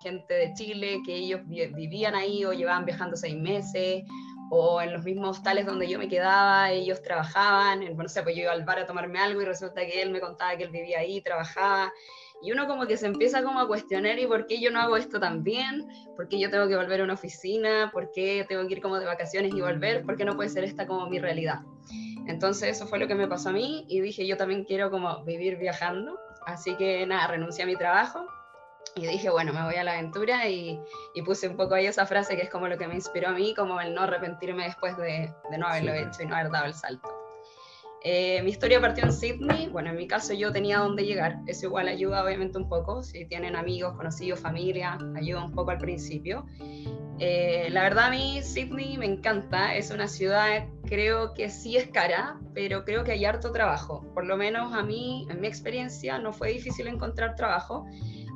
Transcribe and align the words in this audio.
gente 0.00 0.34
de 0.34 0.52
Chile 0.54 1.00
que 1.04 1.14
ellos 1.14 1.40
vivían 1.46 2.14
ahí 2.14 2.44
o 2.44 2.52
llevaban 2.52 2.84
viajando 2.84 3.16
seis 3.16 3.36
meses, 3.36 4.04
o 4.50 4.80
en 4.80 4.92
los 4.92 5.04
mismos 5.04 5.38
hostales 5.38 5.66
donde 5.66 5.88
yo 5.88 5.98
me 5.98 6.08
quedaba, 6.08 6.70
ellos 6.70 7.02
trabajaban, 7.02 7.80
no 7.96 8.08
sé, 8.08 8.22
pues 8.22 8.36
yo 8.36 8.42
iba 8.42 8.52
al 8.52 8.64
bar 8.64 8.78
a 8.78 8.86
tomarme 8.86 9.18
algo 9.18 9.42
y 9.42 9.44
resulta 9.44 9.84
que 9.84 10.02
él 10.02 10.10
me 10.10 10.20
contaba 10.20 10.56
que 10.56 10.64
él 10.64 10.70
vivía 10.70 11.00
ahí, 11.00 11.20
trabajaba, 11.20 11.92
y 12.42 12.52
uno 12.52 12.66
como 12.66 12.86
que 12.86 12.96
se 12.96 13.06
empieza 13.06 13.42
como 13.42 13.60
a 13.60 13.66
cuestionar, 13.66 14.18
¿y 14.18 14.26
por 14.26 14.46
qué 14.46 14.60
yo 14.60 14.70
no 14.70 14.80
hago 14.80 14.96
esto 14.96 15.18
también? 15.18 15.88
¿Por 16.16 16.28
qué 16.28 16.38
yo 16.38 16.50
tengo 16.50 16.68
que 16.68 16.76
volver 16.76 17.00
a 17.00 17.04
una 17.04 17.14
oficina? 17.14 17.90
¿Por 17.92 18.12
qué 18.12 18.44
tengo 18.46 18.66
que 18.68 18.74
ir 18.74 18.82
como 18.82 18.98
de 18.98 19.06
vacaciones 19.06 19.54
y 19.54 19.60
volver? 19.60 20.04
¿Por 20.04 20.16
qué 20.16 20.24
no 20.24 20.36
puede 20.36 20.50
ser 20.50 20.62
esta 20.62 20.86
como 20.86 21.08
mi 21.08 21.18
realidad? 21.18 21.60
Entonces 22.26 22.76
eso 22.76 22.86
fue 22.86 22.98
lo 22.98 23.08
que 23.08 23.14
me 23.14 23.26
pasó 23.26 23.48
a 23.48 23.52
mí 23.52 23.86
y 23.88 24.00
dije, 24.00 24.26
yo 24.26 24.36
también 24.36 24.64
quiero 24.64 24.90
como 24.90 25.24
vivir 25.24 25.56
viajando, 25.56 26.18
así 26.44 26.76
que 26.76 27.06
nada, 27.06 27.26
renuncié 27.26 27.64
a 27.64 27.66
mi 27.66 27.76
trabajo 27.76 28.26
y 28.96 29.06
dije, 29.06 29.28
bueno, 29.28 29.52
me 29.52 29.62
voy 29.62 29.74
a 29.74 29.84
la 29.84 29.92
aventura 29.92 30.48
y, 30.48 30.80
y, 31.14 31.22
puse 31.22 31.48
un 31.48 31.56
poco 31.56 31.74
ahí 31.74 31.86
esa 31.86 32.06
frase 32.06 32.34
que 32.34 32.42
es 32.42 32.50
como 32.50 32.66
lo 32.66 32.78
que 32.78 32.88
me 32.88 32.94
inspiró 32.94 33.28
a 33.28 33.32
mí, 33.32 33.54
como 33.54 33.78
el 33.80 33.94
no 33.94 34.02
arrepentirme 34.02 34.64
después 34.64 34.96
de, 34.96 35.30
de 35.50 35.58
no 35.58 35.66
haberlo 35.66 35.92
hecho 35.92 36.22
y 36.22 36.26
no 36.26 36.34
haber 36.34 36.50
dado 36.50 36.64
el 36.64 36.74
salto. 36.74 37.08
Eh, 38.02 38.40
mi 38.42 38.50
historia 38.50 38.80
partió 38.80 39.04
en 39.04 39.12
Sydney, 39.12 39.68
bueno, 39.68 39.90
en 39.90 39.96
mi 39.96 40.06
caso 40.06 40.32
yo 40.32 40.52
tenía 40.52 40.78
dónde 40.78 41.04
llegar, 41.04 41.40
eso 41.46 41.66
igual 41.66 41.88
ayuda 41.88 42.24
obviamente 42.24 42.56
un 42.56 42.68
poco, 42.68 43.02
si 43.02 43.26
tienen 43.26 43.56
amigos, 43.56 43.96
conocidos, 43.96 44.38
familia, 44.38 44.96
ayuda 45.16 45.44
un 45.44 45.52
poco 45.52 45.72
al 45.72 45.78
principio. 45.78 46.46
Eh, 47.18 47.68
la 47.70 47.82
verdad 47.82 48.04
a 48.06 48.10
mí 48.10 48.42
Sydney 48.42 48.96
me 48.96 49.06
encanta, 49.06 49.74
es 49.74 49.90
una 49.90 50.06
ciudad 50.06 50.66
creo 50.84 51.34
que 51.34 51.50
sí 51.50 51.76
es 51.76 51.88
cara, 51.88 52.38
pero 52.54 52.84
creo 52.84 53.04
que 53.04 53.12
hay 53.12 53.24
harto 53.24 53.52
trabajo, 53.52 54.04
por 54.14 54.24
lo 54.24 54.36
menos 54.36 54.72
a 54.72 54.82
mí, 54.82 55.26
en 55.28 55.40
mi 55.40 55.48
experiencia, 55.48 56.18
no 56.18 56.32
fue 56.32 56.52
difícil 56.52 56.86
encontrar 56.86 57.34
trabajo. 57.34 57.86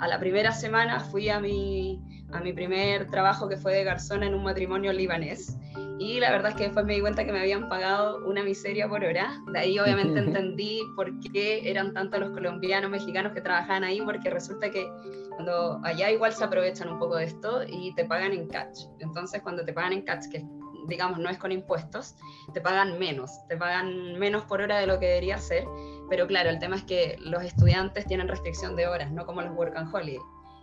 A 0.01 0.09
la 0.09 0.19
primera 0.19 0.51
semana 0.51 0.99
fui 0.99 1.29
a 1.29 1.41
mi, 1.41 2.01
a 2.33 2.41
mi 2.41 2.53
primer 2.55 3.07
trabajo 3.11 3.49
que 3.49 3.59
fue 3.59 3.75
de 3.75 3.85
garzona 3.85 4.27
en 4.27 4.35
un 4.35 4.43
matrimonio 4.43 4.93
libanés 4.93 5.59
y 6.01 6.19
la 6.19 6.31
verdad 6.31 6.53
es 6.53 6.57
que 6.57 6.65
después 6.65 6.87
me 6.87 6.95
di 6.95 7.03
cuenta 7.03 7.27
que 7.27 7.33
me 7.33 7.41
habían 7.41 7.69
pagado 7.69 8.27
una 8.27 8.43
miseria 8.43 8.89
por 8.89 9.05
hora. 9.05 9.39
De 9.53 9.59
ahí 9.59 9.79
obviamente 9.79 10.19
entendí 10.19 10.81
por 10.97 11.21
qué 11.21 11.71
eran 11.71 11.93
tantos 11.93 12.21
los 12.21 12.31
colombianos, 12.31 12.91
mexicanos 12.91 13.35
que 13.35 13.43
trabajaban 13.43 13.85
ahí, 13.85 14.01
porque 14.01 14.31
resulta 14.31 14.71
que 14.71 14.91
cuando 15.29 15.79
allá 15.85 16.11
igual 16.11 16.33
se 16.33 16.45
aprovechan 16.45 16.89
un 16.89 16.99
poco 16.99 17.17
de 17.17 17.25
esto 17.25 17.65
y 17.69 17.95
te 17.95 18.07
pagan 18.07 18.33
en 18.33 18.49
catch. 18.49 18.79
Entonces 19.01 19.43
cuando 19.43 19.63
te 19.63 19.75
pagan 19.75 19.93
en 19.93 20.03
catch, 20.03 20.31
que 20.33 20.43
digamos 20.87 21.19
no 21.19 21.29
es 21.29 21.39
con 21.39 21.53
impuestos, 21.53 22.17
te 22.53 22.61
pagan 22.61 22.99
menos, 22.99 23.31
te 23.49 23.57
pagan 23.57 24.19
menos 24.19 24.45
por 24.45 24.61
hora 24.61 24.79
de 24.79 24.87
lo 24.87 24.99
que 24.99 25.07
debería 25.07 25.39
ser. 25.39 25.65
Pero 26.09 26.27
claro, 26.27 26.51
el 26.51 26.59
tema 26.59 26.77
es 26.77 26.85
que 26.85 27.17
los 27.21 27.43
estudiantes 27.45 28.07
tienen 28.07 28.29
restricción 28.29 28.77
de 28.77 28.87
horas, 28.87 29.13
no 29.13 29.27
como 29.27 29.43
los 29.43 29.55
work 29.57 29.77
and 29.77 29.95
holiday. 29.95 30.21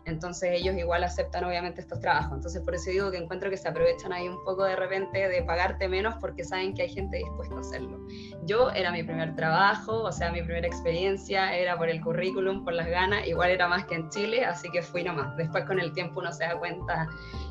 Entonces 0.07 0.51
ellos 0.53 0.75
igual 0.77 1.03
aceptan 1.03 1.43
obviamente 1.43 1.81
estos 1.81 1.99
trabajos. 1.99 2.31
Entonces 2.33 2.61
por 2.61 2.73
eso 2.73 2.89
digo 2.89 3.11
que 3.11 3.17
encuentro 3.17 3.49
que 3.49 3.57
se 3.57 3.67
aprovechan 3.67 4.13
ahí 4.13 4.27
un 4.27 4.41
poco 4.45 4.63
de 4.63 4.75
repente 4.75 5.27
de 5.27 5.43
pagarte 5.43 5.89
menos 5.89 6.15
porque 6.21 6.45
saben 6.45 6.73
que 6.73 6.83
hay 6.83 6.89
gente 6.89 7.17
dispuesta 7.17 7.55
a 7.55 7.59
hacerlo. 7.59 7.99
Yo 8.43 8.71
era 8.71 8.91
mi 8.91 9.03
primer 9.03 9.35
trabajo, 9.35 10.03
o 10.03 10.11
sea, 10.13 10.31
mi 10.31 10.41
primera 10.41 10.65
experiencia 10.65 11.53
era 11.53 11.77
por 11.77 11.89
el 11.89 12.01
currículum, 12.01 12.63
por 12.63 12.73
las 12.73 12.87
ganas, 12.87 13.27
igual 13.27 13.49
era 13.49 13.67
más 13.67 13.85
que 13.85 13.95
en 13.95 14.09
Chile, 14.09 14.45
así 14.45 14.69
que 14.71 14.81
fui 14.81 15.03
nomás. 15.03 15.35
Después 15.35 15.65
con 15.65 15.77
el 15.77 15.91
tiempo 15.91 16.21
uno 16.21 16.31
se 16.31 16.45
da 16.45 16.57
cuenta 16.57 17.09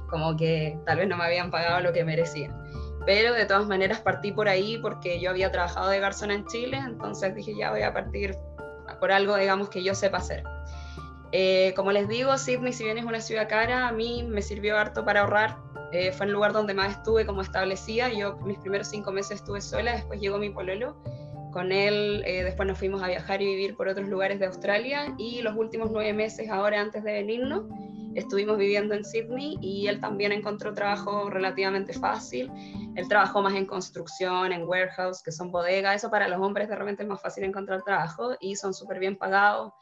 como 0.09 0.37
que 0.37 0.79
tal 0.87 0.99
vez 0.99 1.09
no 1.09 1.17
me 1.17 1.25
habían 1.25 1.51
pagado 1.51 1.81
lo 1.81 1.93
que 1.93 2.05
merecía. 2.05 2.55
Pero 3.05 3.35
de 3.35 3.47
todas 3.47 3.67
maneras 3.67 4.01
partí 4.01 4.33
por 4.33 4.49
ahí 4.49 4.79
porque 4.79 5.21
yo 5.21 5.31
había 5.31 5.53
trabajado 5.53 5.89
de 5.91 6.01
garzona 6.01 6.35
en 6.35 6.47
Chile, 6.47 6.79
entonces 6.85 7.35
dije 7.35 7.55
ya 7.57 7.71
voy 7.71 7.83
a 7.83 7.93
partir 7.93 8.37
por 8.99 9.13
algo, 9.13 9.37
digamos, 9.37 9.69
que 9.69 9.83
yo 9.83 9.95
sepa 9.95 10.19
hacer. 10.19 10.43
Eh, 11.33 11.73
como 11.77 11.93
les 11.93 12.09
digo, 12.09 12.37
Sydney, 12.39 12.73
si 12.73 12.85
bien 12.85 12.99
es 12.99 13.05
una 13.05 13.21
ciudad 13.21 13.49
cara, 13.49 13.89
a 13.89 13.93
mí 13.93 14.23
me 14.23 14.43
sirvió 14.43 14.79
harto 14.79 15.05
para 15.05 15.21
ahorrar. 15.21 15.57
Eh, 15.93 16.13
fue 16.13 16.27
el 16.27 16.33
lugar 16.33 16.53
donde 16.53 16.75
más 16.75 16.93
estuve 16.93 17.27
como 17.27 17.43
establecida. 17.43 18.11
Yo 18.13 18.37
mis 18.39 18.59
primeros 18.59 18.89
cinco 18.89 19.13
meses 19.13 19.41
estuve 19.41 19.61
sola, 19.61 19.93
después 19.93 20.21
llegó 20.21 20.39
mi 20.39 20.51
pololo. 20.51 20.97
Con 21.53 21.73
él 21.73 22.23
eh, 22.27 22.45
después 22.45 22.69
nos 22.69 22.79
fuimos 22.79 23.03
a 23.03 23.09
viajar 23.09 23.41
y 23.41 23.47
vivir 23.47 23.77
por 23.77 23.89
otros 23.89 24.09
lugares 24.09 24.39
de 24.39 24.47
Australia 24.47 25.15
y 25.17 25.41
los 25.43 25.57
últimos 25.57 25.91
nueve 25.91 26.13
meses, 26.13 26.51
ahora 26.51 26.81
antes 26.81 27.03
de 27.03 27.13
venirnos, 27.13 27.65
estuvimos 28.17 28.59
viviendo 28.59 28.95
en 28.95 29.05
Sydney 29.05 29.59
y 29.61 29.87
él 29.87 30.01
también 30.01 30.33
encontró 30.33 30.75
trabajo 30.75 31.31
relativamente 31.31 31.93
fácil. 31.93 32.51
Él 32.97 33.09
trabajó 33.09 33.43
más 33.43 33.55
en 33.55 33.67
construcción, 33.67 34.53
en 34.53 34.67
warehouse, 34.67 35.23
que 35.23 35.31
son 35.31 35.53
bodegas. 35.53 35.97
Eso 35.97 36.11
para 36.11 36.27
los 36.27 36.41
hombres 36.41 36.69
de 36.69 36.77
repente 36.77 37.03
es 37.03 37.09
más 37.09 37.21
fácil 37.21 37.45
encontrar 37.45 37.83
trabajo 37.83 38.35
y 38.41 38.57
son 38.57 38.75
súper 38.75 38.99
bien 38.99 39.17
pagados. 39.17 39.73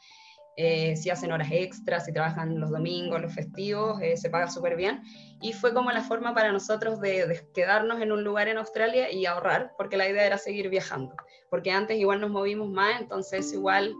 Eh, 0.57 0.95
si 0.95 1.09
hacen 1.09 1.33
horas 1.33 1.49
extras, 1.51 2.05
si 2.05 2.13
trabajan 2.13 2.59
los 2.59 2.71
domingos, 2.71 3.21
los 3.21 3.33
festivos, 3.33 4.01
eh, 4.01 4.15
se 4.15 4.29
paga 4.29 4.49
súper 4.49 4.75
bien. 4.75 5.01
Y 5.41 5.53
fue 5.53 5.73
como 5.73 5.91
la 5.91 6.01
forma 6.01 6.33
para 6.33 6.51
nosotros 6.51 7.01
de, 7.01 7.45
quedarnos 7.53 8.01
en 8.01 8.11
un 8.11 8.23
lugar 8.23 8.47
en 8.47 8.57
Australia 8.57 9.11
y 9.11 9.25
ahorrar, 9.25 9.73
porque 9.77 9.97
la 9.97 10.07
idea 10.07 10.25
era 10.25 10.37
seguir 10.37 10.69
viajando, 10.69 11.13
porque 11.49 11.71
antes 11.71 11.97
igual 11.97 12.21
nos 12.21 12.29
movimos 12.29 12.69
más, 12.69 13.01
entonces 13.01 13.51
igual 13.51 13.93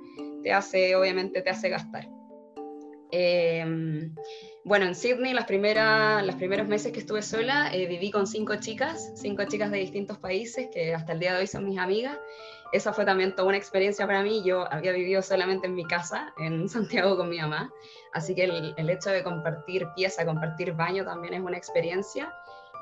te 0.43 0.53
hace, 0.53 0.95
obviamente 0.95 1.41
te 1.41 1.49
hace 1.49 1.69
gastar. 1.69 2.14
Em, 3.11 4.13
bueno, 4.63 4.85
en 4.85 4.95
Sydney, 4.95 5.33
las 5.33 5.45
primeras, 5.45 6.25
los 6.25 6.35
primeros 6.35 6.67
meses 6.67 6.91
que 6.91 6.99
estuve 6.99 7.21
sola, 7.21 7.73
eh, 7.73 7.85
viví 7.87 8.11
con 8.11 8.27
cinco 8.27 8.55
chicas, 8.55 9.11
cinco 9.15 9.43
chicas 9.45 9.71
de 9.71 9.77
distintos 9.77 10.17
países 10.17 10.67
que 10.73 10.93
hasta 10.93 11.13
el 11.13 11.19
día 11.19 11.33
de 11.33 11.39
hoy 11.39 11.47
son 11.47 11.65
mis 11.65 11.77
amigas 11.77 12.17
esa 12.75 12.91
fue 12.91 13.05
también 13.05 13.33
toda 13.33 13.47
una 13.47 13.57
experiencia 13.57 14.05
para 14.05 14.21
mí. 14.21 14.43
Yo 14.43 14.71
había 14.71 14.91
vivido 14.91 15.21
solamente 15.21 15.67
en 15.67 15.75
mi 15.75 15.85
casa, 15.85 16.33
en 16.37 16.67
Santiago 16.69 17.15
con 17.15 17.29
mi 17.29 17.39
mamá, 17.39 17.71
así 18.13 18.35
que 18.35 18.43
el, 18.43 18.89
hecho 18.89 19.11
de 19.11 19.23
compartir 19.23 19.87
pieza, 19.95 20.25
compartir 20.25 20.73
baño 20.73 21.05
también 21.05 21.35
es 21.35 21.41
una 21.41 21.57
experiencia. 21.57 22.33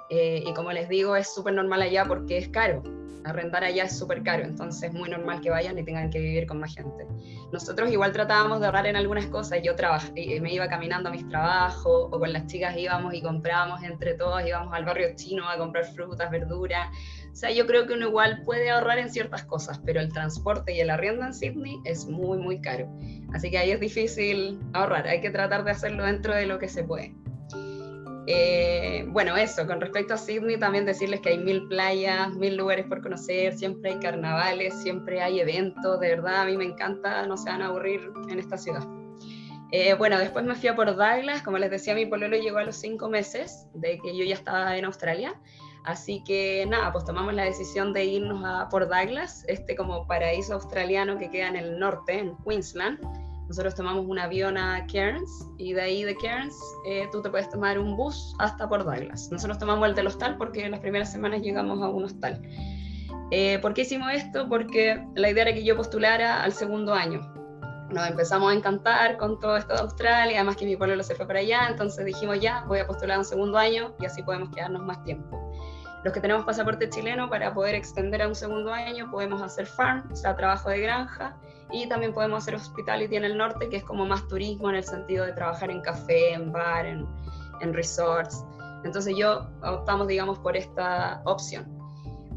Eh, 0.09 0.43
y 0.45 0.53
como 0.53 0.71
les 0.71 0.89
digo, 0.89 1.15
es 1.15 1.33
súper 1.33 1.53
normal 1.53 1.81
allá 1.81 2.05
porque 2.05 2.37
es 2.37 2.49
caro. 2.49 2.81
Arrendar 3.25 3.63
allá 3.63 3.85
es 3.85 3.97
súper 3.97 4.23
caro, 4.23 4.43
entonces 4.43 4.83
es 4.83 4.93
muy 4.93 5.09
normal 5.09 5.41
que 5.41 5.49
vayan 5.49 5.77
y 5.77 5.83
tengan 5.83 6.09
que 6.09 6.19
vivir 6.19 6.45
con 6.45 6.59
más 6.59 6.75
gente. 6.75 7.07
Nosotros 7.51 7.91
igual 7.91 8.11
tratábamos 8.11 8.59
de 8.59 8.65
ahorrar 8.65 8.87
en 8.87 8.95
algunas 8.95 9.27
cosas. 9.27 9.59
Yo 9.63 9.75
trabajé, 9.75 10.39
me 10.41 10.53
iba 10.53 10.67
caminando 10.67 11.09
a 11.09 11.11
mis 11.11 11.27
trabajos 11.27 12.09
o 12.11 12.19
con 12.19 12.33
las 12.33 12.47
chicas 12.47 12.75
íbamos 12.77 13.13
y 13.13 13.21
comprábamos 13.21 13.83
entre 13.83 14.15
todos, 14.15 14.45
íbamos 14.45 14.73
al 14.73 14.85
barrio 14.85 15.09
chino 15.15 15.47
a 15.49 15.57
comprar 15.57 15.85
frutas, 15.85 16.29
verduras 16.29 16.89
o 17.33 17.35
sea, 17.35 17.49
yo 17.49 17.65
creo 17.65 17.87
que 17.87 17.93
uno 17.93 18.09
igual 18.09 18.43
puede 18.45 18.69
ahorrar 18.69 18.99
en 18.99 19.09
ciertas 19.09 19.43
cosas, 19.43 19.81
pero 19.83 19.99
el 19.99 20.13
transporte 20.13 20.75
y 20.75 20.79
el 20.81 20.91
arriendo 20.91 21.25
en 21.25 21.33
Sydney 21.33 21.79
es 21.83 22.05
muy, 22.05 22.37
muy 22.37 22.61
caro. 22.61 22.87
Así 23.33 23.49
que 23.49 23.57
ahí 23.57 23.71
es 23.71 23.79
difícil 23.79 24.59
ahorrar, 24.73 25.07
hay 25.07 25.19
que 25.19 25.31
tratar 25.31 25.63
de 25.63 25.71
hacerlo 25.71 26.05
dentro 26.05 26.35
de 26.35 26.45
lo 26.45 26.59
que 26.59 26.69
se 26.69 26.83
puede. 26.83 27.15
Eh, 28.25 29.05
bueno, 29.09 29.35
eso, 29.35 29.67
con 29.67 29.81
respecto 29.81 30.13
a 30.13 30.17
Sydney, 30.17 30.57
también 30.57 30.85
decirles 30.85 31.19
que 31.19 31.29
hay 31.29 31.37
mil 31.37 31.67
playas, 31.67 32.33
mil 32.35 32.55
lugares 32.55 32.85
por 32.85 33.01
conocer, 33.01 33.53
siempre 33.53 33.91
hay 33.91 33.99
carnavales, 33.99 34.73
siempre 34.81 35.21
hay 35.21 35.41
eventos, 35.41 35.99
de 35.99 36.09
verdad, 36.09 36.41
a 36.41 36.45
mí 36.45 36.55
me 36.55 36.65
encanta, 36.65 37.25
no 37.27 37.35
se 37.35 37.49
van 37.49 37.61
a 37.61 37.67
aburrir 37.67 38.01
en 38.29 38.39
esta 38.39 38.57
ciudad. 38.57 38.87
Eh, 39.71 39.95
bueno, 39.95 40.19
después 40.19 40.45
me 40.45 40.55
fui 40.55 40.69
a 40.69 40.75
Port 40.75 40.95
Douglas, 40.95 41.41
como 41.41 41.57
les 41.57 41.71
decía, 41.71 41.95
mi 41.95 42.05
pololo 42.05 42.37
llegó 42.37 42.59
a 42.59 42.63
los 42.63 42.75
cinco 42.75 43.09
meses 43.09 43.67
de 43.73 43.97
que 43.97 44.15
yo 44.15 44.23
ya 44.23 44.35
estaba 44.35 44.77
en 44.77 44.85
Australia. 44.85 45.33
Así 45.83 46.23
que 46.23 46.65
nada, 46.67 46.93
pues 46.93 47.03
tomamos 47.03 47.33
la 47.33 47.43
decisión 47.43 47.91
de 47.91 48.05
irnos 48.05 48.41
a 48.45 48.69
Port 48.69 48.89
Douglas, 48.89 49.43
este 49.47 49.75
como 49.75 50.07
paraíso 50.07 50.53
australiano 50.53 51.17
que 51.17 51.29
queda 51.29 51.49
en 51.49 51.55
el 51.57 51.79
norte, 51.79 52.19
en 52.19 52.37
Queensland. 52.37 52.99
Nosotros 53.53 53.75
tomamos 53.75 54.07
un 54.07 54.17
avión 54.17 54.57
a 54.57 54.83
Cairns 54.91 55.47
y 55.59 55.73
de 55.73 55.81
ahí 55.83 56.03
de 56.03 56.15
Cairns 56.15 56.59
eh, 56.87 57.07
tú 57.11 57.21
te 57.21 57.29
puedes 57.29 57.47
tomar 57.51 57.77
un 57.77 57.95
bus 57.95 58.33
hasta 58.39 58.67
Port 58.67 58.83
Douglas. 58.83 59.29
Nosotros 59.31 59.59
tomamos 59.59 59.87
el 59.87 59.93
del 59.93 60.07
hostal 60.07 60.37
porque 60.37 60.67
las 60.67 60.79
primeras 60.79 61.11
semanas 61.11 61.43
llegamos 61.43 61.79
a 61.79 61.87
un 61.87 62.05
hostal. 62.05 62.41
Eh, 63.29 63.59
¿Por 63.59 63.75
qué 63.75 63.81
hicimos 63.81 64.11
esto? 64.11 64.49
Porque 64.49 65.05
la 65.13 65.29
idea 65.29 65.43
era 65.43 65.53
que 65.53 65.63
yo 65.63 65.77
postulara 65.77 66.41
al 66.41 66.51
segundo 66.51 66.95
año. 66.95 67.31
Nos 67.91 68.07
empezamos 68.07 68.51
a 68.51 68.55
encantar 68.55 69.17
con 69.17 69.39
todo 69.39 69.55
esto 69.55 69.75
de 69.75 69.81
Australia, 69.81 70.37
además 70.37 70.55
que 70.55 70.65
mi 70.65 70.75
pueblo 70.75 71.03
se 71.03 71.13
fue 71.13 71.27
para 71.27 71.37
allá, 71.37 71.67
entonces 71.69 72.03
dijimos 72.05 72.39
ya, 72.39 72.63
voy 72.67 72.79
a 72.79 72.87
postular 72.87 73.19
un 73.19 73.25
segundo 73.25 73.59
año 73.59 73.93
y 73.99 74.07
así 74.07 74.23
podemos 74.23 74.49
quedarnos 74.49 74.81
más 74.81 75.03
tiempo. 75.03 75.42
Los 76.03 76.13
que 76.13 76.19
tenemos 76.19 76.45
pasaporte 76.45 76.89
chileno, 76.89 77.29
para 77.29 77.53
poder 77.53 77.75
extender 77.75 78.21
a 78.21 78.27
un 78.27 78.35
segundo 78.35 78.73
año, 78.73 79.09
podemos 79.09 79.41
hacer 79.41 79.65
farm, 79.65 80.11
o 80.11 80.15
sea, 80.15 80.35
trabajo 80.35 80.69
de 80.69 80.81
granja, 80.81 81.37
y 81.71 81.87
también 81.87 82.13
podemos 82.13 82.43
hacer 82.43 82.55
hospitality 82.55 83.15
en 83.15 83.23
el 83.23 83.37
norte, 83.37 83.69
que 83.69 83.77
es 83.77 83.83
como 83.83 84.05
más 84.05 84.27
turismo 84.27 84.69
en 84.69 84.75
el 84.75 84.83
sentido 84.83 85.25
de 85.25 85.33
trabajar 85.33 85.71
en 85.71 85.81
café, 85.81 86.33
en 86.33 86.51
bar, 86.51 86.85
en, 86.85 87.07
resorts. 87.73 88.43
Entonces 88.83 89.15
yo 89.15 89.47
optamos, 89.63 90.07
digamos, 90.07 90.37
por 90.39 90.57
esta 90.57 91.21
opción. 91.23 91.65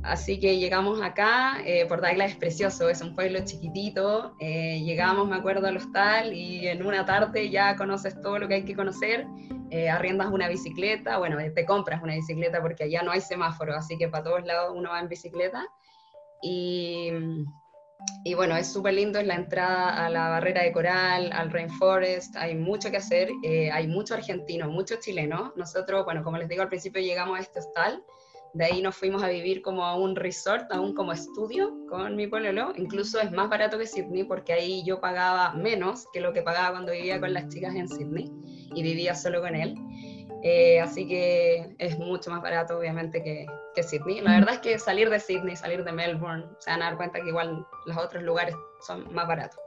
Así 0.07 0.39
que 0.39 0.59
llegamos 0.59 1.03
acá, 1.03 1.61
eh, 1.65 1.85
Port 1.87 2.05
es 2.05 2.37
precioso, 2.37 2.89
es 2.89 3.03
un 3.03 3.15
pueblo 3.15 3.41
chiquitito, 3.45 4.37
eh, 4.39 4.81
llegamos, 4.85 5.29
me 5.29 5.37
acuerdo, 5.37 5.67
al 5.67 5.77
hostal 5.77 6.33
y 6.33 6.69
en 6.69 6.87
una 6.87 7.05
tarde 7.05 7.51
ya 7.51 7.75
conoces 7.77 8.21
todo 8.23 8.39
lo 8.39 8.47
que 8.47 8.55
hay 8.55 8.65
que 8.65 8.77
conocer 8.77 9.27
eh, 9.71 9.89
arriendas 9.89 10.29
una 10.29 10.49
bicicleta, 10.49 11.19
bueno, 11.19 11.39
te 11.53 11.67
compras 11.67 12.03
una 12.03 12.15
bicicleta 12.15 12.63
porque 12.63 12.85
allá 12.85 13.03
no 13.03 13.11
hay 13.11 13.21
semáforo, 13.21 13.75
así 13.75 13.99
que 13.99 14.09
para 14.09 14.23
todos 14.23 14.45
lados 14.45 14.73
uno 14.77 14.91
va 14.91 15.01
en 15.01 15.09
bicicleta. 15.09 15.67
Y, 16.41 17.11
y 18.25 18.35
bueno, 18.35 18.57
es 18.57 18.73
súper 18.73 18.95
lindo, 18.95 19.19
es 19.19 19.27
la 19.27 19.35
entrada 19.35 20.07
a 20.07 20.09
la 20.09 20.29
barrera 20.29 20.63
de 20.63 20.73
coral, 20.73 21.33
al 21.33 21.51
rainforest, 21.51 22.37
hay 22.37 22.55
mucho 22.55 22.91
que 22.91 22.99
hacer, 22.99 23.29
eh, 23.43 23.71
hay 23.73 23.89
mucho 23.89 24.15
argentino, 24.15 24.69
mucho 24.69 24.97
chileno. 25.01 25.53
Nosotros, 25.57 26.05
bueno, 26.05 26.23
como 26.23 26.39
les 26.39 26.49
digo 26.49 26.63
al 26.63 26.69
principio, 26.69 27.03
llegamos 27.03 27.39
a 27.39 27.43
este 27.43 27.59
hostal, 27.59 28.05
de 28.57 28.65
ahí 28.65 28.81
nos 28.81 28.97
fuimos 28.97 29.23
a 29.23 29.29
vivir 29.29 29.61
como 29.61 29.85
a 29.85 29.97
un 29.97 30.17
resort, 30.17 30.73
a 30.73 30.81
un 30.81 30.95
como 30.95 31.13
estudio 31.13 31.75
con 31.89 32.17
mi 32.17 32.27
pololo. 32.27 32.73
Incluso 32.77 33.21
es 33.21 33.31
más 33.31 33.51
barato 33.51 33.79
que 33.79 33.87
Sydney 33.87 34.25
porque 34.25 34.55
ahí 34.55 34.83
yo 34.85 34.99
pagaba 34.99 35.53
menos 35.53 36.07
que 36.13 36.21
lo 36.21 36.33
que 36.33 36.41
pagaba 36.41 36.71
cuando 36.71 36.93
vivía 36.93 37.21
con 37.21 37.35
las 37.35 37.49
chicas 37.49 37.75
en 37.75 37.87
Sydney 37.87 38.33
y 38.75 38.83
vivía 38.83 39.15
solo 39.15 39.43
con 39.43 39.55
él. 39.55 39.75
Eh, 40.43 40.81
así 40.81 41.07
que 41.07 41.75
es 41.79 41.99
mucho 41.99 42.31
más 42.31 42.41
barato, 42.41 42.79
obviamente, 42.79 43.23
que, 43.23 43.47
que, 43.75 43.83
Sydney. 43.83 44.23
La 44.23 44.33
verdad 44.33 44.55
es 44.55 44.61
que 44.61 44.79
salir 44.79 45.11
de 45.11 45.21
Sydney, 45.21 45.55
salir 45.55 45.85
de 45.85 45.93
Melbourne, 45.93 46.47
se 46.61 46.71
van 46.71 46.81
a 46.81 46.87
dar 46.87 46.97
cuenta 46.97 47.21
que 47.21 47.29
igual 47.29 47.67
los 47.85 47.97
otros 47.99 48.23
lugares 48.23 48.55
son 48.87 49.13
más 49.13 49.27
baratos. 49.29 49.59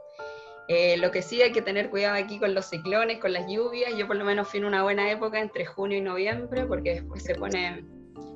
Eh, 0.66 0.96
lo 0.96 1.10
que 1.10 1.22
sí 1.22 1.42
hay 1.42 1.52
que 1.52 1.62
tener 1.62 1.90
cuidado 1.90 2.16
aquí 2.16 2.38
con 2.38 2.54
los 2.54 2.66
ciclones, 2.66 3.18
con 3.18 3.32
las 3.32 3.46
lluvias. 3.46 3.92
Yo 3.96 4.06
por 4.08 4.16
lo 4.16 4.24
menos 4.24 4.48
fui 4.48 4.58
en 4.58 4.66
una 4.66 4.82
buena 4.82 5.10
época 5.10 5.38
entre 5.38 5.64
junio 5.64 5.98
y 5.98 6.00
noviembre, 6.00 6.64
porque 6.66 6.94
después 6.94 7.22
se 7.22 7.34
pone, 7.36 7.84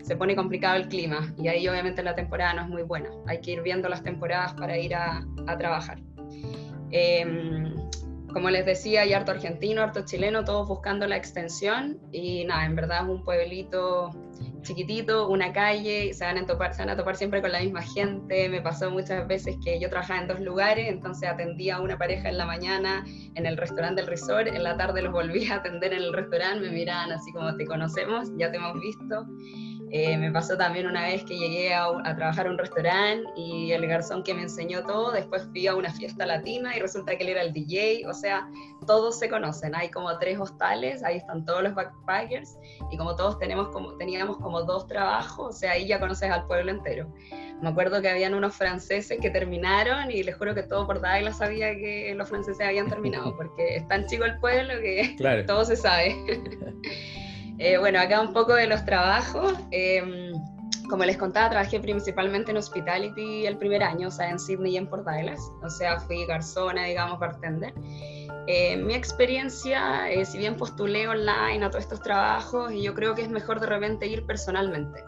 se 0.04 0.16
pone 0.16 0.36
complicado 0.36 0.76
el 0.76 0.88
clima 0.88 1.34
y 1.38 1.48
ahí 1.48 1.66
obviamente 1.66 2.02
la 2.02 2.14
temporada 2.14 2.52
no 2.54 2.62
es 2.62 2.68
muy 2.68 2.82
buena. 2.82 3.08
Hay 3.26 3.40
que 3.40 3.52
ir 3.52 3.62
viendo 3.62 3.88
las 3.88 4.02
temporadas 4.02 4.52
para 4.52 4.76
ir 4.76 4.94
a, 4.94 5.26
a 5.46 5.56
trabajar. 5.56 5.98
Eh, 6.90 7.74
como 8.34 8.50
les 8.50 8.66
decía, 8.66 9.02
hay 9.02 9.12
harto 9.12 9.30
argentino, 9.30 9.80
harto 9.80 10.04
chileno, 10.04 10.44
todos 10.44 10.68
buscando 10.68 11.06
la 11.06 11.16
extensión 11.16 12.00
y 12.10 12.44
nada, 12.44 12.66
en 12.66 12.74
verdad 12.74 13.04
es 13.04 13.08
un 13.08 13.22
pueblito 13.22 14.10
chiquitito, 14.62 15.28
una 15.28 15.52
calle, 15.52 16.12
se 16.12 16.24
van, 16.24 16.38
a 16.38 16.46
topar, 16.46 16.74
se 16.74 16.82
van 16.82 16.90
a 16.90 16.96
topar 16.96 17.14
siempre 17.14 17.40
con 17.40 17.52
la 17.52 17.60
misma 17.60 17.82
gente. 17.82 18.48
Me 18.48 18.60
pasó 18.60 18.90
muchas 18.90 19.26
veces 19.28 19.56
que 19.64 19.78
yo 19.78 19.88
trabajaba 19.88 20.20
en 20.20 20.26
dos 20.26 20.40
lugares, 20.40 20.88
entonces 20.88 21.28
atendía 21.28 21.76
a 21.76 21.80
una 21.80 21.96
pareja 21.96 22.28
en 22.28 22.38
la 22.38 22.46
mañana 22.46 23.04
en 23.36 23.46
el 23.46 23.56
restaurante 23.56 24.00
del 24.00 24.10
resort, 24.10 24.48
en 24.48 24.64
la 24.64 24.76
tarde 24.76 25.02
los 25.02 25.12
volví 25.12 25.46
a 25.46 25.56
atender 25.56 25.92
en 25.92 26.02
el 26.02 26.12
restaurante, 26.12 26.68
me 26.68 26.72
miraban 26.72 27.12
así 27.12 27.30
como 27.32 27.54
te 27.56 27.66
conocemos, 27.66 28.32
ya 28.36 28.50
te 28.50 28.56
hemos 28.56 28.80
visto. 28.80 29.26
Eh, 29.96 30.18
me 30.18 30.32
pasó 30.32 30.56
también 30.56 30.88
una 30.88 31.02
vez 31.02 31.22
que 31.22 31.38
llegué 31.38 31.72
a, 31.72 31.86
trabajar 32.16 32.48
a 32.48 32.50
un 32.50 32.58
restaurante 32.58 33.30
y 33.36 33.70
el 33.70 33.86
garzón 33.86 34.24
que 34.24 34.34
me 34.34 34.42
enseñó 34.42 34.82
todo, 34.82 35.12
después 35.12 35.46
fui 35.52 35.68
a 35.68 35.76
una 35.76 35.88
fiesta 35.88 36.26
latina 36.26 36.76
y 36.76 36.80
resulta 36.80 37.16
que 37.16 37.22
él 37.22 37.28
era 37.28 37.42
el 37.42 37.52
DJ, 37.52 38.04
o 38.08 38.12
sea, 38.12 38.44
todos 38.88 39.16
se 39.16 39.28
conocen, 39.28 39.72
hay 39.76 39.92
como 39.92 40.18
tres 40.18 40.36
hostales, 40.40 41.04
ahí 41.04 41.18
están 41.18 41.44
todos 41.44 41.62
los 41.62 41.76
backpackers 41.76 42.58
y 42.90 42.96
como 42.96 43.14
todos 43.14 43.38
tenemos 43.38 43.68
como, 43.68 43.92
teníamos 43.96 44.38
como 44.38 44.62
dos 44.62 44.88
trabajos, 44.88 45.54
o 45.54 45.56
sea, 45.56 45.70
ahí 45.70 45.86
ya 45.86 46.00
conoces 46.00 46.28
al 46.28 46.44
pueblo 46.48 46.72
entero. 46.72 47.06
Me 47.62 47.68
acuerdo 47.68 48.02
que 48.02 48.08
habían 48.08 48.34
unos 48.34 48.56
franceses 48.56 49.16
que 49.20 49.30
terminaron 49.30 50.10
y 50.10 50.24
les 50.24 50.36
juro 50.36 50.56
que 50.56 50.64
todo 50.64 50.88
por 50.88 51.00
Daila 51.00 51.32
sabía 51.32 51.72
que 51.76 52.12
los 52.16 52.28
franceses 52.28 52.66
habían 52.66 52.88
terminado, 52.88 53.32
porque 53.36 53.76
es 53.76 53.86
tan 53.86 54.06
chico 54.06 54.24
el 54.24 54.40
pueblo 54.40 54.74
que 54.80 55.14
todo 55.46 55.64
se 55.64 55.76
sabe. 55.76 56.16
Eh, 57.58 57.78
bueno, 57.78 58.00
acá 58.00 58.20
un 58.20 58.32
poco 58.32 58.54
de 58.54 58.66
los 58.66 58.84
trabajos. 58.84 59.54
Em, 59.70 60.32
como 60.88 61.04
les 61.04 61.16
contaba, 61.16 61.50
trabajé 61.50 61.80
principalmente 61.80 62.50
en 62.50 62.56
hospitality 62.56 63.46
el 63.46 63.56
primer 63.56 63.82
año, 63.82 64.08
o 64.08 64.10
sea, 64.10 64.28
en 64.28 64.38
Sydney 64.38 64.74
y 64.74 64.76
en 64.76 64.86
Port 64.86 65.04
Douglas. 65.04 65.40
O 65.62 65.70
sea, 65.70 65.98
fui 66.00 66.26
garzona, 66.26 66.84
digamos, 66.84 67.18
bartender. 67.18 67.72
Eh, 68.46 68.76
mi 68.76 68.94
experiencia, 68.94 70.10
eh, 70.10 70.24
si 70.26 70.36
bien 70.36 70.56
postulé 70.56 71.08
online 71.08 71.64
a 71.64 71.70
todos 71.70 71.84
estos 71.84 72.00
trabajos, 72.02 72.72
y 72.72 72.82
yo 72.82 72.92
creo 72.92 73.14
que 73.14 73.22
es 73.22 73.30
mejor 73.30 73.60
de 73.60 73.66
repente 73.66 74.06
ir 74.06 74.26
personalmente. 74.26 75.02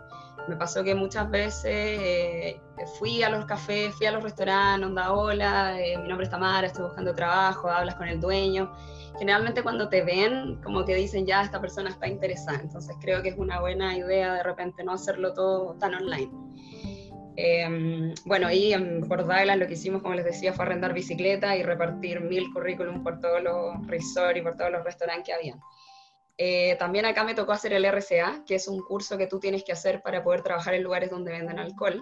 Me 0.49 0.57
pasó 0.57 0.85
que 0.85 0.95
muchas 0.95 1.29
veces 1.29 2.57
fui 2.99 3.23
a 3.25 3.29
los 3.29 3.45
cafés, 3.47 3.93
fui 3.97 4.07
a 4.07 4.13
los 4.13 4.23
restaurantes, 4.23 4.87
onda, 4.87 5.13
hola, 5.13 5.77
mi 6.01 6.09
nombre 6.09 6.25
es 6.25 6.31
Tamara, 6.31 6.69
estoy 6.69 6.85
buscando 6.85 7.13
trabajo, 7.15 7.69
hablas 7.69 7.97
con 7.97 8.07
el 8.07 8.21
dueño, 8.21 8.73
generalmente 9.19 9.63
cuando 9.63 9.89
te 9.89 10.03
ven, 10.03 10.61
como 10.63 10.85
que 10.85 10.95
dicen, 10.95 11.27
ya, 11.27 11.43
esta 11.43 11.61
persona 11.61 11.91
está 11.91 12.09
interesada. 12.09 12.61
Entonces 12.61 12.97
creo 13.01 13.23
que 13.23 13.31
es 13.31 13.39
una 13.39 13.61
buena 13.61 13.97
idea 13.97 14.35
de 14.35 14.43
repente 14.43 14.85
no 14.85 14.93
hacerlo 14.93 15.33
todo 15.33 15.75
tan 15.75 15.95
online. 15.95 16.31
Em, 17.37 18.15
bueno, 18.25 18.51
y 18.51 18.73
en 18.73 19.03
Port 19.07 19.27
lo 19.27 19.67
que 19.67 19.75
hicimos, 19.75 20.03
como 20.03 20.15
les 20.15 20.25
decía, 20.25 20.55
fue 20.55 20.65
arrendar 20.65 20.95
bicicleta 20.95 21.55
y 21.57 21.63
repartir 21.63 22.21
mil 22.21 22.51
currículum 22.53 23.03
por 23.03 23.21
todos 23.21 23.43
los 23.43 23.87
resorts 23.87 24.39
y 24.39 24.43
por 24.43 24.57
todos 24.57 24.71
los 24.71 24.83
restaurantes 24.85 25.27
que 25.27 25.33
habían. 25.35 25.61
Eh, 26.39 26.77
también 26.79 27.07
acá 27.07 27.25
me 27.25 27.35
tocó 27.35 27.53
hacer 27.53 27.73
el 27.73 27.85
RCA, 27.85 28.43
que 28.47 28.57
es 28.57 28.69
un 28.69 28.81
curso 28.81 29.17
que 29.19 29.27
tú 29.27 29.39
tienes 29.39 29.65
que 29.65 29.73
hacer 29.73 30.03
para 30.03 30.23
poder 30.23 30.43
trabajar 30.43 30.75
en 30.75 30.83
lugares 30.83 31.11
donde 31.11 31.33
venden 31.33 31.59
alcohol. 31.59 32.01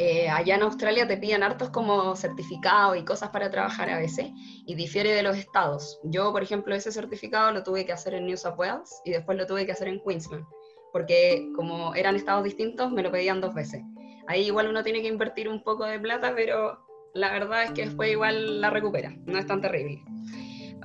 Eh, 0.00 0.28
allá 0.28 0.54
en 0.54 0.62
Australia 0.62 1.08
te 1.08 1.16
piden 1.16 1.42
hartos 1.42 1.70
como 1.70 2.14
certificado 2.14 2.94
y 2.94 3.04
cosas 3.04 3.30
para 3.30 3.50
trabajar 3.50 3.90
a 3.90 3.98
veces 3.98 4.30
y 4.64 4.76
difiere 4.76 5.12
de 5.12 5.24
los 5.24 5.36
estados. 5.36 5.98
Yo, 6.04 6.30
por 6.30 6.40
ejemplo, 6.40 6.72
ese 6.72 6.92
certificado 6.92 7.50
lo 7.50 7.64
tuve 7.64 7.84
que 7.84 7.92
hacer 7.92 8.14
en 8.14 8.26
New 8.26 8.36
South 8.36 8.54
Wales 8.56 9.02
y 9.04 9.10
después 9.10 9.36
lo 9.36 9.44
tuve 9.48 9.66
que 9.66 9.72
hacer 9.72 9.88
en 9.88 10.00
Queensland, 10.00 10.44
porque 10.92 11.48
como 11.56 11.96
eran 11.96 12.14
estados 12.14 12.44
distintos, 12.44 12.92
me 12.92 13.02
lo 13.02 13.10
pedían 13.10 13.40
dos 13.40 13.54
veces. 13.54 13.82
Ahí 14.28 14.44
igual 14.44 14.68
uno 14.68 14.84
tiene 14.84 15.02
que 15.02 15.08
invertir 15.08 15.48
un 15.48 15.64
poco 15.64 15.84
de 15.84 15.98
plata, 15.98 16.32
pero 16.32 16.78
la 17.14 17.32
verdad 17.32 17.64
es 17.64 17.72
que 17.72 17.86
después 17.86 18.12
igual 18.12 18.60
la 18.60 18.70
recupera, 18.70 19.16
no 19.26 19.36
es 19.36 19.46
tan 19.48 19.60
terrible. 19.60 20.00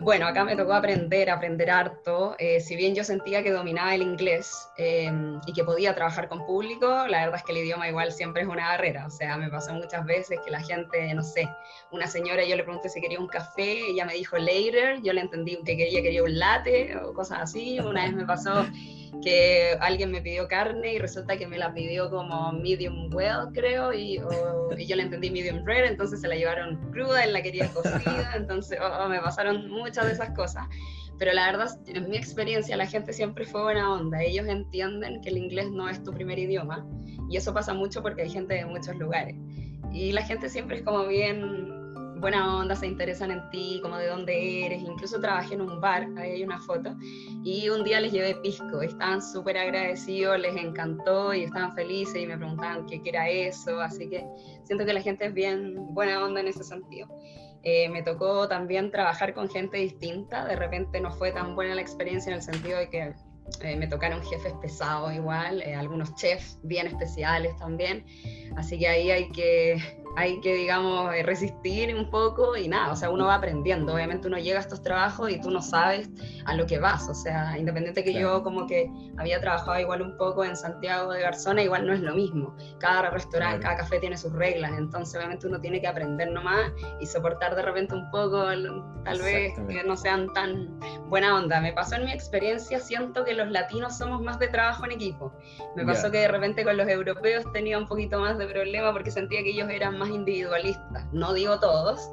Bueno, 0.04 0.28
acá 0.28 0.44
me 0.44 0.58
tocó 0.58 0.74
aprender, 0.74 1.30
aprender 1.30 1.72
harto. 1.72 2.36
Eh, 2.38 2.60
si 2.60 2.76
bien 2.76 2.94
yo 2.94 3.06
sentía 3.06 3.42
que 3.42 3.52
dominaba 3.52 3.96
el 3.96 4.02
inglés 4.02 4.68
em, 4.76 5.40
y 5.46 5.54
que 5.54 5.64
podía 5.64 5.96
trabajar 5.96 6.28
con 6.28 6.46
público, 6.46 6.88
la 7.08 7.22
verdad 7.22 7.36
es 7.36 7.44
que 7.44 7.54
el 7.54 7.60
idioma 7.60 7.88
igual 7.88 8.12
siempre 8.12 8.42
es 8.42 8.50
una 8.50 8.68
barrera. 8.68 9.06
O 9.06 9.10
sea, 9.10 9.38
me 9.38 9.50
pasó 9.50 9.74
muchas 9.74 10.06
veces 10.06 10.42
que 10.44 10.52
la 10.52 10.62
gente, 10.62 11.14
no 11.14 11.24
sé, 11.24 11.48
una 11.92 12.06
señora, 12.08 12.44
yo 12.44 12.58
le 12.58 12.64
pregunté 12.64 12.90
si 12.90 13.00
quería 13.00 13.18
un 13.18 13.28
café, 13.28 13.92
ella 13.92 14.04
me 14.04 14.16
dijo 14.16 14.38
later, 14.38 15.02
yo 15.02 15.14
le 15.14 15.22
entendí 15.22 15.58
que 15.64 15.72
ella 15.72 16.02
quería 16.02 16.24
un 16.24 16.38
latte 16.38 16.98
o 16.98 17.14
cosas 17.14 17.40
así. 17.42 17.80
Una 17.80 18.04
vez 18.04 18.14
me 18.14 18.26
pasó 18.26 18.66
que 19.22 19.78
alguien 19.80 20.12
me 20.12 20.22
pidió 20.22 20.48
carne 20.48 20.94
y 20.94 21.00
resulta 21.00 21.38
que 21.38 21.48
me 21.48 21.58
la 21.58 21.74
pidió 21.74 22.10
como 22.10 22.52
medium 22.54 23.14
well, 23.14 23.48
creo, 23.54 23.94
y, 23.94 24.18
yo 24.18 24.96
le 24.96 25.04
entendí 25.04 25.30
medium 25.30 25.66
rare, 25.66 25.88
entonces 25.88 26.22
se 26.22 26.28
la 26.28 26.36
llevaron 26.36 26.92
cruda, 26.92 27.24
él 27.24 27.34
la 27.34 27.42
quería 27.42 27.68
cocida, 27.70 28.34
entonces 28.36 28.80
oh, 28.82 29.04
oh, 29.04 29.10
me 29.10 29.20
pasaron 29.20 29.70
muchas 29.70 30.06
de 30.08 30.14
esas 30.14 30.32
cosas. 30.32 30.68
Pero 31.20 31.32
la 31.34 31.46
verdad, 31.52 31.80
en 31.88 32.10
mi 32.10 32.18
experiencia, 32.18 32.76
la 32.76 32.88
gente 32.88 33.14
siempre 33.14 33.46
fue 33.46 33.62
buena 33.62 33.94
onda. 33.94 34.22
Ellos 34.22 34.48
entienden 34.48 35.22
que 35.22 35.30
el 35.30 35.38
inglés 35.38 35.70
no 35.70 35.88
es 35.88 36.04
tu 36.04 36.12
primer 36.12 36.40
idioma. 36.40 36.86
Y 37.30 37.38
eso 37.38 37.54
pasa 37.54 37.74
mucho 37.74 38.02
porque 38.02 38.24
hay 38.24 38.30
gente 38.30 38.56
de 38.56 38.66
muchos 38.66 38.96
lugares. 38.98 39.36
Y 39.92 40.12
la 40.12 40.24
gente 40.24 40.50
siempre 40.50 40.78
es 40.78 40.84
como 40.84 41.06
bien 41.06 41.73
buena 42.24 42.58
onda, 42.58 42.74
se 42.74 42.88
interesan 42.88 43.32
en 43.32 43.50
ti, 43.50 43.80
como 43.84 43.98
de 43.98 44.08
dónde 44.08 44.66
eres. 44.66 44.82
Incluso 44.82 45.20
trabajé 45.20 45.56
en 45.56 45.62
un 45.62 45.82
bar, 45.82 46.08
ahí 46.18 46.32
hay 46.32 46.44
una 46.44 46.58
foto, 46.58 46.96
y 47.44 47.68
un 47.68 47.84
día 47.84 48.00
les 48.00 48.14
llevé 48.14 48.36
pisco. 48.36 48.82
Estaban 48.82 49.22
súper 49.22 49.58
agradecidos, 49.58 50.40
les 50.40 50.56
encantó 50.56 51.34
y 51.34 51.44
estaban 51.44 51.76
felices 51.76 52.16
y 52.16 52.26
me 52.26 52.38
preguntaban 52.38 52.86
qué, 52.86 53.02
era 53.04 53.30
eso. 53.30 53.82
Así 53.82 54.10
que 54.10 54.26
siento 54.64 54.86
que 54.86 54.94
la 54.94 55.02
gente 55.02 55.26
es 55.26 55.34
bien 55.34 55.94
buena 55.94 56.24
onda 56.24 56.40
en 56.40 56.48
ese 56.48 56.64
sentido. 56.64 57.10
Eh, 57.64 57.90
me 57.90 58.02
tocó 58.04 58.48
también 58.48 58.90
trabajar 58.90 59.34
con 59.34 59.50
gente 59.50 59.78
distinta. 59.78 60.46
De 60.46 60.56
repente 60.56 61.02
no 61.02 61.12
fue 61.12 61.34
tan 61.34 61.56
buena 61.56 61.76
la 61.76 61.82
experiencia 61.82 62.30
en 62.30 62.38
el 62.38 62.42
sentido 62.42 62.80
de 62.80 62.90
que 62.90 63.14
eh, 63.62 63.76
me 63.76 63.88
tocaron 63.88 64.24
jefes 64.24 64.54
pesados 64.62 65.14
igual, 65.14 65.62
eh, 65.62 65.76
algunos 65.76 66.16
chefs 66.16 66.58
bien 66.64 66.88
especiales 66.88 67.54
también. 67.58 68.06
Así 68.56 68.80
que 68.80 68.88
ahí 68.88 69.12
hay 69.12 69.30
que 69.32 70.03
hay 70.16 70.40
que, 70.42 70.54
digamos, 70.54 71.14
eh, 71.16 71.24
resistir 71.24 71.96
un 71.96 72.10
poco 72.10 72.56
y 72.56 72.68
nada, 72.68 72.92
o 72.92 72.96
sea, 72.96 73.10
uno 73.10 73.26
va 73.26 73.36
aprendiendo. 73.36 73.94
Obviamente 73.94 74.28
uno 74.28 74.38
llega 74.38 74.58
a 74.58 74.62
estos 74.62 74.82
trabajos 74.82 75.32
y 75.32 75.42
tú 75.42 75.50
no 75.50 75.62
sabes 75.62 76.10
a 76.46 76.56
lo 76.56 76.66
que 76.66 76.80
vas, 76.80 77.10
o 77.10 77.14
sea, 77.14 77.58
independiente 77.58 78.04
que 78.04 78.14
yo 78.14 78.44
como 78.44 78.68
que 78.68 78.92
había 79.18 79.40
trabajado 79.40 79.80
igual 79.80 80.02
un 80.02 80.18
poco 80.18 80.44
en 80.44 80.56
Santiago 80.56 81.12
de 81.12 81.22
Garzona, 81.22 81.64
igual 81.64 81.88
no 81.88 81.94
es 81.94 82.02
lo 82.02 82.14
mismo. 82.14 82.56
Cada 82.80 83.10
restaurante, 83.10 83.62
cada 83.62 83.78
café 83.78 84.00
tiene 84.00 84.18
sus 84.18 84.34
reglas, 84.34 84.72
entonces 84.78 85.16
obviamente 85.16 85.48
uno 85.48 85.60
tiene 85.60 85.82
que 85.82 85.88
aprender 85.88 86.32
nomás 86.32 86.72
y 87.00 87.06
soportar 87.06 87.56
de 87.56 87.64
repente 87.64 87.96
un 87.96 88.10
poco, 88.12 88.46
tal 89.04 89.22
vez 89.22 89.54
que 89.68 89.84
no 89.84 89.98
sean 89.98 90.32
tan 90.34 90.80
buena 91.10 91.36
onda. 91.36 91.60
Me 91.60 91.74
pasó 91.74 91.96
en 91.96 92.06
mi 92.06 92.12
experiencia, 92.12 92.80
siento 92.80 93.26
que 93.26 93.34
los 93.34 93.50
latinos 93.50 93.98
somos 93.98 94.22
más 94.22 94.38
de 94.40 94.48
trabajo 94.48 94.86
en 94.86 94.92
equipo. 94.92 95.34
Me 95.76 95.86
pasó 95.86 96.12
que 96.12 96.20
de 96.20 96.28
repente 96.28 96.64
con 96.64 96.78
los 96.78 96.88
europeos 96.88 97.52
tenía 97.52 97.78
un 97.78 97.88
poquito 97.88 98.20
más 98.20 98.38
de 98.38 98.48
problema 98.48 98.92
porque 98.92 99.12
sentía 99.12 99.42
que 99.44 99.50
ellos 99.50 99.70
eran 99.70 99.98
más 99.98 100.03
individualistas. 100.10 101.06
No 101.12 101.34
digo 101.34 101.60
todos, 101.60 102.10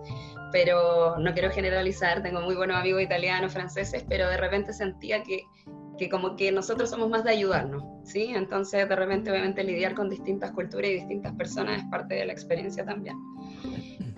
pero 0.53 1.17
no 1.19 1.33
quiero 1.33 1.51
generalizar. 1.51 2.23
Tengo 2.23 2.41
muy 2.41 2.55
buenos 2.55 2.77
amigos 2.77 3.03
italianos, 3.03 3.53
franceses, 3.53 4.05
pero 4.09 4.29
de 4.29 4.37
repente 4.37 4.73
sentía 4.73 5.23
que, 5.23 5.45
que 6.01 6.09
como 6.09 6.35
que 6.35 6.51
nosotros 6.51 6.89
somos 6.89 7.11
más 7.11 7.25
de 7.25 7.33
ayudarnos, 7.33 7.85
¿sí? 8.05 8.33
Entonces, 8.35 8.89
de 8.89 8.97
repente, 8.97 9.31
obviamente, 9.31 9.63
lidiar 9.63 9.95
con 9.95 10.09
distintas 10.09 10.51
culturas 10.53 10.91
y 10.91 10.95
distintas 10.95 11.35
personas 11.35 11.83
es 11.83 11.85
parte 11.91 12.15
de 12.15 12.25
la 12.25 12.33
experiencia 12.33 12.87
también. 12.87 13.19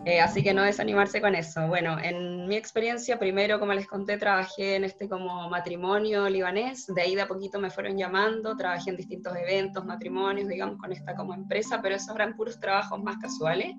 Eh, 0.04 0.20
así 0.20 0.44
que 0.44 0.54
no 0.54 0.62
desanimarse 0.62 1.20
con 1.20 1.34
eso. 1.34 1.66
Bueno, 1.66 1.98
en 2.00 2.46
mi 2.46 2.54
experiencia, 2.54 3.18
primero, 3.18 3.58
como 3.58 3.72
les 3.72 3.88
conté, 3.88 4.16
trabajé 4.16 4.76
en 4.76 4.84
este 4.84 5.08
como 5.08 5.50
matrimonio 5.50 6.28
libanés, 6.28 6.86
de 6.86 7.02
ahí 7.02 7.16
de 7.16 7.22
a 7.22 7.26
poquito 7.26 7.58
me 7.58 7.68
fueron 7.68 7.98
llamando, 7.98 8.56
trabajé 8.56 8.90
en 8.90 8.96
distintos 8.96 9.34
eventos, 9.34 9.84
matrimonios, 9.84 10.46
digamos, 10.46 10.78
con 10.78 10.92
esta 10.92 11.16
como 11.16 11.34
empresa, 11.34 11.80
pero 11.82 11.96
esos 11.96 12.14
eran 12.14 12.36
puros 12.36 12.60
trabajos 12.60 13.02
más 13.02 13.16
casuales. 13.18 13.74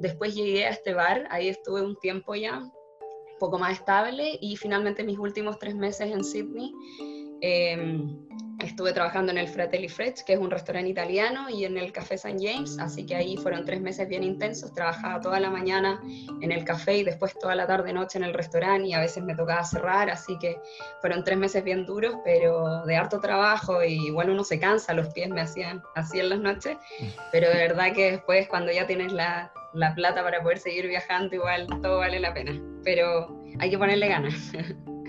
Después 0.00 0.34
llegué 0.34 0.66
a 0.66 0.70
este 0.70 0.92
bar, 0.92 1.26
ahí 1.30 1.48
estuve 1.48 1.80
un 1.80 1.96
tiempo 1.96 2.34
ya, 2.34 2.62
poco 3.38 3.58
más 3.58 3.72
estable, 3.72 4.38
y 4.42 4.56
finalmente 4.56 5.02
mis 5.02 5.18
últimos 5.18 5.58
tres 5.58 5.74
meses 5.74 6.10
en 6.10 6.22
Sydney. 6.22 6.74
Eh, 7.42 7.76
Estuve 8.62 8.92
trabajando 8.92 9.32
en 9.32 9.38
el 9.38 9.48
Fratelli 9.48 9.88
Frecce, 9.88 10.24
que 10.24 10.34
es 10.34 10.38
un 10.38 10.50
restaurante 10.50 10.88
italiano, 10.88 11.50
y 11.50 11.64
en 11.64 11.76
el 11.76 11.90
Café 11.90 12.14
St. 12.14 12.38
James, 12.40 12.78
así 12.78 13.04
que 13.04 13.16
ahí 13.16 13.36
fueron 13.36 13.64
tres 13.64 13.80
meses 13.80 14.08
bien 14.08 14.22
intensos. 14.22 14.72
Trabajaba 14.72 15.20
toda 15.20 15.40
la 15.40 15.50
mañana 15.50 16.00
en 16.40 16.52
el 16.52 16.64
café 16.64 16.98
y 16.98 17.02
después 17.02 17.36
toda 17.40 17.56
la 17.56 17.66
tarde-noche 17.66 18.18
en 18.18 18.24
el 18.24 18.32
restaurante, 18.32 18.86
y 18.88 18.92
a 18.92 19.00
veces 19.00 19.24
me 19.24 19.34
tocaba 19.34 19.64
cerrar, 19.64 20.10
así 20.10 20.38
que 20.38 20.58
fueron 21.00 21.24
tres 21.24 21.38
meses 21.38 21.64
bien 21.64 21.86
duros, 21.86 22.14
pero 22.24 22.84
de 22.84 22.96
harto 22.96 23.18
trabajo, 23.18 23.82
y 23.82 24.06
igual 24.06 24.30
uno 24.30 24.44
se 24.44 24.60
cansa, 24.60 24.94
los 24.94 25.12
pies 25.12 25.28
me 25.28 25.40
hacían 25.40 25.82
así 25.96 26.20
en 26.20 26.28
las 26.28 26.38
noches, 26.38 26.76
pero 27.32 27.48
de 27.48 27.56
verdad 27.56 27.92
que 27.92 28.12
después, 28.12 28.46
cuando 28.48 28.70
ya 28.70 28.86
tienes 28.86 29.12
la, 29.12 29.52
la 29.74 29.92
plata 29.94 30.22
para 30.22 30.40
poder 30.40 30.58
seguir 30.58 30.86
viajando, 30.86 31.34
igual 31.34 31.66
todo 31.82 31.98
vale 31.98 32.20
la 32.20 32.32
pena, 32.32 32.52
pero 32.84 33.42
hay 33.58 33.70
que 33.70 33.78
ponerle 33.78 34.06
ganas. 34.06 34.52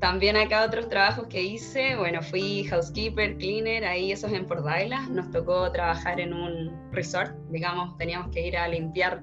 También 0.00 0.36
acá 0.36 0.64
otros 0.64 0.88
trabajos 0.88 1.26
que 1.28 1.42
hice, 1.42 1.96
bueno, 1.96 2.22
fui 2.22 2.64
housekeeper, 2.64 3.36
cleaner, 3.36 3.84
ahí 3.84 4.12
eso 4.12 4.26
es 4.26 4.32
en 4.32 4.46
Port 4.46 4.64
Nos 5.10 5.30
tocó 5.30 5.70
trabajar 5.72 6.20
en 6.20 6.32
un 6.32 6.92
resort, 6.92 7.34
digamos, 7.50 7.96
teníamos 7.98 8.30
que 8.30 8.46
ir 8.46 8.56
a 8.56 8.68
limpiar 8.68 9.22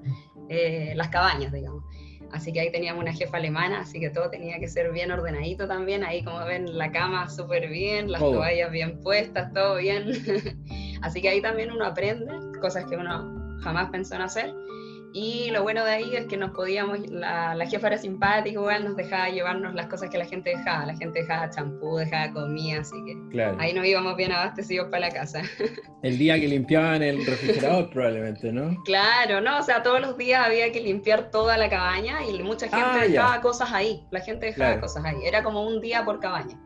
eh, 0.50 0.94
las 0.96 1.10
cabañas, 1.10 1.51
digamos. 1.51 1.84
Así 2.32 2.51
que 2.51 2.60
ahí 2.60 2.72
teníamos 2.72 3.01
una 3.01 3.13
jefa 3.13 3.38
alemana, 3.38 3.79
así 3.79 4.00
que 4.00 4.10
todo 4.10 4.29
tenía 4.29 4.60
que 4.60 4.67
ser 4.67 4.91
bien 4.91 5.12
ordenadito 5.12 5.67
también. 5.67 6.03
Ahí 6.03 6.24
como 6.24 6.44
ven, 6.46 6.77
la 6.77 6.91
cama 6.91 7.29
súper 7.29 7.70
bien, 7.70 8.12
las 8.12 8.20
toallas 8.20 8.72
bien 8.72 9.00
puestas, 9.01 9.53
todo 9.53 9.77
bien. 9.77 10.12
así 11.01 11.22
que 11.22 11.29
ahí 11.29 11.41
también 11.41 11.72
uno 11.72 11.86
aprende 11.86 12.25
cosas 12.60 12.86
que 12.86 12.98
uno 12.98 13.60
jamás 13.62 13.89
pensó 13.89 14.15
en 14.15 14.22
hacer. 14.22 14.53
Y 15.18 15.50
lo 15.52 15.64
bueno 15.64 15.86
de 15.86 15.92
ahí 15.92 16.14
es 16.14 16.26
que 16.26 16.36
nos 16.36 16.52
podíamos, 16.52 17.00
la, 17.10 17.56
la 17.56 17.66
jefa 17.66 17.88
era 17.88 17.98
simpática, 17.98 18.50
igual 18.50 18.84
nos 18.84 18.98
dejaba 18.98 19.30
llevarnos 19.30 19.74
las 19.74 19.88
cosas 19.88 20.10
que 20.10 20.18
la 20.18 20.26
gente 20.26 20.50
dejaba. 20.50 20.86
La 20.86 20.98
gente 20.98 21.22
dejaba 21.22 21.50
champú, 21.50 21.96
dejaba 21.96 22.34
comida, 22.34 22.82
así 22.82 22.98
que 23.06 23.42
ahí 23.58 23.72
nos 23.72 23.86
íbamos 23.86 24.18
bien 24.18 24.34
abastecidos 24.34 24.90
para 24.90 25.08
la 25.08 25.12
casa. 25.12 25.42
El 26.04 26.18
día 26.18 26.38
que 26.38 26.50
limpiaban 26.50 27.02
el 27.02 27.26
refrigerador 27.26 27.90
probablemente, 27.92 28.52
¿no? 28.52 28.76
Claro, 28.84 29.40
no, 29.40 29.60
o 29.60 29.64
sea, 29.64 29.82
todos 29.84 30.02
los 30.02 30.18
días 30.18 30.46
había 30.46 30.70
que 30.74 30.82
limpiar 30.82 31.32
toda 31.32 31.56
la 31.56 31.70
cabaña 31.70 32.18
y 32.26 32.44
mucha 32.44 32.68
gente 32.68 32.86
ah, 32.86 33.00
dejaba 33.08 33.40
cosas 33.40 33.72
ahí. 33.72 34.06
La 34.12 34.20
gente 34.20 34.48
dejaba 34.48 34.82
cosas 34.82 35.06
ahí. 35.06 35.16
Era 35.24 35.44
como 35.44 35.66
un 35.66 35.80
día 35.80 36.04
por 36.04 36.20
cabaña. 36.20 36.60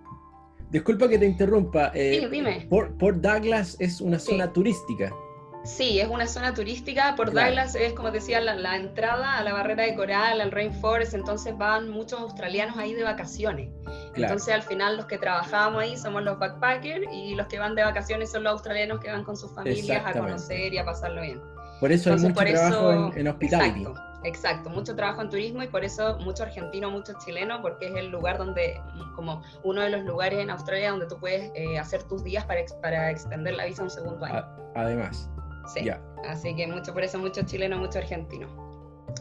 Disculpa 0.71 1.07
que 1.07 1.19
te 1.19 1.27
interrumpa. 1.27 1.91
Eh, 1.93 2.19
sí, 2.19 2.27
dime. 2.31 2.67
Port, 2.67 2.97
Douglas 2.97 3.77
es 3.79 4.01
una 4.01 4.17
zona 4.17 4.51
turística. 4.51 5.13
Sí, 5.63 5.99
es 5.99 6.07
una 6.07 6.25
zona 6.25 6.53
turística. 6.53 7.15
Por 7.15 7.33
Douglas 7.33 7.75
es, 7.75 7.93
como 7.93 8.11
decía, 8.11 8.39
la, 8.39 8.75
entrada 8.75 9.37
a 9.37 9.43
la 9.43 9.53
barrera 9.53 9.83
de 9.83 9.95
coral, 9.95 10.41
al 10.41 10.51
rainforest. 10.51 11.13
Entonces 11.13 11.57
van 11.57 11.89
muchos 11.89 12.19
australianos 12.19 12.77
ahí 12.77 12.93
de 12.93 13.03
vacaciones. 13.03 13.69
Entonces 14.15 14.53
al 14.53 14.63
final 14.63 14.97
los 14.97 15.05
que 15.05 15.17
trabajamos 15.17 15.81
ahí 15.81 15.97
somos 15.97 16.23
los 16.23 16.39
backpackers 16.39 17.05
y 17.13 17.35
los 17.35 17.47
que 17.47 17.59
van 17.59 17.75
de 17.75 17.83
vacaciones 17.83 18.31
son 18.31 18.43
los 18.43 18.53
australianos 18.53 18.99
que 18.99 19.11
van 19.11 19.23
con 19.23 19.35
sus 19.35 19.53
familias 19.53 20.03
a 20.05 20.13
conocer 20.13 20.73
y 20.73 20.77
a 20.77 20.85
pasarlo 20.85 21.21
bien. 21.21 21.41
Por 21.79 21.91
eso 21.91 22.13
hay 22.13 22.19
mucho 22.19 22.33
trabajo 22.33 22.91
en, 22.91 23.19
en 23.19 23.27
hospitality. 23.27 23.81
Exacto. 23.81 24.09
Exacto, 24.23 24.69
mucho 24.69 24.95
trabajo 24.95 25.21
en 25.21 25.29
turismo 25.29 25.63
y 25.63 25.67
por 25.67 25.85
eso 25.85 26.17
mucho 26.19 26.43
argentino, 26.43 26.91
mucho 26.91 27.13
chileno, 27.23 27.61
porque 27.61 27.87
es 27.87 27.95
el 27.95 28.09
lugar 28.09 28.37
donde, 28.37 28.81
como 29.15 29.41
uno 29.63 29.81
de 29.81 29.89
los 29.89 30.03
lugares 30.03 30.39
en 30.39 30.49
Australia 30.49 30.91
donde 30.91 31.07
tú 31.07 31.17
puedes 31.17 31.51
eh, 31.55 31.79
hacer 31.79 32.03
tus 32.03 32.23
días 32.23 32.43
para, 32.45 32.61
para 32.81 33.11
extender 33.11 33.53
la 33.53 33.65
visa 33.65 33.83
un 33.83 33.89
segundo 33.89 34.25
año. 34.25 34.45
Además. 34.75 35.29
Sí. 35.73 35.89
Así 36.27 36.55
que 36.55 36.67
mucho 36.67 36.93
por 36.93 37.03
eso, 37.03 37.19
mucho 37.19 37.43
chileno, 37.43 37.77
mucho 37.77 37.99
argentino. 37.99 38.69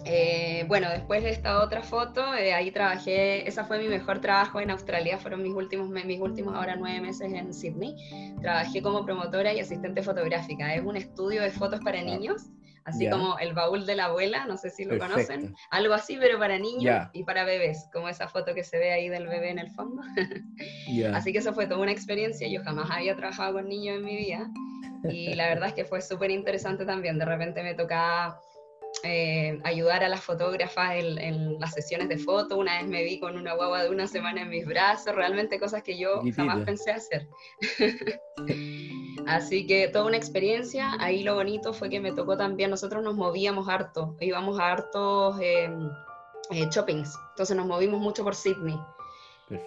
Eh, 0.04 0.64
bueno, 0.68 0.88
después 0.90 1.22
de 1.22 1.30
esta 1.30 1.62
otra 1.62 1.82
foto, 1.82 2.34
eh, 2.34 2.52
ahí 2.52 2.70
trabajé, 2.70 3.46
esa 3.48 3.64
fue 3.64 3.78
mi 3.78 3.88
mejor 3.88 4.20
trabajo 4.20 4.60
en 4.60 4.70
Australia, 4.70 5.18
fueron 5.18 5.42
mis 5.42 5.52
últimos, 5.52 5.88
mis 5.88 6.20
últimos 6.20 6.54
ahora 6.54 6.76
nueve 6.76 7.00
meses 7.00 7.32
en 7.32 7.52
Sydney. 7.52 7.94
Trabajé 8.40 8.82
como 8.82 9.04
promotora 9.04 9.52
y 9.52 9.60
asistente 9.60 10.02
fotográfica. 10.02 10.74
Es 10.74 10.84
un 10.84 10.96
estudio 10.96 11.42
de 11.42 11.50
fotos 11.50 11.80
para 11.80 12.00
ah, 12.00 12.04
niños, 12.04 12.50
así 12.84 13.08
como 13.10 13.38
el 13.38 13.52
baúl 13.52 13.86
de 13.86 13.96
la 13.96 14.06
abuela, 14.06 14.46
no 14.46 14.56
sé 14.56 14.70
si 14.70 14.84
lo 14.84 14.98
conocen, 14.98 15.54
algo 15.70 15.94
así, 15.94 16.16
pero 16.18 16.38
para 16.38 16.58
niños 16.58 17.08
y 17.12 17.24
para 17.24 17.44
bebés, 17.44 17.88
como 17.92 18.08
esa 18.08 18.28
foto 18.28 18.54
que 18.54 18.64
se 18.64 18.78
ve 18.78 18.92
ahí 18.92 19.08
del 19.08 19.26
bebé 19.26 19.50
en 19.50 19.58
el 19.58 19.70
fondo. 19.70 20.02
Así 21.14 21.32
que 21.32 21.38
eso 21.38 21.52
fue 21.52 21.66
toda 21.66 21.80
una 21.80 21.92
experiencia, 21.92 22.48
yo 22.48 22.62
jamás 22.62 22.90
había 22.90 23.14
trabajado 23.14 23.54
con 23.54 23.68
niños 23.68 23.98
en 23.98 24.04
mi 24.04 24.16
vida 24.16 24.50
y 25.04 25.34
la 25.34 25.48
verdad 25.48 25.68
es 25.68 25.74
que 25.74 25.84
fue 25.84 26.00
súper 26.00 26.30
interesante 26.30 26.84
también. 26.84 27.18
De 27.18 27.24
repente 27.24 27.62
me 27.62 27.74
tocaba 27.74 28.40
eh, 29.04 29.60
ayudar 29.64 30.02
a 30.02 30.08
las 30.08 30.20
fotógrafas 30.22 30.96
en, 30.96 31.58
las 31.60 31.74
sesiones 31.74 32.08
de 32.08 32.18
foto. 32.18 32.56
Una 32.56 32.78
vez 32.78 32.88
me 32.88 33.04
vi 33.04 33.20
con 33.20 33.36
una 33.36 33.54
guagua 33.54 33.84
de 33.84 33.90
una 33.90 34.06
semana 34.06 34.42
en 34.42 34.48
mis 34.48 34.66
brazos, 34.66 35.14
realmente 35.14 35.60
cosas 35.60 35.82
que 35.82 35.96
yo 35.98 36.22
jamás 36.34 36.64
pensé 36.64 36.90
hacer. 36.90 37.28
Así 39.26 39.66
que 39.66 39.88
toda 39.88 40.06
una 40.06 40.16
experiencia. 40.16 40.92
Ahí 41.00 41.22
lo 41.22 41.34
bonito 41.34 41.72
fue 41.72 41.88
que 41.88 42.00
me 42.00 42.12
tocó 42.12 42.36
también, 42.36 42.70
nosotros 42.70 43.02
nos 43.02 43.14
movíamos 43.14 43.68
harto, 43.68 44.16
íbamos 44.20 44.58
a 44.58 44.72
hartos 44.72 45.38
em, 45.40 45.90
eh, 46.50 46.66
shoppings, 46.70 47.14
entonces 47.30 47.56
nos 47.56 47.66
movimos 47.66 48.00
mucho 48.00 48.24
por 48.24 48.34
Sydney. 48.34 48.78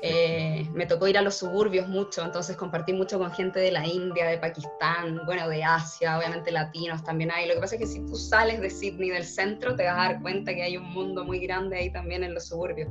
Eh, 0.01 0.67
me 0.73 0.85
tocó 0.85 1.07
ir 1.07 1.17
a 1.17 1.21
los 1.21 1.35
suburbios 1.35 1.87
mucho, 1.87 2.23
entonces 2.23 2.55
compartí 2.55 2.93
mucho 2.93 3.17
con 3.17 3.31
gente 3.31 3.59
de 3.59 3.71
la 3.71 3.85
India, 3.85 4.27
de 4.27 4.37
Pakistán, 4.37 5.21
bueno, 5.25 5.47
de 5.49 5.63
Asia, 5.63 6.17
obviamente 6.17 6.51
latinos 6.51 7.03
también 7.03 7.31
hay. 7.31 7.47
Lo 7.47 7.55
que 7.55 7.61
pasa 7.61 7.75
es 7.75 7.81
que 7.81 7.87
si 7.87 8.05
tú 8.05 8.15
sales 8.15 8.61
de 8.61 8.69
Sydney, 8.69 9.09
del 9.09 9.23
centro, 9.25 9.75
te 9.75 9.85
vas 9.85 9.93
a 9.93 10.11
dar 10.13 10.21
cuenta 10.21 10.53
que 10.53 10.63
hay 10.63 10.77
un 10.77 10.89
mundo 10.91 11.23
muy 11.23 11.39
grande 11.39 11.77
ahí 11.77 11.91
también 11.91 12.23
en 12.23 12.33
los 12.33 12.47
suburbios. 12.47 12.89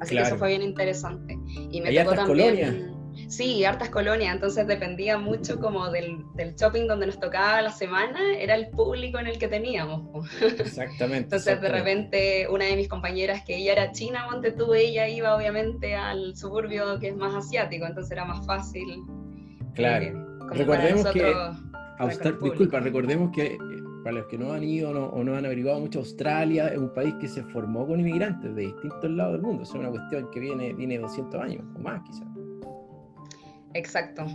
Así 0.00 0.14
que 0.14 0.22
eso 0.22 0.36
fue 0.36 0.48
bien 0.48 0.62
interesante. 0.62 1.36
Y 1.70 1.80
me 1.80 1.92
tocó 1.92 2.14
también... 2.14 2.97
Sí, 3.26 3.64
hartas 3.64 3.90
colonias, 3.90 4.34
entonces 4.34 4.66
dependía 4.66 5.18
mucho 5.18 5.58
como 5.58 5.90
del, 5.90 6.24
del, 6.34 6.54
shopping 6.54 6.86
donde 6.86 7.06
nos 7.06 7.18
tocaba 7.18 7.60
la 7.60 7.72
semana, 7.72 8.20
era 8.38 8.54
el 8.54 8.68
público 8.68 9.18
en 9.18 9.26
el 9.26 9.38
que 9.38 9.48
teníamos. 9.48 10.24
Exactamente. 10.40 11.24
entonces 11.24 11.60
de 11.60 11.68
repente 11.68 12.46
una 12.48 12.66
de 12.66 12.76
mis 12.76 12.88
compañeras 12.88 13.42
que 13.44 13.56
ella 13.56 13.72
era 13.72 13.92
china, 13.92 14.26
monte 14.30 14.52
tú, 14.52 14.72
ella 14.74 15.08
iba 15.08 15.36
obviamente 15.36 15.94
al 15.94 16.36
suburbio 16.36 16.98
que 17.00 17.08
es 17.08 17.16
más 17.16 17.34
asiático, 17.34 17.86
entonces 17.86 18.12
era 18.12 18.24
más 18.24 18.46
fácil. 18.46 19.02
Claro. 19.74 20.04
Eh, 20.04 20.14
recordemos 20.52 21.06
que, 21.12 21.34
disculpa, 22.42 22.80
recordemos 22.80 23.30
que 23.32 23.54
eh, 23.54 23.58
para 24.02 24.20
los 24.20 24.26
que 24.26 24.38
no 24.38 24.52
han 24.52 24.64
ido 24.64 24.90
o 24.90 25.24
no 25.24 25.36
han 25.36 25.44
averiguado 25.44 25.80
mucho, 25.80 26.00
Australia 26.00 26.68
es 26.68 26.78
un 26.78 26.92
país 26.94 27.14
que 27.20 27.28
se 27.28 27.42
formó 27.42 27.86
con 27.86 28.00
inmigrantes 28.00 28.54
de 28.54 28.62
distintos 28.62 29.10
lados 29.10 29.34
del 29.34 29.42
mundo. 29.42 29.64
Es 29.64 29.72
una 29.72 29.90
cuestión 29.90 30.30
que 30.30 30.40
viene, 30.40 30.72
viene 30.72 30.98
200 30.98 31.40
años 31.40 31.64
o 31.76 31.78
más 31.80 32.00
quizás. 32.02 32.37
Exacto. 33.74 34.26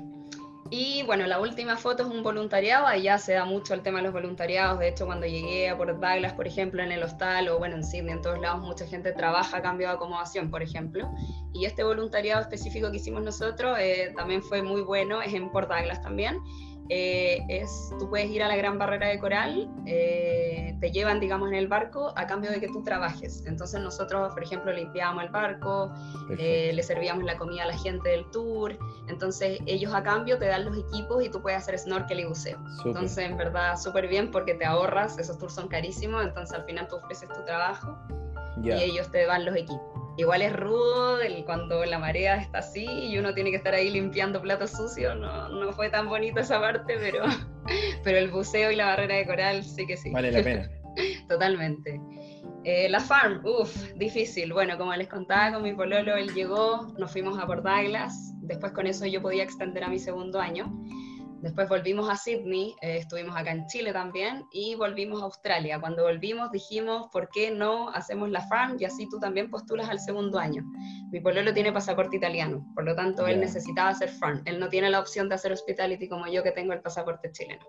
Y 0.70 1.04
bueno, 1.04 1.28
la 1.28 1.40
última 1.40 1.78
foto 1.78 2.04
es 2.04 2.10
un 2.10 2.24
voluntariado, 2.24 2.88
ahí 2.88 3.04
ya 3.04 3.20
se 3.20 3.34
da 3.34 3.46
mucho 3.46 3.76
el 3.76 3.82
tema 3.82 4.00
de 4.00 4.06
los 4.06 4.14
voluntariados, 4.14 4.80
de 4.80 4.88
hecho 4.88 5.06
cuando 5.06 5.28
llegué 5.28 5.70
a 5.70 5.78
Port 5.78 6.00
Douglas, 6.00 6.34
por 6.34 6.48
ejemplo, 6.48 6.82
en 6.82 6.92
el 6.92 7.04
hostal 7.04 7.48
o 7.50 7.60
bueno, 7.60 7.76
en 7.76 7.84
Sydney, 7.84 8.14
en 8.14 8.22
todos 8.22 8.40
lados, 8.40 8.62
mucha 8.62 8.88
gente 8.88 9.12
trabaja 9.12 9.58
a 9.58 9.62
cambio 9.62 9.88
de 9.88 9.94
acomodación, 9.94 10.50
por 10.50 10.64
ejemplo, 10.64 11.12
y 11.54 11.66
este 11.66 11.84
voluntariado 11.84 12.42
específico 12.42 12.90
que 12.90 12.98
hicimos 12.98 13.22
nosotros 13.22 13.78
eh, 13.80 14.14
también 14.16 14.42
fue 14.42 14.64
muy 14.64 14.82
bueno, 14.82 15.22
es 15.22 15.34
en 15.34 15.52
Port 15.52 15.70
Douglas 15.70 16.02
también, 16.02 16.40
eh, 16.90 17.40
es, 17.48 17.94
tú 17.98 18.10
puedes 18.10 18.30
ir 18.30 18.44
a 18.44 18.48
la 18.48 18.58
gran 18.58 18.78
barrera 18.78 19.08
de 19.08 19.20
coral, 19.20 19.70
eh, 19.86 20.76
te 20.82 20.92
llevan, 20.92 21.20
digamos, 21.20 21.48
en 21.50 21.56
el 21.56 21.68
barco 21.68 22.14
a 22.16 22.28
cambio 22.28 22.52
de 22.52 22.60
que 22.60 22.68
tú 22.68 22.84
trabajes. 22.84 23.44
Entonces 23.46 23.82
nosotros, 23.82 24.34
por 24.34 24.44
ejemplo, 24.44 24.72
limpiábamos 24.72 25.24
el 25.24 25.30
barco, 25.30 25.94
eh, 26.38 26.72
le 26.74 26.84
servíamos 26.84 27.24
la 27.24 27.38
comida 27.38 27.64
a 27.64 27.68
la 27.68 27.78
gente 27.78 28.10
del 28.10 28.30
tour, 28.32 28.78
entonces 29.08 29.60
ellos 29.66 29.94
a 29.94 30.04
cambio 30.04 30.38
te 30.38 30.46
dan 30.46 30.66
los 30.66 30.78
equipos 30.78 31.24
y 31.24 31.30
tú 31.30 31.42
puedes 31.42 31.60
hacer 31.60 31.80
snorkel 31.80 32.20
y 32.20 32.26
buceo. 32.26 32.60
Entonces, 32.84 33.30
en 33.30 33.38
verdad, 33.38 33.78
súper 33.78 34.08
bien 34.08 34.30
porque 34.30 34.54
te 34.56 34.66
ahorras, 34.66 35.18
esos 35.18 35.38
tours 35.38 35.54
son 35.54 35.70
carísimos, 35.70 36.24
entonces 36.24 36.54
al 36.56 36.66
final 36.66 36.88
tú 36.88 36.98
ofreces 36.98 37.30
tu 37.30 37.44
trabajo 37.46 37.98
y 38.62 38.72
ellos 38.72 39.10
te 39.10 39.26
dan 39.26 39.46
los 39.46 39.56
equipos. 39.56 40.03
Igual 40.18 40.44
es 40.44 40.54
rudo 40.54 41.20
cuando 41.46 41.84
la 41.86 42.00
marea 42.00 42.36
está 42.36 42.60
así 42.60 42.86
y 42.86 43.18
uno 43.18 43.34
tiene 43.34 43.50
que 43.50 43.58
estar 43.58 43.74
ahí 43.74 43.90
limpiando 43.90 44.42
platos 44.42 44.72
sucios. 44.72 45.18
No, 45.18 45.50
no 45.50 45.72
fue 45.74 45.90
tan 45.90 46.08
bonito 46.08 46.40
esa 46.40 46.60
parte, 46.60 46.96
pero, 47.00 47.24
pero 48.04 48.18
el 48.18 48.30
buceo 48.30 48.72
y 48.72 48.76
la 48.76 48.88
barrera 48.88 49.16
de 49.16 49.26
coral 49.26 49.64
sí 49.64 49.86
que 49.86 49.98
sí. 49.98 50.12
Vale 50.12 50.32
la 50.32 50.44
pena. 50.44 50.70
Totalmente. 51.28 52.00
Eh, 52.66 52.88
la 52.90 53.00
farm, 53.00 53.44
uff, 53.46 53.76
difícil. 53.96 54.54
Bueno, 54.54 54.78
como 54.78 54.96
les 54.96 55.10
contaba 55.10 55.54
con 55.54 55.64
mi 55.64 55.74
pololo, 55.74 56.16
él 56.16 56.34
llegó, 56.34 56.94
nos 56.98 57.12
fuimos 57.12 57.38
a 57.40 57.46
Port 57.46 57.64
Douglas. 57.64 58.34
Después 58.42 58.72
con 58.72 58.88
eso 58.88 59.06
yo 59.06 59.22
podía 59.22 59.44
extender 59.44 59.84
a 59.84 59.90
mi 59.90 60.00
segundo 60.00 60.40
año. 60.40 60.72
Después 61.44 61.68
volvimos 61.68 62.10
a 62.10 62.16
Sydney, 62.16 62.74
eh, 62.82 63.00
estuvimos 63.00 63.36
acá 63.36 63.52
en 63.52 63.68
Chile 63.68 63.92
también 63.92 64.46
y 64.54 64.76
volvimos 64.76 65.22
a 65.22 65.26
Australia. 65.26 65.78
Cuando 65.78 66.04
volvimos 66.04 66.50
dijimos, 66.54 67.10
¿por 67.12 67.28
qué 67.28 67.52
no 67.52 67.90
hacemos 67.90 68.30
la 68.30 68.48
farm 68.48 68.78
y 68.80 68.86
así 68.86 69.10
tú 69.10 69.20
también 69.20 69.50
postulas 69.50 69.90
al 69.90 70.00
segundo 70.00 70.40
año? 70.40 70.64
Mi 71.12 71.20
pololo 71.20 71.54
tiene 71.54 71.74
pasaporte 71.74 72.16
italiano, 72.16 72.66
por 72.74 72.86
lo 72.86 72.96
tanto 72.96 73.28
él 73.28 73.42
necesitaba 73.42 73.90
hacer 73.90 74.08
farm. 74.08 74.42
Él 74.46 74.58
no 74.58 74.70
tiene 74.70 74.90
la 74.90 75.02
opción 75.02 75.28
de 75.28 75.36
hacer 75.36 75.52
hospitality 75.52 76.08
como 76.08 76.28
yo 76.28 76.44
que 76.44 76.52
tengo 76.52 76.72
el 76.72 76.80
pasaporte 76.80 77.30
chileno. 77.34 77.66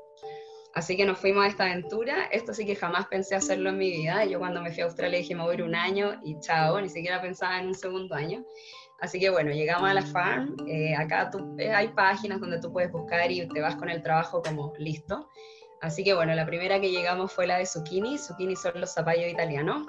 Así 0.74 0.96
que 0.96 1.04
nos 1.04 1.18
fuimos 1.18 1.44
a 1.44 1.48
esta 1.48 1.64
aventura. 1.64 2.26
Esto 2.26 2.54
sí 2.54 2.64
que 2.66 2.76
jamás 2.76 3.06
pensé 3.08 3.34
hacerlo 3.34 3.70
en 3.70 3.78
mi 3.78 3.90
vida. 3.90 4.24
Yo 4.24 4.38
cuando 4.38 4.60
me 4.62 4.70
fui 4.70 4.82
a 4.82 4.86
Australia 4.86 5.18
dije, 5.18 5.34
me 5.34 5.42
voy 5.42 5.52
a 5.52 5.54
ir 5.54 5.62
un 5.64 5.74
año 5.74 6.20
y 6.22 6.38
chao, 6.38 6.80
ni 6.80 6.88
siquiera 6.88 7.20
pensaba 7.20 7.58
en 7.58 7.68
un 7.68 7.74
segundo 7.74 8.14
año. 8.14 8.44
Así 9.00 9.20
que 9.20 9.30
bueno, 9.30 9.50
llegamos 9.50 9.90
a 9.90 9.94
la 9.94 10.02
farm. 10.02 10.56
Eh, 10.66 10.94
acá 10.94 11.30
tú, 11.30 11.56
eh, 11.58 11.72
hay 11.72 11.88
páginas 11.88 12.40
donde 12.40 12.60
tú 12.60 12.72
puedes 12.72 12.90
buscar 12.90 13.30
y 13.30 13.46
te 13.48 13.60
vas 13.60 13.76
con 13.76 13.88
el 13.88 14.02
trabajo 14.02 14.42
como 14.42 14.72
listo. 14.78 15.28
Así 15.80 16.02
que 16.02 16.14
bueno, 16.14 16.34
la 16.34 16.46
primera 16.46 16.80
que 16.80 16.90
llegamos 16.90 17.32
fue 17.32 17.46
la 17.46 17.58
de 17.58 17.66
zucchini. 17.66 18.18
Zucchini 18.18 18.56
son 18.56 18.80
los 18.80 18.94
zapallos 18.94 19.30
italianos. 19.30 19.86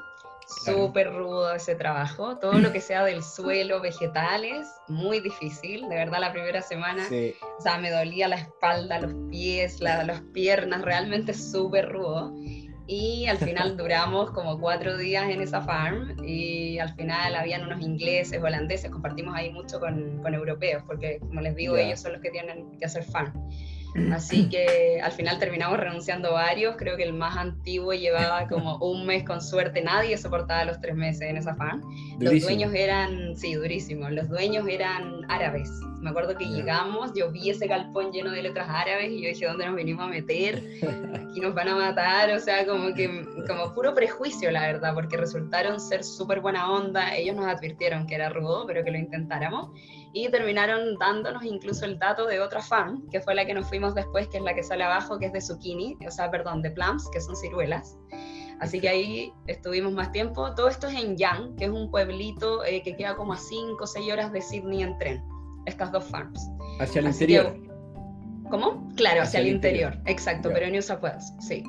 Súper 0.47 1.12
rudo 1.12 1.55
ese 1.55 1.74
trabajo. 1.75 2.38
Todo 2.38 2.53
lo 2.59 2.71
que 2.71 2.79
sea 2.79 3.03
del 3.03 3.24
suelo, 3.24 3.81
vegetales, 3.81 4.67
muy 4.88 5.19
difícil. 5.19 5.88
De 5.89 5.95
verdad, 5.95 6.19
la 6.19 6.31
primera 6.31 6.62
semana, 6.62 7.03
o 7.07 7.62
sea, 7.62 7.79
me 7.79 7.89
dolía 7.89 8.27
la 8.27 8.35
espalda, 8.35 9.00
los 9.00 9.13
pies, 9.29 9.79
las 9.79 10.21
piernas, 10.33 10.83
realmente 10.83 11.33
súper 11.33 11.89
rudo. 11.91 12.31
Y 12.87 13.25
al 13.25 13.37
final 13.37 13.77
duramos 13.77 14.29
como 14.31 14.59
cuatro 14.59 14.95
días 14.97 15.27
en 15.29 15.41
esa 15.41 15.61
farm 15.61 16.23
y 16.23 16.77
al 16.77 16.93
final 16.93 17.35
habían 17.35 17.63
unos 17.65 17.81
ingleses, 17.81 18.41
holandeses, 18.41 18.91
compartimos 18.91 19.35
ahí 19.35 19.51
mucho 19.51 19.79
con, 19.79 20.21
con 20.21 20.33
europeos, 20.35 20.83
porque 20.85 21.19
como 21.19 21.41
les 21.41 21.55
digo, 21.55 21.77
ellos 21.77 21.99
son 21.99 22.13
los 22.13 22.21
que 22.21 22.29
tienen 22.29 22.77
que 22.77 22.85
hacer 22.85 23.03
farm. 23.03 23.33
Así 24.11 24.49
que 24.49 24.99
al 25.01 25.11
final 25.13 25.39
terminamos 25.39 25.79
renunciando 25.79 26.33
varios. 26.33 26.75
Creo 26.75 26.97
que 26.97 27.03
el 27.03 27.13
más 27.13 27.37
antiguo 27.37 27.93
llevaba 27.93 28.47
como 28.47 28.77
un 28.77 29.05
mes 29.05 29.23
con 29.23 29.41
suerte. 29.41 29.81
Nadie 29.81 30.17
soportaba 30.17 30.65
los 30.65 30.81
tres 30.81 30.95
meses 30.95 31.21
en 31.21 31.37
esa 31.37 31.55
fan. 31.55 31.81
Los 32.19 32.41
dueños 32.41 32.73
eran, 32.73 33.35
sí, 33.35 33.53
durísimo. 33.53 34.09
Los 34.09 34.27
dueños 34.27 34.67
eran 34.67 35.21
árabes. 35.29 35.69
Me 36.01 36.09
acuerdo 36.09 36.35
que 36.37 36.45
llegamos, 36.45 37.13
yo 37.15 37.31
vi 37.31 37.49
ese 37.49 37.67
galpón 37.67 38.11
lleno 38.11 38.31
de 38.31 38.43
letras 38.43 38.67
árabes 38.69 39.11
y 39.11 39.23
yo 39.23 39.29
dije, 39.29 39.45
¿dónde 39.47 39.65
nos 39.65 39.75
venimos 39.75 40.03
a 40.03 40.07
meter? 40.07 40.61
Aquí 41.15 41.39
nos 41.39 41.55
van 41.55 41.69
a 41.69 41.75
matar. 41.75 42.31
O 42.31 42.39
sea, 42.39 42.65
como 42.65 42.93
que, 42.93 43.25
como 43.47 43.73
puro 43.73 43.95
prejuicio, 43.95 44.51
la 44.51 44.61
verdad, 44.61 44.93
porque 44.93 45.15
resultaron 45.15 45.79
ser 45.79 46.03
súper 46.03 46.41
buena 46.41 46.69
onda. 46.69 47.15
Ellos 47.15 47.35
nos 47.35 47.47
advirtieron 47.47 48.05
que 48.07 48.15
era 48.15 48.29
rudo, 48.29 48.65
pero 48.67 48.83
que 48.83 48.91
lo 48.91 48.97
intentáramos 48.97 49.71
y 50.15 50.29
terminaron 50.29 50.98
dándonos 50.98 51.43
incluso 51.43 51.84
el 51.84 52.00
dato 52.00 52.25
de 52.25 52.39
otra 52.39 52.62
fan, 52.62 53.05
que 53.12 53.19
fue 53.19 53.36
la 53.36 53.45
que 53.45 53.53
nos 53.53 53.67
fuimos 53.67 53.93
después, 53.93 54.29
que 54.29 54.38
es 54.38 54.43
la 54.43 54.55
que 54.55 54.63
sale 54.63 54.86
abajo, 54.86 55.19
que 55.19 55.25
es 55.25 55.34
de 55.34 55.41
zucchini, 55.41 55.98
o 56.07 56.10
sea, 56.10 56.31
perdón, 56.31 56.62
de 56.62 56.72
plums, 56.72 57.10
que 57.12 57.19
son 57.19 57.36
ciruelas. 57.36 57.98
Así 58.62 58.79
que 58.79 58.88
ahí 58.88 59.34
estuvimos 59.48 59.91
más 59.91 60.13
tiempo. 60.13 60.55
Todo 60.55 60.69
esto 60.69 60.88
es 60.88 61.03
en 61.03 61.17
Yang, 61.17 61.57
que 61.57 61.65
es 61.65 61.69
un 61.69 61.91
pueblito 61.91 62.63
eh, 62.63 62.81
que 62.81 62.95
queda 62.95 63.17
como 63.17 63.34
a 63.34 63.38
5 63.38 63.75
o 63.77 63.86
6 63.86 64.13
horas 64.13 64.31
de 64.31 64.41
Sydney 64.41 64.84
en 64.84 64.98
tren, 65.00 65.22
estas 65.65 65.91
dos 65.91 66.05
farms. 66.05 66.39
¿Hacia 66.79 67.01
el 67.01 67.07
interior? 67.07 67.53
¿Cómo? 68.50 68.89
Claro, 68.95 69.24
hacia, 69.24 69.41
el 69.41 69.48
interior, 69.48 69.98
exacto, 70.05 70.50
pero 70.53 70.67
en 70.67 70.72
New 70.72 70.81
South 70.81 71.00
Wales, 71.01 71.34
sí. 71.41 71.62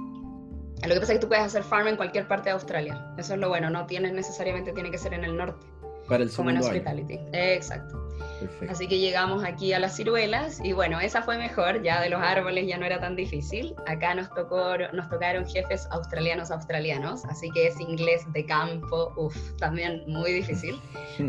Lo 0.87 0.95
que 0.95 1.01
pasa 1.01 1.15
es 1.15 1.19
que 1.19 1.23
tú 1.23 1.29
puedes 1.29 1.45
hacer 1.45 1.65
farm 1.65 1.89
en 1.89 1.97
cualquier 1.97 2.29
parte 2.29 2.51
de 2.51 2.53
Australia. 2.53 3.13
Eso 3.19 3.35
es 3.35 3.41
lo 3.41 3.49
bueno, 3.49 3.71
no 3.71 3.87
tienes 3.87 4.13
necesariamente, 4.13 4.73
tiene 4.73 4.93
que 4.93 4.99
ser 4.99 5.15
en 5.15 5.25
el 5.25 5.37
norte. 5.37 5.67
Para 6.09 6.23
el 6.23 6.31
Como 6.31 6.51
en 6.51 6.59
Hospitality. 6.59 7.21
Exacto. 7.33 8.07
Así 8.69 8.87
que 8.87 8.99
llegamos 8.99 9.45
aquí 9.45 9.73
a 9.73 9.79
las 9.79 9.97
ciruelas 9.97 10.61
y 10.63 10.73
bueno, 10.73 11.01
esa 11.01 11.23
fue 11.23 11.39
mejor, 11.39 11.83
ya 11.83 12.01
de 12.01 12.11
los 12.11 12.21
árboles 12.21 12.67
ya 12.67 12.77
no 12.77 12.85
era 12.85 13.01
tan 13.01 13.17
difícil. 13.17 13.75
Acá 13.87 14.15
nos, 14.15 14.29
tocó, 14.35 14.77
nos 14.93 15.09
tocaron 15.09 15.47
jefes 15.47 15.87
australianos 15.91 16.51
australianos, 16.51 17.25
así 17.27 17.51
que 17.51 17.69
es 17.69 17.81
inglés 17.81 18.23
de 18.33 18.45
campo, 18.45 19.13
uff, 19.17 19.37
también 19.59 20.03
muy 20.07 20.33
difícil. 20.33 20.81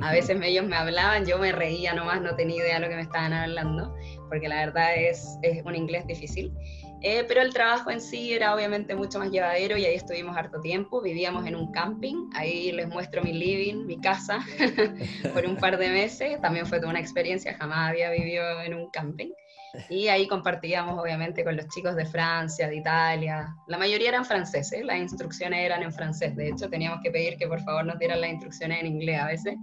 A 0.02 0.12
veces 0.14 0.40
ellos 0.42 0.66
me 0.66 0.76
hablaban, 0.76 1.26
yo 1.26 1.38
me 1.38 1.52
reía 1.52 1.94
nomás, 1.94 2.22
no 2.22 2.36
tenía 2.36 2.58
idea 2.58 2.76
de 2.76 2.82
lo 2.82 2.90
que 2.90 2.96
me 2.96 3.02
estaban 3.02 3.34
hablando, 3.34 3.96
porque 4.28 4.50
la 4.50 4.66
verdad 4.66 4.96
es, 4.96 5.38
es 5.44 5.64
un 5.66 5.76
inglés 5.76 6.06
difícil. 6.08 6.54
Eh, 7.02 7.26
pero 7.28 7.42
el 7.42 7.54
trabajo 7.54 7.92
en 7.92 8.02
sí 8.02 8.34
era 8.34 8.56
obviamente 8.56 8.96
mucho 8.96 9.20
más 9.20 9.30
llevadero 9.30 9.78
y 9.78 9.86
ahí 9.86 9.96
estuvimos 9.96 10.36
harto 10.36 10.60
tiempo. 10.62 11.02
Vivíamos 11.02 11.46
en 11.46 11.56
un 11.56 11.72
camping, 11.72 12.30
ahí 12.34 12.72
les 12.72 12.88
muestro 12.88 13.22
mi 13.24 13.34
living, 13.34 13.86
mi 13.86 14.00
casa, 14.00 14.40
por 15.34 15.46
un 15.46 15.58
par 15.58 15.78
de 15.78 15.90
meses. 15.90 16.42
También 16.42 16.66
fue 16.66 16.80
toda 16.80 16.90
una 16.90 17.00
experiencia, 17.00 17.54
jamás 17.56 17.90
había 17.90 18.10
vivido 18.10 18.62
en 18.62 18.74
un 18.74 18.90
camping. 18.90 19.30
Y 19.90 20.08
ahí 20.08 20.28
compartíamos 20.28 21.00
obviamente 21.00 21.44
con 21.44 21.56
los 21.56 21.68
chicos 21.68 21.96
de 21.96 22.06
Francia, 22.06 22.68
de 22.68 22.78
Italia. 22.78 23.48
La 23.68 23.78
mayoría 23.78 24.10
eran 24.10 24.26
franceses, 24.26 24.84
las 24.84 24.98
instrucciones 24.98 25.60
eran 25.64 25.84
en 25.84 25.94
francés. 25.94 26.36
De 26.36 26.50
hecho, 26.50 26.70
teníamos 26.70 27.02
que 27.04 27.12
pedir 27.12 27.38
que 27.38 27.48
por 27.48 27.62
favor 27.62 27.86
nos 27.86 28.00
dieran 28.00 28.22
las 28.22 28.32
instrucciones 28.32 28.80
en 28.80 28.88
inglés 28.88 29.20
a 29.20 29.28
veces. 29.28 29.56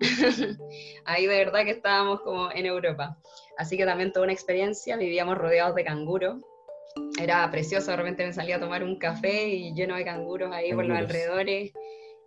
ahí 1.06 1.26
de 1.26 1.38
verdad 1.38 1.64
que 1.64 1.70
estábamos 1.70 2.20
como 2.20 2.50
en 2.50 2.66
Europa. 2.66 3.16
Así 3.56 3.78
que 3.78 3.86
también 3.86 4.12
toda 4.12 4.24
una 4.24 4.32
experiencia, 4.32 4.96
vivíamos 4.96 5.38
rodeados 5.38 5.74
de 5.74 5.84
canguros 5.84 6.42
era 7.18 7.50
precioso, 7.50 7.90
de 7.90 7.96
repente 7.96 8.26
me 8.26 8.32
salía 8.32 8.56
a 8.56 8.60
tomar 8.60 8.82
un 8.82 8.98
café 8.98 9.48
y 9.48 9.74
lleno 9.74 9.96
de 9.96 10.04
canguros 10.04 10.52
ahí 10.52 10.72
por 10.72 10.84
los 10.84 10.96
alrededores. 10.96 11.72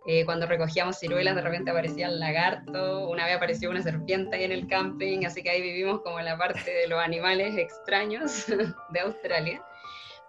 Eh, 0.06 0.24
cuando 0.24 0.46
recogíamos 0.46 0.98
ciruelas, 0.98 1.34
de 1.34 1.42
repente 1.42 1.70
aparecían 1.70 2.18
lagartos, 2.18 3.08
una 3.10 3.26
vez 3.26 3.36
apareció 3.36 3.68
una 3.70 3.82
serpiente 3.82 4.36
ahí 4.36 4.44
en 4.44 4.52
el 4.52 4.66
camping, 4.66 5.26
así 5.26 5.42
que 5.42 5.50
ahí 5.50 5.60
vivimos 5.60 6.00
como 6.00 6.18
la 6.20 6.38
parte 6.38 6.70
de 6.70 6.88
los 6.88 6.98
animales 6.98 7.56
extraños 7.58 8.46
de 8.90 9.00
Australia. 9.00 9.62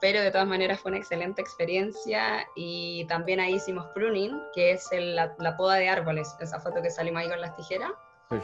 Pero 0.02 0.22
de 0.22 0.32
todas 0.32 0.48
maneras 0.48 0.80
fue 0.80 0.92
una 0.92 1.00
excelente 1.00 1.42
experiencia 1.42 2.46
y 2.56 3.06
también 3.08 3.40
ahí 3.40 3.56
hicimos 3.56 3.86
pruning, 3.94 4.40
que 4.54 4.72
es 4.72 4.88
la, 4.92 5.36
la, 5.40 5.58
poda 5.58 5.76
de 5.76 5.90
árboles, 5.90 6.36
esa 6.40 6.60
foto 6.60 6.82
que 6.82 6.90
salimos 6.90 7.22
ahí 7.22 7.30
con 7.30 7.42
las 7.42 7.56
tijeras. 7.56 7.92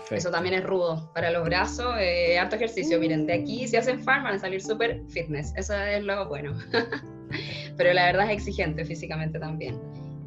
Eso 0.10 0.32
también 0.32 0.56
es 0.56 0.64
rudo 0.64 1.12
para 1.14 1.30
los 1.30 1.44
brazos, 1.44 1.96
eh, 2.00 2.40
harto 2.40 2.56
ejercicio. 2.56 3.00
Miren, 3.00 3.28
de 3.28 3.34
aquí 3.34 3.68
si 3.68 3.78
hacen 3.78 4.04
farm 4.04 4.24
van 4.24 4.36
a 4.36 4.40
salir 4.40 4.60
súper 4.60 5.04
fitness, 5.10 5.54
eso 5.56 5.76
es 5.76 6.04
lo 6.04 6.28
bueno. 6.28 6.58
Pero 7.78 7.94
la 7.94 8.06
verdad 8.06 8.26
es 8.26 8.32
exigente 8.32 8.84
físicamente 8.84 9.38
también. 9.38 9.80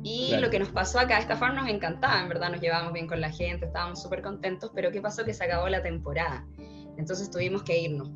Y 0.04 0.36
lo 0.36 0.48
que 0.48 0.60
nos 0.60 0.68
pasó 0.68 1.00
acá, 1.00 1.18
esta 1.18 1.36
farm 1.36 1.56
nos 1.56 1.68
encantaba, 1.68 2.20
en 2.20 2.28
verdad 2.28 2.50
nos 2.50 2.60
llevábamos 2.60 2.92
bien 2.92 3.08
con 3.08 3.20
la 3.20 3.30
gente, 3.30 3.66
estábamos 3.66 4.00
súper 4.00 4.22
contentos, 4.22 4.70
pero 4.72 4.92
¿qué 4.92 5.00
pasó? 5.00 5.24
Que 5.24 5.34
se 5.34 5.44
acabó 5.44 5.68
la 5.68 5.82
temporada. 5.82 6.46
Entonces 6.96 7.28
tuvimos 7.28 7.64
que 7.64 7.80
irnos 7.80 8.10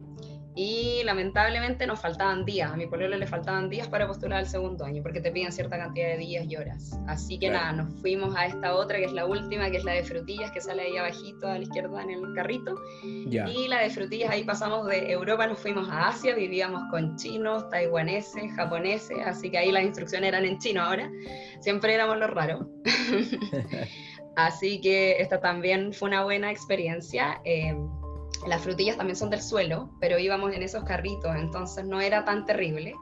y 0.55 1.03
lamentablemente 1.05 1.87
nos 1.87 2.01
faltaban 2.01 2.45
días, 2.45 2.71
a 2.71 2.77
mi 2.77 2.87
pueblo 2.87 3.09
le 3.09 3.27
faltaban 3.27 3.71
días 3.71 3.89
para 3.89 4.07
postular 4.07 4.41
al 4.41 4.47
segundo 4.47 4.85
año, 4.85 5.03
porque 5.03 5.21
te 5.21 5.31
piden 5.31 5.51
cierta 5.51 5.79
cantidad 5.79 6.09
de 6.09 6.19
días 6.19 6.45
y 6.47 6.57
horas. 6.57 6.99
Así 7.07 7.39
que 7.39 7.49
nada, 7.49 7.73
nos 7.73 7.95
fuimos 8.01 8.37
a 8.37 8.47
esta 8.47 8.75
otra, 8.75 8.99
que 8.99 9.07
es 9.07 9.13
la 9.13 9.25
última, 9.25 9.71
que 9.71 9.79
es 9.79 9.85
la 9.85 9.93
de 9.93 10.05
frutillas, 10.05 10.51
que 10.51 10.61
sale 10.61 10.83
ahí 10.83 10.97
abajito 10.99 11.49
a 11.49 11.57
la 11.57 11.63
izquierda 11.63 12.03
en 12.03 12.11
el 12.11 12.35
carrito. 12.35 12.75
Y 13.03 13.69
la 13.69 13.81
de 13.81 13.91
frutillas, 13.91 14.31
ahí 14.31 14.45
pasamos 14.45 14.87
de 14.87 15.11
Europa, 15.11 15.47
nos 15.47 15.59
fuimos 15.59 15.89
a 15.89 16.09
Asia, 16.09 16.35
vivíamos 16.35 16.83
con 16.91 17.17
chinos, 17.17 17.69
taiwaneses, 17.71 18.53
japoneses, 18.55 19.19
así 19.25 19.51
que 19.51 19.57
ahí 19.57 19.73
las 19.73 19.85
instrucciones 19.85 20.29
eran 20.29 20.45
en 20.45 20.59
chino 20.59 20.83
ahora, 20.83 21.11
siempre 21.61 21.95
éramos 21.95 22.19
los 22.19 22.29
raros. 22.29 22.67
así 24.37 24.81
que 24.83 25.17
esta 25.19 25.41
también 25.41 25.95
fue 25.95 26.09
una 26.09 26.25
buena 26.25 26.51
experiencia. 26.51 27.41
Eh, 27.45 27.75
las 28.47 28.63
frutillas 28.63 28.97
también 28.97 29.17
son 29.17 29.31
del 29.31 29.43
suelo, 29.43 29.91
pero 30.01 30.19
íbamos 30.19 30.53
en 30.53 30.63
esos 30.63 30.85
carritos, 30.85 31.35
entonces 31.37 31.85
no 31.85 32.01
era 32.01 32.25
tan 32.25 32.45
terrible. 32.45 32.95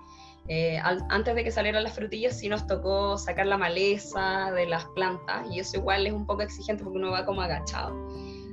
Eh, 0.48 0.78
antes 0.82 1.34
de 1.34 1.44
que 1.44 1.52
salieran 1.52 1.84
las 1.84 1.94
frutillas 1.94 2.38
sí 2.38 2.48
nos 2.48 2.66
tocó 2.66 3.16
sacar 3.18 3.46
la 3.46 3.56
maleza 3.56 4.50
de 4.52 4.66
las 4.66 4.84
plantas 4.96 5.46
y 5.50 5.60
eso 5.60 5.76
igual 5.76 6.06
es 6.06 6.12
un 6.12 6.26
poco 6.26 6.42
exigente 6.42 6.82
porque 6.82 6.98
uno 6.98 7.10
va 7.10 7.24
como 7.24 7.42
agachado. 7.42 7.94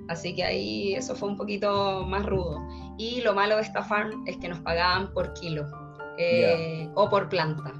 Así 0.08 0.36
que 0.36 0.44
ahí 0.44 0.94
eso 0.94 1.16
fue 1.16 1.28
un 1.28 1.38
poquito 1.38 2.06
más 2.06 2.26
rudo. 2.26 2.66
Y 2.98 3.22
lo 3.22 3.34
malo 3.34 3.56
de 3.56 3.64
esta 3.64 3.84
farm 3.84 4.24
es 4.26 4.38
que 4.38 4.48
nos 4.48 4.60
pagaban 4.60 5.12
por 5.14 5.34
kilo 5.34 5.66
eh, 6.18 6.90
o 6.96 7.10
por 7.10 7.30
planta. 7.30 7.74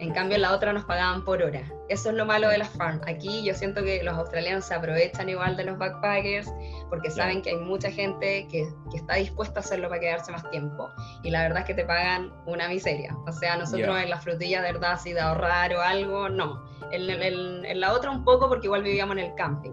En 0.00 0.12
cambio, 0.12 0.36
en 0.36 0.42
la 0.42 0.54
otra 0.54 0.72
nos 0.72 0.84
pagaban 0.84 1.24
por 1.24 1.42
hora. 1.42 1.62
Eso 1.88 2.10
es 2.10 2.14
lo 2.14 2.24
malo 2.24 2.48
de 2.48 2.58
las 2.58 2.68
farm. 2.70 3.00
Aquí 3.06 3.42
yo 3.44 3.54
siento 3.54 3.82
que 3.82 4.02
los 4.04 4.16
australianos 4.16 4.64
se 4.64 4.74
aprovechan 4.74 5.28
igual 5.28 5.56
de 5.56 5.64
los 5.64 5.76
backpackers 5.76 6.52
porque 6.88 7.10
saben 7.10 7.42
que 7.42 7.50
hay 7.50 7.56
mucha 7.56 7.90
gente 7.90 8.46
que, 8.48 8.68
que, 8.90 8.96
está 8.96 9.14
dispuesta 9.14 9.58
a 9.58 9.62
hacerlo 9.62 9.88
para 9.88 10.00
quedarse 10.00 10.30
más 10.30 10.48
tiempo. 10.50 10.88
Y 11.24 11.30
la 11.30 11.42
verdad 11.42 11.60
es 11.60 11.64
que 11.64 11.74
te 11.74 11.84
pagan 11.84 12.32
una 12.46 12.68
miseria. 12.68 13.16
O 13.26 13.32
sea, 13.32 13.56
nosotros 13.56 14.00
en 14.00 14.10
las 14.10 14.22
frutillas, 14.22 14.62
de 14.62 14.72
verdad, 14.72 14.92
así 14.92 15.12
de 15.12 15.20
ahorrar 15.20 15.74
o 15.74 15.80
algo, 15.80 16.28
no. 16.28 16.64
En, 16.92 17.10
en, 17.10 17.64
en 17.64 17.80
la 17.80 17.92
otra 17.92 18.10
un 18.10 18.24
poco 18.24 18.48
porque 18.48 18.66
igual 18.68 18.82
vivíamos 18.84 19.16
en 19.16 19.24
el 19.24 19.34
camping. 19.34 19.72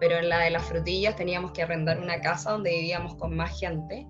Pero 0.00 0.16
en 0.16 0.28
la 0.30 0.38
de 0.40 0.50
las 0.50 0.64
frutillas 0.64 1.16
teníamos 1.16 1.52
que 1.52 1.62
arrendar 1.62 2.00
una 2.00 2.20
casa 2.20 2.52
donde 2.52 2.70
vivíamos 2.70 3.14
con 3.16 3.36
más 3.36 3.58
gente 3.58 4.06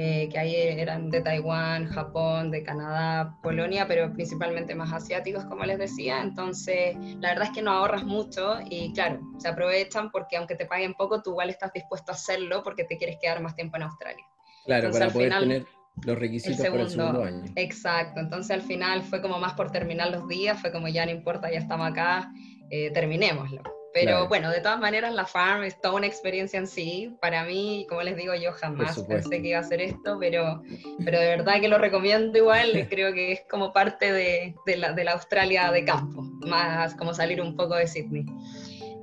eh, 0.00 0.28
que 0.30 0.38
ahí 0.38 0.54
eran 0.54 1.10
de 1.10 1.20
Taiwán, 1.20 1.86
Japón, 1.86 2.52
de 2.52 2.62
Canadá, 2.62 3.36
Polonia, 3.42 3.88
pero 3.88 4.12
principalmente 4.12 4.76
más 4.76 4.92
asiáticos, 4.92 5.44
como 5.46 5.64
les 5.64 5.76
decía. 5.76 6.22
Entonces, 6.22 6.96
la 7.18 7.30
verdad 7.30 7.46
es 7.46 7.50
que 7.50 7.62
no 7.62 7.72
ahorras 7.72 8.04
mucho 8.04 8.58
y 8.70 8.92
claro, 8.92 9.18
se 9.38 9.48
aprovechan 9.48 10.12
porque 10.12 10.36
aunque 10.36 10.54
te 10.54 10.66
paguen 10.66 10.94
poco, 10.94 11.20
tú 11.20 11.30
igual 11.30 11.50
estás 11.50 11.72
dispuesto 11.72 12.12
a 12.12 12.14
hacerlo 12.14 12.62
porque 12.62 12.84
te 12.84 12.96
quieres 12.96 13.16
quedar 13.20 13.42
más 13.42 13.56
tiempo 13.56 13.76
en 13.76 13.82
Australia. 13.82 14.24
Claro, 14.66 14.92
para 14.92 15.10
poder 15.10 15.36
tener 15.36 15.66
los 16.04 16.16
requisitos 16.16 16.64
para 16.64 16.82
el 16.82 16.90
segundo 16.90 17.24
año. 17.24 17.52
Exacto, 17.56 18.20
entonces 18.20 18.52
al 18.52 18.62
final 18.62 19.02
fue 19.02 19.20
como 19.20 19.40
más 19.40 19.54
por 19.54 19.72
terminar 19.72 20.12
los 20.12 20.28
días, 20.28 20.60
fue 20.60 20.70
como 20.70 20.86
ya 20.86 21.06
no 21.06 21.10
importa, 21.10 21.50
ya 21.50 21.58
estamos 21.58 21.90
acá, 21.90 22.30
eh, 22.70 22.92
terminémoslo. 22.92 23.62
Pero 23.92 24.28
bueno, 24.28 24.50
de 24.50 24.60
todas 24.60 24.78
maneras 24.78 25.14
la 25.14 25.24
farm 25.24 25.64
es 25.64 25.80
toda 25.80 25.94
una 25.94 26.06
experiencia 26.06 26.58
en 26.58 26.66
sí. 26.66 27.16
Para 27.20 27.44
mí, 27.44 27.86
como 27.88 28.02
les 28.02 28.16
digo, 28.16 28.34
yo 28.34 28.52
jamás 28.52 29.02
pensé 29.02 29.42
que 29.42 29.48
iba 29.48 29.58
a 29.58 29.62
hacer 29.62 29.80
esto, 29.80 30.18
pero, 30.20 30.62
pero 31.04 31.18
de 31.18 31.26
verdad 31.26 31.60
que 31.60 31.68
lo 31.68 31.78
recomiendo 31.78 32.36
igual. 32.36 32.86
creo 32.90 33.12
que 33.12 33.32
es 33.32 33.40
como 33.50 33.72
parte 33.72 34.12
de, 34.12 34.54
de, 34.66 34.76
la, 34.76 34.92
de 34.92 35.04
la 35.04 35.12
Australia 35.12 35.70
de 35.72 35.84
campo, 35.84 36.22
más 36.46 36.94
como 36.94 37.14
salir 37.14 37.40
un 37.40 37.56
poco 37.56 37.74
de 37.76 37.86
Sydney. 37.86 38.26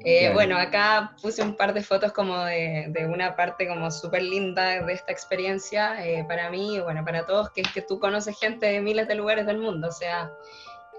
Eh, 0.08 0.30
bueno, 0.34 0.56
acá 0.56 1.16
puse 1.20 1.42
un 1.42 1.56
par 1.56 1.74
de 1.74 1.82
fotos 1.82 2.12
como 2.12 2.38
de, 2.46 2.86
de 2.90 3.08
una 3.08 3.36
parte 3.36 3.68
como 3.68 3.90
súper 3.90 4.22
linda 4.22 4.86
de 4.86 4.94
esta 4.94 5.12
experiencia 5.12 6.06
eh, 6.06 6.24
para 6.28 6.52
mí, 6.52 6.80
bueno, 6.80 7.04
para 7.04 7.26
todos, 7.26 7.50
que 7.50 7.62
es 7.62 7.72
que 7.74 7.82
tú 7.82 8.00
conoces 8.00 8.40
gente 8.40 8.68
de 8.68 8.82
miles 8.82 9.08
de 9.08 9.16
lugares 9.16 9.48
del 9.48 9.58
mundo, 9.58 9.88
o 9.88 9.92
sea, 9.92 10.32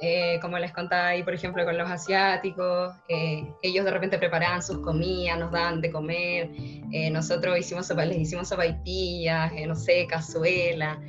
eh, 0.01 0.39
como 0.43 0.59
les 0.59 0.73
contaba 0.73 1.09
ahí, 1.09 1.23
por 1.23 1.33
ejemplo, 1.33 1.65
con 1.65 1.79
los 1.79 1.89
asiáticos, 1.91 2.93
eh, 3.09 3.51
ellos 3.63 3.85
de 3.85 3.91
repente 3.91 4.19
preparaban 4.19 4.63
sus 4.63 4.79
comidas, 4.81 5.39
nos 5.39 5.51
daban 5.51 5.81
de 5.81 5.91
comer, 5.91 6.51
eh, 6.93 7.11
nosotros 7.11 7.59
hicimos 7.59 7.87
sopa, 7.87 8.05
les 8.05 8.19
hicimos 8.19 8.49
sopaipillas, 8.49 9.53
no 9.67 9.75
sé, 9.75 10.07
cazuela, 10.07 11.01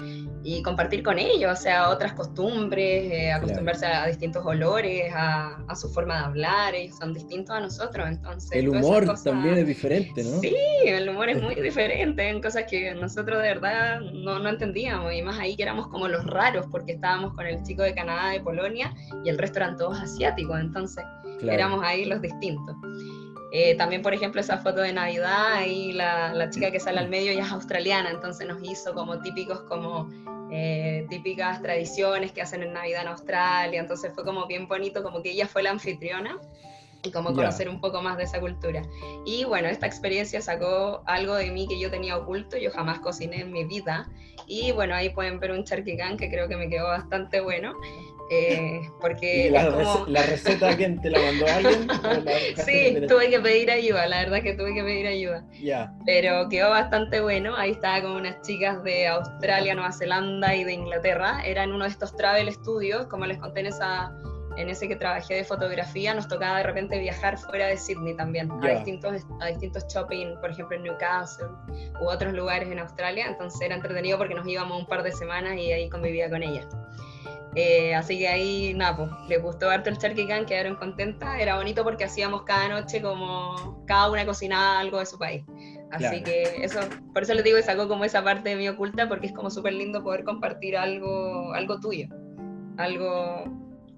y 0.41 0.61
compartir 0.63 1.03
con 1.03 1.19
ellos, 1.19 1.51
o 1.51 1.61
sea, 1.61 1.89
otras 1.89 2.13
costumbres, 2.13 3.33
acostumbrarse 3.33 3.85
a, 3.85 4.07
distintos 4.07 4.45
olores, 4.45 5.11
a, 5.13 5.57
a, 5.67 5.75
su 5.75 5.89
forma 5.89 6.19
de 6.19 6.25
hablar, 6.25 6.73
ellos 6.73 6.97
son 6.97 7.13
distintos 7.13 7.53
a 7.55 7.59
nosotros, 7.59 8.07
entonces... 8.07 8.51
El 8.53 8.69
humor 8.69 9.05
también 9.21 9.57
es 9.57 9.67
diferente, 9.67 10.23
¿no? 10.23 10.39
Sí, 10.39 10.55
el 10.85 11.09
humor 11.09 11.27
es 11.27 11.41
muy 11.41 11.55
diferente, 11.61 12.29
en 12.29 12.41
cosas 12.41 12.63
que 12.69 12.95
nosotros 12.95 13.41
de 13.41 13.49
verdad 13.49 13.99
no, 13.99 14.39
no 14.39 14.47
entendíamos, 14.47 15.13
y 15.13 15.21
más 15.21 15.37
ahí 15.37 15.57
que 15.57 15.63
éramos 15.63 15.89
como 15.89 16.07
los 16.07 16.25
raros, 16.25 16.67
porque 16.71 16.93
estábamos 16.93 17.33
con 17.33 17.45
el 17.45 17.61
chico 17.63 17.83
de 17.83 17.93
Canadá, 17.93 18.29
de 18.29 18.39
Polonia, 18.39 18.76
y 19.23 19.29
el 19.29 19.37
resto 19.37 19.59
eran 19.59 19.77
todos 19.77 19.99
asiáticos, 19.99 20.59
entonces 20.59 21.03
éramos 21.41 21.83
ahí 21.83 22.05
los 22.05 22.21
distintos. 22.21 22.75
Eh, 23.51 23.75
también, 23.75 24.01
por 24.01 24.13
ejemplo, 24.13 24.41
esa 24.41 24.57
foto 24.57 24.81
de 24.81 24.91
Navidad, 24.91 25.53
ahí 25.53 25.93
la, 25.93 26.33
la, 26.33 26.49
chica 26.49 26.69
que 26.69 26.81
sale 26.81 26.99
al 26.99 27.07
medio 27.07 27.31
ya 27.31 27.45
es 27.45 27.51
australiana, 27.51 28.11
entonces 28.11 28.45
nos 28.45 28.61
hizo 28.61 28.93
como 28.93 29.21
típicos, 29.21 29.61
como 29.61 30.09
eh, 30.51 31.05
típicas 31.09 31.61
tradiciones 31.61 32.31
que 32.31 32.41
hacen 32.41 32.63
en 32.63 32.73
Navidad 32.73 33.01
en 33.01 33.07
Australia, 33.09 33.79
entonces 33.79 34.11
fue 34.13 34.23
como 34.23 34.47
bien 34.47 34.67
bonito, 34.67 35.03
como 35.03 35.21
que 35.21 35.31
ella 35.31 35.47
fue 35.47 35.63
la 35.63 35.71
anfitriona 35.71 36.37
y 37.03 37.11
como 37.11 37.33
conocer 37.33 37.69
un 37.69 37.81
poco 37.81 38.01
más 38.01 38.17
de 38.17 38.23
esa 38.23 38.39
cultura. 38.39 38.81
Y 39.25 39.43
bueno, 39.43 39.67
esta 39.67 39.85
experiencia 39.85 40.41
sacó 40.41 41.03
algo 41.05 41.35
de 41.35 41.51
mí 41.51 41.67
que 41.67 41.79
yo 41.79 41.91
tenía 41.91 42.17
oculto, 42.17 42.57
yo 42.57 42.71
jamás 42.71 42.99
cociné 42.99 43.41
en 43.41 43.51
mi 43.51 43.65
vida. 43.65 44.09
Y 44.47 44.71
bueno, 44.71 44.95
ahí 44.95 45.09
pueden 45.09 45.39
ver 45.39 45.51
un 45.51 45.63
charquicán 45.63 46.17
que 46.17 46.29
creo 46.29 46.47
que 46.47 46.55
me 46.55 46.69
quedó 46.69 46.87
bastante 46.87 47.41
bueno. 47.41 47.73
Eh, 48.29 48.81
porque 48.99 49.49
la, 49.49 50.23
receta 50.23 50.75
quién 50.75 50.99
te 51.01 51.09
la 51.09 51.19
mandó 51.19 51.45
alguien? 51.47 51.87
sí, 52.65 52.97
tuve 53.07 53.29
que 53.29 53.39
pedir 53.39 53.71
ayuda, 53.71 54.07
la 54.07 54.19
verdad 54.19 54.41
que 54.41 54.53
tuve 54.53 54.73
que 54.73 54.83
pedir 54.83 55.07
ayuda. 55.07 55.45
Pero 56.05 56.49
quedó 56.49 56.69
bastante 56.69 57.21
bueno, 57.21 57.55
ahí 57.55 57.71
estaba 57.71 58.01
con 58.01 58.11
unas 58.11 58.41
chicas 58.41 58.83
de 58.83 59.07
Australia, 59.07 59.75
Nueva 59.75 59.91
Zelanda 59.91 60.55
y 60.55 60.63
de 60.63 60.73
Inglaterra, 60.73 61.41
eran 61.45 61.71
uno 61.71 61.85
de 61.85 61.91
estos 61.91 62.15
travel 62.15 62.51
studios, 62.51 63.07
como 63.07 63.25
les 63.25 63.37
conté 63.37 63.61
en 63.61 63.67
esa 63.67 64.11
en 64.57 64.69
ese 64.69 64.87
que 64.87 64.95
trabajé 64.95 65.35
de 65.35 65.43
fotografía, 65.43 66.15
nos 66.15 66.27
tocaba 66.27 66.57
de 66.57 66.63
repente 66.63 66.99
viajar 66.99 67.37
fuera 67.37 67.67
de 67.67 67.77
Sydney 67.77 68.15
también, 68.15 68.51
a, 68.51 68.69
distintos, 68.69 69.23
a 69.39 69.47
distintos 69.47 69.85
shopping, 69.87 70.35
por 70.41 70.49
ejemplo 70.49 70.75
en 70.75 70.83
Newcastle 70.83 71.47
u 72.01 72.09
otros 72.09 72.33
lugares 72.33 72.69
en 72.69 72.79
Australia, 72.79 73.27
entonces 73.27 73.61
era 73.61 73.75
entretenido 73.75 74.17
porque 74.17 74.33
nos 74.33 74.47
íbamos 74.47 74.79
un 74.79 74.87
par 74.87 75.03
de 75.03 75.11
semanas 75.11 75.57
y 75.57 75.71
ahí 75.71 75.89
convivía 75.89 76.27
con 76.29 76.41
ellas. 76.41 76.65
Eh, 77.59 77.95
así 77.95 78.19
que 78.19 78.27
ahí, 78.27 78.75
nada, 78.75 78.95
pues, 78.95 79.09
les 79.29 79.41
gustó 79.41 79.67
harto 79.67 79.89
el 79.89 79.97
charquicán, 79.97 80.45
quedaron 80.45 80.75
contentas. 80.75 81.39
Era 81.39 81.55
bonito 81.55 81.83
porque 81.83 82.03
hacíamos 82.03 82.43
cada 82.43 82.69
noche 82.69 83.01
como 83.01 83.83
cada 83.87 84.11
una 84.11 84.27
cocinaba 84.27 84.79
algo 84.79 84.99
de 84.99 85.07
su 85.07 85.17
país. 85.17 85.43
Así 85.91 86.21
que 86.21 86.43
eso, 86.61 86.79
por 87.13 87.23
eso 87.23 87.33
les 87.33 87.43
digo, 87.43 87.59
sacó 87.63 87.87
como 87.87 88.05
esa 88.05 88.23
parte 88.23 88.49
de 88.49 88.57
mi 88.57 88.69
oculta 88.69 89.09
porque 89.09 89.25
es 89.25 89.33
como 89.33 89.49
súper 89.49 89.73
lindo 89.73 90.03
poder 90.03 90.23
compartir 90.23 90.77
algo, 90.77 91.51
algo 91.53 91.79
tuyo, 91.79 92.07
algo, 92.77 93.45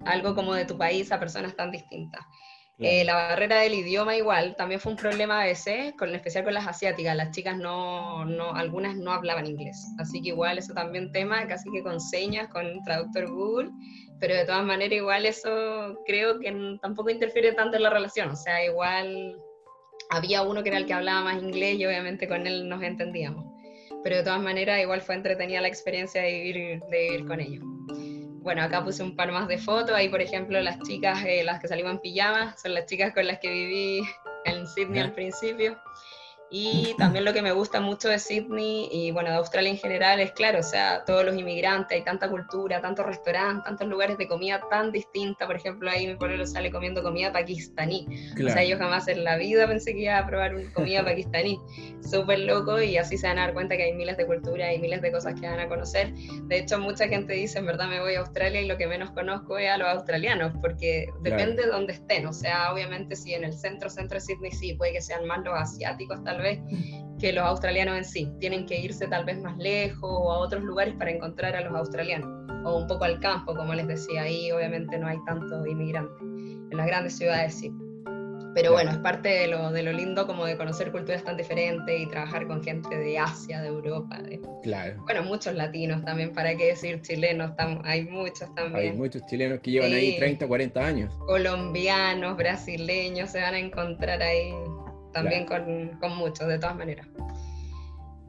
algo 0.06 0.34
como 0.34 0.54
de 0.54 0.64
tu 0.64 0.78
país 0.78 1.12
a 1.12 1.20
personas 1.20 1.54
tan 1.54 1.70
distintas. 1.70 2.24
Eh, 2.82 3.04
la 3.04 3.14
barrera 3.14 3.60
del 3.60 3.74
idioma 3.74 4.16
igual, 4.16 4.56
también 4.56 4.80
fue 4.80 4.92
un 4.92 4.96
problema 4.96 5.42
a 5.42 5.44
veces, 5.44 5.92
con, 5.98 6.08
en 6.08 6.14
especial 6.14 6.44
con 6.44 6.54
las 6.54 6.66
asiáticas, 6.66 7.14
las 7.14 7.30
chicas 7.30 7.58
no, 7.58 8.24
no, 8.24 8.54
algunas 8.54 8.96
no 8.96 9.12
hablaban 9.12 9.46
inglés, 9.46 9.86
así 9.98 10.22
que 10.22 10.28
igual 10.28 10.56
eso 10.56 10.72
también 10.72 11.12
tema, 11.12 11.46
casi 11.46 11.70
que 11.70 11.82
con 11.82 12.00
señas, 12.00 12.48
con 12.48 12.82
traductor 12.82 13.28
Google, 13.30 13.70
pero 14.18 14.34
de 14.34 14.46
todas 14.46 14.64
maneras 14.64 14.96
igual 14.96 15.26
eso 15.26 15.98
creo 16.06 16.40
que 16.40 16.78
tampoco 16.80 17.10
interfiere 17.10 17.52
tanto 17.52 17.76
en 17.76 17.82
la 17.82 17.90
relación, 17.90 18.30
o 18.30 18.36
sea, 18.36 18.64
igual 18.64 19.36
había 20.08 20.40
uno 20.40 20.62
que 20.62 20.70
era 20.70 20.78
el 20.78 20.86
que 20.86 20.94
hablaba 20.94 21.22
más 21.22 21.42
inglés 21.42 21.78
y 21.78 21.84
obviamente 21.84 22.26
con 22.28 22.46
él 22.46 22.66
nos 22.66 22.82
entendíamos, 22.82 23.44
pero 24.02 24.16
de 24.16 24.22
todas 24.22 24.40
maneras 24.40 24.80
igual 24.80 25.02
fue 25.02 25.16
entretenida 25.16 25.60
la 25.60 25.68
experiencia 25.68 26.22
de 26.22 26.32
vivir, 26.32 26.80
de 26.90 27.02
vivir 27.10 27.26
con 27.26 27.40
ellos 27.40 27.62
bueno, 28.42 28.62
acá 28.62 28.82
puse 28.84 29.02
un 29.02 29.14
par 29.14 29.30
más 29.32 29.48
de 29.48 29.58
fotos. 29.58 29.94
Ahí, 29.94 30.08
por 30.08 30.20
ejemplo, 30.20 30.60
las 30.60 30.80
chicas, 30.80 31.22
eh, 31.24 31.42
las 31.44 31.60
que 31.60 31.68
salimos 31.68 31.92
en 31.92 31.98
pijama, 32.00 32.56
son 32.56 32.74
las 32.74 32.86
chicas 32.86 33.12
con 33.12 33.26
las 33.26 33.38
que 33.38 33.50
viví 33.50 34.02
en 34.44 34.66
Sydney 34.66 35.00
al 35.00 35.12
principio. 35.12 35.78
Y 36.50 36.94
también 36.98 37.24
lo 37.24 37.32
que 37.32 37.42
me 37.42 37.52
gusta 37.52 37.80
mucho 37.80 38.08
de 38.08 38.18
Sydney 38.18 38.88
y 38.90 39.12
bueno, 39.12 39.30
de 39.30 39.36
Australia 39.36 39.70
en 39.70 39.78
general 39.78 40.18
es 40.18 40.32
claro, 40.32 40.58
o 40.58 40.64
sea, 40.64 41.04
todos 41.04 41.24
los 41.24 41.36
inmigrantes, 41.36 41.96
hay 41.96 42.02
tanta 42.02 42.28
cultura, 42.28 42.80
tantos 42.80 43.06
restaurantes, 43.06 43.64
tantos 43.64 43.86
lugares 43.86 44.18
de 44.18 44.26
comida 44.26 44.60
tan 44.68 44.90
distinta. 44.90 45.46
Por 45.46 45.56
ejemplo, 45.56 45.88
ahí 45.88 46.08
mi 46.08 46.16
pueblo 46.16 46.44
sale 46.46 46.72
comiendo 46.72 47.04
comida 47.04 47.32
pakistaní. 47.32 48.08
O 48.44 48.48
sea, 48.48 48.64
yo 48.64 48.76
jamás 48.78 49.06
en 49.06 49.22
la 49.22 49.36
vida 49.36 49.68
pensé 49.68 49.92
que 49.92 50.00
iba 50.00 50.18
a 50.18 50.26
probar 50.26 50.56
una 50.56 50.72
comida 50.72 51.04
pakistaní. 51.04 51.60
Súper 52.02 52.40
loco 52.40 52.82
y 52.82 52.96
así 52.96 53.16
se 53.16 53.28
van 53.28 53.38
a 53.38 53.42
dar 53.42 53.54
cuenta 53.54 53.76
que 53.76 53.84
hay 53.84 53.92
miles 53.92 54.16
de 54.16 54.26
culturas 54.26 54.74
y 54.74 54.78
miles 54.78 55.02
de 55.02 55.12
cosas 55.12 55.40
que 55.40 55.46
van 55.46 55.60
a 55.60 55.68
conocer. 55.68 56.12
De 56.44 56.58
hecho, 56.58 56.80
mucha 56.80 57.06
gente 57.06 57.32
dice, 57.34 57.60
en 57.60 57.66
verdad 57.66 57.88
me 57.88 58.00
voy 58.00 58.14
a 58.14 58.20
Australia 58.20 58.60
y 58.60 58.66
lo 58.66 58.76
que 58.76 58.88
menos 58.88 59.12
conozco 59.12 59.56
es 59.58 59.70
a 59.70 59.78
los 59.78 59.86
australianos, 59.86 60.52
porque 60.60 61.06
depende 61.20 61.62
de 61.62 61.68
dónde 61.68 61.92
estén. 61.92 62.26
O 62.26 62.32
sea, 62.32 62.72
obviamente 62.72 63.14
si 63.14 63.34
en 63.34 63.44
el 63.44 63.52
centro, 63.52 63.88
centro 63.88 64.16
de 64.16 64.20
Sydney 64.22 64.50
sí, 64.50 64.74
puede 64.74 64.94
que 64.94 65.00
sean 65.00 65.26
más 65.26 65.44
los 65.44 65.54
asiáticos 65.54 66.24
tal 66.24 66.39
vez 66.40 66.58
que 67.20 67.32
los 67.32 67.44
australianos 67.44 67.98
en 67.98 68.04
sí. 68.04 68.32
Tienen 68.40 68.66
que 68.66 68.80
irse 68.80 69.06
tal 69.06 69.24
vez 69.24 69.38
más 69.38 69.56
lejos 69.58 70.10
o 70.10 70.32
a 70.32 70.38
otros 70.38 70.62
lugares 70.62 70.94
para 70.94 71.10
encontrar 71.10 71.54
a 71.54 71.60
los 71.60 71.74
australianos, 71.74 72.28
o 72.64 72.78
un 72.78 72.86
poco 72.86 73.04
al 73.04 73.20
campo, 73.20 73.54
como 73.54 73.74
les 73.74 73.86
decía, 73.86 74.22
ahí 74.22 74.50
obviamente 74.50 74.98
no 74.98 75.06
hay 75.06 75.18
tanto 75.26 75.66
inmigrante, 75.66 76.12
en 76.20 76.76
las 76.76 76.86
grandes 76.86 77.16
ciudades 77.16 77.54
sí. 77.54 77.72
Pero 78.52 78.72
bueno, 78.72 78.90
es 78.90 78.96
parte 78.98 79.28
de 79.28 79.46
lo, 79.46 79.70
de 79.70 79.84
lo 79.84 79.92
lindo 79.92 80.26
como 80.26 80.44
de 80.44 80.56
conocer 80.56 80.90
culturas 80.90 81.22
tan 81.22 81.36
diferentes 81.36 82.00
y 82.00 82.06
trabajar 82.06 82.48
con 82.48 82.64
gente 82.64 82.96
de 82.96 83.16
Asia, 83.16 83.60
de 83.60 83.68
Europa. 83.68 84.18
claro. 84.64 85.00
Bueno, 85.04 85.22
muchos 85.22 85.54
latinos 85.54 86.04
también, 86.04 86.32
para 86.32 86.56
qué 86.56 86.66
decir 86.66 87.00
chilenos, 87.02 87.52
hay 87.84 88.06
muchos 88.06 88.52
también. 88.56 88.92
Hay 88.92 88.98
muchos 88.98 89.24
chilenos 89.26 89.60
que 89.60 89.70
llevan 89.70 89.92
ahí 89.92 90.16
30, 90.18 90.48
40 90.48 90.84
años. 90.84 91.14
Colombianos, 91.26 92.36
brasileños, 92.36 93.30
se 93.30 93.40
van 93.40 93.54
a 93.54 93.58
encontrar 93.60 94.20
ahí 94.20 94.52
también 95.12 95.46
con, 95.46 95.98
con, 96.00 96.16
muchos, 96.16 96.46
de 96.48 96.58
todas 96.58 96.76
maneras. 96.76 97.06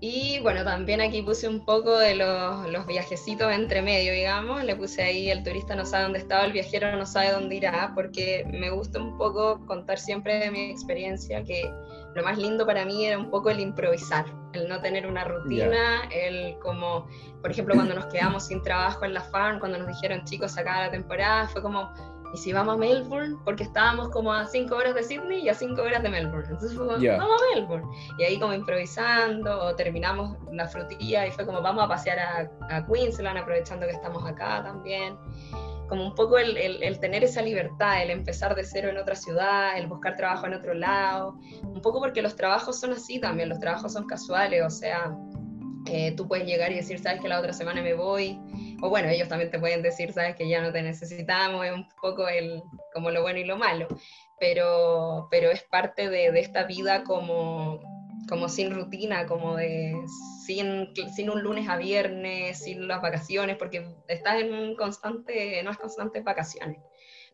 Y 0.04 0.40
bueno, 0.40 0.64
también 0.64 1.00
aquí 1.00 1.22
puse 1.22 1.48
un 1.48 1.64
poco 1.64 1.96
de 2.00 2.16
los, 2.16 2.68
los, 2.72 2.88
viajecitos 2.88 3.54
entre 3.54 3.84
medio, 3.84 4.12
digamos. 4.12 4.64
Le 4.64 4.76
puse 4.76 5.04
ahí 5.04 5.30
el 5.30 5.44
turista 5.44 5.76
no 5.76 5.86
sabe 5.86 6.06
dónde 6.06 6.18
estaba, 6.18 6.44
el 6.46 6.54
viajero 6.54 6.98
no 6.98 7.06
sabe 7.06 7.32
dónde 7.32 7.58
irá, 7.58 7.92
porque 7.94 8.44
me 8.52 8.72
gusta 8.72 9.00
un 9.00 9.16
poco 9.16 9.64
contar 9.68 10.00
siempre 10.00 10.40
de 10.40 10.50
mi 10.50 10.72
experiencia, 10.72 11.44
que 11.44 11.72
lo 12.16 12.24
más 12.24 12.40
lindo 12.40 12.66
para 12.66 12.84
mí 12.84 13.06
era 13.06 13.20
un 13.20 13.30
poco 13.30 13.52
el 13.52 13.60
improvisar, 13.60 14.26
el 14.54 14.68
no 14.68 14.82
tener 14.82 15.06
una 15.06 15.24
rutina, 15.24 16.02
el 16.12 16.58
como, 16.60 17.08
por 17.42 17.52
ejemplo, 17.52 17.76
cuando 17.76 17.94
nos 17.94 18.08
quedamos 18.08 18.48
sin 18.48 18.64
trabajo 18.64 19.06
en 19.06 19.14
la 19.14 19.22
farm, 19.22 19.60
cuando 19.60 19.78
nos 19.78 19.88
dijeron 19.88 20.26
chicos, 20.26 20.58
acaba 20.58 20.88
la 20.88 20.92
temporada, 20.92 21.48
fue 21.48 21.62
como 21.62 21.94
¿y 22.34 22.38
si 22.38 22.54
vamos 22.54 22.76
a 22.76 22.78
Melbourne? 22.78 23.38
Porque 23.44 23.64
estábamos 23.64 24.10
como 24.10 24.32
a 24.32 24.46
5 24.46 24.74
horas 24.76 24.96
de 24.96 25.04
Sydney 25.04 25.42
y 25.42 25.50
a 25.50 25.54
5 25.54 25.82
horas 25.82 26.04
de 26.04 26.10
Melbourne. 26.10 26.46
Entonces 26.50 26.76
fue 26.76 26.88
como, 26.88 27.00
vamos 27.00 27.42
a 27.42 27.56
Melbourne. 27.56 27.88
Y 28.18 28.24
ahí 28.24 28.40
como 28.40 28.54
improvisando, 28.54 29.64
o 29.66 29.76
terminamos 29.76 30.38
la 30.52 30.68
frutilla 30.68 31.28
y 31.28 31.32
fue 31.32 31.46
como, 31.46 31.62
vamos 31.62 31.84
a 31.84 31.88
pasear 31.88 32.20
a, 32.20 32.52
a 32.70 32.86
Queensland, 32.86 33.38
aprovechando 33.38 33.86
que 33.86 33.94
estamos 33.94 34.26
acá 34.26 34.64
también. 34.64 35.18
Como 35.90 36.06
un 36.06 36.16
poco 36.16 36.38
el, 36.38 36.56
el, 36.56 36.82
el, 36.84 37.00
tener 37.00 37.24
esa 37.24 37.42
libertad, 37.42 38.02
el 38.02 38.12
empezar 38.12 38.56
de 38.56 38.64
cero 38.64 38.90
en 38.90 38.98
otra 38.98 39.16
ciudad, 39.16 39.78
el 39.78 39.88
buscar 39.88 40.16
trabajo 40.16 40.48
en 40.48 40.54
otro 40.54 40.74
lado. 40.74 41.38
Un 41.64 41.82
poco 41.82 42.00
porque 42.00 42.22
los 42.22 42.36
trabajos 42.38 42.80
son 42.80 42.94
así 42.94 43.20
también, 43.20 43.50
los 43.50 43.60
trabajos 43.60 43.92
son 43.92 44.08
casuales, 44.08 44.64
o 44.66 44.70
sea, 44.70 45.14
eh, 45.88 46.14
tú 46.16 46.28
puedes 46.28 46.46
llegar 46.46 46.72
y 46.72 46.76
decir, 46.76 47.00
sabes 47.00 47.22
que 47.22 47.30
la 47.30 47.40
otra 47.40 47.54
semana 47.54 47.82
me 47.82 47.94
voy, 47.94 48.40
o 48.82 48.90
bueno, 48.90 49.10
ellos 49.10 49.28
también 49.28 49.52
te 49.52 49.60
pueden 49.60 49.82
decir, 49.82 50.14
sabes 50.14 50.36
que 50.36 50.48
ya 50.50 50.62
no 50.62 50.72
te 50.72 50.82
necesitamos, 50.82 51.66
es 51.66 51.72
un 51.72 51.88
poco 52.02 52.28
el, 52.28 52.62
como 52.94 53.12
lo 53.12 53.22
bueno 53.22 53.40
y 53.40 53.46
lo 53.46 53.58
malo, 53.58 53.88
pero, 54.40 55.28
pero 55.30 55.52
es 55.52 55.64
parte 55.64 56.10
de, 56.10 56.32
de 56.32 56.40
esta 56.40 56.64
vida 56.64 57.04
como, 57.04 57.80
como 58.28 58.50
sin 58.50 58.72
rutina, 58.72 59.26
como 59.26 59.56
de 59.56 59.96
sin, 60.46 60.94
sin 61.16 61.30
un 61.30 61.44
lunes 61.44 61.70
a 61.70 61.78
viernes, 61.78 62.60
sin 62.64 62.88
las 62.88 63.02
vacaciones, 63.02 63.58
porque 63.58 63.86
estás 64.08 64.42
en 64.42 64.54
un 64.54 64.76
constante, 64.76 65.62
no 65.64 65.72
es 65.72 65.78
constante 65.78 66.22
vacaciones. 66.22 66.80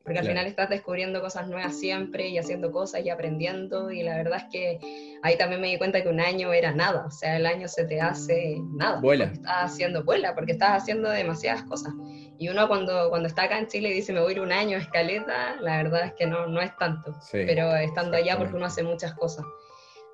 Porque 0.08 0.20
al 0.20 0.26
final 0.26 0.48
estás 0.48 0.70
descubriendo 0.70 1.20
cosas 1.20 1.50
nuevas 1.50 1.78
siempre 1.78 2.30
y 2.30 2.38
haciendo 2.38 2.72
cosas 2.72 3.04
y 3.04 3.10
aprendiendo 3.10 3.92
y 3.92 4.04
la 4.04 4.16
verdad 4.16 4.38
es 4.38 4.46
que 4.50 4.80
ahí 5.22 5.38
también 5.38 5.60
me 5.60 5.68
di 5.68 5.78
cuenta 5.78 6.02
que 6.02 6.08
un 6.08 6.22
año 6.22 6.54
era 6.54 6.72
nada, 6.72 7.08
o 7.08 7.12
sea, 7.12 7.36
el 7.36 7.46
año 7.46 7.68
se 7.68 7.84
te 7.84 8.00
hace 8.00 8.56
nada. 8.72 9.02
Vuela. 9.02 9.26
Estás 9.26 9.74
haciendo 9.74 10.06
vuela, 10.06 10.34
porque 10.34 10.54
estás 10.54 10.82
haciendo 10.82 11.10
demasiadas 11.10 11.64
cosas. 11.64 11.94
Y 12.38 12.48
uno 12.48 12.70
cuando, 12.70 13.10
cuando 13.10 13.28
está 13.28 13.44
acá 13.44 13.60
en 13.60 13.68
Chile 13.68 13.90
y 13.90 13.96
dice 13.96 14.14
me 14.14 14.22
voy 14.22 14.30
a 14.30 14.36
ir 14.36 14.40
un 14.40 14.54
año 14.54 14.78
a 14.78 14.80
escaleta, 14.80 15.58
la 15.60 15.76
verdad 15.84 16.06
es 16.06 16.14
que 16.14 16.26
no, 16.26 16.48
no 16.48 16.62
es 16.62 16.74
tanto, 16.78 17.14
pero 17.34 17.76
estando 17.76 18.16
allá 18.16 18.38
porque 18.38 18.56
uno 18.56 18.66
hace 18.66 18.84
muchas 18.84 19.14
cosas. 19.14 19.44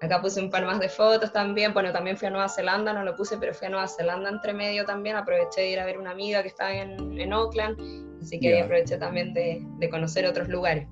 Acá 0.03 0.19
puse 0.21 0.41
un 0.41 0.49
par 0.49 0.65
más 0.65 0.81
de 0.81 0.89
fotos 0.89 1.31
también. 1.31 1.73
Bueno, 1.73 1.93
también 1.93 2.17
fui 2.17 2.27
a 2.27 2.29
Nueva 2.29 2.49
Zelanda, 2.49 2.91
no 2.91 3.05
lo 3.05 3.15
puse, 3.15 3.37
pero 3.37 3.53
fui 3.53 3.67
a 3.67 3.69
Nueva 3.69 3.87
Zelanda 3.87 4.29
entre 4.29 4.51
medio 4.51 4.83
también. 4.83 5.15
Aproveché 5.15 5.61
de 5.61 5.69
ir 5.69 5.79
a 5.79 5.85
ver 5.85 5.97
una 5.97 6.11
amiga 6.11 6.41
que 6.41 6.49
estaba 6.49 6.73
en, 6.73 7.17
en 7.17 7.31
Oakland, 7.31 8.21
así 8.21 8.37
que 8.37 8.53
ahí 8.53 8.59
aproveché 8.59 8.97
también 8.97 9.33
de, 9.33 9.65
de, 9.79 9.89
conocer 9.89 10.25
otros 10.25 10.49
lugares. 10.49 10.89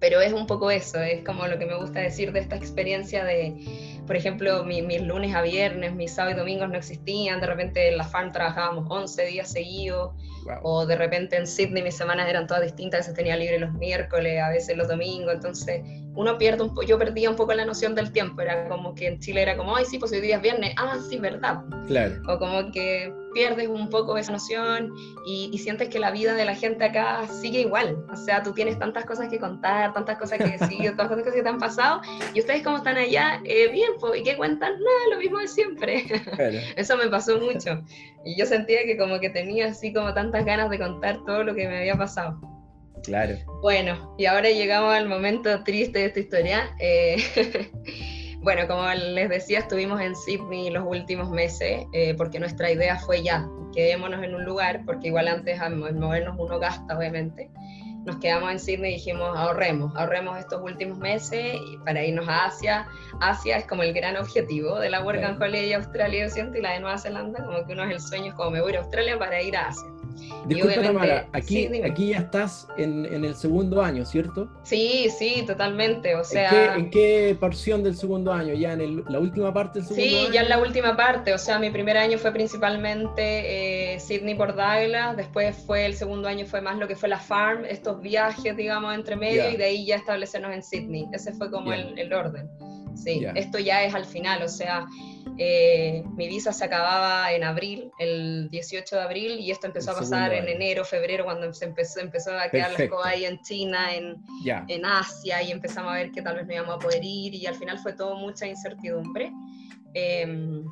Pero 0.00 0.20
es 0.20 0.32
un 0.32 0.46
poco 0.46 0.70
eso, 0.70 1.00
es 1.00 1.24
como 1.24 1.46
lo 1.46 1.58
que 1.58 1.66
me 1.66 1.76
gusta 1.76 2.00
decir 2.00 2.32
de 2.32 2.40
esta 2.40 2.54
experiencia 2.54 3.24
de, 3.24 3.56
por 4.06 4.14
ejemplo, 4.14 4.64
mis 4.64 5.02
lunes 5.02 5.34
a 5.34 5.42
viernes, 5.42 5.94
mis 5.94 6.12
sábados 6.12 6.36
y 6.36 6.38
domingos 6.38 6.68
no 6.68 6.76
existían, 6.76 7.40
de 7.40 7.46
repente 7.46 7.88
en 7.88 7.98
la 7.98 8.04
farm 8.04 8.30
trabajábamos 8.30 8.86
11 8.88 9.26
días 9.26 9.50
seguidos, 9.50 10.12
o 10.62 10.86
de 10.86 10.96
repente 10.96 11.36
en 11.36 11.46
Sydney 11.46 11.82
mis 11.82 11.96
semanas 11.96 12.28
eran 12.28 12.46
todas 12.46 12.62
distintas, 12.62 12.98
a 12.98 13.00
veces 13.00 13.14
tenía 13.14 13.36
libre 13.36 13.58
los 13.58 13.72
miércoles, 13.74 14.40
a 14.40 14.50
veces 14.50 14.76
los 14.76 14.88
domingos, 14.88 15.34
entonces 15.34 15.82
uno 16.14 16.38
pierde 16.38 16.62
un 16.62 16.70
poco, 16.70 16.82
yo 16.82 16.98
perdía 16.98 17.28
un 17.28 17.36
poco 17.36 17.52
la 17.54 17.64
noción 17.64 17.94
del 17.94 18.12
tiempo, 18.12 18.40
era 18.40 18.68
como 18.68 18.94
que 18.94 19.08
en 19.08 19.18
Chile 19.20 19.42
era 19.42 19.56
como, 19.56 19.76
ay 19.76 19.84
sí, 19.84 19.98
pues 19.98 20.12
hoy 20.12 20.20
día 20.20 20.36
es 20.36 20.42
viernes, 20.42 20.74
ah 20.76 20.96
sí, 21.08 21.18
verdad. 21.18 21.60
Claro. 21.86 22.14
O 22.28 22.38
como 22.38 22.70
que 22.72 23.12
pierdes 23.32 23.68
un 23.68 23.88
poco 23.90 24.16
esa 24.16 24.32
noción 24.32 24.92
y, 25.26 25.56
sientes 25.58 25.88
que 25.88 25.98
la 25.98 26.10
vida 26.10 26.34
de 26.34 26.44
la 26.44 26.54
gente 26.54 26.84
acá 26.84 27.26
sigue 27.26 27.60
igual. 27.60 28.04
O 28.10 28.16
sea, 28.16 28.42
tú 28.42 28.52
tienes 28.52 28.78
tantas 28.78 29.04
cosas 29.04 29.28
que 29.28 29.38
contar, 29.38 29.92
tantas 29.92 30.18
cosas 30.18 30.38
que 30.38 30.56
decir, 30.56 30.78
tantas 30.96 31.18
cosas 31.18 31.34
que 31.34 31.42
te 31.42 31.48
han 31.48 31.58
pasado, 31.58 32.00
y 32.32 32.40
ustedes 32.40 32.62
como 32.62 32.78
están 32.78 32.96
allá, 32.96 33.40
eh, 33.44 33.68
bien, 33.68 33.92
pues, 34.00 34.20
¿y 34.20 34.22
qué 34.22 34.36
cuentan? 34.36 34.72
Nada, 34.72 35.14
lo 35.14 35.18
mismo 35.18 35.38
de 35.38 35.48
siempre. 35.48 36.04
Eso 36.76 36.96
me 36.96 37.08
pasó 37.08 37.38
mucho. 37.38 37.82
Y 38.24 38.38
yo 38.38 38.46
sentía 38.46 38.84
que 38.84 38.96
como 38.96 39.18
que 39.20 39.30
tenía 39.30 39.68
así 39.68 39.92
como 39.92 40.14
tantas 40.14 40.44
ganas 40.44 40.70
de 40.70 40.78
contar 40.78 41.18
todo 41.24 41.44
lo 41.44 41.54
que 41.54 41.68
me 41.68 41.78
había 41.78 41.96
pasado. 41.96 42.40
Claro. 43.04 43.36
Bueno, 43.62 44.14
y 44.18 44.26
ahora 44.26 44.50
llegamos 44.50 44.94
al 44.94 45.08
momento 45.08 45.62
triste 45.64 46.00
de 46.00 46.04
esta 46.06 46.20
historia. 46.20 46.76
Eh, 46.80 47.16
Bueno, 48.40 48.68
como 48.68 48.88
les 48.94 49.28
decía, 49.28 49.58
estuvimos 49.58 50.00
en 50.00 50.14
Sydney 50.14 50.70
los 50.70 50.84
últimos 50.86 51.28
meses 51.28 51.86
eh, 51.92 52.14
porque 52.16 52.38
nuestra 52.38 52.70
idea 52.70 52.96
fue 52.96 53.22
ya, 53.22 53.48
quedémonos 53.74 54.22
en 54.22 54.34
un 54.34 54.44
lugar, 54.44 54.82
porque 54.86 55.08
igual 55.08 55.26
antes 55.26 55.60
al 55.60 55.76
movernos 55.76 56.36
uno 56.38 56.58
gasta, 56.58 56.96
obviamente. 56.96 57.50
Nos 58.04 58.16
quedamos 58.20 58.52
en 58.52 58.60
Sydney 58.60 58.92
y 58.92 58.94
dijimos, 58.94 59.36
ahorremos, 59.36 59.94
ahorremos 59.96 60.38
estos 60.38 60.62
últimos 60.62 60.98
meses 60.98 61.58
para 61.84 62.02
irnos 62.02 62.28
a 62.28 62.46
Asia. 62.46 62.86
Asia 63.20 63.58
es 63.58 63.66
como 63.66 63.82
el 63.82 63.92
gran 63.92 64.16
objetivo 64.16 64.78
de 64.78 64.88
la 64.88 65.02
Work 65.02 65.22
and 65.24 65.42
Holiday 65.42 65.72
Australia, 65.72 66.26
yo 66.26 66.30
siento, 66.30 66.58
y 66.58 66.62
la 66.62 66.72
de 66.72 66.80
Nueva 66.80 66.96
Zelanda, 66.96 67.44
como 67.44 67.66
que 67.66 67.72
uno 67.72 67.84
es 67.84 67.90
el 67.90 68.00
sueño, 68.00 68.34
como 68.36 68.52
me 68.52 68.62
voy 68.62 68.74
a 68.76 68.78
Australia 68.78 69.18
para 69.18 69.42
ir 69.42 69.56
a 69.56 69.66
Asia. 69.66 69.97
Disculpa, 70.46 70.82
Tamara, 70.82 71.28
aquí, 71.32 71.68
aquí 71.84 72.08
ya 72.08 72.18
estás 72.18 72.68
en, 72.76 73.04
en, 73.06 73.24
el 73.24 73.34
segundo 73.34 73.82
año, 73.82 74.04
¿cierto? 74.04 74.48
Sí, 74.62 75.08
sí, 75.16 75.44
totalmente. 75.46 76.14
O 76.14 76.24
sea, 76.24 76.76
¿En 76.76 76.90
qué, 76.90 77.36
porción 77.38 77.82
del 77.82 77.96
segundo 77.96 78.32
año? 78.32 78.54
¿Ya 78.54 78.72
en 78.72 79.04
la 79.08 79.18
última 79.18 79.52
parte 79.52 79.80
del 79.80 79.88
segundo 79.88 80.08
sí, 80.08 80.16
año? 80.16 80.26
Sí, 80.26 80.32
ya 80.32 80.40
en 80.42 80.48
la 80.48 80.58
última 80.58 80.96
parte. 80.96 81.34
O 81.34 81.38
sea, 81.38 81.58
mi 81.58 81.70
primer 81.70 81.98
año 81.98 82.18
fue 82.18 82.32
principalmente 82.32 83.94
eh, 83.94 84.00
Sydney 84.00 84.34
por 84.34 84.54
Douglas, 84.54 85.16
después 85.16 85.56
fue 85.66 85.84
el 85.86 85.94
segundo 85.94 86.28
año 86.28 86.46
fue 86.46 86.60
más 86.60 86.78
lo 86.78 86.88
que 86.88 86.96
fue 86.96 87.08
la 87.08 87.18
farm, 87.18 87.64
estos 87.64 88.00
viajes, 88.00 88.56
digamos, 88.56 88.94
entre 88.94 89.16
medio, 89.16 89.50
y 89.50 89.56
de 89.56 89.64
ahí 89.64 89.86
ya 89.86 89.96
establecernos 89.96 90.52
en 90.54 90.62
Sydney. 90.62 91.06
Ese 91.12 91.32
fue 91.34 91.50
como 91.50 91.72
el, 91.72 91.98
el, 91.98 92.12
orden. 92.12 92.48
Sí, 92.94 93.24
esto 93.34 93.58
ya 93.58 93.84
es 93.84 93.94
al 93.94 94.04
final, 94.04 94.42
o 94.42 94.48
sea, 94.48 94.86
eh, 95.40 96.02
mi 96.16 96.26
visa 96.26 96.52
se 96.52 96.64
acababa 96.64 97.32
en 97.32 97.44
abril, 97.44 97.92
el 97.98 98.50
18 98.50 98.96
de 98.96 99.02
abril, 99.02 99.38
y 99.38 99.52
esto 99.52 99.68
empezó 99.68 99.92
a 99.92 99.94
pasar 99.98 100.34
en 100.34 100.48
enero, 100.48 100.84
febrero, 100.84 101.24
cuando 101.24 101.52
se 101.54 101.64
empezó, 101.64 102.00
empezó 102.00 102.36
a 102.36 102.50
quedar 102.50 102.72
las 102.72 102.88
cosas 102.88 103.12
ahí 103.12 103.24
en 103.24 103.40
China, 103.42 103.94
en, 103.94 104.16
en 104.44 104.84
Asia, 104.84 105.40
y 105.42 105.52
empezamos 105.52 105.92
a 105.92 105.96
ver 105.96 106.10
que 106.10 106.22
tal 106.22 106.36
vez 106.36 106.46
no 106.46 106.54
íbamos 106.54 106.76
a 106.76 106.78
poder 106.80 107.04
ir, 107.04 107.34
y 107.34 107.46
al 107.46 107.54
final 107.54 107.78
fue 107.78 107.92
todo 107.92 108.16
mucha 108.16 108.48
incertidumbre. 108.48 109.30
Em, 109.94 110.64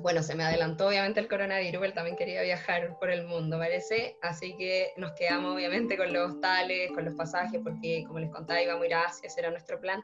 bueno, 0.00 0.22
se 0.22 0.34
me 0.34 0.44
adelantó 0.44 0.88
obviamente 0.88 1.20
el 1.20 1.28
coronavirus, 1.28 1.84
él 1.84 1.92
también 1.92 2.16
quería 2.16 2.42
viajar 2.42 2.98
por 2.98 3.10
el 3.10 3.24
mundo, 3.24 3.56
parece, 3.58 4.16
así 4.22 4.56
que 4.56 4.92
nos 4.96 5.12
quedamos 5.12 5.54
obviamente 5.54 5.96
con 5.96 6.12
los 6.12 6.32
hostales, 6.32 6.90
con 6.92 7.04
los 7.04 7.14
pasajes, 7.14 7.60
porque 7.62 8.04
como 8.06 8.18
les 8.18 8.30
contaba 8.30 8.60
íbamos 8.60 8.82
a 8.82 8.86
ir 8.86 8.94
a 8.94 9.02
Asia, 9.04 9.28
ese 9.28 9.40
era 9.40 9.50
nuestro 9.50 9.80
plan. 9.80 10.02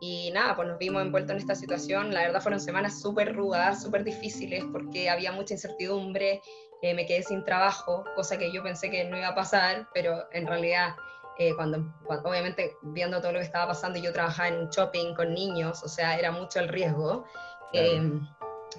Y 0.00 0.30
nada, 0.32 0.56
pues 0.56 0.66
nos 0.66 0.78
vimos 0.78 1.02
envueltos 1.02 1.32
en 1.32 1.38
esta 1.38 1.54
situación. 1.54 2.12
La 2.12 2.22
verdad 2.22 2.40
fueron 2.40 2.60
semanas 2.60 3.00
súper 3.00 3.36
rudas, 3.36 3.82
súper 3.82 4.02
difíciles, 4.02 4.64
porque 4.72 5.10
había 5.10 5.30
mucha 5.30 5.54
incertidumbre. 5.54 6.40
Eh, 6.82 6.94
me 6.94 7.04
quedé 7.04 7.22
sin 7.22 7.44
trabajo, 7.44 8.04
cosa 8.16 8.38
que 8.38 8.50
yo 8.50 8.62
pensé 8.62 8.90
que 8.90 9.04
no 9.04 9.18
iba 9.18 9.28
a 9.28 9.34
pasar, 9.34 9.86
pero 9.92 10.24
en 10.32 10.46
realidad, 10.46 10.96
eh, 11.38 11.54
cuando, 11.54 11.92
obviamente 12.24 12.74
viendo 12.80 13.20
todo 13.20 13.32
lo 13.32 13.38
que 13.38 13.44
estaba 13.44 13.68
pasando, 13.68 13.98
yo 13.98 14.12
trabajaba 14.14 14.48
en 14.48 14.60
un 14.60 14.70
shopping 14.70 15.14
con 15.14 15.34
niños, 15.34 15.82
o 15.84 15.88
sea, 15.88 16.18
era 16.18 16.32
mucho 16.32 16.58
el 16.60 16.68
riesgo. 16.68 17.26
Em, 17.74 18.26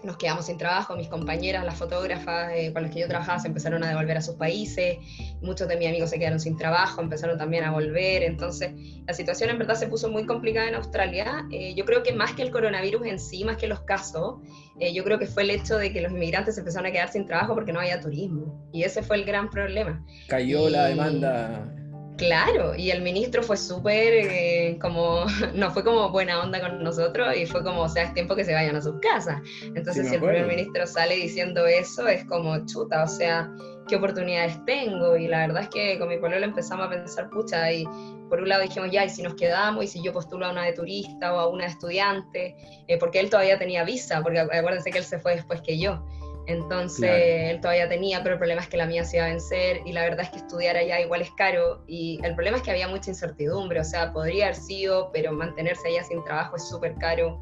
nos 0.03 0.17
quedamos 0.17 0.45
sin 0.45 0.57
trabajo, 0.57 0.95
mis 0.95 1.07
compañeras, 1.07 1.63
las 1.65 1.75
fotógrafas 1.75 2.51
eh, 2.55 2.73
con 2.73 2.83
las 2.83 2.91
que 2.91 3.01
yo 3.01 3.07
trabajaba 3.07 3.39
se 3.39 3.47
empezaron 3.47 3.83
a 3.83 3.89
devolver 3.89 4.17
a 4.17 4.21
sus 4.21 4.35
países, 4.35 4.97
muchos 5.41 5.67
de 5.67 5.77
mis 5.77 5.87
amigos 5.87 6.09
se 6.09 6.19
quedaron 6.19 6.39
sin 6.39 6.57
trabajo, 6.57 7.01
empezaron 7.01 7.37
también 7.37 7.63
a 7.63 7.71
volver, 7.71 8.23
entonces 8.23 8.71
la 9.05 9.13
situación 9.13 9.49
en 9.49 9.59
verdad 9.59 9.75
se 9.75 9.87
puso 9.87 10.09
muy 10.09 10.25
complicada 10.25 10.67
en 10.67 10.75
Australia. 10.75 11.45
Eh, 11.51 11.73
yo 11.75 11.85
creo 11.85 12.03
que 12.03 12.13
más 12.13 12.33
que 12.33 12.41
el 12.41 12.51
coronavirus 12.51 13.05
en 13.05 13.19
sí, 13.19 13.43
más 13.43 13.57
que 13.57 13.67
los 13.67 13.81
casos, 13.81 14.39
eh, 14.79 14.93
yo 14.93 15.03
creo 15.03 15.19
que 15.19 15.27
fue 15.27 15.43
el 15.43 15.51
hecho 15.51 15.77
de 15.77 15.93
que 15.93 16.01
los 16.01 16.11
inmigrantes 16.11 16.57
empezaron 16.57 16.87
a 16.87 16.91
quedar 16.91 17.11
sin 17.11 17.25
trabajo 17.25 17.53
porque 17.53 17.73
no 17.73 17.79
había 17.79 17.99
turismo, 17.99 18.69
y 18.71 18.83
ese 18.83 19.03
fue 19.03 19.17
el 19.17 19.25
gran 19.25 19.49
problema. 19.49 20.03
Cayó 20.27 20.69
la 20.69 20.85
demanda 20.85 21.80
Claro, 22.17 22.75
y 22.75 22.91
el 22.91 23.01
ministro 23.01 23.41
fue 23.41 23.57
súper, 23.57 24.13
eh, 24.13 24.77
como, 24.79 25.25
no 25.55 25.71
fue 25.71 25.83
como 25.83 26.09
buena 26.09 26.41
onda 26.41 26.59
con 26.59 26.83
nosotros 26.83 27.35
y 27.35 27.45
fue 27.45 27.63
como, 27.63 27.81
o 27.81 27.89
sea, 27.89 28.03
es 28.03 28.13
tiempo 28.13 28.35
que 28.35 28.45
se 28.45 28.53
vayan 28.53 28.75
a 28.75 28.81
sus 28.81 28.99
casas. 29.01 29.41
Entonces, 29.75 30.07
si 30.07 30.15
el 30.15 30.21
primer 30.21 30.45
ministro 30.45 30.85
sale 30.85 31.15
diciendo 31.15 31.65
eso, 31.65 32.07
es 32.07 32.23
como 32.25 32.65
chuta, 32.65 33.03
o 33.03 33.07
sea, 33.07 33.51
¿qué 33.87 33.95
oportunidades 33.95 34.63
tengo? 34.65 35.17
Y 35.17 35.27
la 35.27 35.47
verdad 35.47 35.63
es 35.63 35.69
que 35.69 35.97
con 35.97 36.09
mi 36.09 36.17
pueblo 36.17 36.37
empezamos 36.37 36.87
a 36.87 36.89
pensar, 36.89 37.29
pucha, 37.29 37.71
y 37.71 37.85
por 38.29 38.41
un 38.41 38.49
lado 38.49 38.61
dijimos, 38.61 38.91
ya, 38.91 39.03
y 39.03 39.09
si 39.09 39.23
nos 39.23 39.35
quedamos, 39.35 39.83
y 39.83 39.87
si 39.87 40.03
yo 40.03 40.13
postulo 40.13 40.45
a 40.45 40.51
una 40.51 40.63
de 40.63 40.73
turista 40.73 41.33
o 41.33 41.39
a 41.39 41.49
una 41.49 41.65
de 41.65 41.71
estudiante, 41.71 42.55
eh, 42.87 42.97
porque 42.97 43.19
él 43.19 43.29
todavía 43.29 43.57
tenía 43.57 43.83
visa, 43.83 44.21
porque 44.21 44.39
acuérdense 44.39 44.91
que 44.91 44.99
él 44.99 45.03
se 45.03 45.19
fue 45.19 45.35
después 45.35 45.61
que 45.61 45.77
yo. 45.77 46.03
Entonces 46.51 47.49
él 47.49 47.61
todavía 47.61 47.87
tenía, 47.87 48.21
pero 48.23 48.33
el 48.33 48.39
problema 48.39 48.61
es 48.61 48.67
que 48.67 48.77
la 48.77 48.85
mía 48.85 49.03
se 49.03 49.17
iba 49.17 49.25
a 49.25 49.29
vencer 49.29 49.81
y 49.85 49.93
la 49.93 50.01
verdad 50.01 50.21
es 50.21 50.29
que 50.29 50.37
estudiar 50.37 50.75
allá 50.75 50.99
igual 50.99 51.21
es 51.21 51.31
caro 51.31 51.83
y 51.87 52.19
el 52.23 52.35
problema 52.35 52.57
es 52.57 52.63
que 52.63 52.71
había 52.71 52.87
mucha 52.87 53.09
incertidumbre, 53.09 53.79
o 53.79 53.83
sea, 53.83 54.11
podría 54.11 54.45
haber 54.45 54.55
sido, 54.55 55.09
pero 55.13 55.31
mantenerse 55.31 55.87
allá 55.87 56.03
sin 56.03 56.23
trabajo 56.23 56.57
es 56.57 56.67
súper 56.67 56.95
caro. 56.95 57.41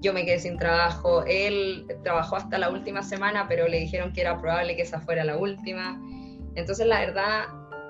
Yo 0.00 0.12
me 0.12 0.24
quedé 0.24 0.40
sin 0.40 0.56
trabajo, 0.58 1.24
él 1.26 1.86
trabajó 2.02 2.36
hasta 2.36 2.58
la 2.58 2.70
última 2.70 3.02
semana, 3.02 3.46
pero 3.48 3.68
le 3.68 3.78
dijeron 3.78 4.12
que 4.12 4.22
era 4.22 4.40
probable 4.40 4.74
que 4.74 4.82
esa 4.82 5.00
fuera 5.00 5.24
la 5.24 5.36
última. 5.36 6.00
Entonces 6.54 6.86
la 6.86 7.00
verdad 7.00 7.44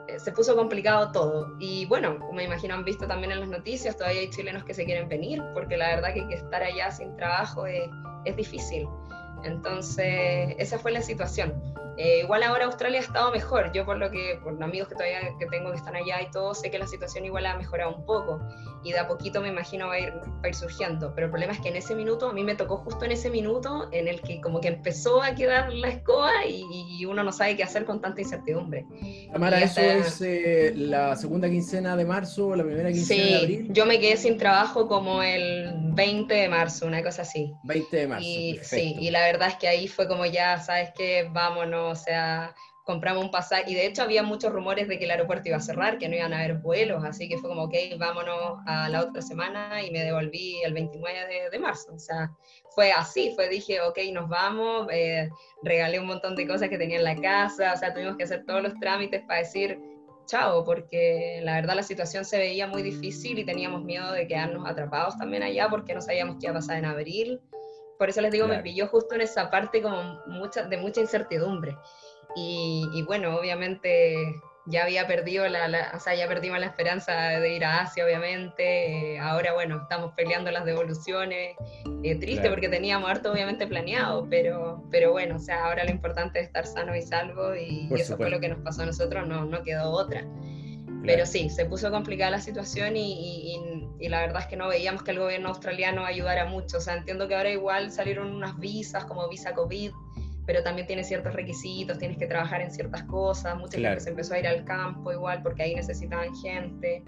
eh, 0.08 0.18
se 0.18 0.32
puso 0.32 0.56
complicado 0.56 1.12
todo. 1.12 1.56
Y 1.60 1.86
bueno, 1.86 2.18
me 2.32 2.44
imagino 2.44 2.74
han 2.74 2.84
visto 2.84 3.06
también 3.06 3.32
en 3.32 3.40
las 3.40 3.48
noticias, 3.48 3.96
todavía 3.96 4.20
hay 4.20 4.30
chilenos 4.30 4.64
que 4.64 4.74
se 4.74 4.84
quieren 4.84 5.08
venir, 5.08 5.40
porque 5.54 5.76
la 5.76 5.88
verdad 5.94 6.12
que, 6.12 6.34
estar 6.34 6.62
allá 6.62 6.90
sin 6.90 7.16
trabajo 7.16 7.66
es, 7.66 7.88
es 8.24 8.36
difícil. 8.36 8.88
Entonces, 9.44 10.54
esa 10.58 10.78
fue 10.78 10.92
la 10.92 11.02
situación. 11.02 11.54
Eh, 11.96 12.20
igual 12.22 12.42
ahora 12.42 12.66
Australia 12.66 13.00
ha 13.00 13.02
estado 13.02 13.30
mejor. 13.32 13.72
Yo 13.72 13.84
por 13.84 13.98
lo 13.98 14.10
que, 14.10 14.38
por 14.42 14.62
amigos 14.62 14.88
que 14.88 14.94
todavía 14.94 15.20
que 15.38 15.46
tengo 15.46 15.70
que 15.70 15.76
están 15.76 15.96
allá 15.96 16.22
y 16.22 16.30
todo, 16.30 16.54
sé 16.54 16.70
que 16.70 16.78
la 16.78 16.86
situación 16.86 17.24
igual 17.24 17.46
ha 17.46 17.56
mejorado 17.56 17.94
un 17.94 18.04
poco. 18.04 18.40
Y 18.82 18.92
de 18.92 18.98
a 18.98 19.08
poquito 19.08 19.42
me 19.42 19.48
imagino 19.48 19.88
va 19.88 19.94
a 19.94 20.00
ir, 20.00 20.10
va 20.10 20.40
a 20.44 20.48
ir 20.48 20.54
surgiendo. 20.54 21.14
Pero 21.14 21.26
el 21.26 21.30
problema 21.30 21.52
es 21.52 21.60
que 21.60 21.68
en 21.68 21.76
ese 21.76 21.94
minuto, 21.94 22.30
a 22.30 22.32
mí 22.32 22.44
me 22.44 22.54
tocó 22.54 22.78
justo 22.78 23.04
en 23.04 23.12
ese 23.12 23.28
minuto 23.30 23.88
en 23.92 24.08
el 24.08 24.20
que 24.22 24.40
como 24.40 24.60
que 24.60 24.68
empezó 24.68 25.22
a 25.22 25.34
quedar 25.34 25.72
la 25.72 25.88
escoba 25.88 26.30
y, 26.46 27.04
uno 27.04 27.24
no 27.24 27.32
sabe 27.32 27.56
qué 27.56 27.64
hacer 27.64 27.84
con 27.84 28.00
tanta 28.00 28.20
incertidumbre. 28.20 28.86
Tamara, 29.32 29.60
¿eso 29.60 29.80
es 29.80 30.20
eh, 30.20 30.72
la 30.76 31.16
segunda 31.16 31.48
quincena 31.48 31.96
de 31.96 32.04
marzo 32.04 32.48
o 32.48 32.56
la 32.56 32.62
primera 32.62 32.92
quincena 32.92 33.24
de 33.24 33.36
abril? 33.36 33.68
yo 33.70 33.84
me 33.86 33.98
quedé 33.98 34.16
sin 34.16 34.36
trabajo 34.38 34.86
como 34.86 35.22
el 35.22 35.72
20 35.94 36.32
de 36.32 36.48
marzo, 36.48 36.86
una 36.86 37.02
cosa 37.02 37.22
así. 37.22 37.52
20 37.64 37.96
de 37.96 38.06
marzo. 38.06 38.24
Y, 38.26 38.60
sí, 38.62 38.96
y 39.00 39.10
la 39.10 39.22
verdad 39.22 39.48
es 39.48 39.56
que 39.56 39.66
ahí 39.66 39.88
fue 39.88 40.06
como 40.06 40.24
ya, 40.26 40.60
¿sabes 40.60 40.90
qué? 40.94 41.28
Vámonos 41.32 41.79
o 41.88 41.96
sea, 41.96 42.54
compramos 42.84 43.22
un 43.22 43.30
pasaje, 43.30 43.70
y 43.70 43.74
de 43.74 43.86
hecho 43.86 44.02
había 44.02 44.22
muchos 44.22 44.52
rumores 44.52 44.88
de 44.88 44.98
que 44.98 45.04
el 45.04 45.10
aeropuerto 45.12 45.48
iba 45.48 45.58
a 45.58 45.60
cerrar, 45.60 45.98
que 45.98 46.08
no 46.08 46.16
iban 46.16 46.32
a 46.32 46.38
haber 46.38 46.58
vuelos, 46.58 47.04
así 47.04 47.28
que 47.28 47.38
fue 47.38 47.48
como, 47.48 47.64
ok, 47.64 47.74
vámonos 47.98 48.58
a 48.66 48.88
la 48.88 49.02
otra 49.02 49.22
semana 49.22 49.82
y 49.82 49.90
me 49.90 50.00
devolví 50.00 50.60
el 50.64 50.72
29 50.72 51.50
de, 51.50 51.58
marzo, 51.58 51.94
o 51.94 51.98
sea, 51.98 52.32
fue 52.74 52.90
así, 52.90 53.32
fue, 53.34 53.48
dije, 53.48 53.80
ok, 53.80 53.98
nos 54.12 54.28
vamos, 54.28 54.88
eh, 54.90 55.28
regalé 55.62 56.00
un 56.00 56.06
montón 56.06 56.34
de 56.34 56.48
cosas 56.48 56.68
que 56.68 56.78
tenía 56.78 56.96
en 56.96 57.04
la 57.04 57.16
casa, 57.16 57.74
o 57.74 57.76
sea, 57.76 57.94
tuvimos 57.94 58.16
que 58.16 58.24
hacer 58.24 58.44
todos 58.44 58.62
los 58.62 58.74
trámites 58.80 59.22
para 59.22 59.40
decir, 59.40 59.78
chao, 60.26 60.64
porque 60.64 61.40
la 61.42 61.54
verdad 61.54 61.74
la 61.74 61.82
situación 61.82 62.24
se 62.24 62.38
veía 62.38 62.66
muy 62.66 62.82
difícil 62.82 63.38
y 63.38 63.44
teníamos 63.44 63.84
miedo 63.84 64.12
de 64.12 64.26
quedarnos 64.26 64.68
atrapados 64.68 65.18
también 65.18 65.42
allá 65.42 65.68
porque 65.68 65.94
no 65.94 66.00
sabíamos 66.00 66.36
qué 66.40 66.46
iba 66.46 66.52
a 66.52 66.60
pasar 66.60 66.78
en 66.78 66.84
abril. 66.84 67.40
Por 68.00 68.08
eso 68.08 68.22
les 68.22 68.32
digo, 68.32 68.48
me 68.48 68.60
pilló 68.60 68.86
justo 68.86 69.14
en 69.14 69.20
esa 69.20 69.50
parte 69.50 69.82
como 69.82 70.22
mucha, 70.26 70.62
de 70.62 70.78
mucha 70.78 71.02
incertidumbre. 71.02 71.76
Y, 72.34 72.88
y 72.94 73.02
bueno, 73.02 73.36
obviamente 73.36 74.40
ya 74.64 74.84
había 74.84 75.06
perdido 75.06 75.46
la, 75.48 75.92
o 75.94 76.00
sea, 76.00 76.14
ya 76.14 76.26
perdimos 76.26 76.58
la 76.60 76.64
esperanza 76.64 77.12
de 77.12 77.54
ir 77.54 77.62
a 77.62 77.82
Asia, 77.82 78.06
obviamente. 78.06 79.18
ahora, 79.18 79.52
bueno, 79.52 79.82
estamos 79.82 80.14
peleando 80.16 80.50
las 80.50 80.64
devoluciones. 80.64 81.56
Eh, 82.02 82.18
triste 82.18 82.48
porque 82.48 82.70
teníamos 82.70 83.10
harto, 83.10 83.32
obviamente, 83.32 83.66
planeado, 83.66 84.26
pero, 84.30 84.82
pero 84.90 85.12
bueno, 85.12 85.36
o 85.36 85.38
sea, 85.38 85.66
ahora 85.66 85.84
lo 85.84 85.90
importante 85.90 86.40
es 86.40 86.46
estar 86.46 86.66
sano 86.66 86.96
y 86.96 87.02
salvo 87.02 87.54
y, 87.54 87.86
eso 87.94 88.16
fue 88.16 88.30
lo 88.30 88.40
que 88.40 88.48
nos 88.48 88.60
pasó 88.60 88.80
a 88.80 88.86
nosotros, 88.86 89.28
no, 89.28 89.44
no 89.44 89.62
quedó 89.62 89.90
otra. 89.90 90.24
Pero 91.04 91.24
sí, 91.24 91.48
se 91.48 91.64
puso 91.64 91.90
complicada 91.90 92.30
la 92.30 92.40
situación 92.40 92.96
y, 92.96 93.56
y, 93.98 94.08
la 94.08 94.20
verdad 94.20 94.42
es 94.42 94.48
que 94.48 94.56
no 94.56 94.68
veíamos 94.68 95.02
que 95.02 95.12
el 95.12 95.18
gobierno 95.18 95.48
australiano 95.48 96.04
ayudara 96.04 96.44
mucho. 96.46 96.78
O 96.78 96.80
sea, 96.80 96.96
entiendo 96.96 97.26
que 97.26 97.34
ahora 97.34 97.50
igual 97.50 97.90
salieron 97.90 98.34
unas 98.34 98.58
visas 98.58 99.04
como 99.06 99.28
visa 99.28 99.54
COVID, 99.54 99.92
pero 100.46 100.64
también 100.64 100.86
tiene 100.86 101.04
ciertos 101.04 101.32
requisitos, 101.32 101.98
tienes 101.98 102.18
que 102.18 102.26
trabajar 102.26 102.60
en 102.60 102.72
ciertas 102.72 103.04
cosas, 103.04 103.56
mucha 103.56 103.78
gente 103.78 104.00
se 104.00 104.10
empezó 104.10 104.34
a 104.34 104.40
ir 104.40 104.48
al 104.48 104.64
campo 104.64 105.12
igual 105.12 105.42
porque 105.44 105.62
ahí 105.62 105.76
necesitaban 105.76 106.34
gente, 106.34 107.04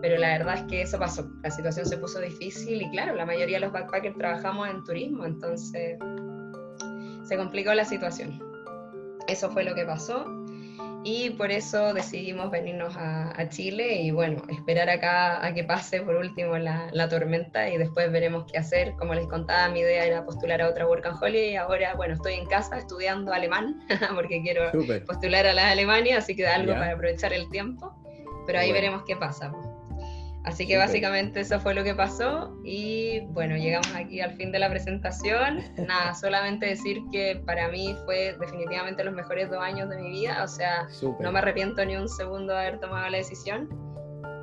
pero 0.00 0.16
la 0.16 0.28
verdad 0.38 0.54
es 0.54 0.62
que 0.62 0.80
eso 0.80 0.98
pasó, 0.98 1.28
la 1.42 1.50
situación 1.50 1.84
se 1.84 1.98
puso 1.98 2.20
difícil 2.20 2.80
y 2.80 2.90
claro, 2.90 3.14
la 3.14 3.26
mayoría 3.26 3.58
de 3.58 3.66
los 3.66 3.72
backpackers 3.72 4.16
trabajamos 4.16 4.68
en 4.70 4.82
turismo, 4.84 5.26
entonces 5.26 5.98
se 7.24 7.36
complicó 7.36 7.74
la 7.74 7.84
situación. 7.84 8.42
Eso 9.28 9.50
fue 9.50 9.62
lo 9.62 9.74
que 9.74 9.84
pasó 9.84 10.24
y 11.02 11.30
por 11.30 11.50
eso 11.50 11.94
decidimos 11.94 12.50
venirnos 12.50 12.94
a, 12.96 13.48
Chile 13.48 14.02
y 14.02 14.10
bueno, 14.10 14.42
esperar 14.48 14.90
acá 14.90 15.44
a 15.44 15.54
que 15.54 15.64
pase 15.64 16.02
por 16.02 16.14
último 16.14 16.58
la, 16.58 17.08
tormenta 17.08 17.68
y 17.70 17.78
después 17.78 18.12
veremos 18.12 18.44
qué 18.50 18.58
hacer. 18.58 18.94
Como 18.98 19.14
les 19.14 19.26
contaba, 19.26 19.68
mi 19.70 19.80
idea 19.80 20.04
era 20.04 20.24
postular 20.24 20.60
a 20.60 20.68
otra 20.68 20.86
Work 20.86 21.06
and 21.06 21.22
Holiday 21.22 21.52
y 21.52 21.56
ahora, 21.56 21.94
bueno, 21.94 22.14
estoy 22.14 22.34
en 22.34 22.46
casa 22.46 22.76
estudiando 22.76 23.32
alemán 23.32 23.80
porque 24.14 24.42
quiero 24.42 24.70
postular 25.06 25.46
a 25.46 25.54
la 25.54 25.70
Alemania, 25.70 26.18
así 26.18 26.36
que 26.36 26.42
da 26.42 26.56
algo 26.56 26.74
para 26.74 26.92
aprovechar 26.92 27.32
el 27.32 27.48
tiempo, 27.48 27.94
pero 28.46 28.58
ahí 28.58 28.70
veremos 28.70 29.02
qué 29.06 29.16
pasa. 29.16 29.50
Así 30.44 30.66
que 30.66 30.78
básicamente 30.78 31.40
eso 31.40 31.60
fue 31.60 31.74
lo 31.74 31.84
que 31.84 31.94
pasó 31.94 32.56
y 32.64 33.20
bueno, 33.28 33.56
llegamos 33.56 33.94
aquí 33.94 34.20
al 34.20 34.32
fin 34.32 34.50
de 34.52 34.58
la 34.58 34.70
presentación. 34.70 35.62
Nada, 35.86 36.14
solamente 36.14 36.66
decir 36.66 37.02
que 37.12 37.42
para 37.44 37.68
mí 37.68 37.94
fue 38.06 38.36
definitivamente 38.40 39.04
los 39.04 39.14
mejores 39.14 39.50
dos 39.50 39.60
años 39.60 39.90
de 39.90 39.98
mi 39.98 40.10
vida, 40.10 40.42
o 40.42 40.48
sea, 40.48 40.88
no 41.20 41.30
me 41.30 41.40
arrepiento 41.40 41.84
ni 41.84 41.96
un 41.96 42.08
segundo 42.08 42.54
de 42.54 42.58
haber 42.58 42.80
tomado 42.80 43.08
la 43.10 43.18
decisión. 43.18 43.68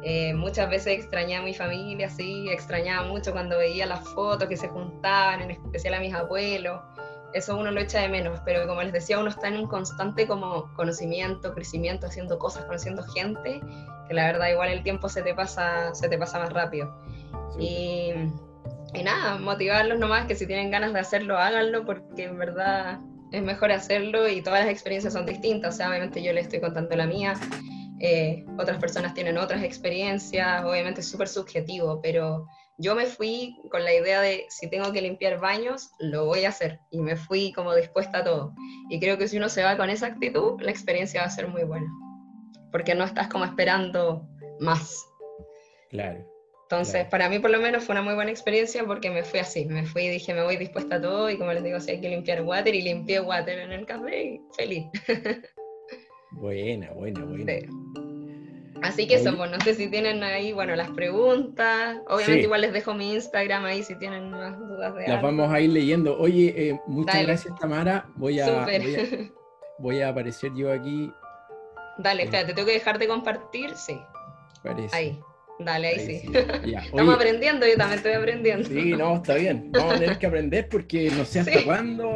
Eh, 0.04 0.34
muchas 0.36 0.70
veces 0.70 1.00
extrañé 1.00 1.36
a 1.36 1.42
mi 1.42 1.56
familia, 1.56 2.10
sí, 2.10 2.48
extrañaba 2.50 3.08
mucho 3.08 3.32
cuando 3.32 3.58
veía 3.58 3.88
las 3.88 4.08
fotos 4.10 4.48
que 4.48 4.56
se 4.56 4.68
juntaban, 4.68 5.42
en 5.42 5.52
especial 5.52 5.96
a 5.96 6.00
mis 6.00 6.14
abuelos. 6.14 6.80
Eso 7.34 7.58
uno 7.58 7.72
lo 7.72 7.82
echa 7.82 8.02
de 8.02 8.10
menos, 8.10 8.40
pero 8.46 8.66
como 8.68 8.82
les 8.82 8.94
decía, 8.94 9.20
uno 9.20 9.30
está 9.30 9.48
en 9.48 9.58
un 9.58 9.68
constante 9.68 10.28
como 10.28 10.74
conocimiento, 10.76 11.54
crecimiento, 11.54 12.08
haciendo 12.08 12.40
cosas, 12.40 12.66
conociendo 12.66 13.04
gente 13.04 13.62
que 14.08 14.14
la 14.14 14.28
verdad 14.28 14.48
igual 14.50 14.70
el 14.70 14.84
tiempo 14.84 15.10
se 15.10 15.22
te 15.22 15.34
pasa, 15.34 15.94
se 15.94 16.08
te 16.08 16.18
pasa 16.18 16.40
más 16.40 16.54
rápido. 16.54 16.96
Y, 17.60 18.14
y, 18.94 19.04
nada, 19.04 19.38
motivarlos 19.38 20.00
nomás 20.00 20.26
que 20.26 20.36
si 20.36 20.48
tienen 20.48 20.72
ganas 20.72 20.94
de 20.94 21.00
hacerlo, 21.00 21.38
háganlo, 21.38 21.86
porque 21.86 22.24
en 22.24 22.38
verdad 22.38 23.00
es 23.32 23.44
mejor 23.44 23.72
hacerlo 23.72 24.28
y 24.30 24.42
todas 24.42 24.62
las 24.62 24.70
experiencias 24.70 25.14
son 25.14 25.26
distintas. 25.26 25.76
O 25.76 25.78
sea, 25.78 25.90
obviamente 25.90 26.24
yo 26.24 26.32
les 26.34 26.46
estoy 26.46 26.62
contando 26.62 26.96
la 26.96 27.06
mía, 27.06 27.34
eh, 28.00 28.46
otras 28.58 28.78
personas 28.78 29.14
tienen 29.14 29.38
otras 29.38 29.64
experiencias, 29.64 30.64
obviamente 30.64 31.02
es 31.02 31.10
súper 31.10 31.28
subjetivo, 31.28 32.00
pero 32.02 32.48
yo 32.78 32.96
me 32.96 33.06
fui 33.06 33.56
con 33.72 33.84
la 33.84 33.94
idea 33.94 34.22
de 34.22 34.46
si 34.50 34.70
tengo 34.70 34.92
que 34.92 35.02
limpiar 35.02 35.40
baños, 35.40 35.90
lo 36.00 36.26
voy 36.26 36.46
a 36.46 36.50
hacer. 36.50 36.80
Y 36.92 37.00
me 37.00 37.16
fui 37.16 37.52
como 37.54 37.76
dispuesta 37.76 38.20
a 38.20 38.24
todo. 38.24 38.54
Y 38.90 39.00
creo 39.00 39.18
que 39.18 39.28
si 39.28 39.38
uno 39.38 39.50
se 39.50 39.64
va 39.64 39.78
con 39.78 39.90
esa 39.90 40.08
actitud, 40.08 40.62
la 40.62 40.72
experiencia 40.72 41.22
va 41.22 41.28
a 41.28 41.32
ser 41.32 41.48
muy 41.48 41.64
buena 41.64 41.88
porque 42.72 42.96
no 42.96 43.06
estás 43.06 43.28
como 43.28 43.46
esperando 43.46 44.28
más. 44.60 45.06
Claro. 45.90 46.26
Entonces, 46.64 47.06
para 47.06 47.30
mí 47.30 47.40
por 47.40 47.50
lo 47.50 47.62
menos 47.62 47.86
fue 47.86 47.94
una 47.94 48.02
muy 48.02 48.14
buena 48.14 48.30
experiencia 48.30 48.84
porque 48.86 49.10
me 49.10 49.24
fui 49.24 49.40
así, 49.40 49.66
me 49.66 49.86
fui 49.86 50.04
y 50.04 50.10
dije, 50.10 50.34
me 50.34 50.44
voy 50.44 50.58
dispuesta 50.58 50.98
a 50.98 51.02
todo 51.02 51.30
y 51.30 51.38
como 51.38 51.54
les 51.54 51.64
digo, 51.64 51.80
si 51.80 51.92
hay 51.92 52.02
que 52.02 52.10
limpiar 52.10 52.42
water 52.42 52.76
y 52.76 52.82
limpié 52.82 53.22
water 53.22 53.60
en 53.60 53.72
el 53.72 53.86
café 53.86 54.42
feliz. 54.56 54.86
Buena, 56.32 56.92
buena, 56.92 57.24
buena. 57.24 58.07
Así 58.82 59.08
que 59.08 59.16
eso, 59.16 59.36
pues, 59.36 59.50
no 59.52 59.60
sé 59.62 59.74
si 59.74 59.90
tienen 59.90 60.24
ahí, 60.24 60.54
bueno, 60.54 60.76
las 60.76 60.90
preguntas. 60.92 61.98
Obviamente 62.08 62.44
igual 62.44 62.62
les 62.62 62.74
dejo 62.74 62.94
mi 62.94 63.14
Instagram 63.14 63.66
ahí 63.66 63.84
si 63.84 63.96
tienen 63.96 64.32
más 64.32 64.58
dudas 64.58 64.96
de 64.96 65.08
Las 65.08 65.22
vamos 65.22 65.52
a 65.52 65.60
ir 65.60 65.72
leyendo. 65.72 66.18
Oye, 66.18 66.54
eh, 66.56 66.80
muchas 66.88 67.24
gracias 67.24 67.56
Tamara. 67.60 68.08
Voy 68.16 68.40
a, 68.40 68.66
voy 68.66 68.76
a, 68.76 69.32
voy 69.80 70.02
a 70.02 70.10
aparecer 70.10 70.52
yo 70.56 70.72
aquí 70.72 71.12
Dale, 71.98 72.24
espérate, 72.24 72.54
tengo 72.54 72.68
que 72.68 72.74
dejar 72.74 73.00
de 73.00 73.08
compartir, 73.08 73.76
sí. 73.76 74.00
Parece. 74.64 74.96
Ahí. 74.96 75.20
Dale, 75.60 75.88
ahí, 75.88 76.00
sí. 76.00 76.32
Estamos 76.86 77.16
aprendiendo, 77.16 77.66
yo 77.66 77.76
también 77.76 77.98
estoy 77.98 78.14
aprendiendo. 78.14 78.70
Sí, 78.70 78.92
no, 78.92 79.16
está 79.16 79.34
bien. 79.36 79.72
Vamos 79.74 79.96
a 79.96 80.00
tener 80.00 80.20
que 80.20 80.28
aprender 80.28 80.70
porque 80.70 81.10
no 81.10 81.26
sé 81.26 81.40
hasta 81.40 81.64
cuándo. 81.64 82.08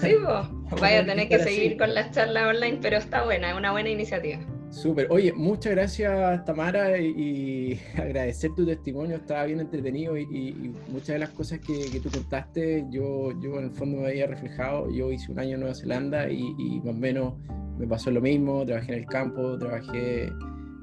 Sí, 0.00 0.14
vos. 0.14 0.48
Vaya 0.80 1.00
a 1.00 1.06
tener 1.06 1.28
que 1.28 1.38
seguir 1.38 1.78
con 1.78 1.94
las 1.94 2.10
charlas 2.10 2.48
online, 2.56 2.78
pero 2.82 2.96
está 2.96 3.22
buena, 3.22 3.50
es 3.50 3.56
una 3.56 3.70
buena 3.70 3.90
iniciativa. 3.90 4.40
Súper. 4.70 5.08
Oye, 5.10 5.32
muchas 5.32 5.72
gracias, 5.72 6.44
Tamara, 6.44 6.98
y, 6.98 7.78
agradecer 7.96 8.52
tu 8.54 8.64
testimonio. 8.64 9.16
Estaba 9.16 9.44
bien 9.44 9.60
entretenido 9.60 10.16
y, 10.16 10.74
muchas 10.88 11.08
de 11.08 11.18
las 11.18 11.30
cosas 11.30 11.58
que, 11.58 11.90
que, 11.90 12.00
tú 12.00 12.10
contaste, 12.10 12.86
yo, 12.90 13.32
yo 13.40 13.58
en 13.58 13.64
el 13.64 13.70
fondo 13.72 14.00
me 14.00 14.08
había 14.08 14.26
reflejado. 14.26 14.90
Yo 14.90 15.10
hice 15.10 15.32
un 15.32 15.38
año 15.38 15.54
en 15.54 15.60
Nueva 15.60 15.74
Zelanda 15.74 16.30
y 16.30 16.80
más 16.84 16.94
o 16.94 16.98
menos 16.98 17.34
me 17.80 17.86
pasó 17.86 18.10
lo 18.10 18.20
mismo, 18.20 18.64
trabajé 18.66 18.92
en 18.92 18.98
el 18.98 19.06
campo, 19.06 19.58
trabajé 19.58 20.26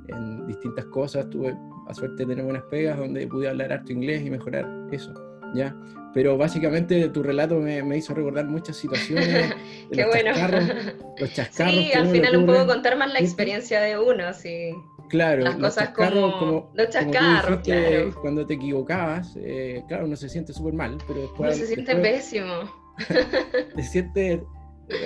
en 0.07 0.47
distintas 0.47 0.85
cosas, 0.85 1.29
tuve 1.29 1.55
la 1.87 1.93
suerte 1.93 2.23
de 2.23 2.29
tener 2.29 2.43
buenas 2.43 2.63
pegas 2.71 2.97
donde 2.97 3.27
pude 3.27 3.47
hablar 3.47 3.71
harto 3.71 3.93
inglés 3.93 4.25
y 4.25 4.31
mejorar 4.31 4.67
eso, 4.91 5.13
¿ya? 5.53 5.75
Pero 6.17 6.35
básicamente 6.35 7.09
tu 7.09 7.21
relato 7.21 7.59
me, 7.59 7.83
me 7.83 7.95
hizo 7.95 8.11
recordar 8.15 8.47
muchas 8.47 8.75
situaciones. 8.75 9.53
Qué 9.91 10.01
los 10.01 10.07
bueno. 10.07 10.33
Chascarros, 10.33 10.95
los 11.19 11.31
chascarros. 11.31 11.73
Sí, 11.75 11.91
al 11.93 12.07
final 12.07 12.37
un 12.37 12.45
poco 12.47 12.65
contar 12.65 12.97
más 12.97 13.13
la 13.13 13.19
experiencia 13.19 13.81
de 13.81 13.99
uno, 13.99 14.33
sí. 14.33 14.71
Claro, 15.09 15.43
las 15.43 15.57
cosas 15.57 15.89
como, 15.89 16.71
los 16.73 16.89
chascarros, 16.89 17.59
claro. 17.59 18.15
Cuando 18.19 18.47
te 18.47 18.55
equivocabas, 18.55 19.37
eh, 19.39 19.83
claro, 19.87 20.07
uno 20.07 20.15
se 20.15 20.27
siente 20.27 20.53
súper 20.53 20.73
mal, 20.73 20.97
pero 21.07 21.21
después... 21.21 21.55
Uno 21.55 21.67
se 21.67 21.67
siente 21.71 21.95
pésimo. 21.97 22.63
se 23.75 23.83
siente 23.83 24.43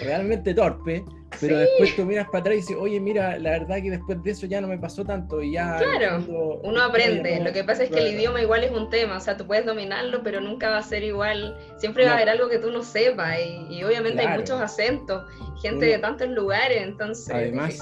realmente 0.04 0.54
torpe, 0.54 1.04
pero 1.39 1.58
después 1.58 1.96
tú 1.96 2.06
miras 2.06 2.28
para 2.28 2.39
atrás 2.39 2.56
y 2.56 2.58
dices, 2.58 2.78
oye, 2.80 3.00
mira, 3.00 3.38
la 3.39 3.52
verdad 3.52 3.82
que 3.82 3.91
después 3.91 4.22
de 4.22 4.32
eso 4.32 4.46
ya 4.46 4.62
no 4.62 4.67
me 4.67 4.78
pasó 4.78 5.04
tanto 5.06 5.41
y 5.41 5.54
ya... 5.54 5.78
Claro, 5.78 6.60
uno 6.63 6.84
aprende, 6.84 7.39
lo 7.39 7.52
que 7.52 7.63
pasa 7.63 7.84
es 7.84 7.89
que 7.89 8.00
el 8.00 8.15
idioma 8.15 8.41
igual 8.41 8.63
es 8.63 8.72
un 8.72 8.89
tema, 8.89 9.17
o 9.17 9.20
sea, 9.20 9.38
tú 9.38 9.48
puedes 9.48 9.65
dominarlo, 9.65 10.22
pero 10.24 10.41
nunca 10.41 10.70
va 10.70 10.78
a 10.78 10.84
ser 10.84 11.04
igual, 11.04 11.58
siempre 11.78 12.06
va 12.06 12.12
a 12.12 12.15
haber 12.15 12.30
algo 12.30 12.50
que 12.50 12.60
tú 12.60 12.72
no 12.72 12.84
sepas 12.84 13.38
y, 13.70 13.84
obviamente 13.84 14.22
hay 14.22 14.38
muchos 14.38 14.60
acentos, 14.62 15.24
gente 15.62 15.86
de 15.86 15.98
tantos 16.00 16.30
lugares, 16.30 16.84
entonces... 16.84 17.34
Además, 17.34 17.80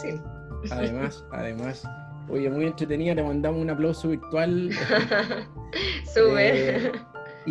además, 0.71 1.25
además, 1.31 1.83
oye, 2.29 2.49
muy 2.49 2.65
entretenida, 2.65 3.15
te 3.15 3.23
mandamos 3.23 3.61
un 3.61 3.69
aplauso 3.69 4.09
virtual. 4.09 4.69
Eh, 6.15 6.91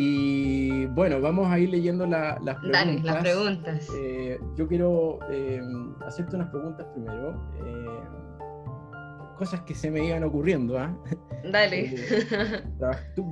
y 0.01 0.87
bueno, 0.87 1.21
vamos 1.21 1.51
a 1.51 1.59
ir 1.59 1.71
leyendo 1.71 2.07
las 2.07 2.39
preguntas. 2.39 2.73
Dale, 2.73 3.01
las 3.03 3.17
preguntas. 3.17 3.89
Eh, 3.97 4.39
yo 4.57 4.69
quiero 4.69 5.19
eh, 5.29 5.61
hacerte 6.07 6.37
unas 6.37 6.51
preguntas 6.51 6.87
primero. 6.95 7.51
Eh, 7.67 8.01
cosas 9.37 9.61
que 9.63 9.75
se 9.75 9.91
me 9.91 10.07
iban 10.07 10.23
ocurriendo. 10.23 10.79
¿ah? 10.79 10.97
Dale. 11.51 11.97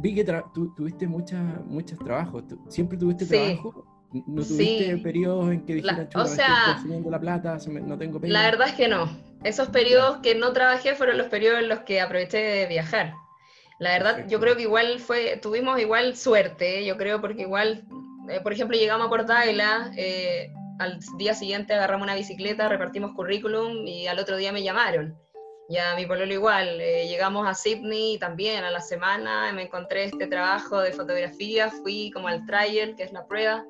vi 0.01 0.15
que 0.17 0.43
tuviste 0.77 1.07
muchas, 1.07 1.65
muchos 1.67 2.01
trabajos. 2.01 2.43
¿Siempre 2.69 2.99
tuviste 2.99 3.27
trabajo? 3.27 3.87
¿No 4.27 4.43
tuviste 4.43 4.97
periodos 4.99 5.53
en 5.53 5.65
que 5.67 5.75
dijeras, 5.75 6.09
o 6.17 6.27
sea, 6.27 6.83
la 6.85 7.21
plata, 7.21 7.59
no 7.69 7.97
tengo 7.97 8.19
La 8.23 8.43
verdad 8.43 8.69
es 8.69 8.75
que 8.75 8.89
no. 8.89 9.09
Esos 9.45 9.69
periodos 9.69 10.17
que 10.19 10.35
no 10.35 10.53
trabajé 10.53 10.97
fueron 10.97 11.17
los 11.17 11.29
periodos 11.29 11.61
en 11.61 11.69
los 11.69 11.81
que 11.81 12.01
aproveché 12.01 12.39
de 12.39 12.67
viajar. 12.67 13.15
La 13.79 13.91
verdad, 13.91 14.27
yo 14.29 14.41
creo 14.41 14.57
que 14.57 14.63
igual 14.63 14.99
fue, 15.01 15.37
tuvimos 15.37 15.79
igual 15.79 16.17
suerte, 16.17 16.85
yo 16.87 16.97
creo, 16.97 17.21
porque 17.21 17.43
igual, 17.43 17.85
eh, 18.31 18.41
por 18.43 18.53
ejemplo, 18.53 18.77
llegamos 18.77 19.07
a 19.07 19.11
Portaila, 19.11 19.93
eh, 19.97 20.51
al 20.79 20.99
día 21.19 21.35
siguiente 21.35 21.75
agarramos 21.75 22.05
una 22.05 22.15
bicicleta, 22.15 22.69
repartimos 22.69 23.13
currículum 23.13 23.87
y 23.87 24.07
al 24.07 24.19
otro 24.19 24.37
día 24.37 24.53
me 24.53 24.63
llamaron. 24.63 25.15
Ya 25.69 25.95
mi 25.97 26.07
pololo 26.07 26.33
igual, 26.33 26.81
eh, 26.81 27.09
llegamos 27.09 27.47
a 27.47 27.53
Sydney 27.53 28.19
también 28.19 28.65
a 28.65 28.71
la 28.71 28.81
semana, 28.81 29.53
me 29.53 29.65
encontré 29.65 30.05
este 30.05 30.27
trabajo 30.27 30.81
de 30.81 30.93
fotografía, 30.93 31.71
fui 31.71 32.11
como 32.13 32.29
al 32.29 32.47
trial, 32.47 32.95
que 32.97 33.03
es 33.03 33.13
la 33.13 33.27
prueba, 33.27 33.67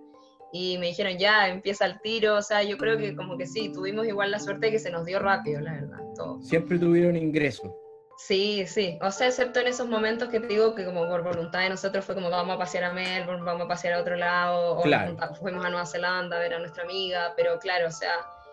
y 0.52 0.78
me 0.78 0.86
dijeron, 0.88 1.18
ya, 1.18 1.48
empieza 1.48 1.86
el 1.86 2.00
tiro, 2.00 2.36
o 2.36 2.42
sea, 2.42 2.62
yo 2.62 2.76
creo 2.76 2.96
que 2.98 3.16
como 3.16 3.36
que 3.36 3.46
sí, 3.46 3.72
tuvimos 3.72 4.06
igual 4.06 4.30
la 4.30 4.38
suerte 4.38 4.70
que 4.70 4.78
se 4.78 4.90
nos 4.90 5.04
dio 5.04 5.18
rápido, 5.18 5.60
la 5.60 5.72
verdad, 5.72 5.98
todo. 6.14 6.40
Siempre 6.42 6.78
tuvieron 6.78 7.16
ingreso. 7.16 7.74
Sí, 8.16 8.64
sí, 8.66 8.98
o 9.02 9.10
sea, 9.10 9.28
excepto 9.28 9.60
en 9.60 9.66
esos 9.66 9.88
momentos 9.88 10.30
que 10.30 10.40
te 10.40 10.46
digo 10.46 10.74
que 10.74 10.86
como 10.86 11.06
por 11.06 11.22
voluntad 11.22 11.60
de 11.60 11.68
nosotros 11.68 12.04
fue 12.04 12.14
como 12.14 12.30
vamos 12.30 12.56
a 12.56 12.58
pasear 12.58 12.84
a 12.84 12.92
Melbourne, 12.92 13.44
vamos 13.44 13.66
a 13.66 13.68
pasear 13.68 13.94
a 13.94 14.00
otro 14.00 14.16
lado, 14.16 14.78
o 14.78 15.34
fuimos 15.34 15.64
a 15.64 15.68
Nueva 15.68 15.84
Zelanda 15.84 16.36
a 16.36 16.40
ver 16.40 16.54
a 16.54 16.58
nuestra 16.58 16.84
amiga, 16.84 17.34
pero 17.36 17.58
claro, 17.58 17.88
o 17.88 17.90
sea, 17.90 18.12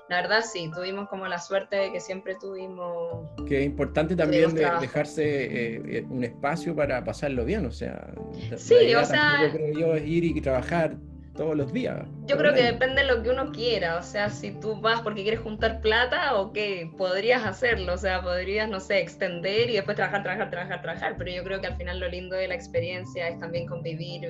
la 0.09 0.21
verdad 0.21 0.43
sí, 0.43 0.69
tuvimos 0.73 1.07
como 1.07 1.27
la 1.27 1.39
suerte 1.39 1.77
de 1.77 1.91
que 1.93 2.01
siempre 2.01 2.35
tuvimos... 2.35 3.29
Que 3.47 3.59
es 3.59 3.65
importante 3.65 4.17
también 4.17 4.53
dejarse 4.53 5.23
eh, 5.23 5.81
eh, 5.85 6.05
un 6.09 6.25
espacio 6.25 6.75
para 6.75 7.01
pasarlo 7.05 7.45
bien, 7.45 7.65
o 7.65 7.71
sea... 7.71 8.13
Sí, 8.57 8.93
o 8.93 9.05
sea... 9.05 9.49
Creo 9.49 9.79
yo 9.79 9.95
es 9.95 10.05
ir 10.05 10.25
y 10.25 10.41
trabajar 10.41 10.97
todos 11.35 11.55
los 11.55 11.73
días. 11.73 12.05
Yo 12.25 12.37
creo 12.37 12.53
que 12.53 12.63
depende 12.63 13.01
de 13.01 13.07
lo 13.07 13.23
que 13.23 13.29
uno 13.29 13.51
quiera, 13.51 13.97
o 13.97 14.03
sea, 14.03 14.29
si 14.29 14.51
tú 14.59 14.79
vas 14.79 15.01
porque 15.01 15.23
quieres 15.23 15.39
juntar 15.39 15.81
plata 15.81 16.35
o 16.35 16.53
qué, 16.53 16.91
podrías 16.97 17.43
hacerlo, 17.43 17.93
o 17.93 17.97
sea, 17.97 18.21
podrías, 18.21 18.69
no 18.69 18.79
sé, 18.79 18.99
extender 18.99 19.69
y 19.69 19.73
después 19.73 19.95
trabajar, 19.95 20.23
trabajar, 20.23 20.49
trabajar, 20.51 20.81
trabajar, 20.81 21.15
pero 21.17 21.31
yo 21.31 21.43
creo 21.43 21.59
que 21.59 21.67
al 21.67 21.75
final 21.75 21.99
lo 21.99 22.07
lindo 22.07 22.35
de 22.35 22.47
la 22.47 22.55
experiencia 22.55 23.27
es 23.29 23.39
también 23.39 23.65
convivir, 23.67 24.21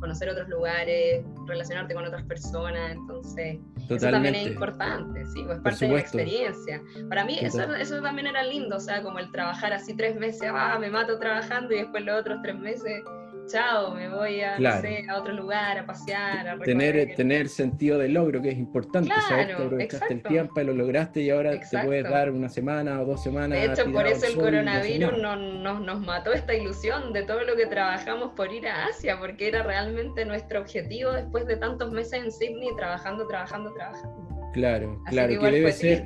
conocer 0.00 0.28
otros 0.28 0.48
lugares, 0.48 1.24
relacionarte 1.46 1.94
con 1.94 2.04
otras 2.04 2.24
personas, 2.24 2.92
entonces 2.92 3.58
eso 3.88 4.10
también 4.10 4.34
es 4.34 4.46
importante, 4.48 5.24
sí, 5.26 5.42
pues 5.44 5.58
es 5.58 5.62
parte 5.62 5.86
de 5.86 5.92
la 5.92 6.00
experiencia. 6.00 6.82
Para 7.08 7.24
mí 7.24 7.38
eso, 7.40 7.74
eso 7.74 8.02
también 8.02 8.26
era 8.26 8.42
lindo, 8.42 8.76
o 8.76 8.80
sea, 8.80 9.02
como 9.02 9.18
el 9.18 9.30
trabajar 9.30 9.72
así 9.72 9.96
tres 9.96 10.16
meses, 10.16 10.50
ah, 10.52 10.78
me 10.80 10.90
mato 10.90 11.18
trabajando 11.18 11.74
y 11.74 11.78
después 11.78 12.04
los 12.04 12.20
otros 12.20 12.40
tres 12.42 12.56
meses 12.56 13.02
chao, 13.50 13.94
me 13.94 14.08
voy 14.08 14.40
a, 14.40 14.56
a 14.56 15.18
otro 15.18 15.32
lugar, 15.32 15.78
a 15.78 15.86
pasear, 15.86 16.48
a 16.48 16.58
tener, 16.58 17.14
tener 17.14 17.48
sentido 17.48 17.98
de 17.98 18.08
logro, 18.08 18.40
que 18.40 18.50
es 18.50 18.58
importante, 18.58 19.08
claro, 19.08 19.28
saber 19.28 19.46
que 19.46 19.52
aprovechaste 19.62 20.14
el 20.14 20.22
tiempo 20.22 20.60
y 20.60 20.64
lo 20.64 20.74
lograste 20.74 21.20
y 21.20 21.30
ahora 21.30 21.58
te 21.58 21.78
puedes 21.84 22.04
dar 22.04 22.30
una 22.30 22.48
semana 22.48 23.00
o 23.00 23.04
dos 23.04 23.22
semanas. 23.22 23.58
De 23.58 23.66
hecho, 23.66 23.90
por 23.92 24.06
eso 24.06 24.26
el 24.26 24.36
coronavirus 24.36 25.18
no, 25.18 25.36
nos 25.80 26.00
mató 26.00 26.32
esta 26.32 26.54
ilusión 26.54 27.12
de 27.12 27.22
todo 27.22 27.44
lo 27.44 27.56
que 27.56 27.66
trabajamos 27.66 28.32
por 28.32 28.52
ir 28.52 28.68
a 28.68 28.86
Asia, 28.86 29.18
porque 29.18 29.48
era 29.48 29.62
realmente 29.62 30.24
nuestro 30.24 30.60
objetivo 30.60 31.12
después 31.12 31.46
de 31.46 31.56
tantos 31.56 31.92
meses 31.92 32.24
en 32.24 32.30
Sydney 32.30 32.68
trabajando, 32.76 33.26
trabajando, 33.26 33.72
trabajando. 33.72 34.30
Claro, 34.52 35.00
claro, 35.06 35.40
que, 35.40 35.50
debe 35.50 35.72
ser, 35.72 36.04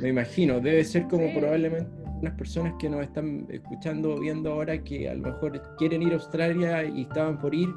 me 0.00 0.08
imagino, 0.08 0.60
debe 0.60 0.84
ser 0.84 1.04
como 1.04 1.32
probablemente 1.32 2.07
unas 2.20 2.34
personas 2.34 2.74
que 2.78 2.88
nos 2.88 3.02
están 3.02 3.46
escuchando, 3.50 4.18
viendo 4.18 4.52
ahora, 4.52 4.82
que 4.82 5.08
a 5.08 5.14
lo 5.14 5.22
mejor 5.22 5.76
quieren 5.76 6.02
ir 6.02 6.12
a 6.12 6.16
Australia 6.16 6.84
y 6.84 7.02
estaban 7.02 7.38
por 7.38 7.54
ir 7.54 7.68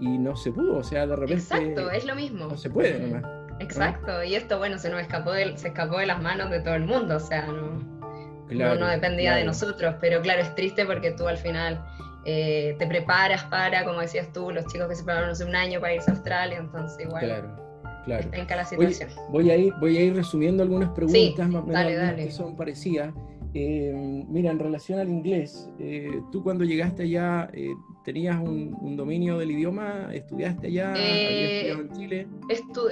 y 0.00 0.18
no 0.18 0.36
se 0.36 0.50
pudo, 0.52 0.78
o 0.78 0.82
sea, 0.82 1.06
de 1.06 1.16
repente... 1.16 1.42
Exacto, 1.42 1.90
es 1.90 2.04
lo 2.04 2.14
mismo. 2.14 2.46
No 2.46 2.56
se 2.56 2.70
puede 2.70 2.98
nomás. 2.98 3.24
Exacto, 3.58 4.24
y 4.24 4.34
esto, 4.34 4.58
bueno, 4.58 4.78
se 4.78 4.88
nos 4.88 5.02
escapó 5.02 5.32
de, 5.32 5.56
se 5.58 5.68
escapó 5.68 5.98
de 5.98 6.06
las 6.06 6.22
manos 6.22 6.50
de 6.50 6.60
todo 6.60 6.74
el 6.74 6.86
mundo, 6.86 7.16
o 7.16 7.20
sea, 7.20 7.46
no, 7.46 8.74
no, 8.74 8.86
dependía 8.86 9.34
de 9.34 9.44
nosotros, 9.44 9.96
pero 10.00 10.22
claro, 10.22 10.40
es 10.40 10.54
triste 10.54 10.86
porque 10.86 11.10
tú 11.10 11.28
al 11.28 11.36
final 11.36 11.84
eh, 12.24 12.74
te 12.78 12.86
preparas 12.86 13.44
para, 13.44 13.84
como 13.84 14.00
decías 14.00 14.32
tú, 14.32 14.50
los 14.50 14.64
chicos 14.66 14.88
que 14.88 14.94
se 14.94 15.04
prepararon 15.04 15.30
hace 15.30 15.44
un 15.44 15.54
año 15.54 15.78
para 15.78 15.94
irse 15.94 16.10
a 16.10 16.14
Australia, 16.14 16.58
entonces 16.58 17.06
igual... 17.06 17.24
Claro. 17.24 17.70
Claro. 18.06 18.28
En 18.32 18.46
cada 18.46 18.64
situación. 18.64 19.10
Voy, 19.28 19.50
a 19.50 19.56
ir, 19.56 19.74
voy 19.78 19.96
a 19.98 20.00
ir 20.00 20.16
resumiendo 20.16 20.62
algunas 20.62 20.88
preguntas 20.90 21.48
más 21.50 21.66
menos 21.66 22.14
que 22.14 22.30
son 22.30 22.56
parecidas. 22.56 23.12
Eh, 23.52 23.92
mira, 24.28 24.52
en 24.52 24.60
relación 24.60 25.00
al 25.00 25.08
inglés, 25.08 25.68
eh, 25.80 26.20
tú 26.30 26.42
cuando 26.42 26.64
llegaste 26.64 27.02
allá, 27.02 27.50
eh, 27.52 27.70
¿tenías 28.04 28.36
un, 28.36 28.96
dominio 28.96 29.38
del 29.38 29.50
idioma? 29.50 30.08
¿Estudiaste 30.12 30.68
allá? 30.68 30.94
estudiado 30.94 31.80
en 31.80 31.92
Chile? 31.92 32.26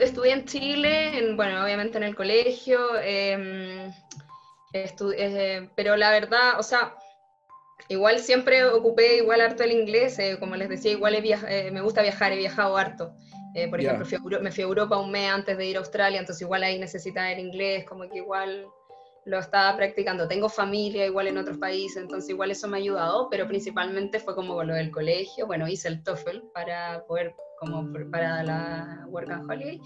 estudié 0.00 0.32
en 0.32 0.44
Chile, 0.46 1.34
bueno, 1.36 1.62
obviamente 1.62 1.98
en 1.98 2.04
el 2.04 2.16
colegio, 2.16 2.78
em, 3.02 3.92
pero 5.76 5.96
la 5.96 6.10
verdad, 6.10 6.58
o 6.58 6.62
sea, 6.64 6.94
igual 7.88 8.18
siempre 8.18 8.64
ocupé 8.64 9.18
igual 9.18 9.40
harto 9.40 9.62
el 9.62 9.72
inglés, 9.72 10.18
como 10.40 10.56
les 10.56 10.68
decía, 10.68 10.90
igual 10.90 11.22
me 11.72 11.80
gusta 11.82 12.02
viajar, 12.02 12.32
he 12.32 12.36
viajado 12.36 12.76
harto. 12.76 13.12
por 13.70 13.80
ejemplo, 13.80 14.40
me 14.40 14.50
fui 14.50 14.64
a 14.64 14.66
Europa 14.66 14.98
un 14.98 15.12
mes 15.12 15.30
antes 15.30 15.56
de 15.56 15.66
ir 15.66 15.76
a 15.76 15.80
Australia, 15.80 16.18
entonces 16.18 16.42
igual 16.42 16.64
ahí 16.64 16.80
necesitaba 16.80 17.30
el 17.30 17.38
inglés, 17.38 17.84
como 17.84 18.08
que 18.08 18.18
igual 18.18 18.66
lo 19.28 19.38
estaba 19.38 19.76
practicando. 19.76 20.26
Tengo 20.26 20.48
familia 20.48 21.04
igual 21.04 21.26
en 21.26 21.36
otros 21.36 21.58
países, 21.58 22.02
entonces 22.02 22.30
igual 22.30 22.50
eso 22.50 22.66
me 22.66 22.78
ha 22.78 22.80
ayudado, 22.80 23.28
pero 23.30 23.46
principalmente 23.46 24.20
fue 24.20 24.34
como 24.34 24.64
lo 24.64 24.74
del 24.74 24.90
colegio. 24.90 25.46
Bueno, 25.46 25.68
hice 25.68 25.88
el 25.88 26.02
TOEFL 26.02 26.38
para 26.54 27.04
poder, 27.06 27.34
como 27.58 27.92
para 28.10 28.42
la 28.42 29.04
Work 29.08 29.30
and 29.30 29.50
Holiday. 29.50 29.80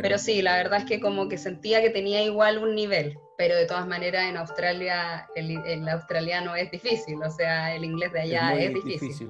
Pero 0.00 0.16
sí, 0.16 0.42
la 0.42 0.56
verdad 0.56 0.80
es 0.80 0.84
que 0.84 1.00
como 1.00 1.28
que 1.28 1.38
sentía 1.38 1.82
que 1.82 1.90
tenía 1.90 2.22
igual 2.22 2.58
un 2.58 2.76
nivel, 2.76 3.18
pero 3.36 3.56
de 3.56 3.66
todas 3.66 3.86
maneras 3.86 4.28
en 4.28 4.36
Australia 4.36 5.28
el, 5.34 5.88
australiano 5.88 6.54
es 6.54 6.70
difícil, 6.70 7.20
o 7.20 7.30
sea, 7.30 7.74
el 7.74 7.84
inglés 7.84 8.12
de 8.12 8.20
allá 8.20 8.54
es, 8.54 8.74
difícil. 8.74 9.28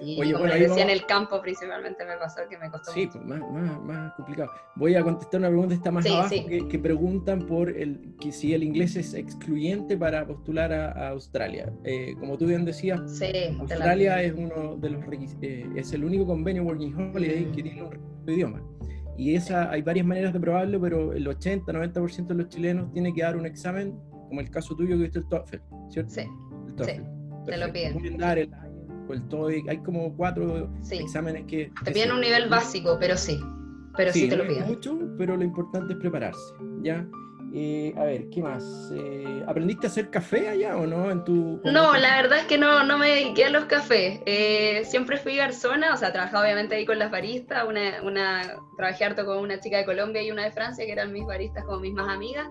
Y 0.00 0.32
como 0.32 0.46
les 0.46 0.68
decía, 0.68 0.82
en 0.82 0.90
el 0.90 1.04
campo 1.06 1.40
principalmente 1.40 2.04
me 2.04 2.16
pasó 2.16 2.40
que 2.48 2.56
me 2.58 2.70
costó 2.70 2.92
Sí, 2.92 3.06
pues 3.06 3.24
más, 3.24 3.40
más, 3.50 3.82
más, 3.82 4.14
complicado. 4.14 4.50
Voy 4.76 4.94
a 4.94 5.02
contestar 5.02 5.40
una 5.40 5.48
pregunta, 5.48 5.74
está 5.74 5.90
más 5.90 6.06
abajo, 6.06 6.34
Que, 6.48 6.78
preguntan 6.78 7.46
por 7.46 7.70
el, 7.70 8.14
que 8.20 8.32
si 8.32 8.54
el 8.54 8.62
inglés 8.62 8.96
es 8.96 9.14
excluyente 9.14 9.96
para 9.96 10.26
postular 10.26 10.72
a, 10.72 11.10
Australia. 11.10 11.72
Eh, 11.84 12.14
como 12.18 12.38
tú 12.38 12.46
bien 12.46 12.64
decías, 12.64 13.00
Australia 13.00 14.22
es 14.22 14.32
uno 14.32 14.76
de 14.76 14.90
los 14.90 15.04
eh, 15.42 15.68
es 15.76 15.92
el 15.92 16.04
único 16.04 16.26
convenio 16.26 16.62
Working 16.62 17.12
Holiday 17.14 17.44
que 17.52 17.62
tiene 17.62 17.82
un 17.82 18.00
idioma. 18.26 18.62
Y 19.16 19.34
esa, 19.34 19.70
hay 19.70 19.82
varias 19.82 20.06
maneras 20.06 20.32
de 20.32 20.40
probarlo, 20.40 20.80
pero 20.80 21.12
el 21.12 21.26
80-90% 21.26 22.26
de 22.26 22.34
los 22.34 22.48
chilenos 22.48 22.90
tiene 22.92 23.12
que 23.12 23.22
dar 23.22 23.36
un 23.36 23.44
examen, 23.44 23.98
como 24.28 24.40
el 24.40 24.50
caso 24.50 24.74
tuyo 24.74 24.96
que 24.96 25.02
viste 25.02 25.18
el 25.18 25.28
TOEFL, 25.28 25.56
¿cierto? 25.90 26.10
Sí. 26.10 26.20
El 26.68 26.74
TOEFL. 26.74 26.90
Sí, 26.90 27.02
te 27.46 27.56
lo 27.58 27.72
piden. 27.72 27.98
Dar 29.10 29.22
el 29.22 29.28
TOEIC, 29.28 29.68
hay 29.68 29.78
como 29.78 30.14
cuatro 30.16 30.70
exámenes 30.90 31.44
que... 31.46 31.72
Te 31.84 31.92
piden 31.92 32.12
un 32.12 32.20
nivel 32.20 32.48
básico, 32.48 32.96
pero 32.98 33.16
sí, 33.16 33.40
pero 33.96 34.12
sí, 34.12 34.28
te 34.28 34.36
lo 34.36 34.46
piden. 34.46 34.66
mucho, 34.66 34.98
pero 35.18 35.36
lo 35.36 35.44
importante 35.44 35.92
es 35.94 35.98
prepararse, 35.98 36.54
¿ya? 36.82 37.06
Eh, 37.52 37.92
a 37.96 38.04
ver, 38.04 38.30
¿qué 38.30 38.42
más? 38.42 38.64
Eh, 38.94 39.42
¿Aprendiste 39.48 39.86
a 39.86 39.90
hacer 39.90 40.08
café 40.08 40.48
allá 40.48 40.76
o 40.76 40.86
no? 40.86 41.10
En 41.10 41.24
tu, 41.24 41.60
no, 41.64 41.96
la 41.96 42.22
verdad 42.22 42.38
es 42.38 42.44
que 42.44 42.56
no, 42.56 42.84
no 42.84 42.96
me 42.96 43.08
dediqué 43.08 43.46
a 43.46 43.50
los 43.50 43.64
cafés. 43.64 44.20
Eh, 44.24 44.82
siempre 44.84 45.16
fui 45.16 45.34
garzona, 45.34 45.92
o 45.92 45.96
sea, 45.96 46.12
trabajaba 46.12 46.44
obviamente 46.44 46.76
ahí 46.76 46.86
con 46.86 47.00
las 47.00 47.10
baristas. 47.10 47.66
Una, 47.66 48.02
una, 48.04 48.54
trabajé 48.76 49.04
harto 49.04 49.26
con 49.26 49.38
una 49.38 49.58
chica 49.58 49.78
de 49.78 49.84
Colombia 49.84 50.22
y 50.22 50.30
una 50.30 50.44
de 50.44 50.52
Francia, 50.52 50.86
que 50.86 50.92
eran 50.92 51.12
mis 51.12 51.26
baristas 51.26 51.64
como 51.64 51.80
mis 51.80 51.92
más 51.92 52.08
amigas 52.08 52.46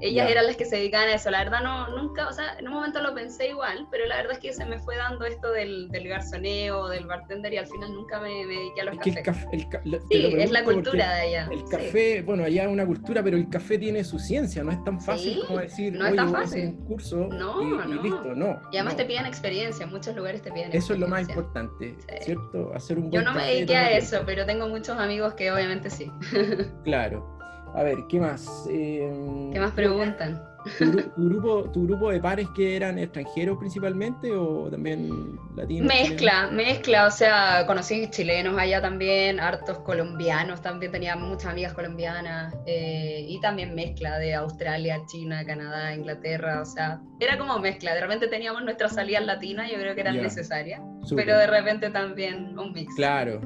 ellas 0.00 0.30
eran 0.30 0.46
las 0.46 0.56
que 0.56 0.64
se 0.64 0.76
dedicaban 0.76 1.08
a 1.08 1.14
eso. 1.14 1.30
La 1.30 1.44
verdad 1.44 1.60
no, 1.62 1.88
nunca, 1.96 2.28
o 2.28 2.32
sea, 2.32 2.58
en 2.58 2.68
un 2.68 2.74
momento 2.74 3.00
lo 3.00 3.14
pensé 3.14 3.48
igual, 3.48 3.86
pero 3.90 4.06
la 4.06 4.16
verdad 4.16 4.32
es 4.32 4.38
que 4.38 4.52
se 4.52 4.64
me 4.64 4.78
fue 4.78 4.96
dando 4.96 5.24
esto 5.24 5.50
del, 5.52 5.88
del 5.88 6.08
garzoneo, 6.08 6.88
del 6.88 7.06
bartender 7.06 7.52
y 7.52 7.58
al 7.58 7.66
final 7.66 7.92
nunca 7.92 8.20
me, 8.20 8.46
dediqué 8.46 8.80
a 8.80 8.84
los 8.84 8.98
cafés. 8.98 9.66
sí, 10.10 10.34
es 10.38 10.50
la 10.50 10.64
cultura 10.64 11.14
de 11.14 11.20
allá. 11.20 11.48
El 11.50 11.64
café, 11.64 12.22
bueno, 12.22 12.44
allá 12.44 12.64
es 12.64 12.68
una 12.68 12.86
cultura, 12.86 13.22
pero 13.22 13.36
el 13.36 13.48
café 13.48 13.78
tiene 13.78 14.04
su 14.04 14.18
ciencia, 14.18 14.62
no 14.62 14.72
es 14.72 14.82
tan 14.84 15.00
fácil 15.00 15.42
como 15.46 15.58
decir, 15.60 15.92
no 15.92 16.06
es 16.06 16.16
tan 16.16 16.32
fácil. 16.32 16.66
un 16.66 16.86
curso 16.86 17.28
y, 17.30 18.02
listo, 18.02 18.34
no. 18.34 18.60
Y 18.72 18.76
además 18.76 18.96
te 18.96 19.04
piden 19.04 19.26
experiencia, 19.26 19.84
en 19.84 19.90
muchos 19.90 20.14
lugares 20.16 20.42
te 20.42 20.50
piden 20.52 20.72
Eso 20.72 20.94
es 20.94 21.00
lo 21.00 21.08
más 21.08 21.28
importante, 21.28 21.96
¿cierto? 22.20 22.72
Hacer 22.74 22.98
un 22.98 23.10
buen 23.10 23.22
Yo 23.22 23.30
no 23.30 23.36
me 23.36 23.44
dediqué 23.44 23.76
a 23.76 23.96
eso, 23.96 24.22
pero 24.24 24.46
tengo 24.46 24.68
muchos 24.68 24.98
amigos 24.98 25.34
que 25.34 25.50
obviamente 25.50 25.90
sí. 25.90 26.10
claro. 26.84 27.39
A 27.74 27.82
ver, 27.82 27.98
¿qué 28.08 28.20
más? 28.20 28.66
Em, 28.68 29.52
¿Qué 29.52 29.60
más 29.60 29.72
preguntan? 29.72 30.42
¿Tu, 30.78 31.28
grupo, 31.28 31.64
¿Tu 31.70 31.86
grupo 31.86 32.10
de 32.10 32.20
pares 32.20 32.46
que 32.54 32.76
eran 32.76 32.98
extranjeros 32.98 33.56
principalmente 33.58 34.30
o 34.32 34.70
también 34.70 35.38
latinos? 35.56 35.86
Mezcla, 35.86 36.48
mezcla, 36.50 37.06
o 37.06 37.10
sea, 37.10 37.64
conocí 37.66 38.08
chilenos 38.10 38.58
allá 38.58 38.82
también, 38.82 39.40
hartos 39.40 39.78
colombianos, 39.78 40.60
también 40.60 40.92
tenía 40.92 41.16
muchas 41.16 41.52
amigas 41.52 41.72
colombianas 41.72 42.54
eh, 42.66 43.24
y 43.26 43.40
también 43.40 43.74
mezcla 43.74 44.18
de 44.18 44.34
Australia, 44.34 45.00
China, 45.06 45.44
Canadá, 45.46 45.94
Inglaterra, 45.94 46.60
o 46.60 46.66
sea, 46.66 47.00
era 47.20 47.38
como 47.38 47.58
mezcla, 47.58 47.94
de 47.94 48.00
repente 48.02 48.28
teníamos 48.28 48.62
nuestras 48.62 48.94
salidas 48.94 49.24
latinas, 49.24 49.70
yo 49.70 49.78
creo 49.78 49.94
que 49.94 50.00
eran 50.02 50.20
necesarias, 50.20 50.80
pero 51.16 51.38
de 51.38 51.46
repente 51.46 51.90
también 51.90 52.58
un 52.58 52.72
mix. 52.72 52.94
Claro, 52.96 53.40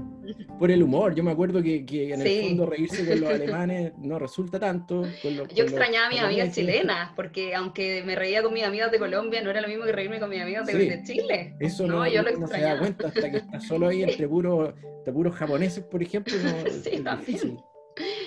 por 0.58 0.70
el 0.70 0.82
humor. 0.82 1.14
Yo 1.14 1.22
me 1.22 1.32
acuerdo 1.32 1.62
que, 1.62 1.84
que 1.84 2.12
en 2.12 2.22
el 2.22 2.48
fondo 2.48 2.66
reírse 2.66 3.06
con 3.06 3.20
los 3.20 3.30
alemanes 3.34 3.92
no 3.98 4.18
resulta 4.18 4.58
tanto. 4.58 5.04
Yo 5.54 5.64
extrañaba 5.64 6.06
a 6.06 6.10
mis 6.10 6.20
amigas 6.20 6.54
chilenas, 6.54 7.12
porque 7.16 7.54
aunque 7.54 8.02
me 8.04 8.14
reía 8.14 8.42
con 8.42 8.52
mis 8.52 8.64
amigas 8.64 8.90
de 8.90 8.98
Colombia, 8.98 9.42
no 9.42 9.50
era 9.50 9.60
lo 9.60 9.68
mismo 9.68 9.84
que 9.84 9.92
reírme 9.92 10.20
con 10.20 10.30
mis 10.30 10.40
amigas 10.40 10.66
de, 10.66 11.02
Chile. 11.04 11.54
Eso 11.60 11.86
no, 11.86 12.06
yo 12.06 12.22
lo 12.22 12.46
se 12.46 12.60
da 12.60 12.78
cuenta 12.78 13.08
hasta 13.08 13.30
que 13.30 13.38
está 13.38 13.60
solo 13.60 13.88
ahí 13.88 14.02
entre 14.02 14.28
puros 14.28 14.74
puros 15.12 15.34
japoneses, 15.34 15.84
por 15.84 16.02
ejemplo. 16.02 16.34
No, 16.42 16.70
sí, 16.70 16.90
es 16.92 17.18
difícil. 17.18 17.58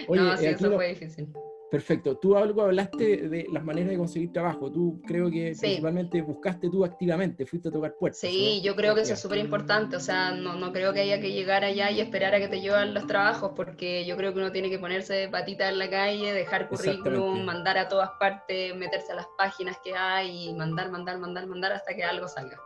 Oye, 0.08 0.22
no, 0.22 0.38
sí, 0.38 0.46
eso 0.46 0.72
fue 0.72 0.90
difícil. 0.90 1.28
Perfecto. 1.70 2.18
Tú 2.18 2.38
algo 2.38 2.62
hablaste 2.62 3.28
de 3.28 3.48
las 3.52 3.64
maneras 3.64 3.90
de 3.90 3.98
conseguir 3.98 4.32
trabajo. 4.32 4.72
Tú 4.72 5.02
creo 5.06 5.30
que 5.30 5.54
principalmente 5.58 6.22
buscaste 6.22 6.70
tú 6.70 6.86
activamente, 6.86 7.46
fuiste 7.46 7.68
a 7.68 7.72
tocar 7.72 7.96
puertas. 8.00 8.20
Sí, 8.20 8.62
yo 8.64 8.76
creo 8.76 8.96
que 8.96 9.02
eso 9.02 9.14
es 9.14 9.20
súper 9.20 9.40
importante. 9.40 9.98
O 9.98 10.00
sea, 10.00 10.32
no, 10.32 10.56
no, 10.56 10.72
creo 10.72 10.94
que 10.94 11.02
haya 11.02 11.20
que 11.20 11.32
llegar 11.32 11.66
allá 11.66 11.92
y 11.92 12.00
esperar 12.00 12.34
a 12.36 12.40
que 12.40 12.48
te 12.48 12.62
lleven 12.62 12.94
los 12.94 13.06
trabajos, 13.06 13.52
porque 13.56 14.06
yo 14.06 14.16
creo 14.16 14.34
que 14.34 14.40
uno 14.40 14.52
tiene 14.52 14.70
que 14.70 14.80
ponerse 14.80 15.14
de 15.14 15.28
patita 15.28 15.68
en 15.68 15.80
la 15.80 15.90
calle, 15.90 16.32
dejar 16.32 16.70
currículum, 16.70 17.44
mandar 17.44 17.78
a 17.78 17.90
todas 17.90 18.12
partes, 18.20 18.74
meterse 18.76 19.12
a 19.12 19.16
las 19.16 19.28
páginas 19.38 19.78
que 19.84 19.94
hay 19.94 20.50
y 20.50 20.54
mandar, 20.54 20.90
mandar, 20.90 21.20
mandar, 21.20 21.48
mandar 21.48 21.74
hasta 21.74 21.94
que 21.94 22.04
algo 22.04 22.28
salga. 22.30 22.58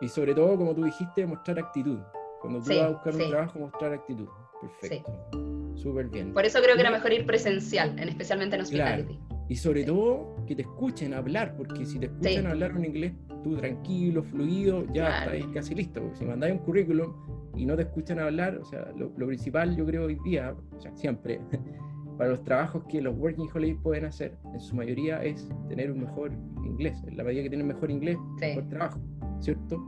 Y 0.00 0.08
sobre 0.08 0.34
todo, 0.34 0.56
como 0.56 0.74
tú 0.74 0.84
dijiste, 0.84 1.26
mostrar 1.26 1.58
actitud. 1.60 1.98
Cuando 2.40 2.60
tú 2.60 2.70
vas 2.70 2.78
a 2.78 2.88
buscar 2.88 3.14
un 3.14 3.30
trabajo, 3.30 3.58
mostrar 3.58 3.92
actitud. 3.92 4.28
Perfecto. 4.60 5.47
Súper 5.88 6.08
bien. 6.08 6.34
Por 6.34 6.44
eso 6.44 6.60
creo 6.60 6.74
que 6.74 6.82
era 6.82 6.90
mejor 6.90 7.14
ir 7.14 7.24
presencial, 7.24 7.98
especialmente 7.98 8.56
en 8.56 8.62
hospitality. 8.62 9.18
Y 9.48 9.56
sobre 9.56 9.84
todo 9.84 10.36
que 10.46 10.54
te 10.54 10.60
escuchen 10.60 11.14
hablar, 11.14 11.56
porque 11.56 11.86
si 11.86 11.98
te 11.98 12.06
escuchan 12.06 12.46
hablar 12.46 12.76
un 12.76 12.84
inglés, 12.84 13.14
tú 13.42 13.56
tranquilo, 13.56 14.22
fluido, 14.22 14.84
ya 14.92 15.24
estás 15.24 15.50
casi 15.54 15.74
listo. 15.74 16.02
Porque 16.02 16.18
si 16.18 16.26
mandáis 16.26 16.52
un 16.52 16.58
currículum 16.58 17.14
y 17.56 17.64
no 17.64 17.74
te 17.74 17.82
escuchan 17.84 18.18
hablar, 18.18 18.58
o 18.58 18.64
sea, 18.66 18.92
lo, 18.98 19.10
principal 19.14 19.74
yo 19.74 19.86
creo 19.86 20.04
hoy 20.04 20.18
día, 20.26 20.54
o 20.76 20.78
sea, 20.78 20.94
siempre, 20.94 21.40
para 22.18 22.28
los 22.28 22.44
trabajos 22.44 22.84
que 22.90 23.00
los 23.00 23.16
working 23.16 23.48
holidays 23.54 23.80
pueden 23.82 24.04
hacer, 24.04 24.36
en 24.52 24.60
su 24.60 24.76
mayoría 24.76 25.24
es 25.24 25.48
tener 25.70 25.90
un 25.90 26.00
mejor 26.00 26.32
inglés. 26.66 27.02
En 27.06 27.16
la 27.16 27.24
medida 27.24 27.44
que 27.44 27.48
tienen 27.48 27.66
mejor 27.66 27.90
inglés, 27.90 28.18
mejor 28.38 28.68
trabajo, 28.68 29.00
¿cierto? 29.40 29.82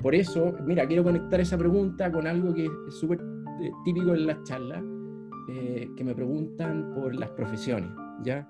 Por 0.00 0.14
eso, 0.14 0.54
mira, 0.64 0.86
quiero 0.86 1.02
conectar 1.02 1.40
esa 1.40 1.58
pregunta 1.58 2.12
con 2.12 2.28
algo 2.28 2.54
que 2.54 2.66
es 2.66 2.94
súper 2.94 3.18
eh, 3.60 3.72
típico 3.84 4.14
en 4.14 4.26
las 4.26 4.40
charlas, 4.44 4.84
eh, 5.54 5.88
que 5.96 6.04
me 6.04 6.14
preguntan 6.14 6.92
por 6.94 7.14
las 7.14 7.30
profesiones, 7.30 7.90
¿ya? 8.22 8.46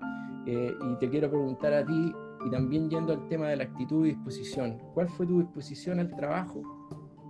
Eh, 0.47 0.73
y 0.79 0.99
te 0.99 1.09
quiero 1.09 1.29
preguntar 1.29 1.73
a 1.73 1.85
ti, 1.85 2.13
y 2.45 2.49
también 2.49 2.89
yendo 2.89 3.13
al 3.13 3.27
tema 3.27 3.47
de 3.47 3.57
la 3.57 3.63
actitud 3.65 4.05
y 4.05 4.09
disposición, 4.09 4.79
¿cuál 4.93 5.09
fue 5.09 5.25
tu 5.25 5.39
disposición 5.39 5.99
al 5.99 6.15
trabajo 6.15 6.61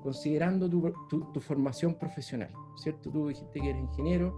considerando 0.01 0.69
tu, 0.69 0.93
tu, 1.09 1.39
formación 1.39 1.95
profesional? 1.95 2.49
¿Cierto? 2.75 3.09
Tú 3.09 3.27
dijiste 3.27 3.59
que 3.59 3.69
eres 3.69 3.81
ingeniero, 3.81 4.35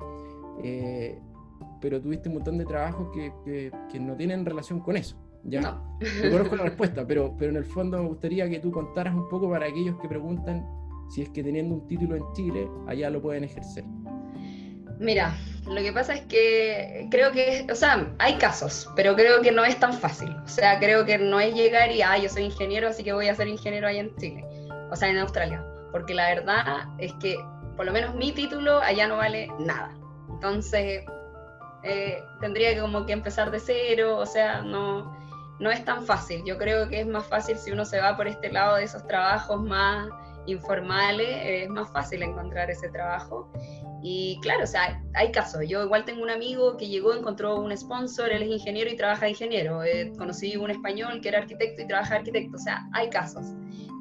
pero 1.81 2.01
tuviste 2.01 2.29
un 2.29 2.35
montón 2.35 2.57
de 2.57 2.65
trabajos 2.65 3.09
que, 3.13 3.33
que, 3.43 3.71
que 3.91 3.99
no 3.99 4.15
tienen 4.15 4.45
relación 4.45 4.79
con 4.79 4.97
eso. 4.97 5.17
¿ya? 5.43 5.61
No. 5.61 5.97
conozco 6.31 6.55
la 6.55 6.63
respuesta, 6.63 7.05
pero, 7.05 7.35
pero 7.37 7.51
en 7.51 7.57
el 7.57 7.65
fondo 7.65 8.01
me 8.01 8.07
gustaría 8.07 8.49
que 8.49 8.59
tú 8.59 8.71
contaras 8.71 9.15
un 9.15 9.27
poco 9.29 9.49
para 9.49 9.67
aquellos 9.67 9.97
que 9.97 10.07
preguntan 10.07 10.65
si 11.09 11.21
es 11.21 11.29
que 11.29 11.43
teniendo 11.43 11.75
un 11.75 11.87
título 11.87 12.15
en 12.15 12.23
Chile, 12.33 12.69
allá 12.87 13.09
lo 13.09 13.21
pueden 13.21 13.45
ejercer. 13.45 13.85
Mira, 14.99 15.35
lo 15.67 15.81
que 15.81 15.91
pasa 15.91 16.15
es 16.15 16.21
que 16.21 17.07
creo 17.11 17.31
que, 17.31 17.67
o 17.71 17.75
sea, 17.75 18.07
hay 18.19 18.35
casos, 18.35 18.89
pero 18.95 19.15
creo 19.15 19.41
que 19.41 19.51
no 19.51 19.65
es 19.65 19.79
tan 19.79 19.93
fácil. 19.93 20.35
O 20.43 20.47
sea, 20.47 20.79
creo 20.79 21.05
que 21.05 21.17
no 21.17 21.39
es 21.39 21.53
llegar 21.53 21.91
y, 21.91 22.01
ah, 22.01 22.17
yo 22.17 22.29
soy 22.29 22.43
ingeniero, 22.43 22.87
así 22.87 23.03
que 23.03 23.13
voy 23.13 23.27
a 23.27 23.35
ser 23.35 23.47
ingeniero 23.47 23.87
allá 23.87 24.01
en 24.01 24.15
Chile, 24.15 24.45
o 24.89 24.95
sea, 24.95 25.09
en 25.09 25.17
Australia. 25.17 25.63
Porque 25.91 26.13
la 26.13 26.29
verdad 26.29 26.85
es 26.97 27.13
que, 27.15 27.37
por 27.75 27.85
lo 27.85 27.91
menos 27.91 28.15
mi 28.15 28.31
título 28.31 28.79
allá 28.79 29.07
no 29.07 29.17
vale 29.17 29.49
nada. 29.59 29.93
Entonces, 30.29 31.03
eh, 31.83 32.23
tendría 32.39 32.73
que 32.73 32.81
como 32.81 33.05
que 33.05 33.13
empezar 33.13 33.51
de 33.51 33.59
cero, 33.59 34.17
o 34.17 34.25
sea, 34.25 34.61
no, 34.61 35.15
no 35.59 35.71
es 35.71 35.83
tan 35.83 36.05
fácil. 36.05 36.43
Yo 36.45 36.57
creo 36.57 36.87
que 36.87 37.01
es 37.01 37.07
más 37.07 37.25
fácil 37.27 37.57
si 37.57 37.71
uno 37.71 37.85
se 37.85 37.99
va 37.99 38.15
por 38.15 38.27
este 38.27 38.51
lado 38.51 38.75
de 38.77 38.83
esos 38.83 39.05
trabajos 39.07 39.61
más 39.61 40.07
informales, 40.45 41.27
es 41.43 41.69
más 41.69 41.89
fácil 41.91 42.23
encontrar 42.23 42.71
ese 42.71 42.89
trabajo. 42.89 43.51
Y 44.03 44.39
claro, 44.41 44.63
o 44.63 44.67
sea, 44.67 45.01
hay 45.15 45.31
casos. 45.31 45.67
Yo 45.67 45.83
igual 45.83 46.05
tengo 46.05 46.21
un 46.21 46.29
amigo 46.29 46.77
que 46.77 46.87
llegó, 46.87 47.13
encontró 47.13 47.59
un 47.59 47.75
sponsor, 47.75 48.31
él 48.31 48.43
es 48.43 48.49
ingeniero 48.49 48.89
y 48.89 48.95
trabaja 48.95 49.25
de 49.25 49.31
ingeniero. 49.31 49.83
Eh, 49.83 50.11
conocí 50.17 50.55
un 50.55 50.71
español 50.71 51.19
que 51.21 51.29
era 51.29 51.39
arquitecto 51.39 51.81
y 51.81 51.87
trabaja 51.87 52.11
de 52.11 52.19
arquitecto. 52.19 52.57
O 52.57 52.59
sea, 52.59 52.85
hay 52.93 53.09
casos. 53.09 53.45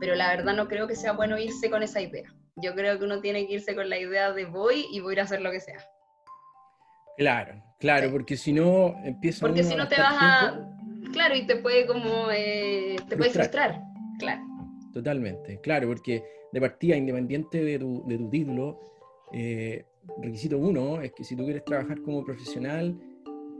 Pero 0.01 0.15
la 0.15 0.29
verdad 0.29 0.55
no 0.55 0.69
creo 0.69 0.87
que 0.87 0.95
sea 0.95 1.13
bueno 1.13 1.39
irse 1.39 1.71
con 1.71 1.83
esa 1.83 2.01
idea. 2.01 2.33
Yo 2.57 2.75
creo 2.75 2.99
que 2.99 3.05
uno 3.05 3.21
tiene 3.21 3.47
que 3.47 3.55
irse 3.55 3.75
con 3.75 3.89
la 3.89 3.99
idea 3.99 4.33
de 4.33 4.45
voy 4.45 4.87
y 4.91 5.01
voy 5.01 5.19
a 5.19 5.23
hacer 5.23 5.41
lo 5.41 5.51
que 5.51 5.61
sea. 5.61 5.79
Claro, 7.17 7.63
claro, 7.79 8.11
porque 8.11 8.37
si 8.37 8.53
no 8.53 8.95
empieza 9.05 9.41
Porque 9.47 9.65
si 9.65 9.75
no 9.75 9.89
te 9.89 9.97
vas 9.97 10.17
a... 10.21 10.69
Claro, 11.13 11.35
y 11.35 11.47
te 11.47 11.57
puede 11.57 11.87
como... 11.87 12.31
Eh, 12.31 12.97
te 13.09 13.17
puede 13.17 13.31
frustrar. 13.31 13.81
Claro. 14.19 14.43
Totalmente, 14.93 15.61
claro, 15.61 15.89
porque 15.89 16.23
de 16.53 16.61
partida, 16.61 16.97
independiente 16.97 17.63
de 17.63 17.79
tu, 17.79 18.03
de 18.07 18.19
tu 18.19 18.31
título, 18.31 18.81
eh, 19.33 19.85
requisito 20.18 20.59
uno 20.59 21.01
es 21.01 21.12
que 21.12 21.24
si 21.24 21.37
tú 21.37 21.45
quieres 21.45 21.64
trabajar 21.64 22.01
como 22.03 22.24
profesional, 22.24 22.97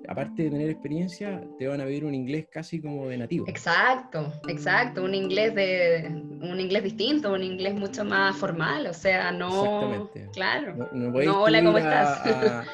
aparte 0.09 0.45
de 0.45 0.51
tener 0.51 0.71
experiencia, 0.71 1.43
te 1.59 1.67
van 1.67 1.81
a 1.81 1.85
pedir 1.85 2.05
un 2.05 2.15
inglés 2.15 2.47
casi 2.51 2.81
como 2.81 3.09
de 3.09 3.19
nativo. 3.19 3.47
Exacto, 3.49 4.33
exacto, 4.49 5.03
un 5.03 5.15
inglés 5.15 5.55
de 5.55 6.09
un 6.41 6.61
inglés 6.61 6.85
distinto, 6.85 7.33
un 7.33 7.43
inglés 7.43 7.75
mucho 7.75 8.05
más 8.05 8.37
formal, 8.37 8.87
o 8.87 8.95
sea, 8.95 9.33
no 9.33 9.49
Exactamente. 9.49 10.29
claro. 10.33 10.89
No, 10.93 11.11
no, 11.11 11.43
hola, 11.43 11.65
¿cómo 11.65 11.79
estás? 11.79 12.67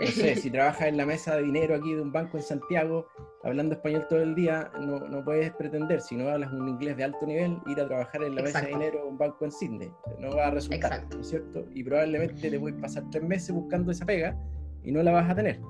No 0.00 0.06
sé, 0.06 0.36
si 0.36 0.50
trabajas 0.52 0.88
en 0.88 0.96
la 0.96 1.06
mesa 1.06 1.36
de 1.36 1.42
dinero 1.42 1.74
aquí 1.74 1.94
de 1.94 2.00
un 2.00 2.12
banco 2.12 2.36
en 2.36 2.42
Santiago, 2.42 3.06
hablando 3.42 3.74
español 3.74 4.06
todo 4.08 4.22
el 4.22 4.34
día, 4.34 4.70
no, 4.80 5.00
no 5.00 5.24
puedes 5.24 5.52
pretender, 5.52 6.00
si 6.00 6.16
no 6.16 6.28
hablas 6.28 6.52
un 6.52 6.68
inglés 6.68 6.96
de 6.96 7.04
alto 7.04 7.26
nivel, 7.26 7.58
ir 7.66 7.80
a 7.80 7.86
trabajar 7.86 8.22
en 8.22 8.34
la 8.34 8.42
mesa 8.42 8.60
de 8.60 8.68
dinero 8.68 9.02
de 9.02 9.08
un 9.08 9.18
banco 9.18 9.44
en 9.44 9.52
Sydney. 9.52 9.90
No 10.18 10.36
va 10.36 10.48
a 10.48 10.50
resultar, 10.50 11.04
¿no 11.10 11.20
es 11.20 11.28
cierto? 11.28 11.66
Y 11.74 11.82
probablemente 11.84 12.50
te 12.50 12.60
puedes 12.60 12.80
pasar 12.80 13.04
tres 13.10 13.24
meses 13.24 13.52
buscando 13.54 13.92
esa 13.92 14.06
pega 14.06 14.36
y 14.84 14.92
no 14.92 15.02
la 15.02 15.12
vas 15.12 15.30
a 15.30 15.34
tener. 15.34 15.60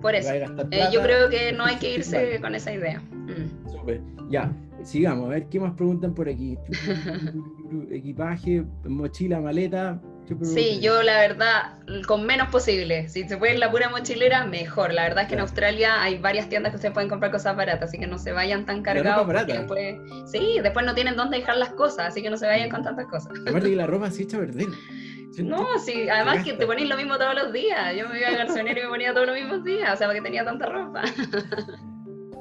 Por 0.00 0.14
eso. 0.14 0.32
Eh, 0.32 0.88
yo 0.92 1.02
creo 1.02 1.28
que 1.28 1.52
no 1.52 1.64
hay 1.64 1.76
que 1.76 1.96
irse 1.96 2.40
con 2.40 2.54
esa 2.54 2.72
idea. 2.72 3.00
Mm. 3.00 3.70
Súper. 3.70 4.00
Ya, 4.30 4.50
sigamos. 4.82 5.26
A 5.26 5.30
ver 5.30 5.46
qué 5.48 5.60
más 5.60 5.74
preguntan 5.74 6.14
por 6.14 6.28
aquí. 6.28 6.56
Equipaje, 7.90 8.64
mochila, 8.84 9.40
maleta. 9.40 10.00
Sí, 10.42 10.80
yo 10.80 11.02
la 11.02 11.18
verdad, 11.20 11.78
con 12.06 12.24
menos 12.24 12.48
posible. 12.48 13.08
Si 13.08 13.28
se 13.28 13.36
puede 13.36 13.58
la 13.58 13.70
pura 13.70 13.88
mochilera, 13.88 14.46
mejor. 14.46 14.92
La 14.92 15.02
verdad 15.02 15.22
es 15.22 15.28
que 15.28 15.34
en 15.34 15.40
Australia 15.40 16.02
hay 16.02 16.18
varias 16.18 16.48
tiendas 16.48 16.72
que 16.72 16.78
se 16.78 16.90
pueden 16.90 17.08
comprar 17.08 17.32
cosas 17.32 17.56
baratas, 17.56 17.88
así 17.88 17.98
que 17.98 18.06
no 18.06 18.18
se 18.18 18.32
vayan 18.32 18.64
tan 18.64 18.82
cargados. 18.82 19.26
Después, 19.46 19.96
sí, 20.30 20.58
después 20.62 20.86
no 20.86 20.94
tienen 20.94 21.16
dónde 21.16 21.38
dejar 21.38 21.56
las 21.56 21.70
cosas, 21.70 22.08
así 22.08 22.22
que 22.22 22.30
no 22.30 22.36
se 22.36 22.46
vayan 22.46 22.70
con 22.70 22.82
tantas 22.82 23.06
cosas. 23.06 23.32
Aparte 23.46 23.70
que 23.70 23.76
la 23.76 23.86
ropa 23.86 24.10
se 24.10 24.22
echa 24.22 24.36
a 24.36 24.40
perder. 24.40 24.68
No, 25.38 25.78
sí, 25.78 26.08
además 26.08 26.44
que 26.44 26.54
te 26.54 26.66
ponéis 26.66 26.88
lo 26.88 26.96
mismo 26.96 27.16
todos 27.16 27.36
los 27.36 27.52
días. 27.52 27.96
Yo 27.96 28.08
me 28.08 28.18
iba 28.18 28.28
al 28.28 28.36
garzonero 28.36 28.80
y 28.80 28.82
me 28.82 28.88
ponía 28.88 29.14
todos 29.14 29.28
los 29.28 29.36
mismos 29.36 29.64
días, 29.64 29.94
o 29.94 29.96
sea, 29.96 30.08
porque 30.08 30.22
tenía 30.22 30.44
tanta 30.44 30.66
ropa. 30.66 31.02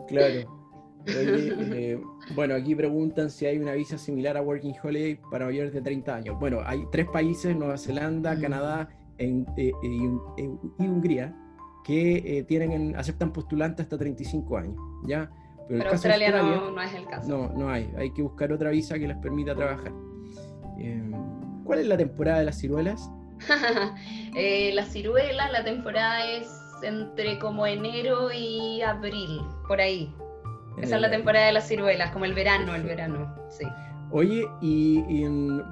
Claro. 0.08 0.59
Eh, 1.72 2.02
bueno, 2.36 2.56
aquí 2.56 2.76
preguntan 2.76 3.30
si 3.30 3.46
hay 3.46 3.58
una 3.58 3.74
visa 3.74 3.98
similar 3.98 4.38
a 4.38 4.42
Working 4.42 4.76
Holiday 4.84 5.20
para 5.32 5.46
mayores 5.46 5.74
de 5.74 5.82
30 5.82 6.16
años. 6.16 6.40
Bueno, 6.40 6.60
hay 6.66 6.84
tres 6.92 7.08
países, 7.08 7.56
Nueva 7.56 7.78
Zelanda, 7.78 8.36
mm. 8.36 8.42
Canadá 8.42 8.90
eh, 9.18 9.44
eh, 9.58 9.72
y 9.88 10.84
Hungría, 10.84 11.36
que 11.86 12.46
tienen 12.48 12.96
aceptan 12.96 13.32
postulantes 13.32 13.86
hasta 13.86 13.98
35 13.98 14.58
años, 14.58 14.76
¿ya? 15.08 15.30
Pero, 15.68 15.90
Australia, 15.92 16.32
no, 16.32 16.82
es 16.82 16.94
el 16.94 17.06
caso. 17.06 17.30
No, 17.30 17.50
no 17.56 17.70
hay. 17.70 17.90
Hay 17.98 18.12
que 18.12 18.22
buscar 18.22 18.52
otra 18.52 18.72
visa 18.72 18.98
que 18.98 19.08
les 19.08 19.18
permita 19.18 19.56
trabajar. 19.56 19.94
¿Cuál 21.64 21.80
es 21.80 21.88
la 21.88 21.98
temporada 21.98 22.40
de 22.40 22.46
las 22.46 22.60
ciruelas? 22.60 23.10
las 24.74 24.92
ciruelas, 24.92 25.52
la 25.52 25.64
temporada 25.64 26.26
es 26.26 26.48
entre 26.84 27.40
como 27.40 27.66
enero 27.66 28.32
y 28.32 28.82
abril, 28.82 29.42
por 29.68 29.80
ahí. 29.80 30.14
Esa 30.82 30.96
es 30.96 31.02
la 31.02 31.10
temporada 31.10 31.46
de 31.46 31.54
las 31.54 31.68
ciruelas, 31.68 32.12
como 32.12 32.26
el 32.26 32.34
verano, 32.34 32.76
el 32.76 32.84
verano, 32.84 33.36
sí. 33.50 33.66
Oye, 34.12 34.48
y, 34.60 35.24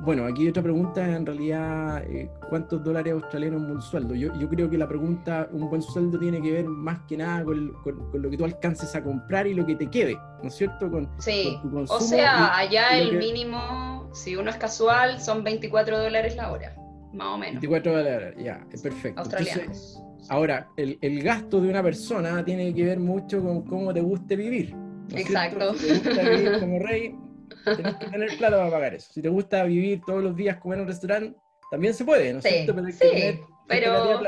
bueno, 0.01 0.25
aquí 0.25 0.47
otra 0.47 0.61
pregunta, 0.61 1.03
en 1.03 1.25
realidad, 1.25 2.03
eh, 2.03 2.29
¿cuántos 2.49 2.83
dólares 2.83 3.13
australianos 3.13 3.63
un 3.63 3.81
sueldo? 3.81 4.13
Yo, 4.13 4.31
yo, 4.39 4.47
creo 4.47 4.69
que 4.69 4.77
la 4.77 4.87
pregunta, 4.87 5.49
un 5.51 5.67
buen 5.69 5.81
sueldo 5.81 6.19
tiene 6.19 6.39
que 6.39 6.51
ver 6.51 6.65
más 6.65 6.99
que 7.07 7.17
nada 7.17 7.43
con, 7.43 7.73
lo 8.13 8.29
que 8.29 8.37
tú 8.37 8.45
alcances 8.45 8.95
a 8.95 9.03
comprar 9.03 9.47
y 9.47 9.55
lo 9.55 9.65
que 9.65 9.75
te 9.75 9.89
quede, 9.89 10.15
¿no 10.43 10.49
es 10.49 10.53
cierto? 10.53 10.91
Con, 10.91 11.09
sí, 11.17 11.59
o 11.87 11.99
sea, 11.99 12.55
allá 12.55 12.99
el 12.99 13.17
mínimo, 13.17 14.11
si 14.13 14.35
uno 14.35 14.51
es 14.51 14.57
casual, 14.57 15.19
son 15.19 15.43
24 15.43 15.97
dólares 15.97 16.35
la 16.35 16.51
hora, 16.51 16.75
más 17.13 17.27
o 17.29 17.37
menos. 17.39 17.55
24 17.55 17.91
dólares, 17.91 18.35
ya, 18.37 18.63
es 18.71 18.83
perfecto. 18.83 19.19
Australianos. 19.19 19.99
ahora, 20.29 20.69
el, 20.77 20.99
el 21.01 21.23
gasto 21.23 21.59
de 21.59 21.69
una 21.69 21.81
persona 21.81 22.45
tiene 22.45 22.71
que 22.71 22.85
ver 22.85 22.99
mucho 22.99 23.41
con 23.41 23.63
cómo 23.63 23.91
te 23.91 24.01
guste 24.01 24.35
vivir. 24.35 24.75
Exacto. 25.15 25.73
Si 25.75 25.87
te 25.87 26.09
gusta 26.09 26.23
vivir 26.23 26.59
como 26.59 26.79
rey, 26.87 27.15
tienes 27.63 27.95
que 27.95 28.05
tener 28.07 28.37
plata 28.37 28.57
para 28.57 28.71
pagar 28.71 28.93
eso. 28.93 29.13
Si 29.13 29.21
te 29.21 29.29
gusta 29.29 29.63
vivir 29.63 30.01
todos 30.05 30.23
los 30.23 30.35
días 30.35 30.57
comer 30.57 30.77
en 30.77 30.81
un 30.83 30.87
restaurante, 30.87 31.39
también 31.71 31.93
se 31.93 32.05
puede, 32.05 32.33
¿no 32.33 32.39
es 32.39 32.45
cierto? 32.45 32.75
Pero, 32.75 32.87
sí, 32.87 33.39
pero 33.67 34.19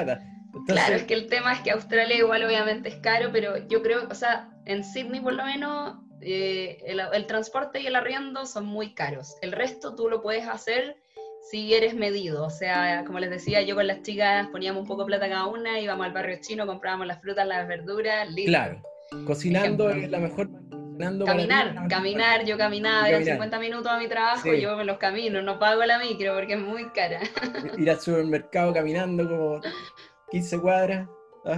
claro, 0.67 0.95
es 0.95 1.03
que 1.03 1.13
el 1.13 1.27
tema 1.27 1.53
es 1.53 1.61
que 1.61 1.71
Australia 1.71 2.17
igual 2.17 2.43
obviamente 2.43 2.89
es 2.89 2.95
caro, 2.95 3.29
pero 3.31 3.57
yo 3.67 3.81
creo, 3.81 4.07
o 4.09 4.15
sea, 4.15 4.49
en 4.65 4.83
Sydney 4.83 5.21
por 5.21 5.33
lo 5.33 5.45
menos 5.45 5.95
eh, 6.21 6.83
el, 6.85 7.25
transporte 7.27 7.81
y 7.81 7.87
el 7.87 7.95
arriendo 7.95 8.45
son 8.45 8.65
muy 8.65 8.93
caros. 8.93 9.35
El 9.41 9.51
resto 9.51 9.95
tú 9.95 10.09
lo 10.09 10.21
puedes 10.21 10.47
hacer 10.47 10.97
si 11.49 11.73
eres 11.73 11.93
medido. 11.95 12.45
O 12.45 12.49
sea, 12.49 13.03
como 13.05 13.19
les 13.19 13.29
decía, 13.29 13.61
yo 13.61 13.75
con 13.75 13.87
las 13.87 14.01
chicas 14.01 14.47
poníamos 14.47 14.81
un 14.81 14.87
poco 14.87 15.03
de 15.03 15.07
plata 15.07 15.29
cada 15.29 15.47
una, 15.47 15.79
íbamos 15.79 16.05
al 16.05 16.13
barrio 16.13 16.37
chino, 16.41 16.67
comprábamos 16.67 17.07
las 17.07 17.21
frutas, 17.21 17.47
las 17.47 17.67
verduras, 17.67 18.29
listo. 18.29 18.51
Claro, 18.51 18.81
cocinando 19.25 19.89
es 19.89 20.09
la 20.09 20.19
mejor 20.19 20.49
Caminar, 20.99 21.87
caminar, 21.87 22.45
yo 22.45 22.57
caminaba, 22.57 23.07
eran 23.07 23.23
50 23.23 23.57
minutos 23.59 23.87
a 23.89 23.97
mi 23.97 24.09
trabajo, 24.09 24.53
yo 24.53 24.75
me 24.75 24.83
los 24.83 24.97
camino, 24.97 25.41
no 25.41 25.57
pago 25.57 25.85
la 25.85 25.97
micro 25.97 26.35
porque 26.35 26.53
es 26.53 26.59
muy 26.59 26.89
cara. 26.89 27.21
Ir 27.77 27.89
al 27.89 28.01
supermercado 28.01 28.73
caminando 28.73 29.27
como 29.29 29.61
15 30.31 30.59
cuadras. 30.59 31.07
¿ah? 31.45 31.57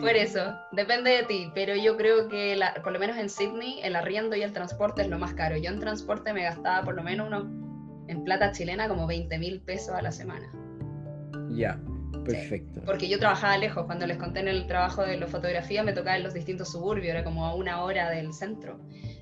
Por 0.00 0.16
eso, 0.16 0.54
depende 0.72 1.12
de 1.12 1.22
ti, 1.22 1.50
pero 1.54 1.74
yo 1.74 1.96
creo 1.96 2.28
que 2.28 2.60
por 2.82 2.92
lo 2.92 2.98
menos 2.98 3.16
en 3.16 3.30
Sydney 3.30 3.80
el 3.82 3.96
arriendo 3.96 4.36
y 4.36 4.42
el 4.42 4.52
transporte 4.52 5.00
es 5.00 5.08
lo 5.08 5.18
más 5.18 5.32
caro. 5.32 5.56
Yo 5.56 5.70
en 5.70 5.80
transporte 5.80 6.34
me 6.34 6.42
gastaba 6.42 6.84
por 6.84 6.94
lo 6.94 7.02
menos 7.02 7.28
uno, 7.28 8.04
en 8.08 8.22
plata 8.24 8.52
chilena 8.52 8.86
como 8.86 9.06
20 9.06 9.38
mil 9.38 9.62
pesos 9.62 9.94
a 9.94 10.02
la 10.02 10.12
semana. 10.12 10.52
Ya, 11.48 11.80
Perfecto. 12.24 12.82
porque 12.84 13.08
yo 13.08 13.18
trabajaba 13.18 13.56
lejos, 13.58 13.84
cuando 13.86 14.06
les 14.06 14.16
conté 14.16 14.40
en 14.40 14.48
el 14.48 14.66
trabajo 14.66 15.02
de 15.02 15.16
la 15.16 15.26
fotografía 15.26 15.82
me 15.82 15.92
tocaba 15.92 16.16
en 16.16 16.22
los 16.22 16.34
distintos 16.34 16.72
suburbios, 16.72 17.08
era 17.08 17.24
como 17.24 17.46
a 17.46 17.54
una 17.54 17.82
hora 17.82 18.10
del 18.10 18.32
centro. 18.32 18.78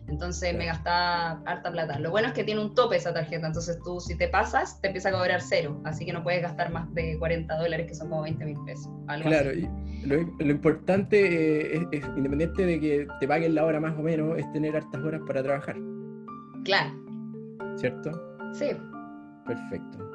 Entonces 0.08 0.56
me 0.56 0.66
gastaba 0.66 1.40
harta 1.46 1.70
plata. 1.70 1.98
Lo 2.00 2.10
bueno 2.10 2.28
es 2.28 2.34
que 2.34 2.42
tiene 2.42 2.60
un 2.60 2.74
tope 2.74 2.96
esa 2.96 3.14
tarjeta, 3.14 3.46
entonces 3.46 3.78
tú 3.84 4.00
si 4.00 4.16
te 4.16 4.28
pasas 4.28 4.80
te 4.80 4.88
empieza 4.88 5.10
a 5.10 5.12
cobrar 5.12 5.40
cero, 5.40 5.80
así 5.84 6.04
que 6.04 6.12
no 6.12 6.22
puedes 6.22 6.42
gastar 6.42 6.72
más 6.72 6.92
de 6.94 7.16
40 7.18 7.56
dólares, 7.56 7.86
que 7.86 7.94
son 7.94 8.08
como 8.08 8.22
20 8.22 8.44
mil 8.44 8.58
pesos. 8.66 8.90
claro, 9.22 9.52
y 9.52 9.68
lo, 10.04 10.50
importante 10.50 11.76
eh, 11.76 11.86
es, 11.92 12.04
independiente 12.16 12.66
de 12.66 12.80
que 12.80 13.08
te 13.20 13.28
paguen 13.28 13.54
la 13.54 13.64
hora 13.64 13.80
más 13.80 13.96
o 13.98 14.02
menos, 14.02 14.38
es 14.38 14.50
tener 14.52 14.76
hartas 14.76 15.02
horas 15.02 15.20
para 15.26 15.42
trabajar. 15.42 15.76
Claro. 16.64 16.90
¿Cierto? 17.76 18.10
Sí. 18.52 18.70
Perfecto. 19.46 20.10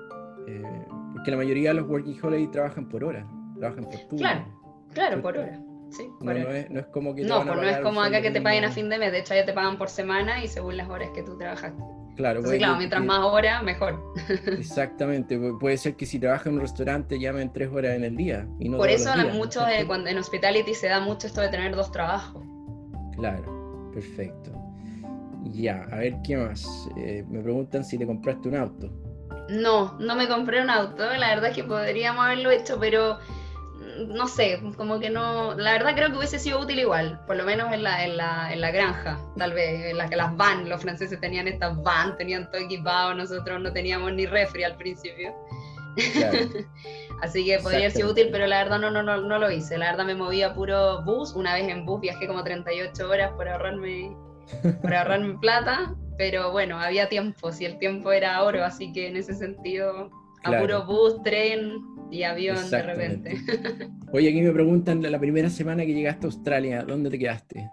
Eh, 0.47 0.84
porque 1.25 1.31
la 1.31 1.37
mayoría 1.37 1.69
de 1.69 1.75
los 1.81 1.89
working 1.89 2.19
holiday 2.21 2.47
trabajan 2.51 2.87
por 2.87 3.03
hora, 3.03 3.27
trabajan 3.57 3.85
por 3.85 3.99
turno. 4.01 4.17
Claro, 4.17 4.45
claro, 4.93 5.21
por 5.23 5.35
hora. 5.35 5.59
Sí, 5.89 6.07
no, 6.21 6.31
es, 6.31 6.69
no, 6.69 6.79
es, 6.79 6.85
como 6.87 7.15
que 7.15 7.23
no, 7.23 7.43
pues 7.43 7.55
no 7.55 7.63
es 7.63 7.77
como 7.79 8.01
acá 8.03 8.21
que 8.21 8.29
te 8.29 8.41
paguen 8.41 8.63
a 8.65 8.69
fin 8.69 8.89
de 8.89 8.99
mes, 8.99 9.11
de 9.11 9.19
hecho 9.19 9.33
ya 9.33 9.43
te 9.43 9.51
pagan 9.51 9.79
por 9.79 9.89
semana 9.89 10.43
y 10.43 10.47
según 10.47 10.77
las 10.77 10.87
horas 10.87 11.09
que 11.15 11.23
tú 11.23 11.35
trabajaste. 11.35 11.81
Claro, 12.15 12.39
Entonces, 12.39 12.59
claro, 12.59 12.77
mientras 12.77 13.03
más 13.03 13.21
horas, 13.21 13.63
mejor. 13.63 14.03
Exactamente, 14.45 15.39
puede 15.59 15.77
ser 15.77 15.95
que 15.95 16.05
si 16.05 16.19
trabajas 16.19 16.45
en 16.45 16.53
un 16.53 16.61
restaurante 16.61 17.19
llamen 17.19 17.51
tres 17.51 17.69
horas 17.73 17.95
en 17.95 18.03
el 18.03 18.15
día. 18.15 18.47
Y 18.59 18.69
no 18.69 18.77
Por 18.77 18.89
eso 18.89 19.09
muchos 19.33 19.63
cuando 19.87 20.11
en 20.11 20.19
hospitality 20.19 20.75
se 20.75 20.89
da 20.89 20.99
mucho 20.99 21.25
esto 21.25 21.41
de 21.41 21.49
tener 21.49 21.75
dos 21.75 21.91
trabajos. 21.91 22.45
Claro, 23.15 23.89
perfecto. 23.91 24.51
Ya, 25.45 25.87
a 25.91 25.97
ver 25.97 26.17
qué 26.23 26.37
más. 26.37 26.87
Eh, 26.97 27.25
me 27.27 27.41
preguntan 27.41 27.83
si 27.83 27.97
te 27.97 28.05
compraste 28.05 28.47
un 28.47 28.57
auto. 28.57 29.04
No, 29.49 29.95
no 29.99 30.15
me 30.15 30.27
compré 30.27 30.61
un 30.61 30.69
auto, 30.69 31.05
la 31.13 31.29
verdad 31.29 31.51
es 31.51 31.55
que 31.55 31.63
podríamos 31.63 32.25
haberlo 32.25 32.49
hecho, 32.51 32.79
pero 32.79 33.19
mm, 33.77 34.13
no 34.13 34.27
sé, 34.27 34.59
como 34.75 34.99
que 34.99 35.09
no, 35.09 35.53
la 35.53 35.73
verdad 35.73 35.93
creo 35.95 36.09
que 36.09 36.17
hubiese 36.17 36.39
sido 36.39 36.59
útil 36.59 36.79
igual, 36.79 37.21
por 37.27 37.35
lo 37.35 37.43
menos 37.43 37.71
en 37.71 37.83
la, 37.83 38.03
en 38.03 38.17
la, 38.17 38.51
en 38.51 38.61
la 38.61 38.71
granja, 38.71 39.19
tal 39.37 39.53
vez, 39.53 39.85
en 39.85 39.97
la 39.97 40.09
que 40.09 40.15
las 40.15 40.35
van, 40.35 40.67
los 40.67 40.81
franceses 40.81 41.19
tenían 41.19 41.47
estas 41.47 41.81
van, 41.83 42.17
tenían 42.17 42.49
todo 42.49 42.61
equipado, 42.61 43.13
nosotros 43.13 43.61
no 43.61 43.71
teníamos 43.71 44.13
ni 44.13 44.25
refri 44.25 44.63
al 44.63 44.77
principio. 44.77 45.33
Así 47.21 47.45
que 47.45 47.59
podría 47.59 47.89
sido 47.89 48.11
útil, 48.11 48.27
pero 48.31 48.47
la 48.47 48.57
verdad 48.63 48.79
no, 48.79 48.91
no, 48.91 49.01
no, 49.01 49.21
no 49.21 49.39
lo 49.39 49.49
hice. 49.49 49.77
La 49.77 49.91
verdad 49.91 50.03
me 50.03 50.13
moví 50.13 50.41
a 50.41 50.53
puro 50.53 51.01
bus. 51.03 51.31
Una 51.33 51.53
vez 51.53 51.69
en 51.69 51.85
bus 51.85 52.01
viajé 52.01 52.27
como 52.27 52.43
38 52.43 53.09
horas 53.09 53.31
por 53.37 53.47
ahorrarme, 53.47 54.13
por 54.81 54.93
ahorrarme 54.93 55.37
plata 55.39 55.95
pero 56.17 56.51
bueno, 56.51 56.79
había 56.79 57.09
tiempo, 57.09 57.51
si 57.51 57.65
el 57.65 57.77
tiempo 57.77 58.11
era 58.11 58.43
oro, 58.43 58.63
así 58.63 58.91
que 58.91 59.07
en 59.07 59.17
ese 59.17 59.33
sentido, 59.33 60.09
a 60.43 60.59
puro 60.59 60.85
bus, 60.85 61.21
tren 61.23 61.77
y 62.11 62.23
avión 62.23 62.69
de 62.69 62.81
repente. 62.81 63.37
Oye, 64.11 64.29
aquí 64.29 64.41
me 64.41 64.51
preguntan, 64.51 65.01
la 65.01 65.19
primera 65.19 65.49
semana 65.49 65.85
que 65.85 65.93
llegaste 65.93 66.25
a 66.25 66.29
Australia, 66.29 66.83
¿dónde 66.83 67.09
te 67.09 67.19
quedaste? 67.19 67.69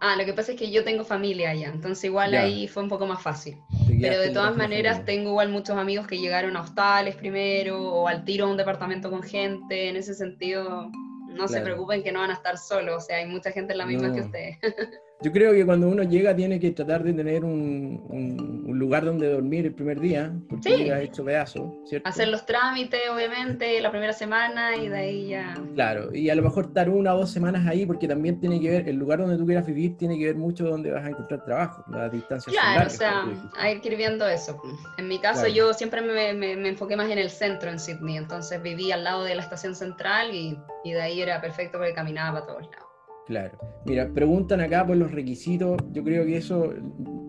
Ah, 0.00 0.14
lo 0.16 0.24
que 0.24 0.32
pasa 0.32 0.52
es 0.52 0.58
que 0.58 0.70
yo 0.70 0.84
tengo 0.84 1.04
familia 1.04 1.50
allá, 1.50 1.70
entonces 1.70 2.04
igual 2.04 2.32
ahí 2.34 2.68
fue 2.68 2.84
un 2.84 2.88
poco 2.88 3.06
más 3.06 3.20
fácil. 3.20 3.56
Pero 4.00 4.20
de 4.20 4.30
todas 4.30 4.56
maneras 4.56 5.04
tengo 5.04 5.30
igual 5.30 5.48
muchos 5.48 5.76
amigos 5.76 6.06
que 6.06 6.18
llegaron 6.18 6.56
a 6.56 6.60
hostales 6.60 7.16
primero 7.16 7.82
o 7.82 8.06
al 8.06 8.24
tiro 8.24 8.46
a 8.46 8.48
un 8.48 8.56
departamento 8.56 9.10
con 9.10 9.22
gente, 9.22 9.88
en 9.88 9.96
ese 9.96 10.14
sentido 10.14 10.88
no 11.28 11.48
se 11.48 11.60
preocupen 11.60 12.02
que 12.02 12.12
no 12.12 12.20
van 12.20 12.30
a 12.30 12.34
estar 12.34 12.58
solos, 12.58 12.96
o 12.96 13.06
sea, 13.06 13.16
hay 13.16 13.26
mucha 13.26 13.50
gente 13.50 13.72
en 13.72 13.78
la 13.78 13.86
misma 13.86 14.12
que 14.12 14.20
ustedes. 14.20 14.58
Yo 15.20 15.32
creo 15.32 15.52
que 15.52 15.66
cuando 15.66 15.88
uno 15.88 16.04
llega 16.04 16.34
tiene 16.36 16.60
que 16.60 16.70
tratar 16.70 17.02
de 17.02 17.12
tener 17.12 17.44
un, 17.44 18.04
un, 18.08 18.78
lugar 18.78 19.04
donde 19.04 19.28
dormir 19.28 19.66
el 19.66 19.74
primer 19.74 19.98
día, 19.98 20.32
porque 20.48 20.76
sí. 20.76 20.88
hecho 20.88 21.24
pedazo, 21.24 21.82
¿cierto? 21.84 22.08
Hacer 22.08 22.28
los 22.28 22.46
trámites, 22.46 23.00
obviamente, 23.12 23.80
la 23.80 23.90
primera 23.90 24.12
semana 24.12 24.76
y 24.76 24.88
de 24.88 24.96
ahí 24.96 25.28
ya... 25.30 25.54
Claro, 25.74 26.14
y 26.14 26.30
a 26.30 26.36
lo 26.36 26.42
mejor 26.42 26.66
estar 26.66 26.88
una 26.88 27.12
o 27.14 27.18
dos 27.18 27.30
semanas 27.32 27.66
ahí, 27.66 27.84
porque 27.84 28.06
también 28.06 28.38
tiene 28.38 28.60
que 28.60 28.70
ver, 28.70 28.88
el 28.88 28.94
lugar 28.94 29.18
donde 29.18 29.36
tú 29.36 29.44
quieras 29.44 29.66
vivir 29.66 29.96
tiene 29.96 30.16
que 30.16 30.26
ver 30.26 30.36
mucho 30.36 30.64
donde 30.64 30.92
vas 30.92 31.04
a 31.04 31.08
encontrar 31.08 31.44
trabajo, 31.44 31.84
las 31.90 32.12
distancias 32.12 32.54
Claro, 32.54 32.86
o 32.86 32.90
sea, 32.90 33.24
hay 33.56 33.80
que 33.80 33.88
ir 33.88 33.96
viendo 33.96 34.28
eso. 34.28 34.62
En 34.98 35.08
mi 35.08 35.18
caso 35.18 35.48
yo 35.48 35.74
siempre 35.74 36.00
me, 36.00 36.32
me, 36.34 36.54
me, 36.54 36.68
enfoqué 36.68 36.96
más 36.96 37.10
en 37.10 37.18
el 37.18 37.30
centro, 37.30 37.68
en 37.70 37.80
Sydney, 37.80 38.16
entonces 38.16 38.62
viví 38.62 38.92
al 38.92 39.02
lado 39.02 39.24
de 39.24 39.34
la 39.34 39.42
estación 39.42 39.74
central 39.74 40.32
y, 40.32 40.56
y 40.84 40.92
de 40.92 41.02
ahí 41.02 41.20
era 41.20 41.40
perfecto 41.40 41.78
porque 41.78 41.94
caminaba 41.94 42.40
para 42.40 42.46
todos 42.46 42.70
lados. 42.70 42.87
Claro. 43.28 43.58
Mira, 43.84 44.08
preguntan 44.14 44.62
acá 44.62 44.86
por 44.86 44.96
los 44.96 45.12
requisitos. 45.12 45.76
Yo 45.92 46.02
creo 46.02 46.24
que 46.24 46.38
eso 46.38 46.72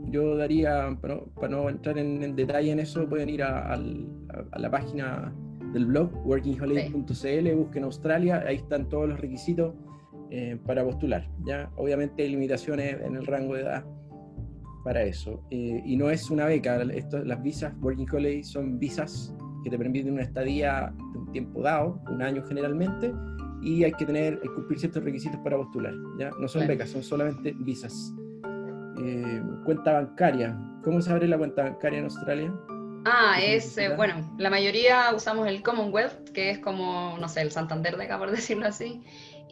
yo 0.05 0.37
daría, 0.37 0.97
para 1.01 1.49
no, 1.49 1.69
entrar 1.69 1.97
en, 1.97 2.35
detalle 2.37 2.71
en 2.71 2.79
eso, 2.79 3.07
pueden 3.07 3.27
ir 3.29 3.43
a, 3.43 3.77
la 4.57 4.71
página 4.71 5.33
del 5.73 5.85
blog 5.85 6.09
workingholiday.cl, 6.25 7.53
busquen 7.53 7.83
Australia, 7.83 8.43
ahí 8.47 8.55
están 8.55 8.87
todos 8.87 9.09
los 9.09 9.19
requisitos 9.19 9.75
eh, 10.31 10.57
para 10.65 10.85
postular. 10.85 11.29
¿ya? 11.45 11.69
Obviamente 11.75 12.23
hay 12.23 12.29
limitaciones 12.29 12.95
en 13.01 13.17
el 13.17 13.25
rango 13.25 13.55
de 13.55 13.63
edad 13.63 13.85
para 14.85 15.03
eso. 15.03 15.43
Eh, 15.51 15.83
y 15.85 15.97
no 15.97 16.09
es 16.09 16.29
una 16.31 16.45
beca, 16.45 16.81
esto, 16.81 17.23
las 17.25 17.43
visas 17.43 17.73
Working 17.81 18.07
Holiday 18.09 18.43
son 18.45 18.79
visas 18.79 19.35
que 19.65 19.69
te 19.69 19.77
permiten 19.77 20.13
una 20.13 20.23
estadía 20.23 20.93
de 21.11 21.19
un 21.19 21.31
tiempo 21.33 21.61
dado, 21.61 22.01
un 22.09 22.21
año 22.21 22.41
generalmente, 22.45 23.11
y 23.61 23.83
hay 23.83 23.91
que 23.91 24.05
tener, 24.05 24.39
cumplir 24.55 24.79
ciertos 24.79 25.03
requisitos 25.03 25.39
para 25.41 25.57
postular. 25.57 25.93
¿ya? 26.17 26.31
No 26.39 26.47
son 26.47 26.67
becas, 26.67 26.89
son 26.89 27.03
solamente 27.03 27.55
visas. 27.59 28.13
Eh, 29.01 29.41
cuenta 29.65 29.93
bancaria. 29.93 30.57
¿Cómo 30.83 31.01
se 31.01 31.11
abre 31.11 31.27
la 31.27 31.37
cuenta 31.37 31.63
bancaria 31.63 31.99
en 31.99 32.05
Australia? 32.05 32.53
Ah, 33.05 33.37
es, 33.41 33.77
eh, 33.77 33.95
bueno, 33.95 34.29
la 34.37 34.49
mayoría 34.49 35.13
usamos 35.15 35.47
el 35.47 35.61
Commonwealth, 35.61 36.29
que 36.29 36.51
es 36.51 36.59
como, 36.59 37.17
no 37.19 37.29
sé, 37.29 37.41
el 37.41 37.51
Santander 37.51 37.97
de 37.97 38.05
acá, 38.05 38.17
por 38.17 38.31
decirlo 38.31 38.67
así. 38.67 39.01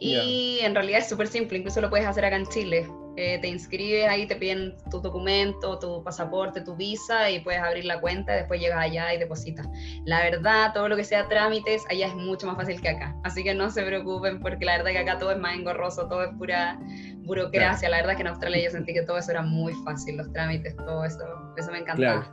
Y 0.00 0.60
en 0.62 0.74
realidad 0.74 1.00
es 1.00 1.08
súper 1.08 1.26
simple, 1.26 1.58
incluso 1.58 1.80
lo 1.80 1.90
puedes 1.90 2.06
hacer 2.06 2.24
acá 2.24 2.36
en 2.36 2.46
Chile. 2.46 2.88
Eh, 3.20 3.36
te 3.40 3.48
inscribes 3.48 4.08
ahí, 4.08 4.28
te 4.28 4.36
piden 4.36 4.76
tu 4.92 5.00
documento, 5.00 5.76
tu 5.80 6.04
pasaporte, 6.04 6.60
tu 6.60 6.76
visa 6.76 7.28
y 7.28 7.40
puedes 7.40 7.60
abrir 7.60 7.84
la 7.84 8.00
cuenta 8.00 8.32
y 8.32 8.36
después 8.36 8.60
llegas 8.60 8.78
allá 8.78 9.12
y 9.12 9.18
depositas. 9.18 9.66
La 10.04 10.20
verdad, 10.20 10.72
todo 10.72 10.88
lo 10.88 10.94
que 10.94 11.02
sea 11.02 11.26
trámites, 11.26 11.82
allá 11.90 12.06
es 12.06 12.14
mucho 12.14 12.46
más 12.46 12.54
fácil 12.54 12.80
que 12.80 12.90
acá. 12.90 13.16
Así 13.24 13.42
que 13.42 13.54
no 13.54 13.70
se 13.72 13.82
preocupen 13.82 14.38
porque 14.38 14.64
la 14.64 14.76
verdad 14.76 14.92
que 14.92 14.98
acá 14.98 15.18
todo 15.18 15.32
es 15.32 15.38
más 15.38 15.56
engorroso, 15.56 16.06
todo 16.06 16.22
es 16.22 16.30
pura 16.38 16.78
burocracia. 17.24 17.88
La 17.88 17.96
verdad 17.96 18.14
que 18.14 18.20
en 18.20 18.28
Australia 18.28 18.62
yo 18.62 18.70
sentí 18.70 18.94
que 18.94 19.02
todo 19.02 19.18
eso 19.18 19.32
era 19.32 19.42
muy 19.42 19.72
fácil, 19.84 20.16
los 20.16 20.32
trámites, 20.32 20.76
todo 20.76 21.04
eso, 21.04 21.18
eso 21.56 21.72
me 21.72 21.78
encantaba. 21.78 22.32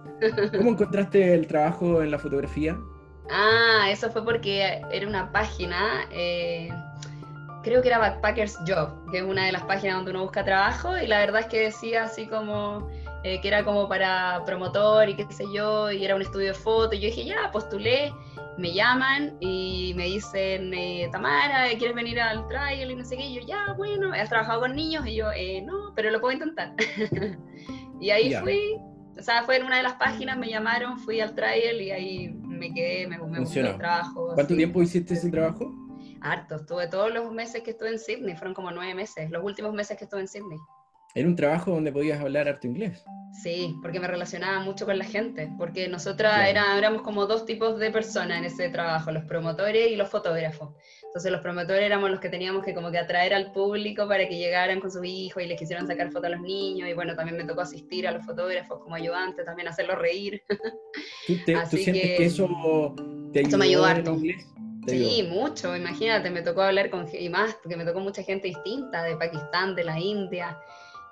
¿Cómo 0.55 0.69
encontraste 0.69 1.33
el 1.33 1.47
trabajo 1.47 2.03
en 2.03 2.11
la 2.11 2.19
fotografía? 2.19 2.77
Ah, 3.27 3.87
eso 3.89 4.11
fue 4.11 4.23
porque 4.23 4.83
era 4.91 5.07
una 5.07 5.31
página... 5.31 6.07
Eh, 6.11 6.69
creo 7.65 7.81
que 7.81 7.87
era 7.87 7.97
Backpackers 7.97 8.57
Job, 8.67 9.11
que 9.11 9.17
es 9.17 9.23
una 9.23 9.47
de 9.47 9.51
las 9.51 9.63
páginas 9.63 9.95
donde 9.95 10.11
uno 10.11 10.21
busca 10.21 10.45
trabajo, 10.45 10.95
y 10.97 11.07
la 11.07 11.17
verdad 11.17 11.41
es 11.41 11.47
que 11.47 11.59
decía 11.61 12.03
así 12.03 12.27
como 12.27 12.87
eh, 13.23 13.41
que 13.41 13.47
era 13.47 13.65
como 13.65 13.89
para 13.89 14.43
promotor 14.45 15.09
y 15.09 15.15
qué 15.15 15.25
sé 15.31 15.45
yo, 15.51 15.91
y 15.91 16.05
era 16.05 16.15
un 16.15 16.21
estudio 16.21 16.49
de 16.49 16.53
foto, 16.53 16.95
y 16.95 16.99
yo 16.99 17.07
dije, 17.07 17.25
ya, 17.25 17.49
postulé, 17.51 18.13
me 18.59 18.71
llaman 18.71 19.35
y 19.39 19.93
me 19.97 20.05
dicen, 20.05 20.71
eh, 20.75 21.09
Tamara, 21.11 21.67
¿quieres 21.75 21.95
venir 21.95 22.19
al 22.21 22.47
trial? 22.47 22.91
Y 22.91 22.95
no 22.95 23.03
sé 23.03 23.17
qué, 23.17 23.25
y 23.25 23.33
yo, 23.33 23.41
ya, 23.47 23.73
bueno, 23.75 24.13
¿has 24.13 24.29
trabajado 24.29 24.61
con 24.61 24.75
niños? 24.75 25.07
Y 25.07 25.15
yo, 25.15 25.31
eh, 25.35 25.63
no, 25.63 25.91
pero 25.95 26.11
lo 26.11 26.21
puedo 26.21 26.33
intentar. 26.33 26.71
y 27.99 28.11
ahí 28.11 28.31
fui, 28.35 28.77
o 29.17 29.23
sea, 29.23 29.41
fue 29.41 29.57
en 29.57 29.65
una 29.65 29.77
de 29.77 29.83
las 29.83 29.93
páginas, 29.93 30.37
me 30.37 30.47
llamaron, 30.47 30.99
fui 30.99 31.19
al 31.19 31.33
trial 31.33 31.81
y 31.81 31.89
ahí 31.89 32.29
me 32.29 32.71
quedé, 32.71 33.07
me, 33.07 33.17
me 33.17 33.39
gustó 33.39 33.59
el 33.61 33.75
trabajo. 33.75 34.33
¿Cuánto 34.35 34.55
tiempo 34.55 34.83
hiciste 34.83 35.15
ese 35.15 35.31
trabajo? 35.31 35.84
Harto, 36.25 36.55
estuve 36.55 36.87
todos 36.87 37.13
los 37.13 37.31
meses 37.31 37.61
que 37.61 37.71
estuve 37.71 37.89
en 37.89 37.99
Sydney, 37.99 38.35
fueron 38.35 38.55
como 38.55 38.71
nueve 38.71 38.95
meses, 38.95 39.29
los 39.29 39.43
últimos 39.43 39.73
meses 39.73 39.95
que 39.95 40.05
estuve 40.05 40.21
en 40.21 40.27
Sydney. 40.27 40.57
Era 41.13 41.27
un 41.27 41.35
trabajo 41.35 41.71
donde 41.71 41.91
podías 41.91 42.19
hablar 42.19 42.47
harto 42.47 42.65
inglés. 42.65 43.05
Sí, 43.31 43.75
porque 43.81 43.99
me 43.99 44.07
relacionaba 44.07 44.59
mucho 44.59 44.85
con 44.85 44.97
la 44.97 45.05
gente, 45.05 45.51
porque 45.57 45.87
nosotras 45.87 46.49
éramos 46.49 47.03
como 47.03 47.27
dos 47.27 47.45
tipos 47.45 47.77
de 47.79 47.91
personas 47.91 48.39
en 48.39 48.45
ese 48.45 48.69
trabajo, 48.69 49.11
los 49.11 49.23
promotores 49.25 49.91
y 49.91 49.95
los 49.95 50.09
fotógrafos. 50.09 50.73
Entonces 51.03 51.31
los 51.31 51.41
promotores 51.41 51.83
éramos 51.83 52.09
los 52.09 52.19
que 52.19 52.29
teníamos 52.29 52.65
que 52.65 52.73
como 52.73 52.91
que 52.91 52.97
atraer 52.97 53.33
al 53.33 53.51
público 53.51 54.07
para 54.07 54.27
que 54.27 54.35
llegaran 54.35 54.79
con 54.79 54.89
sus 54.89 55.05
hijos 55.05 55.43
y 55.43 55.45
les 55.45 55.59
quisieran 55.59 55.85
sacar 55.85 56.07
fotos 56.11 56.25
a 56.25 56.29
los 56.29 56.41
niños, 56.41 56.89
y 56.89 56.93
bueno, 56.93 57.15
también 57.15 57.37
me 57.37 57.45
tocó 57.45 57.61
asistir 57.61 58.07
a 58.07 58.11
los 58.11 58.25
fotógrafos 58.25 58.79
como 58.79 58.95
ayudante, 58.95 59.43
también 59.43 59.67
hacerlos 59.67 59.99
reír. 59.99 60.41
¿Tú, 61.27 61.35
sientes 61.69 62.17
que, 62.17 62.25
eso 62.25 62.95
te 63.31 63.39
ayudó 63.41 63.57
me 63.57 63.65
ayudó 63.65 63.85
harto. 63.85 64.17
Sí, 64.87 65.27
mucho, 65.29 65.75
imagínate, 65.75 66.29
me 66.29 66.41
tocó 66.41 66.61
hablar 66.61 66.89
con, 66.89 67.07
y 67.11 67.29
más, 67.29 67.55
porque 67.55 67.77
me 67.77 67.85
tocó 67.85 67.99
mucha 67.99 68.23
gente 68.23 68.47
distinta, 68.47 69.03
de 69.03 69.15
Pakistán, 69.15 69.75
de 69.75 69.83
la 69.83 69.99
India, 69.99 70.59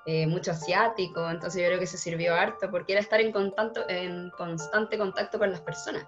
eh, 0.05 0.27
mucho 0.27 0.51
asiático, 0.51 1.29
entonces 1.29 1.61
yo 1.61 1.67
creo 1.67 1.79
que 1.79 1.87
se 1.87 1.97
sirvió 1.97 2.35
harto 2.35 2.69
porque 2.69 2.93
era 2.93 3.01
estar 3.01 3.21
en, 3.21 3.31
contacto, 3.31 3.87
en 3.87 4.29
constante 4.31 4.97
contacto 4.97 5.39
con 5.39 5.51
las 5.51 5.61
personas. 5.61 6.05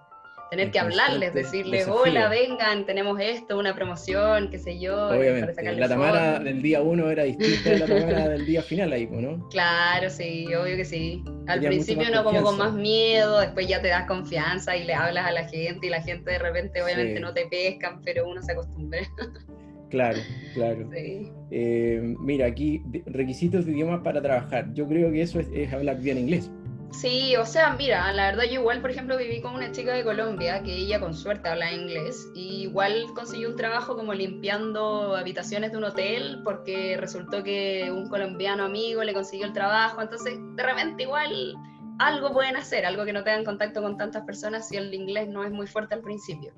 Tener 0.50 0.72
que 0.72 0.80
hablarles, 0.80 1.34
decirles, 1.34 1.88
hola, 1.88 2.30
vengan, 2.30 2.86
tenemos 2.86 3.20
esto, 3.20 3.58
una 3.58 3.76
promoción, 3.76 4.50
qué 4.50 4.60
sé 4.60 4.80
yo. 4.80 5.10
Obviamente, 5.10 5.76
la 5.76 5.89
Tamara 5.89 6.39
del 6.39 6.62
día 6.62 6.82
uno 6.82 7.10
era 7.10 7.24
distinta 7.24 7.72
de 7.72 7.80
la 7.80 7.86
Tamara 7.88 8.30
del 8.30 8.46
día 8.46 8.62
final 8.62 8.93
ahí, 8.93 9.08
¿no? 9.08 9.48
Claro, 9.50 10.10
sí, 10.10 10.46
obvio 10.54 10.78
que 10.78 10.86
sí. 10.86 11.24
Al 11.48 11.62
principio 11.62 12.08
uno 12.10 12.24
como 12.24 12.43
con 12.43 12.58
más 12.58 12.74
miedo, 12.74 13.39
después 13.39 13.68
ya 13.68 13.82
te 13.82 13.88
das 13.88 14.06
confianza 14.06 14.78
y 14.78 14.84
le 14.84 14.93
hablas 14.93 15.26
a 15.26 15.32
la 15.32 15.48
gente 15.48 15.88
y 15.88 15.89
la 15.89 16.02
gente 16.02 16.32
de 16.32 16.39
repente 16.39 16.82
obviamente 16.82 17.20
no 17.20 17.34
te 17.34 17.48
pescan, 17.48 18.02
pero 18.04 18.28
uno 18.28 18.41
se 18.41 18.52
acostumbra. 18.52 19.02
Claro, 19.89 20.20
claro. 20.54 20.89
Eh, 21.52 22.02
mira, 22.20 22.48
aquí 22.48 22.82
requisitos 23.06 23.66
de 23.66 23.72
idioma 23.72 24.02
para 24.04 24.20
trabajar. 24.22 24.74
Yo 24.74 24.88
creo 24.88 25.12
que 25.12 25.22
eso 25.22 25.39
es, 25.39 25.72
hablar 25.72 26.02
bien 26.02 26.18
inglés. 26.18 26.52
Sí, 27.02 27.36
o 27.36 27.46
sea, 27.46 27.72
mira, 27.72 28.10
la 28.14 28.28
verdad 28.28 28.46
yo 28.46 28.62
igual, 28.62 28.80
por 28.80 28.89
ejemplo, 28.89 29.18
viví 29.18 29.41
con 29.41 29.54
una 29.54 29.70
chica 29.74 29.93
de 29.93 30.06
Colombia 30.06 30.64
que 30.64 30.74
ella 30.74 30.98
con 31.02 31.14
suerte 31.14 31.50
habla 31.50 31.74
inglés 31.74 32.32
y 32.34 32.62
igual 32.64 33.12
consiguió 33.14 33.50
un 33.50 33.58
trabajo 33.58 33.98
como 33.98 34.14
limpiando 34.14 35.14
habitaciones 35.18 35.74
de 35.74 35.78
un 35.78 35.84
hotel 35.84 36.41
porque 36.46 36.96
resultó 36.96 37.43
que 37.43 37.91
un 37.91 38.08
colombiano 38.08 38.64
amigo 38.64 39.04
le 39.04 39.14
consiguió 39.14 39.46
el 39.46 39.52
trabajo, 39.52 40.02
entonces 40.02 40.39
de 40.56 40.64
repente 40.64 41.04
igual 41.04 41.56
algo 42.00 42.32
pueden 42.32 42.56
hacer, 42.56 42.86
algo 42.86 43.04
que 43.04 43.12
no 43.12 43.26
tengan 43.26 43.43
contacto 43.43 43.82
con 43.82 43.98
tantas 43.98 44.24
personas 44.24 44.70
si 44.70 44.78
el 44.78 44.93
inglés 44.93 45.28
no 45.28 45.43
es 45.43 45.52
muy 45.52 45.68
fuerte 45.68 45.96
al 45.96 46.02
principio. 46.02 46.54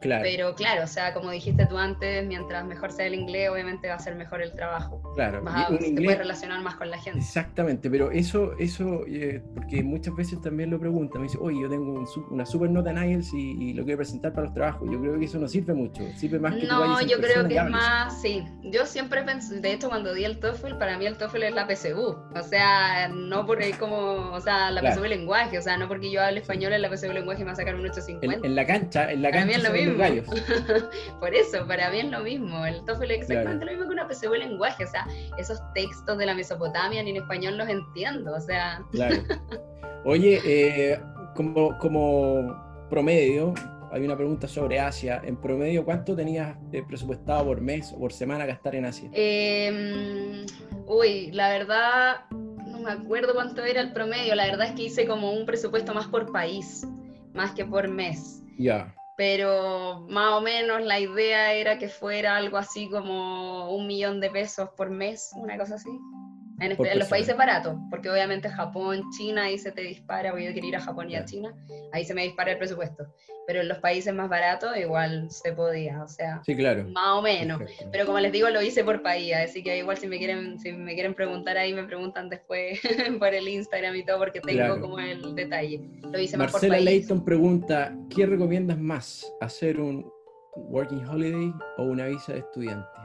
Pero 0.00 0.54
claro, 0.54 0.84
o 0.84 0.86
sea, 0.86 1.14
como 1.14 1.30
dijiste 1.30 1.66
tú 1.66 1.78
antes, 1.78 2.26
mientras 2.26 2.64
mejor 2.64 2.92
sea 2.92 3.06
el 3.06 3.14
inglés, 3.14 3.50
obviamente 3.50 3.88
va 3.88 3.94
a 3.94 3.98
ser 3.98 4.14
mejor 4.14 4.42
el 4.42 4.52
trabajo. 4.52 5.02
Claro, 5.14 5.42
vas 5.42 5.70
a, 5.70 5.78
te 5.78 5.92
puedes 5.92 6.18
relacionar 6.18 6.60
más 6.62 6.76
con 6.76 6.90
la 6.90 6.98
gente. 6.98 7.18
Exactamente, 7.18 7.90
pero 7.90 8.10
eso, 8.10 8.52
eso 8.58 9.04
eh, 9.06 9.42
porque 9.54 9.82
muchas 9.82 10.14
veces 10.14 10.40
también 10.40 10.70
lo 10.70 10.78
preguntan, 10.78 11.22
me 11.22 11.28
dicen, 11.28 11.40
oye, 11.42 11.60
yo 11.62 11.68
tengo 11.68 12.04
una 12.30 12.46
super 12.46 12.70
nota 12.70 12.90
en 12.90 13.10
IELTS 13.10 13.32
y, 13.34 13.76
lo 13.76 13.84
quiero 13.84 13.98
presentar 13.98 14.32
para 14.32 14.46
los 14.46 14.54
trabajos. 14.54 14.88
Yo 14.90 15.00
creo 15.00 15.18
que 15.18 15.24
eso 15.24 15.38
no 15.38 15.48
sirve 15.48 15.74
mucho, 15.74 16.02
sirve 16.16 16.38
más 16.38 16.54
que 16.54 16.66
No, 16.66 17.00
yo 17.02 17.18
creo 17.18 17.46
que 17.46 17.56
es 17.56 17.70
más, 17.70 18.20
sí. 18.20 18.44
Yo 18.62 18.86
siempre 18.86 19.22
pensé, 19.22 19.60
de 19.60 19.72
hecho, 19.72 19.88
cuando 19.88 20.14
di 20.14 20.24
el 20.24 20.38
TOEFL, 20.38 20.76
para 20.78 20.96
mí 20.98 21.06
el 21.06 21.16
TOEFL 21.16 21.42
es 21.42 21.54
la 21.54 21.66
PSU. 21.66 22.16
O 22.34 22.42
sea, 22.42 23.08
no 23.08 23.44
porque 23.44 23.72
como, 23.78 24.32
o 24.32 24.40
sea, 24.40 24.70
la 24.70 24.82
PSU 24.82 25.04
lenguaje, 25.04 25.58
o 25.58 25.62
sea, 25.62 25.76
no 25.76 25.88
porque 25.88 26.10
yo 26.10 26.22
hable 26.22 26.40
español 26.40 26.72
en 26.72 26.82
la 26.82 26.94
PSU 26.94 27.12
lenguaje 27.12 27.40
me 27.40 27.46
va 27.46 27.52
a 27.52 27.56
sacar 27.56 27.74
un 27.74 27.82
850. 27.82 28.46
En, 28.46 28.54
la 28.54 28.66
cancha, 28.66 29.10
en 29.10 29.22
la 29.22 29.30
cancha. 29.30 29.58
lo 29.58 29.72
mismo. 29.72 29.85
Por 31.20 31.34
eso, 31.34 31.66
para 31.66 31.90
mí 31.90 32.00
es 32.00 32.10
lo 32.10 32.20
mismo. 32.20 32.64
El 32.64 32.84
TOEFL 32.84 33.10
es 33.10 33.20
exactamente 33.22 33.64
lo 33.64 33.72
mismo 33.72 33.86
que 33.86 33.92
una 33.92 34.08
PSU 34.08 34.34
lenguaje. 34.34 34.84
O 34.84 34.88
sea, 34.88 35.06
esos 35.38 35.60
textos 35.74 36.18
de 36.18 36.26
la 36.26 36.34
Mesopotamia 36.34 37.02
ni 37.02 37.10
en 37.10 37.16
español 37.16 37.56
los 37.56 37.68
entiendo. 37.68 38.34
O 38.34 38.40
sea. 38.40 38.82
Claro. 38.92 39.16
Oye, 40.04 40.40
eh, 40.44 41.00
como, 41.34 41.76
como 41.78 42.86
promedio, 42.88 43.54
hay 43.90 44.04
una 44.04 44.16
pregunta 44.16 44.48
sobre 44.48 44.78
Asia. 44.78 45.20
En 45.24 45.36
promedio, 45.36 45.84
¿cuánto 45.84 46.14
tenías 46.14 46.56
eh, 46.72 46.82
presupuestado 46.86 47.44
por 47.44 47.60
mes 47.60 47.92
o 47.92 47.98
por 47.98 48.12
semana 48.12 48.46
gastar 48.46 48.74
en 48.74 48.84
Asia? 48.84 49.10
Em, 49.12 50.46
uy, 50.86 51.32
la 51.32 51.48
verdad, 51.48 52.16
no 52.30 52.78
me 52.78 52.90
acuerdo 52.90 53.34
cuánto 53.34 53.64
era 53.64 53.80
el 53.80 53.92
promedio. 53.92 54.34
La 54.34 54.46
verdad 54.46 54.68
es 54.68 54.74
que 54.74 54.82
hice 54.84 55.06
como 55.06 55.32
un 55.32 55.46
presupuesto 55.46 55.94
más 55.94 56.06
por 56.06 56.30
país, 56.32 56.86
más 57.34 57.52
que 57.52 57.64
por 57.64 57.88
mes. 57.88 58.42
Ya 58.58 58.94
pero 59.16 60.06
más 60.08 60.34
o 60.34 60.40
menos 60.40 60.82
la 60.82 61.00
idea 61.00 61.54
era 61.54 61.78
que 61.78 61.88
fuera 61.88 62.36
algo 62.36 62.58
así 62.58 62.88
como 62.90 63.74
un 63.74 63.86
millón 63.86 64.20
de 64.20 64.30
pesos 64.30 64.68
por 64.76 64.90
mes, 64.90 65.30
una 65.34 65.56
cosa 65.58 65.76
así. 65.76 65.90
En, 66.60 66.72
este, 66.72 66.94
los 66.94 67.08
países 67.08 67.36
baratos, 67.36 67.76
porque 67.90 68.08
obviamente 68.08 68.48
Japón, 68.48 69.02
China, 69.16 69.44
ahí 69.44 69.58
se 69.58 69.72
te 69.72 69.82
dispara, 69.82 70.30
porque 70.30 70.46
yo 70.46 70.54
quería 70.54 70.68
ir 70.70 70.76
a 70.76 70.80
Japón 70.80 71.10
y 71.10 71.16
a 71.16 71.24
China, 71.24 71.54
ahí 71.92 72.04
se 72.04 72.14
me 72.14 72.22
dispara 72.22 72.52
el 72.52 72.58
presupuesto. 72.58 73.06
Pero 73.46 73.60
en 73.60 73.68
los 73.68 73.78
países 73.78 74.12
más 74.12 74.28
baratos 74.28 74.76
igual 74.76 75.30
se 75.30 75.52
podía, 75.52 76.02
o 76.02 76.08
sea, 76.08 76.42
sí, 76.44 76.56
claro. 76.56 76.84
más 76.88 77.18
o 77.18 77.22
menos. 77.22 77.60
Pero 77.92 78.06
como 78.06 78.18
les 78.18 78.32
digo, 78.32 78.48
lo 78.50 78.62
hice 78.62 78.82
por 78.82 79.02
país, 79.02 79.34
así 79.34 79.62
que 79.62 79.78
igual 79.78 79.96
si 79.98 80.08
me 80.08 80.18
quieren, 80.18 80.58
si 80.58 80.72
me 80.72 80.94
quieren 80.94 81.14
preguntar 81.14 81.56
ahí, 81.56 81.72
me 81.72 81.84
preguntan 81.84 82.28
después 82.28 82.80
por 83.18 83.34
el 83.34 83.46
Instagram 83.46 83.94
y 83.94 84.04
todo, 84.04 84.18
porque 84.18 84.40
tengo 84.40 84.80
como 84.80 84.98
el 84.98 85.34
detalle. 85.34 85.80
Lo 86.10 86.18
hice 86.18 86.36
más 86.36 86.52
Marcela 86.52 86.76
por 86.76 86.84
Leighton 86.84 87.24
pregunta, 87.24 87.94
¿qué 88.14 88.26
recomiendas 88.26 88.78
más? 88.78 89.32
¿Hacer 89.40 89.78
un 89.78 90.10
working 90.56 91.06
holiday 91.06 91.52
o 91.76 91.84
una 91.84 92.06
visa 92.06 92.32
de 92.32 92.38
estudiante? 92.40 92.95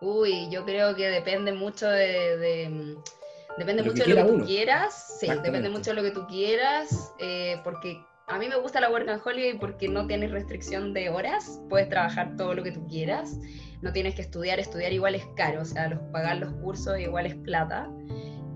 Uy, 0.00 0.48
yo 0.50 0.64
creo 0.64 0.94
que 0.94 1.08
depende 1.08 1.52
mucho 1.52 1.88
de, 1.88 2.68
mm, 2.70 3.58
depende 3.58 3.82
mucho 3.82 4.04
de 4.04 4.14
lo 4.14 4.26
que 4.26 4.32
tú 4.32 4.44
quieras. 4.44 5.18
Sí, 5.20 5.28
depende 5.42 5.68
mucho 5.68 5.90
de 5.90 5.96
lo 5.96 6.02
que 6.02 6.10
tú 6.12 6.26
quieras, 6.26 7.12
eh, 7.18 7.60
porque 7.64 8.00
a 8.28 8.38
mí 8.38 8.46
me 8.48 8.56
gusta 8.56 8.80
la 8.80 8.90
Work 8.90 9.08
and 9.08 9.22
Holiday 9.24 9.58
porque 9.58 9.88
no 9.88 10.06
tienes 10.06 10.30
restricción 10.30 10.92
de 10.92 11.08
horas, 11.08 11.60
puedes 11.68 11.88
trabajar 11.88 12.36
todo 12.36 12.54
lo 12.54 12.62
que 12.62 12.72
tú 12.72 12.86
quieras, 12.86 13.38
no 13.80 13.92
tienes 13.92 14.14
que 14.14 14.22
estudiar, 14.22 14.60
estudiar 14.60 14.92
igual 14.92 15.14
es 15.14 15.26
caro, 15.34 15.62
o 15.62 15.64
sea, 15.64 15.88
los, 15.88 15.98
pagar 16.12 16.36
los 16.36 16.52
cursos 16.54 16.98
igual 16.98 17.26
es 17.26 17.34
plata. 17.36 17.90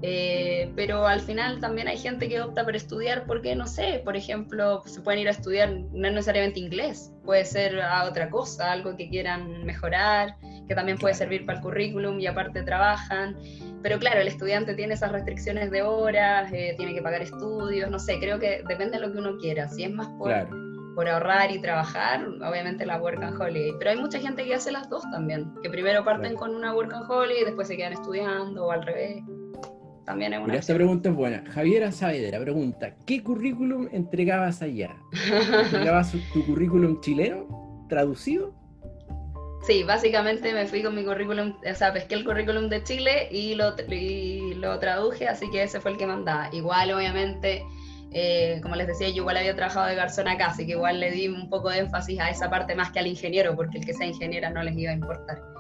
Eh, 0.05 0.72
pero 0.74 1.07
al 1.07 1.20
final 1.20 1.61
también 1.61 1.86
hay 1.86 1.97
gente 1.97 2.28
que 2.28 2.40
opta 2.40 2.64
por 2.64 2.74
estudiar 2.74 3.24
porque, 3.24 3.55
no 3.55 3.68
sé, 3.68 4.03
por 4.05 4.16
ejemplo, 4.16 4.82
se 4.84 5.01
pueden 5.01 5.20
ir 5.20 5.28
a 5.28 5.30
estudiar 5.30 5.70
no 5.70 6.11
necesariamente 6.11 6.59
inglés, 6.59 7.12
puede 7.24 7.45
ser 7.45 7.80
a 7.80 8.05
otra 8.05 8.28
cosa, 8.28 8.72
algo 8.72 8.97
que 8.97 9.09
quieran 9.09 9.64
mejorar, 9.64 10.36
que 10.68 10.74
también 10.74 10.98
puede 10.98 11.14
servir 11.14 11.44
para 11.44 11.58
el 11.58 11.64
currículum 11.64 12.18
y 12.20 12.26
aparte 12.26 12.62
trabajan. 12.62 13.36
Pero 13.82 13.98
claro, 13.98 14.20
el 14.20 14.28
estudiante 14.28 14.74
tiene 14.74 14.94
esas 14.94 15.12
restricciones 15.12 15.70
de 15.70 15.82
horas, 15.82 16.52
eh, 16.52 16.74
tiene 16.76 16.94
que 16.94 17.02
pagar 17.02 17.22
estudios, 17.22 17.90
no 17.90 17.98
sé, 17.98 18.18
creo 18.20 18.38
que 18.38 18.62
depende 18.68 18.98
de 18.98 19.06
lo 19.06 19.12
que 19.12 19.18
uno 19.18 19.36
quiera. 19.38 19.68
Si 19.68 19.84
es 19.84 19.90
más 19.90 20.08
por, 20.18 20.32
por 20.94 21.08
ahorrar 21.08 21.50
y 21.50 21.60
trabajar, 21.60 22.26
obviamente 22.26 22.86
la 22.86 23.00
work 23.00 23.22
and 23.22 23.40
holiday. 23.40 23.72
Pero 23.78 23.90
hay 23.90 23.96
mucha 23.96 24.20
gente 24.20 24.44
que 24.44 24.54
hace 24.54 24.70
las 24.70 24.88
dos 24.88 25.02
también, 25.10 25.52
que 25.62 25.70
primero 25.70 26.04
parten 26.04 26.36
con 26.36 26.54
una 26.54 26.74
work 26.74 26.92
and 26.92 27.10
holiday 27.10 27.42
y 27.42 27.44
después 27.44 27.68
se 27.68 27.76
quedan 27.76 27.94
estudiando 27.94 28.66
o 28.66 28.70
al 28.70 28.82
revés. 28.82 29.22
También 30.04 30.32
es 30.32 30.40
una. 30.40 30.54
esta 30.54 30.74
pregunta 30.74 31.08
es 31.08 31.14
buena. 31.14 31.44
Javiera 31.50 31.92
Saavedra 31.92 32.40
pregunta: 32.40 32.96
¿Qué 33.06 33.22
currículum 33.22 33.88
entregabas 33.92 34.60
allá? 34.62 34.96
¿Entregabas 35.64 36.12
tu 36.32 36.44
currículum 36.44 37.00
chileno 37.00 37.86
traducido? 37.88 38.61
Sí, 39.62 39.84
básicamente 39.84 40.52
me 40.52 40.66
fui 40.66 40.82
con 40.82 40.94
mi 40.94 41.04
currículum, 41.04 41.54
o 41.64 41.74
sea, 41.74 41.92
pesqué 41.92 42.16
el 42.16 42.24
currículum 42.24 42.68
de 42.68 42.82
Chile 42.82 43.28
y 43.30 43.54
lo, 43.54 43.76
lo 44.56 44.78
traduje, 44.80 45.28
así 45.28 45.48
que 45.50 45.62
ese 45.62 45.80
fue 45.80 45.92
el 45.92 45.98
que 45.98 46.06
mandaba. 46.06 46.48
Igual, 46.52 46.90
obviamente, 46.92 47.64
eh, 48.10 48.58
como 48.60 48.74
les 48.74 48.88
decía, 48.88 49.08
yo 49.10 49.16
igual 49.18 49.36
había 49.36 49.54
trabajado 49.54 49.86
de 49.86 49.94
garzón 49.94 50.26
acá, 50.26 50.46
así 50.46 50.66
que 50.66 50.72
igual 50.72 50.98
le 50.98 51.12
di 51.12 51.28
un 51.28 51.48
poco 51.48 51.70
de 51.70 51.78
énfasis 51.78 52.18
a 52.18 52.30
esa 52.30 52.50
parte 52.50 52.74
más 52.74 52.90
que 52.90 52.98
al 52.98 53.06
ingeniero, 53.06 53.54
porque 53.54 53.78
el 53.78 53.86
que 53.86 53.94
sea 53.94 54.06
ingeniera 54.06 54.50
no 54.50 54.64
les 54.64 54.76
iba 54.76 54.90
a 54.90 54.94
importar. 54.94 55.51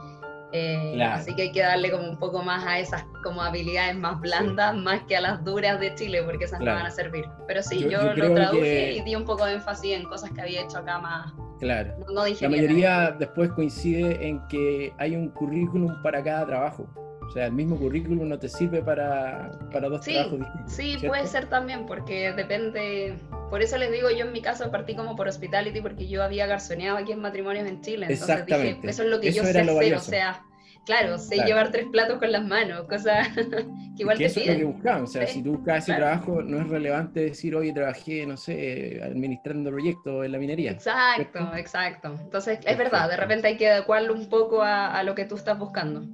Eh, 0.52 1.02
así 1.02 1.34
que 1.34 1.42
hay 1.42 1.52
que 1.52 1.62
darle 1.62 1.90
como 1.90 2.08
un 2.08 2.18
poco 2.18 2.42
más 2.42 2.64
a 2.66 2.78
esas 2.78 3.04
como 3.22 3.40
habilidades 3.42 3.96
más 3.96 4.20
blandas, 4.20 4.76
más 4.76 5.02
que 5.04 5.16
a 5.16 5.20
las 5.22 5.42
duras 5.44 5.80
de 5.80 5.94
Chile, 5.94 6.22
porque 6.22 6.44
esas 6.44 6.60
no 6.60 6.66
van 6.66 6.86
a 6.86 6.90
servir. 6.90 7.24
Pero 7.46 7.62
sí, 7.62 7.88
yo, 7.88 8.14
lo 8.14 8.34
traduje 8.34 8.92
y 8.92 9.00
di 9.02 9.14
un 9.14 9.24
poco 9.24 9.46
de 9.46 9.54
énfasis 9.54 9.96
en 9.96 10.04
cosas 10.04 10.30
que 10.30 10.42
había 10.42 10.62
hecho 10.62 10.78
acá 10.78 10.98
más. 10.98 11.32
Claro. 11.58 11.94
la 12.08 12.48
mayoría 12.48 13.12
después 13.12 13.50
coincide 13.50 14.26
en 14.26 14.46
que 14.48 14.92
hay 14.98 15.14
un 15.14 15.28
currículum 15.28 16.02
para 16.02 16.22
cada 16.22 16.44
trabajo. 16.44 16.88
O 17.26 17.30
sea, 17.30 17.46
el 17.46 17.52
mismo 17.52 17.76
currículum 17.78 18.28
no 18.28 18.38
te 18.38 18.48
sirve 18.48 18.82
para, 18.82 19.50
para 19.72 19.88
dos 19.88 20.02
trabajos 20.02 20.38
distintos. 20.38 20.72
Sí, 20.72 20.96
puede 21.06 21.26
ser 21.26 21.46
también, 21.48 21.86
porque 21.86 22.32
depende. 22.32 23.14
Por 23.48 23.62
eso 23.62 23.78
les 23.78 23.90
digo, 23.90 24.10
yo 24.10 24.26
en 24.26 24.32
mi 24.32 24.42
caso 24.42 24.70
partí 24.70 24.94
como 24.94 25.16
por 25.16 25.28
hospitality, 25.28 25.80
porque 25.80 26.08
yo 26.08 26.22
había 26.22 26.46
garzoneado 26.46 26.98
aquí 26.98 27.12
en 27.12 27.20
matrimonios 27.20 27.66
en 27.66 27.80
Chile. 27.80 28.06
Entonces 28.08 28.46
dije, 28.46 28.80
eso 28.82 29.02
es 29.02 29.08
lo 29.08 29.20
que 29.20 29.32
yo 29.32 29.44
sé 29.44 29.60
hacer, 29.60 29.94
o 29.94 30.00
sea, 30.00 30.42
claro, 30.84 31.18
sé 31.18 31.36
llevar 31.44 31.70
tres 31.70 31.86
platos 31.90 32.18
con 32.18 32.32
las 32.32 32.44
manos, 32.44 32.86
cosa 32.88 33.22
que 33.96 34.02
igual 34.02 34.18
te 34.18 34.26
eso 34.26 34.40
es 34.40 34.46
lo 34.46 34.56
que 34.56 34.64
buscamos, 34.64 35.10
o 35.10 35.12
sea, 35.12 35.26
si 35.26 35.42
tú 35.42 35.52
buscas 35.52 35.84
ese 35.84 35.94
trabajo, 35.94 36.42
no 36.42 36.60
es 36.60 36.68
relevante 36.68 37.20
decir, 37.20 37.54
oye, 37.54 37.72
trabajé, 37.72 38.26
no 38.26 38.36
sé, 38.36 39.00
administrando 39.02 39.70
proyectos 39.70 40.24
en 40.24 40.32
la 40.32 40.38
minería. 40.38 40.72
Exacto, 40.72 41.52
exacto. 41.56 42.14
Entonces, 42.20 42.58
es 42.64 42.78
verdad, 42.78 43.08
de 43.08 43.16
repente 43.16 43.48
hay 43.48 43.56
que 43.56 43.68
adecuarlo 43.68 44.14
un 44.14 44.28
poco 44.28 44.62
a, 44.62 44.88
a 44.88 45.02
lo 45.02 45.14
que 45.14 45.24
tú 45.24 45.36
estás 45.36 45.58
buscando. 45.58 46.06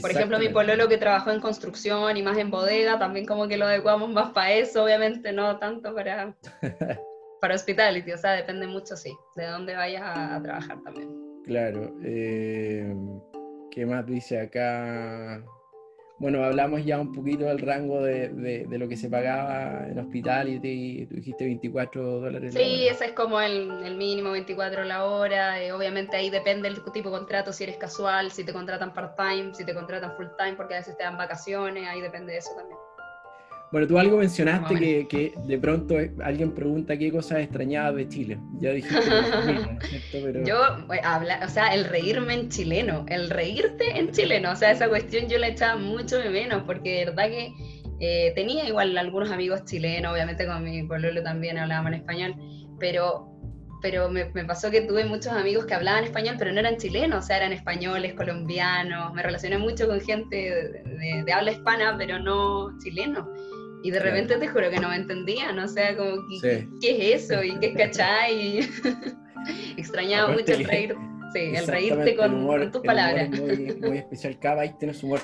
Por 0.00 0.10
ejemplo, 0.10 0.38
mi 0.38 0.48
pololo 0.48 0.88
que 0.88 0.98
trabajó 0.98 1.30
en 1.30 1.40
construcción 1.40 2.16
y 2.16 2.22
más 2.22 2.38
en 2.38 2.50
bodega, 2.50 2.98
también 2.98 3.26
como 3.26 3.48
que 3.48 3.56
lo 3.56 3.66
adecuamos 3.66 4.10
más 4.10 4.30
para 4.30 4.52
eso, 4.52 4.84
obviamente 4.84 5.32
no 5.32 5.58
tanto 5.58 5.94
para, 5.94 6.36
para 7.40 7.54
hospitality, 7.54 8.12
o 8.12 8.18
sea, 8.18 8.32
depende 8.32 8.66
mucho, 8.66 8.96
sí, 8.96 9.12
de 9.36 9.46
dónde 9.46 9.74
vayas 9.74 10.02
a, 10.04 10.40
trabajar 10.42 10.80
también. 10.82 11.10
Claro. 11.44 11.92
Eh, 12.04 12.94
¿Qué 13.70 13.86
más 13.86 14.06
dice 14.06 14.40
acá? 14.40 15.42
Bueno, 16.20 16.44
hablamos 16.44 16.84
ya 16.84 17.00
un 17.00 17.12
poquito 17.12 17.46
del 17.46 17.60
rango 17.60 18.02
de, 18.02 18.28
de, 18.28 18.78
lo 18.78 18.86
que 18.88 18.96
se 18.98 19.08
pagaba 19.08 19.86
en 19.88 19.98
hospitality, 19.98 21.06
tú 21.06 21.14
dijiste 21.14 21.46
24 21.46 22.20
dólares. 22.20 22.52
Sí, 22.52 22.86
ese 22.86 23.06
es 23.06 23.12
como 23.12 23.40
el, 23.40 23.70
el, 23.82 23.96
mínimo, 23.96 24.32
24 24.32 24.84
la 24.84 25.06
hora. 25.06 25.62
Eh, 25.62 25.72
obviamente 25.72 26.18
ahí 26.18 26.28
depende 26.28 26.68
del 26.68 26.84
tipo 26.92 27.08
de 27.08 27.18
contrato, 27.18 27.54
si 27.54 27.64
eres 27.64 27.78
casual, 27.78 28.30
si 28.32 28.44
te 28.44 28.52
contratan 28.52 28.92
part-time, 28.92 29.54
si 29.54 29.64
te 29.64 29.72
contratan 29.72 30.14
full-time, 30.14 30.56
porque 30.56 30.74
a 30.74 30.80
veces 30.80 30.94
te 30.98 31.04
dan 31.04 31.16
vacaciones, 31.16 31.88
ahí 31.88 32.02
depende 32.02 32.32
de 32.32 32.38
eso 32.38 32.50
también. 32.54 32.78
Bueno, 33.72 33.86
tú 33.86 33.98
algo 33.98 34.16
mencionaste 34.16 34.74
que, 34.74 35.06
que, 35.08 35.34
de 35.46 35.58
pronto 35.58 35.94
alguien 36.24 36.52
pregunta 36.52 36.98
qué 36.98 37.12
cosas 37.12 37.38
extrañabas 37.38 37.94
de 37.94 38.08
Chile. 38.08 38.38
Ya 38.60 38.72
dijiste 38.72 38.98
Pero... 40.12 40.44
Yo, 40.44 40.56
habla, 41.04 41.40
o 41.44 41.48
sea, 41.48 41.72
el 41.72 41.84
reírme 41.84 42.34
en 42.34 42.48
chileno, 42.48 43.06
el 43.08 43.30
reírte 43.30 43.96
en 43.96 44.10
chileno, 44.10 44.50
o 44.52 44.56
sea, 44.56 44.72
esa 44.72 44.88
cuestión 44.88 45.28
yo 45.28 45.38
la 45.38 45.48
echaba 45.48 45.76
mucho 45.76 46.18
de 46.18 46.30
menos, 46.30 46.64
porque 46.64 46.98
de 46.98 47.04
verdad 47.06 47.28
que 47.28 47.52
eh, 48.00 48.32
tenía 48.34 48.66
igual 48.66 48.98
algunos 48.98 49.30
amigos 49.30 49.64
chilenos, 49.66 50.12
obviamente 50.12 50.46
con 50.46 50.64
mi 50.64 50.82
pueblo 50.82 51.22
también 51.22 51.56
hablábamos 51.56 51.92
en 51.92 51.98
español, 51.98 52.34
pero 52.80 53.28
pero 53.82 54.10
me, 54.10 54.26
me, 54.34 54.44
pasó 54.44 54.70
que 54.70 54.82
tuve 54.82 55.06
muchos 55.06 55.32
amigos 55.32 55.64
que 55.64 55.72
hablaban 55.72 56.04
español, 56.04 56.36
pero 56.38 56.52
no 56.52 56.60
eran 56.60 56.76
chilenos, 56.76 57.24
o 57.24 57.26
sea, 57.26 57.38
eran 57.38 57.52
españoles, 57.52 58.12
colombianos, 58.12 59.14
me 59.14 59.22
relacioné 59.22 59.56
mucho 59.56 59.86
con 59.86 60.02
gente 60.02 60.36
de, 60.36 61.22
de 61.24 61.32
habla 61.32 61.52
hispana, 61.52 61.96
pero 61.96 62.18
no 62.18 62.76
chileno. 62.78 63.26
Y 63.82 63.90
de 63.90 63.98
repente 63.98 64.36
te 64.36 64.48
juro 64.48 64.70
que 64.70 64.78
no 64.78 64.90
me 64.90 64.96
entendía, 64.96 65.52
¿no? 65.52 65.64
O 65.64 65.68
sea, 65.68 65.96
como, 65.96 66.16
¿qué, 66.42 66.68
¿qué 66.80 67.14
es 67.14 67.24
eso? 67.24 67.42
¿Y 67.42 67.58
qué 67.58 67.66
es 67.68 67.76
cachai? 67.76 68.58
Extrañaba 69.76 70.32
mucho 70.32 70.52
el 70.52 70.64
reír, 70.64 70.94
sí, 71.32 71.52
el 71.54 71.66
reírte 71.66 72.16
con, 72.16 72.70
tus 72.70 72.82
palabras. 72.82 73.30
Muy, 73.30 73.74
muy, 73.80 73.98
especial, 73.98 74.38
cada 74.38 74.56
país 74.56 74.76
tiene 74.78 74.92
su 74.92 75.06
humor. 75.06 75.20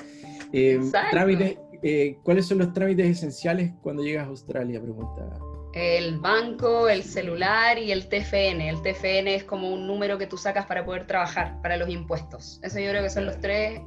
Eh, 0.51 0.79
trámite, 1.11 1.59
eh, 1.83 2.17
¿Cuáles 2.23 2.47
son 2.47 2.59
los 2.59 2.73
trámites 2.73 3.05
esenciales 3.05 3.71
cuando 3.81 4.03
llegas 4.03 4.25
a 4.25 4.29
Australia? 4.29 4.81
Pregunta. 4.81 5.39
El 5.73 6.19
banco, 6.19 6.89
el 6.89 7.03
celular 7.03 7.77
y 7.77 7.91
el 7.91 8.09
TFN. 8.09 8.61
El 8.61 8.81
TFN 8.81 9.27
es 9.27 9.43
como 9.43 9.71
un 9.71 9.85
número 9.85 10.17
que 10.17 10.25
tú 10.25 10.37
sacas 10.37 10.65
para 10.65 10.85
poder 10.85 11.05
trabajar, 11.05 11.61
para 11.61 11.77
los 11.77 11.89
impuestos. 11.89 12.59
Eso 12.63 12.79
yo 12.79 12.89
creo 12.89 13.03
que 13.03 13.09
son 13.09 13.25
los 13.25 13.39
tres, 13.39 13.79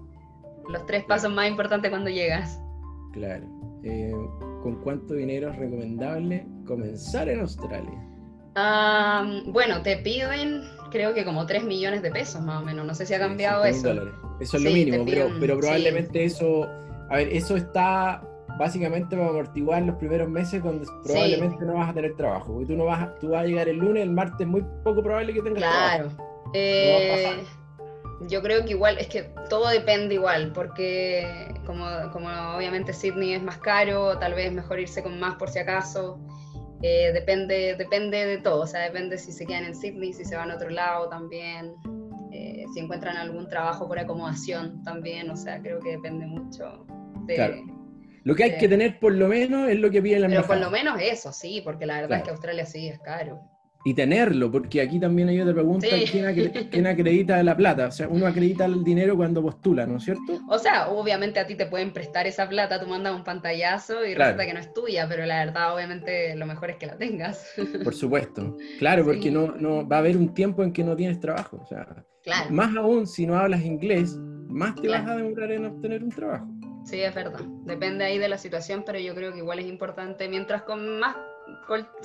los 0.68 0.86
tres 0.86 1.04
pasos 1.04 1.32
más 1.32 1.48
importantes 1.48 1.90
cuando 1.90 2.10
llegas. 2.10 2.60
Claro. 3.12 3.44
Eh, 3.82 4.12
¿con 4.62 4.76
cuánto 4.82 5.14
dinero 5.14 5.50
es 5.50 5.56
recomendable 5.56 6.46
comenzar 6.66 7.28
en 7.28 7.40
Australia? 7.40 8.06
bueno, 9.46 9.80
te 9.82 9.96
piden 9.98 10.62
creo 10.90 11.14
que 11.14 11.24
como 11.24 11.46
3 11.46 11.64
millones 11.64 12.02
de 12.02 12.10
pesos 12.10 12.42
más 12.42 12.62
o 12.62 12.64
menos, 12.64 12.84
no 12.84 12.94
sé 12.94 13.06
si 13.06 13.14
ha 13.14 13.18
cambiado 13.18 13.64
eso. 13.64 13.92
Eso 14.40 14.56
es 14.56 14.62
lo 14.62 14.70
mínimo, 14.70 15.04
pero, 15.04 15.30
pero, 15.38 15.58
probablemente 15.58 16.24
eso, 16.24 16.66
a 17.08 17.16
ver, 17.16 17.28
eso 17.28 17.56
está 17.56 18.22
básicamente 18.58 19.16
para 19.16 19.28
amortiguar 19.28 19.82
los 19.82 19.96
primeros 19.96 20.28
meses 20.28 20.62
donde 20.62 20.86
probablemente 21.04 21.64
no 21.64 21.74
vas 21.74 21.90
a 21.90 21.94
tener 21.94 22.14
trabajo, 22.16 22.52
porque 22.52 22.66
tú 22.66 22.76
no 22.76 22.86
vas, 22.86 23.18
tú 23.18 23.30
vas 23.30 23.44
a 23.44 23.46
llegar 23.46 23.68
el 23.68 23.76
lunes, 23.76 24.02
el 24.02 24.10
martes 24.10 24.46
muy 24.46 24.64
poco 24.82 25.02
probable 25.02 25.32
que 25.32 25.42
tengas 25.42 25.60
trabajo. 25.60 26.16
Claro. 26.16 26.30
Eh, 26.54 27.44
yo 28.28 28.42
creo 28.42 28.64
que 28.64 28.72
igual, 28.72 28.98
es 28.98 29.06
que 29.08 29.30
todo 29.48 29.68
depende 29.68 30.14
igual, 30.14 30.52
porque 30.52 31.26
como, 31.64 31.86
como 32.12 32.28
obviamente 32.54 32.92
Sydney 32.92 33.34
es 33.34 33.42
más 33.42 33.58
caro, 33.58 34.18
tal 34.18 34.34
vez 34.34 34.52
mejor 34.52 34.80
irse 34.80 35.02
con 35.02 35.18
más 35.18 35.36
por 35.36 35.48
si 35.48 35.58
acaso. 35.58 36.20
Eh, 36.82 37.12
depende, 37.12 37.74
depende 37.76 38.24
de 38.24 38.38
todo, 38.38 38.62
o 38.62 38.66
sea, 38.66 38.80
depende 38.80 39.18
si 39.18 39.32
se 39.32 39.46
quedan 39.46 39.64
en 39.64 39.74
Sydney, 39.74 40.12
si 40.12 40.24
se 40.24 40.36
van 40.36 40.50
a 40.50 40.54
otro 40.54 40.70
lado 40.70 41.08
también, 41.08 41.74
eh, 42.32 42.64
si 42.72 42.80
encuentran 42.80 43.16
algún 43.16 43.48
trabajo 43.48 43.86
por 43.86 43.98
acomodación 43.98 44.82
también, 44.82 45.28
o 45.30 45.36
sea, 45.36 45.60
creo 45.60 45.78
que 45.80 45.90
depende 45.90 46.26
mucho 46.26 46.86
de... 47.26 47.34
Claro. 47.34 47.56
Lo 48.24 48.34
que 48.34 48.44
hay 48.44 48.58
que 48.58 48.68
tener 48.68 48.98
por 48.98 49.14
lo 49.14 49.28
menos 49.28 49.68
es 49.70 49.78
lo 49.78 49.90
que 49.90 50.02
pide 50.02 50.18
la 50.18 50.28
Pero 50.28 50.46
por 50.46 50.58
lo 50.58 50.70
menos 50.70 51.00
eso, 51.00 51.32
sí, 51.32 51.62
porque 51.64 51.86
la 51.86 52.02
verdad 52.02 52.18
es 52.18 52.24
que 52.24 52.30
Australia 52.30 52.66
sí 52.66 52.88
es 52.88 52.98
caro 53.00 53.49
y 53.82 53.94
tenerlo, 53.94 54.50
porque 54.50 54.82
aquí 54.82 55.00
también 55.00 55.28
hay 55.28 55.40
otra 55.40 55.54
pregunta, 55.54 55.86
¿quién, 56.10 56.86
acredita 56.86 57.42
la 57.42 57.56
plata? 57.56 57.86
O 57.86 57.90
sea, 57.90 58.08
uno 58.08 58.26
acredita 58.26 58.66
el 58.66 58.84
dinero 58.84 59.16
cuando 59.16 59.42
postula, 59.42 59.86
¿no 59.86 59.96
es 59.96 60.04
cierto? 60.04 60.38
O 60.48 60.58
sea, 60.58 60.88
obviamente 60.88 61.40
a 61.40 61.46
ti 61.46 61.54
te 61.54 61.66
pueden 61.66 61.92
prestar 61.92 62.26
esa 62.26 62.48
plata, 62.48 62.78
tú 62.78 62.86
mandas 62.86 63.14
un 63.14 63.24
pantallazo 63.24 64.04
y 64.04 64.14
resulta 64.14 64.44
que 64.44 64.52
no 64.52 64.60
es 64.60 64.72
tuya, 64.74 65.06
pero 65.08 65.24
la 65.24 65.44
verdad 65.46 65.74
obviamente 65.74 66.36
lo 66.36 66.46
mejor 66.46 66.70
es 66.70 66.76
que 66.76 66.86
la 66.86 66.98
tengas. 66.98 67.54
Por 67.84 67.94
supuesto, 67.94 68.56
claro, 68.78 69.04
porque 69.04 69.30
no, 69.30 69.54
no 69.56 69.88
va 69.88 69.96
a 69.96 70.00
haber 70.00 70.16
un 70.16 70.34
tiempo 70.34 70.62
en 70.62 70.72
que 70.72 70.84
no 70.84 70.94
tienes 70.94 71.18
trabajo, 71.18 71.58
o 71.62 71.66
sea, 71.66 72.04
más 72.50 72.76
aún 72.76 73.06
si 73.06 73.26
no 73.26 73.36
hablas 73.36 73.62
inglés, 73.62 74.16
más 74.48 74.74
te 74.74 74.88
vas 74.88 75.08
a 75.08 75.16
demorar 75.16 75.52
en 75.52 75.64
obtener 75.64 76.02
un 76.02 76.10
trabajo. 76.10 76.46
Sí, 76.84 77.00
es 77.00 77.14
verdad, 77.14 77.40
depende 77.64 78.04
ahí 78.04 78.18
de 78.18 78.28
la 78.28 78.36
situación, 78.36 78.82
pero 78.84 78.98
yo 78.98 79.14
creo 79.14 79.32
que 79.32 79.38
igual 79.38 79.58
es 79.58 79.66
importante, 79.66 80.28
mientras 80.28 80.62
con 80.62 80.98
más 80.98 81.16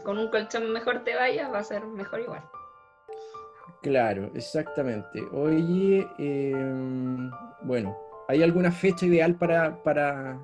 con 0.03 0.17
un 0.17 0.29
colchón 0.29 0.71
mejor 0.71 1.03
te 1.03 1.15
vayas, 1.15 1.51
va 1.51 1.59
a 1.59 1.63
ser 1.63 1.85
mejor 1.85 2.21
igual. 2.21 2.43
Claro, 3.85 4.31
exactamente. 4.33 5.21
Oye, 5.31 6.07
em, 6.17 7.29
bueno, 7.61 7.95
¿hay 8.27 8.41
alguna 8.41 8.71
fecha 8.71 9.05
ideal 9.05 9.35
para, 9.35 9.83
para... 9.83 10.39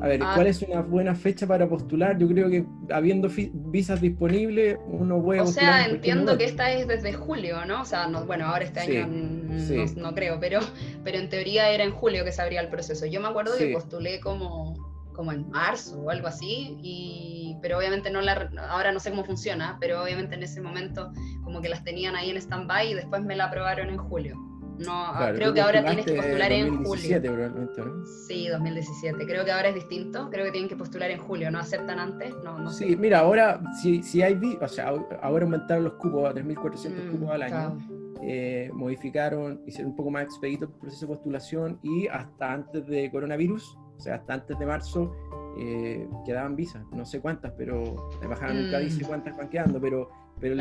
A 0.00 0.08
ver, 0.08 0.18
¿cuál 0.18 0.46
ah. 0.46 0.48
es 0.48 0.60
una 0.62 0.82
buena 0.82 1.14
fecha 1.14 1.46
para 1.46 1.68
postular? 1.68 2.18
Yo 2.18 2.26
creo 2.26 2.50
que 2.50 2.66
habiendo 2.90 3.30
visas 3.52 4.00
disponibles, 4.00 4.76
uno 4.88 5.22
puede 5.22 5.42
O 5.42 5.46
sea, 5.46 5.86
entiendo 5.86 6.36
que 6.36 6.46
esta 6.46 6.72
es 6.72 6.88
desde 6.88 7.12
julio, 7.12 7.64
¿no? 7.64 7.82
O 7.82 7.84
sea, 7.84 8.08
no, 8.08 8.26
bueno, 8.26 8.46
ahora 8.46 8.64
este 8.64 8.80
año 8.80 9.06
No, 9.06 10.12
creo, 10.12 10.40
pero, 10.40 10.58
pero 11.04 11.18
en 11.18 11.28
teoría 11.28 11.70
era 11.70 11.84
en 11.84 11.92
julio 11.92 12.24
que 12.24 12.32
se 12.32 12.42
abría 12.42 12.60
el 12.60 12.70
proceso. 12.70 13.06
Yo 13.06 13.20
me 13.20 13.28
acuerdo 13.28 13.56
que 13.56 13.72
postulé 13.72 14.18
como 14.18 14.93
como 15.14 15.32
en 15.32 15.48
marzo 15.50 15.98
o 16.00 16.10
algo 16.10 16.26
así, 16.26 16.76
y, 16.82 17.56
pero 17.62 17.78
obviamente 17.78 18.10
no 18.10 18.20
la, 18.20 18.50
ahora 18.68 18.92
no 18.92 19.00
sé 19.00 19.10
cómo 19.10 19.24
funciona, 19.24 19.78
pero 19.80 20.02
obviamente 20.02 20.34
en 20.34 20.42
ese 20.42 20.60
momento 20.60 21.12
como 21.42 21.62
que 21.62 21.68
las 21.68 21.82
tenían 21.84 22.16
ahí 22.16 22.30
en 22.30 22.36
stand-by 22.36 22.90
y 22.90 22.94
después 22.94 23.22
me 23.22 23.36
la 23.36 23.46
aprobaron 23.46 23.88
en 23.88 23.96
julio. 23.96 24.36
No, 24.78 25.12
creo 25.34 25.54
que 25.54 25.60
ahora 25.60 25.84
tienes 25.84 26.04
que 26.04 26.14
postular 26.14 26.50
en 26.50 26.84
julio. 26.84 27.20
¿no? 27.20 28.06
Sí, 28.26 28.48
2017. 28.48 29.24
Creo 29.24 29.44
que 29.44 29.52
ahora 29.52 29.68
es 29.68 29.76
distinto. 29.76 30.28
Creo 30.30 30.46
que 30.46 30.50
tienen 30.50 30.68
que 30.68 30.76
postular 30.76 31.12
en 31.12 31.20
julio, 31.20 31.50
no 31.50 31.60
aceptan 31.60 32.00
antes. 32.00 32.34
No, 32.42 32.58
no 32.58 32.70
sí, 32.70 32.96
mira, 32.96 33.20
ahora 33.20 33.60
si, 33.80 34.02
si 34.02 34.22
hay, 34.22 34.36
o 34.60 34.68
sea, 34.68 34.88
ahora 35.22 35.44
aumentaron 35.44 35.84
los 35.84 35.94
cupos 35.94 36.28
a 36.28 36.34
3.400 36.34 36.90
mm, 36.90 37.10
cupos 37.12 37.30
al 37.30 37.42
año. 37.42 37.78
Eh, 38.26 38.70
modificaron, 38.72 39.62
hicieron 39.66 39.90
un 39.90 39.96
poco 39.96 40.10
más 40.10 40.24
expedito 40.24 40.64
el 40.64 40.72
proceso 40.72 41.06
de 41.06 41.14
postulación 41.14 41.78
y 41.82 42.08
hasta 42.08 42.52
antes 42.52 42.86
de 42.86 43.10
coronavirus 43.10 43.76
o 43.96 44.00
sea, 44.00 44.16
hasta 44.16 44.34
antes 44.34 44.58
de 44.58 44.66
marzo 44.66 45.12
eh, 45.58 46.08
quedaban 46.24 46.56
visas, 46.56 46.84
no 46.92 47.04
sé 47.04 47.20
cuántas, 47.20 47.52
pero 47.52 48.10
la 48.18 48.24
embajada 48.24 48.54
nunca 48.54 48.78
dice 48.78 49.04
mm. 49.04 49.06
cuántas 49.06 49.36
van 49.36 49.48
quedando, 49.48 49.80
pero, 49.80 50.10
pero 50.40 50.56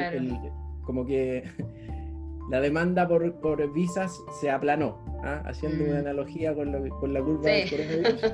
como 0.84 1.06
que 1.06 1.44
la 2.50 2.60
demanda 2.60 3.08
por, 3.08 3.34
por 3.40 3.72
visas 3.74 4.22
se 4.40 4.50
aplanó, 4.52 4.98
¿ah? 5.24 5.42
haciendo 5.46 5.86
una 5.86 5.96
mm. 5.96 6.00
analogía 6.00 6.54
con, 6.54 6.90
con, 6.90 7.14
la 7.14 7.22
curva 7.22 7.50
del 7.50 7.70
coronavirus. 7.70 8.26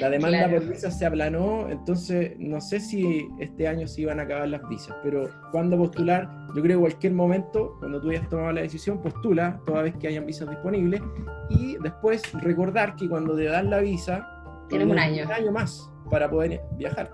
La 0.00 0.10
demanda 0.10 0.48
por 0.48 0.68
visas 0.68 0.98
se 0.98 1.06
aplanó, 1.06 1.68
entonces 1.68 2.32
no 2.38 2.60
sé 2.60 2.80
si 2.80 3.28
este 3.38 3.66
año 3.66 3.86
se 3.86 4.02
iban 4.02 4.20
a 4.20 4.24
acabar 4.24 4.48
las 4.48 4.66
visas, 4.68 4.96
pero 5.02 5.28
cuando 5.50 5.76
postular, 5.76 6.30
yo 6.54 6.62
creo 6.62 6.78
que 6.78 6.80
cualquier 6.80 7.12
momento, 7.12 7.76
cuando 7.80 8.00
tú 8.00 8.10
hayas 8.10 8.28
tomado 8.28 8.52
la 8.52 8.62
decisión, 8.62 9.00
postula 9.02 9.60
toda 9.66 9.82
vez 9.82 9.96
que 9.96 10.08
hayan 10.08 10.26
visas 10.26 10.48
disponibles 10.48 11.00
y 11.48 11.76
después 11.82 12.22
recordar 12.42 12.96
que 12.96 13.08
cuando 13.08 13.36
te 13.36 13.44
dan 13.44 13.70
la 13.70 13.78
visa, 13.78 14.28
tienes 14.68 14.88
un 14.88 14.98
año. 14.98 15.24
Un 15.24 15.32
año 15.32 15.52
más 15.52 15.90
para 16.08 16.30
poder 16.30 16.60
viajar. 16.76 17.10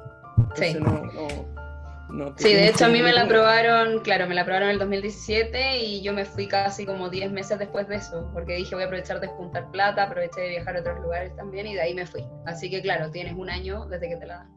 sí 0.55 0.77
sí, 2.37 2.53
de 2.53 2.69
hecho 2.69 2.87
a 2.87 2.89
mí 2.89 3.03
me 3.03 3.13
la 3.13 3.23
aprobaron, 3.23 4.01
claro, 4.01 4.27
me 4.27 4.35
la 4.35 4.43
aprobaron 4.43 4.69
en 4.69 4.75
el 4.75 4.79
2017 4.79 5.79
y 5.79 6.03
yo 6.03 6.13
me 6.13 6.25
fui 6.25 6.47
casi 6.47 6.87
como 6.87 7.09
10 7.09 7.33
meses 7.33 7.59
después 7.59 7.89
de 7.89 7.97
eso, 7.97 8.31
porque 8.33 8.55
dije 8.55 8.75
voy 8.75 8.85
a 8.85 8.87
aprovechar 8.87 9.21
de 9.21 9.27
juntar 9.27 9.71
plata, 9.71 10.05
aproveché 10.05 10.41
de 10.41 10.49
viajar 10.51 10.77
a 10.77 10.81
otros 10.81 11.01
lugares 11.01 11.35
también 11.37 11.67
y 11.67 11.75
de 11.75 11.81
ahí 11.81 11.95
me 11.95 12.07
fui. 12.07 12.25
Así 12.47 12.71
que 12.71 12.81
claro, 12.81 13.11
tienes 13.11 13.35
un 13.35 13.51
año 13.51 13.87
desde 13.87 14.09
que 14.09 14.17
te 14.17 14.27
la 14.27 14.37
dan. 14.37 14.55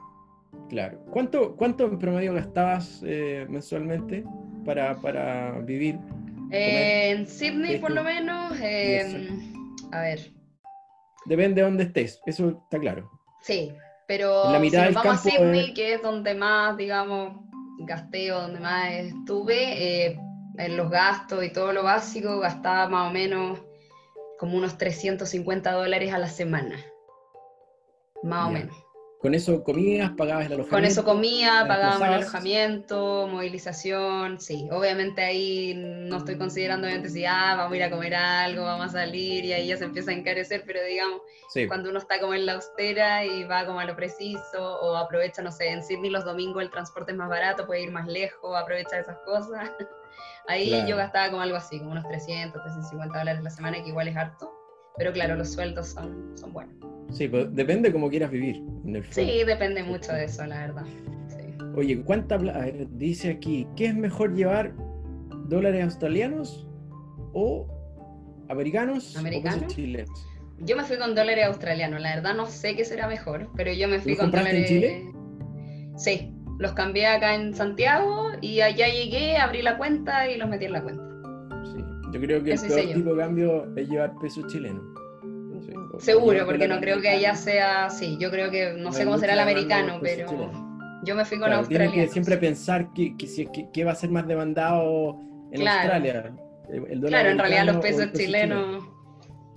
Claro. 0.70 1.00
¿Cuánto, 1.12 1.56
cuánto 1.56 1.86
en 1.86 2.00
promedio 2.00 2.34
gastabas 2.34 3.02
eh, 3.06 3.46
mensualmente 3.50 4.24
para, 4.66 4.96
para 5.02 5.60
vivir? 5.62 6.00
en 6.52 7.28
Sydney 7.28 7.78
por 7.78 7.92
lo 7.92 8.04
menos, 8.04 8.54
em, 8.62 9.54
a 9.92 10.02
ver. 10.02 10.32
Depende 11.26 11.62
de 11.62 11.68
dónde 11.68 11.84
estés, 11.84 12.20
eso 12.26 12.50
está 12.64 12.80
claro. 12.80 13.10
Sí, 13.42 13.72
pero 14.10 14.60
si 14.60 14.72
nos 14.72 14.94
vamos 14.96 15.14
a 15.14 15.18
Sydney, 15.18 15.72
que 15.76 15.94
es 15.94 16.02
donde 16.02 16.34
más, 16.34 16.76
digamos, 16.76 17.46
gasté 17.82 18.32
o 18.32 18.42
donde 18.42 18.60
más 18.60 18.92
estuve, 18.92 20.08
eh, 20.08 20.20
en 20.58 20.78
los 20.78 20.90
gastos 20.90 21.44
y 21.44 21.54
todo 21.54 21.74
lo 21.74 21.84
básico, 21.84 22.40
gastaba 22.40 22.90
más 22.90 23.12
o 23.12 23.14
menos 23.14 23.60
como 24.40 24.58
unos 24.58 24.80
350 24.80 25.72
dólares 25.74 26.12
a 26.12 26.18
la 26.18 26.28
semana, 26.28 26.84
más 28.24 28.48
o 28.48 28.52
menos. 28.52 28.76
¿Con 29.20 29.36
eso 29.36 29.66
comías, 29.66 30.12
pagabas 30.12 30.46
el 30.46 30.54
alojamiento? 30.54 30.78
Con 30.78 30.86
eso 30.86 31.04
comía, 31.04 31.66
pagábamos 31.68 32.08
el 32.08 32.14
alojamiento, 32.14 33.28
movilización, 33.28 34.40
sí. 34.40 34.70
Obviamente 34.72 35.22
ahí 35.22 35.74
no 35.76 36.20
estoy 36.20 36.38
considerando 36.38 36.88
obviamente 36.88 37.10
si, 37.10 37.26
ah, 37.26 37.56
vamos 37.58 37.74
a 37.74 37.76
ir 37.76 37.84
a 37.84 37.90
comer 37.90 38.16
algo, 38.16 38.64
vamos 38.64 38.88
a 38.88 39.02
salir 39.02 39.44
y 39.44 39.52
ahí 39.52 39.68
ya 39.68 39.76
se 39.76 39.84
empieza 39.84 40.12
a 40.12 40.14
encarecer, 40.14 40.64
pero 40.66 40.82
digamos, 40.82 41.22
cuando 41.68 41.90
uno 41.90 42.00
está 42.00 42.22
como 42.22 42.34
en 42.34 42.46
la 42.46 42.54
austera 42.54 43.26
y 43.26 43.44
va 43.44 43.66
como 43.66 43.82
a 43.82 43.86
lo 43.86 43.94
preciso 43.94 44.80
o 44.80 44.96
aprovecha, 44.96 45.42
no 45.42 45.52
sé, 45.52 45.70
en 45.70 45.84
Sydney 45.84 46.12
los 46.12 46.24
domingos 46.24 46.64
el 46.64 46.70
transporte 46.70 47.12
es 47.12 47.18
más 47.18 47.28
barato, 47.28 47.68
puede 47.68 47.82
ir 47.82 47.92
más 47.92 48.08
lejos, 48.08 48.56
aprovecha 48.56 49.00
esas 49.00 49.18
cosas. 49.26 49.70
ahí 50.48 50.86
yo 50.88 50.96
gastaba 50.96 51.30
como 51.30 51.42
algo 51.42 51.58
así, 51.58 51.78
como 51.80 51.92
unos 51.92 52.08
300, 52.08 52.54
350 52.54 53.20
dólares 53.20 53.44
la 53.44 53.50
semana, 53.50 53.84
que 53.84 53.90
igual 53.90 54.08
es 54.08 54.16
harto, 54.16 54.59
pero 54.98 55.14
claro, 55.14 55.36
los 55.36 55.52
sueldos 55.52 55.88
son, 55.88 56.34
son 56.36 56.54
buenos. 56.54 56.76
Sí, 57.12 57.28
pues 57.28 57.54
depende 57.56 57.92
cómo 57.92 58.10
quieras 58.10 58.32
vivir. 58.32 58.62
sí, 59.12 59.44
depende 59.46 59.84
mucho 59.84 60.14
de 60.14 60.26
eso, 60.26 60.46
la 60.46 60.68
verdad. 60.68 60.86
Oye, 61.76 62.02
¿cuánta 62.04 62.38
dice 62.92 63.32
aquí, 63.32 63.68
¿qué 63.76 63.88
es 63.88 63.96
mejor 63.96 64.34
llevar 64.36 64.74
dólares 65.48 65.84
australianos 65.84 66.68
o 67.34 67.68
americanos, 68.50 69.16
¿Americanos? 69.18 69.64
o 69.64 69.68
chilenos? 69.68 70.28
Yo 70.60 70.76
me 70.76 70.84
fui 70.84 70.98
con 70.98 71.16
dólares 71.16 71.46
australianos, 71.46 72.02
la 72.02 72.16
verdad 72.16 72.36
no 72.36 72.46
sé 72.48 72.76
qué 72.76 72.84
será 72.84 73.08
mejor, 73.08 73.50
pero 73.56 73.72
yo 73.72 73.88
me 73.88 74.00
fui 74.00 74.16
con 74.18 74.30
dólares. 74.32 74.54
en 74.54 74.66
Chile? 74.66 75.12
Sí, 75.96 76.34
los 76.60 76.74
cambié 76.74 77.08
acá 77.08 77.36
en 77.36 77.54
Santiago 77.54 78.32
y 78.42 78.62
allá 78.62 78.88
llegué, 78.88 79.38
abrí 79.38 79.62
la 79.62 79.78
cuenta 79.78 80.30
y 80.30 80.38
los 80.38 80.50
metí 80.50 80.66
en 80.66 80.74
la 80.74 80.84
cuenta. 80.84 81.09
Yo 82.12 82.20
creo 82.20 82.44
que 82.44 82.54
el 82.54 82.60
peor 82.60 82.94
tipo 82.94 83.14
de 83.14 83.22
cambio 83.22 83.76
es 83.76 83.90
llevar 83.90 84.14
pesos 84.20 84.46
chilenos. 84.48 84.84
Seguro, 86.00 86.46
porque 86.46 86.68
no 86.68 86.80
creo 86.80 87.02
que 87.02 87.10
allá 87.10 87.36
sea, 87.36 87.90
sí, 87.90 88.18
yo 88.20 88.32
creo 88.32 88.50
que, 88.50 88.74
no 88.74 88.92
sé 88.92 89.06
cómo 89.06 89.18
será 89.18 89.34
el 89.34 89.40
americano, 89.40 90.00
pero 90.02 90.52
yo 91.04 91.16
me 91.16 91.26
fui 91.26 91.40
con 91.40 91.52
Australia. 91.52 91.92
Tienes 91.92 92.08
que 92.08 92.14
siempre 92.14 92.38
pensar 92.38 92.92
que, 92.94 93.16
que, 93.74 93.84
va 93.84 93.92
a 93.92 93.96
ser 93.96 94.10
más 94.10 94.28
demandado 94.28 95.20
en 95.52 95.68
Australia. 95.68 96.34
claro, 97.08 97.30
en 97.30 97.40
realidad 97.40 97.66
los 97.66 97.78
pesos 97.78 98.12
chilenos... 98.14 98.84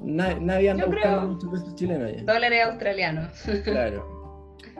nadie 0.01 0.71
anda 0.71 0.87
buscando 0.87 1.29
muchos 1.29 1.51
pesos 1.51 1.75
chilenos 1.75 2.09
allá. 2.09 2.23
Dólares 2.25 2.65
australianos. 2.67 3.33
claro. 3.65 4.11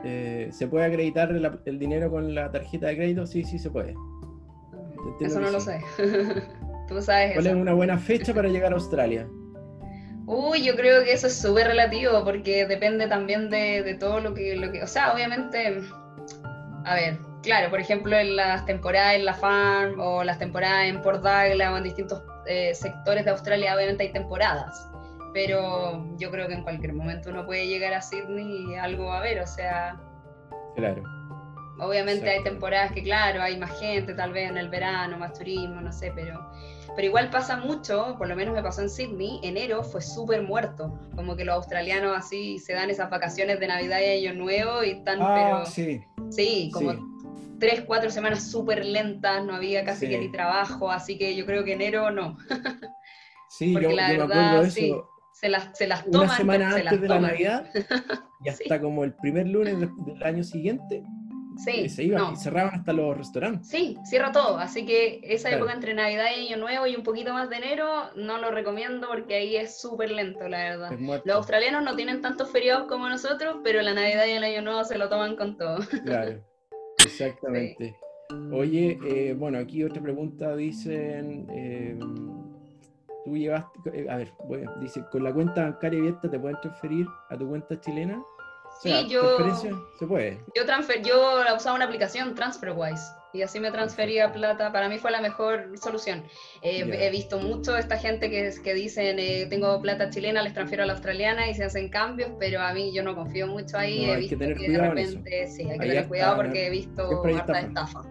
Eh, 0.05 0.49
¿Se 0.51 0.67
puede 0.67 0.85
acreditar 0.85 1.29
el 1.65 1.79
dinero 1.79 2.11
con 2.11 2.35
la 2.35 2.51
tarjeta 2.51 2.87
de 2.87 2.97
crédito? 2.97 3.25
Sí, 3.25 3.45
sí 3.45 3.57
se 3.57 3.69
puede. 3.69 3.95
Eso 5.21 5.39
no 5.39 5.49
lo 5.49 5.61
sé. 5.61 5.79
Tú 6.93 7.01
sabes 7.01 7.33
¿Cuál 7.33 7.47
es 7.47 7.53
una 7.53 7.73
buena 7.73 7.97
fecha 7.97 8.33
para 8.33 8.47
llegar 8.47 8.71
a 8.71 8.75
Australia? 8.75 9.27
Uy, 10.25 10.63
yo 10.63 10.75
creo 10.75 11.03
que 11.03 11.11
eso 11.11 11.27
es 11.27 11.41
súper 11.41 11.67
relativo 11.67 12.23
porque 12.23 12.65
depende 12.65 13.07
también 13.07 13.49
de, 13.49 13.97
todo 13.99 14.19
lo 14.19 14.33
que, 14.33 14.55
lo 14.55 14.71
que, 14.71 14.83
o 14.83 14.87
sea, 14.87 15.13
obviamente, 15.13 15.81
a 16.85 16.95
ver, 16.95 17.17
claro, 17.41 17.69
por 17.69 17.79
ejemplo, 17.79 18.15
en 18.15 18.35
las 18.35 18.65
temporadas 18.65 19.15
en 19.15 19.25
la 19.25 19.33
farm 19.33 19.99
o 19.99 20.23
las 20.23 20.37
temporadas 20.39 20.85
en 20.85 21.01
Port 21.01 21.21
Douglas 21.23 21.71
o 21.73 21.77
en 21.77 21.83
distintos 21.83 22.21
eh, 22.45 22.73
sectores 22.73 23.25
de 23.25 23.31
Australia, 23.31 23.75
obviamente 23.75 24.03
hay 24.03 24.13
temporadas, 24.13 24.87
pero 25.33 26.05
yo 26.17 26.31
creo 26.31 26.47
que 26.47 26.53
en 26.53 26.63
cualquier 26.63 26.93
momento 26.93 27.31
uno 27.31 27.45
puede 27.45 27.67
llegar 27.67 27.93
a 27.93 28.01
Sydney 28.01 28.71
y 28.71 28.75
algo 28.75 29.11
a 29.11 29.19
ver, 29.19 29.41
o 29.41 29.47
sea... 29.47 29.99
Claro. 30.75 31.03
Obviamente 31.79 32.29
hay 32.29 32.43
temporadas 32.43 32.91
que, 32.91 33.03
claro, 33.03 33.41
hay 33.41 33.57
más 33.57 33.79
gente, 33.79 34.13
tal 34.13 34.31
vez 34.31 34.49
en 34.49 34.57
el 34.57 34.69
verano, 34.69 35.17
más 35.17 35.33
turismo, 35.33 35.81
no 35.81 35.91
sé, 35.91 36.11
pero 36.15 36.39
pero 36.95 37.07
igual 37.07 37.29
pasa 37.29 37.57
mucho, 37.57 38.15
por 38.17 38.27
lo 38.27 38.35
menos 38.35 38.53
me 38.53 38.61
pasó 38.61 38.81
en 38.81 38.89
Sydney, 38.89 39.39
enero 39.41 39.83
fue 39.83 40.01
súper 40.01 40.43
muerto, 40.43 40.99
como 41.15 41.35
que 41.35 41.43
los 41.43 41.55
australianos 41.55 42.15
así 42.15 42.59
se 42.59 42.73
dan 42.73 42.89
esas 42.89 43.09
vacaciones 43.09 43.59
de 43.59 43.67
Navidad 43.67 43.99
y 43.99 44.27
Año 44.27 44.35
Nuevo 44.35 44.83
y 44.83 44.91
están, 44.91 45.19
ah, 45.21 45.33
pero... 45.35 45.65
Sí, 45.65 46.03
sí 46.29 46.69
como 46.71 46.93
tres, 47.59 47.81
cuatro 47.81 48.11
semanas 48.11 48.51
súper 48.51 48.85
lentas, 48.85 49.43
no 49.43 49.55
había 49.55 49.83
casi 49.83 50.07
que 50.07 50.19
ni 50.19 50.31
trabajo, 50.31 50.91
así 50.91 51.17
que 51.17 51.35
yo 51.35 51.45
creo 51.45 51.63
que 51.63 51.73
enero 51.73 52.11
no. 52.11 52.37
sí, 53.49 53.73
Porque 53.73 53.89
yo, 53.89 53.95
la 53.95 54.11
verdad, 54.11 54.69
sí, 54.69 54.93
se 55.31 55.49
las, 55.49 55.75
se 55.75 55.87
las 55.87 56.05
toman. 56.05 56.27
Una 56.27 56.37
semana 56.37 56.75
antes 56.75 57.01
de 57.01 57.07
la 57.07 57.19
Navidad 57.19 57.69
y 58.43 58.49
hasta 58.49 58.79
como 58.79 59.03
el 59.03 59.13
primer 59.15 59.47
lunes 59.47 59.77
del 60.05 60.23
año 60.23 60.43
siguiente 60.43 61.03
Sí, 61.57 61.89
se 61.89 62.03
iban 62.03 62.33
y 62.33 62.35
cerraban 62.35 62.75
hasta 62.75 62.93
los 62.93 63.17
restaurantes. 63.17 63.67
Sí, 63.67 63.97
cierra 64.05 64.31
todo. 64.31 64.57
Así 64.57 64.85
que 64.85 65.21
esa 65.23 65.51
época 65.51 65.73
entre 65.73 65.93
Navidad 65.93 66.25
y 66.35 66.47
Año 66.47 66.57
Nuevo 66.57 66.87
y 66.87 66.95
un 66.95 67.03
poquito 67.03 67.33
más 67.33 67.49
de 67.49 67.57
enero 67.57 67.85
no 68.15 68.37
lo 68.37 68.51
recomiendo 68.51 69.07
porque 69.07 69.35
ahí 69.35 69.55
es 69.55 69.79
súper 69.79 70.11
lento, 70.11 70.47
la 70.47 70.57
verdad. 70.57 70.91
Los 71.25 71.35
australianos 71.35 71.83
no 71.83 71.95
tienen 71.95 72.21
tantos 72.21 72.51
feriados 72.51 72.87
como 72.87 73.09
nosotros, 73.09 73.57
pero 73.63 73.81
la 73.81 73.93
Navidad 73.93 74.25
y 74.27 74.31
el 74.31 74.43
Año 74.43 74.61
Nuevo 74.61 74.83
se 74.83 74.97
lo 74.97 75.09
toman 75.09 75.35
con 75.35 75.57
todo. 75.57 75.79
Claro, 76.03 76.43
exactamente. 76.97 77.95
Oye, 78.51 78.99
eh, 79.05 79.33
bueno, 79.33 79.57
aquí 79.57 79.83
otra 79.83 80.01
pregunta 80.01 80.55
dicen. 80.55 81.47
Eh, 81.49 81.97
tú 83.23 83.37
llevaste, 83.37 83.79
eh, 83.93 84.09
a 84.09 84.17
ver, 84.17 84.31
dice, 84.81 85.03
con 85.11 85.23
la 85.23 85.33
cuenta 85.33 85.63
bancaria 85.63 85.99
abierta 85.99 86.29
te 86.29 86.39
pueden 86.39 86.59
transferir 86.61 87.07
a 87.29 87.37
tu 87.37 87.47
cuenta 87.47 87.79
chilena 87.79 88.21
Sí, 88.81 89.07
yo. 89.07 89.37
Se 89.97 90.05
puede. 90.05 90.39
Yo, 90.55 90.65
transfer, 90.65 91.01
yo 91.03 91.41
usaba 91.55 91.75
una 91.75 91.85
aplicación 91.85 92.35
TransferWise 92.35 93.01
y 93.33 93.41
así 93.41 93.59
me 93.59 93.71
transfería 93.71 94.31
plata. 94.31 94.71
Para 94.71 94.89
mí 94.89 94.97
fue 94.97 95.11
la 95.11 95.21
mejor 95.21 95.71
solución. 95.77 96.23
Eh, 96.61 96.85
he 96.99 97.09
visto 97.09 97.39
mucho 97.39 97.77
esta 97.77 97.97
gente 97.97 98.29
que, 98.29 98.53
que 98.63 98.73
dicen: 98.73 99.19
eh, 99.19 99.47
Tengo 99.49 99.81
plata 99.81 100.09
chilena, 100.09 100.41
les 100.41 100.53
transfiero 100.53 100.83
a 100.83 100.85
la 100.85 100.93
australiana 100.93 101.49
y 101.49 101.55
se 101.55 101.63
hacen 101.63 101.89
cambios, 101.89 102.31
pero 102.39 102.61
a 102.61 102.73
mí 102.73 102.93
yo 102.93 103.03
no 103.03 103.15
confío 103.15 103.47
mucho 103.47 103.77
ahí. 103.77 104.09
he 104.09 104.15
visto 104.17 104.37
que, 104.37 104.45
de 104.45 104.77
repente, 104.77 105.47
sí, 105.47 105.69
hay 105.69 105.79
que 105.79 105.87
tener 105.87 106.07
cuidado 106.07 106.35
porque 106.37 106.67
he 106.67 106.69
visto 106.69 107.23
harta 107.23 107.59
estafa. 107.59 108.01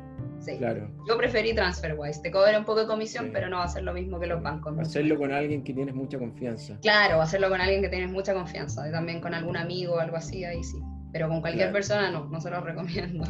Claro. 0.58 0.90
Yo 1.08 1.16
preferí 1.16 1.54
TransferWise. 1.54 2.22
Te 2.22 2.30
cobra 2.30 2.58
un 2.58 2.64
poco 2.64 2.80
de 2.80 2.86
comisión, 2.86 3.30
pero 3.32 3.48
no 3.48 3.58
va 3.58 3.64
a 3.64 3.68
ser 3.68 3.82
lo 3.84 3.92
mismo 3.92 4.18
que 4.18 4.26
los 4.26 4.42
bancos. 4.42 4.78
Hacerlo 4.78 5.16
con 5.18 5.32
alguien 5.32 5.62
que 5.62 5.72
tienes 5.72 5.94
mucha 5.94 6.18
confianza. 6.18 6.78
Claro, 6.82 7.20
hacerlo 7.20 7.48
con 7.48 7.60
alguien 7.60 7.82
que 7.82 7.88
tienes 7.88 8.10
mucha 8.10 8.34
confianza. 8.34 8.90
también 8.90 9.20
con 9.20 9.34
algún 9.34 9.56
amigo 9.56 9.94
o 9.94 9.98
algo 9.98 10.16
así, 10.16 10.44
ahí 10.44 10.62
sí. 10.62 10.78
Pero 11.12 11.28
con 11.28 11.40
cualquier 11.40 11.72
persona 11.72 12.10
no, 12.10 12.28
no 12.28 12.40
se 12.40 12.50
lo 12.50 12.60
recomiendo. 12.60 13.24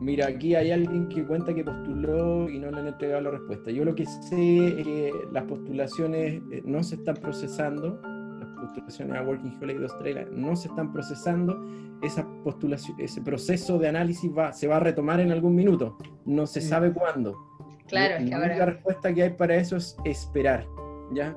Mira, 0.00 0.28
aquí 0.28 0.54
hay 0.54 0.70
alguien 0.70 1.08
que 1.10 1.26
cuenta 1.26 1.54
que 1.54 1.62
postuló 1.62 2.48
y 2.48 2.58
no 2.58 2.70
le 2.70 2.80
han 2.80 2.86
entregado 2.86 3.20
la 3.20 3.30
respuesta. 3.32 3.70
Yo 3.70 3.84
lo 3.84 3.94
que 3.94 4.06
sé 4.06 4.68
es 4.68 4.84
que 4.86 5.12
las 5.30 5.44
postulaciones 5.44 6.40
eh, 6.50 6.62
no 6.64 6.82
se 6.82 6.94
están 6.94 7.16
procesando 7.16 8.00
postulaciones 8.60 9.16
a 9.16 9.22
Working 9.22 9.56
Holiday 9.60 9.78
de 9.78 9.84
Australia 9.84 10.26
no 10.30 10.56
se 10.56 10.68
están 10.68 10.92
procesando, 10.92 11.64
esa 12.02 12.26
postulación, 12.44 12.96
ese 13.00 13.20
proceso 13.20 13.78
de 13.78 13.88
análisis 13.88 14.30
va, 14.36 14.52
se 14.52 14.66
va 14.66 14.76
a 14.76 14.80
retomar 14.80 15.20
en 15.20 15.32
algún 15.32 15.54
minuto, 15.54 15.98
no 16.24 16.46
se 16.46 16.60
sabe 16.60 16.90
mm. 16.90 16.94
cuándo. 16.94 17.36
Claro, 17.88 18.14
es 18.16 18.24
que 18.24 18.30
la 18.30 18.44
única 18.44 18.66
respuesta 18.66 19.12
que 19.12 19.22
hay 19.24 19.30
para 19.30 19.56
eso 19.56 19.76
es 19.76 19.96
esperar, 20.04 20.64
¿ya? 21.12 21.36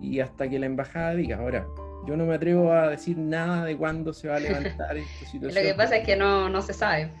Y 0.00 0.20
hasta 0.20 0.48
que 0.48 0.58
la 0.58 0.66
embajada 0.66 1.14
diga, 1.14 1.38
ahora, 1.38 1.66
yo 2.06 2.16
no 2.16 2.24
me 2.24 2.34
atrevo 2.34 2.72
a 2.72 2.88
decir 2.88 3.18
nada 3.18 3.64
de 3.64 3.76
cuándo 3.76 4.12
se 4.12 4.28
va 4.28 4.36
a 4.36 4.40
levantar 4.40 4.96
esta 4.96 5.26
situación. 5.26 5.54
Lo 5.54 5.70
que 5.70 5.74
pasa 5.74 5.96
es 5.96 6.06
que 6.06 6.16
no, 6.16 6.48
no 6.48 6.62
se 6.62 6.72
sabe. 6.72 7.12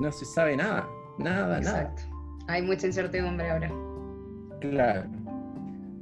No 0.00 0.10
se 0.10 0.24
sabe 0.24 0.56
nada, 0.56 0.88
nada, 1.18 1.58
Exacto. 1.58 2.02
nada. 2.02 2.14
Hay 2.48 2.62
mucha 2.62 2.86
incertidumbre 2.86 3.50
ahora. 3.50 3.70
Claro. 4.60 5.08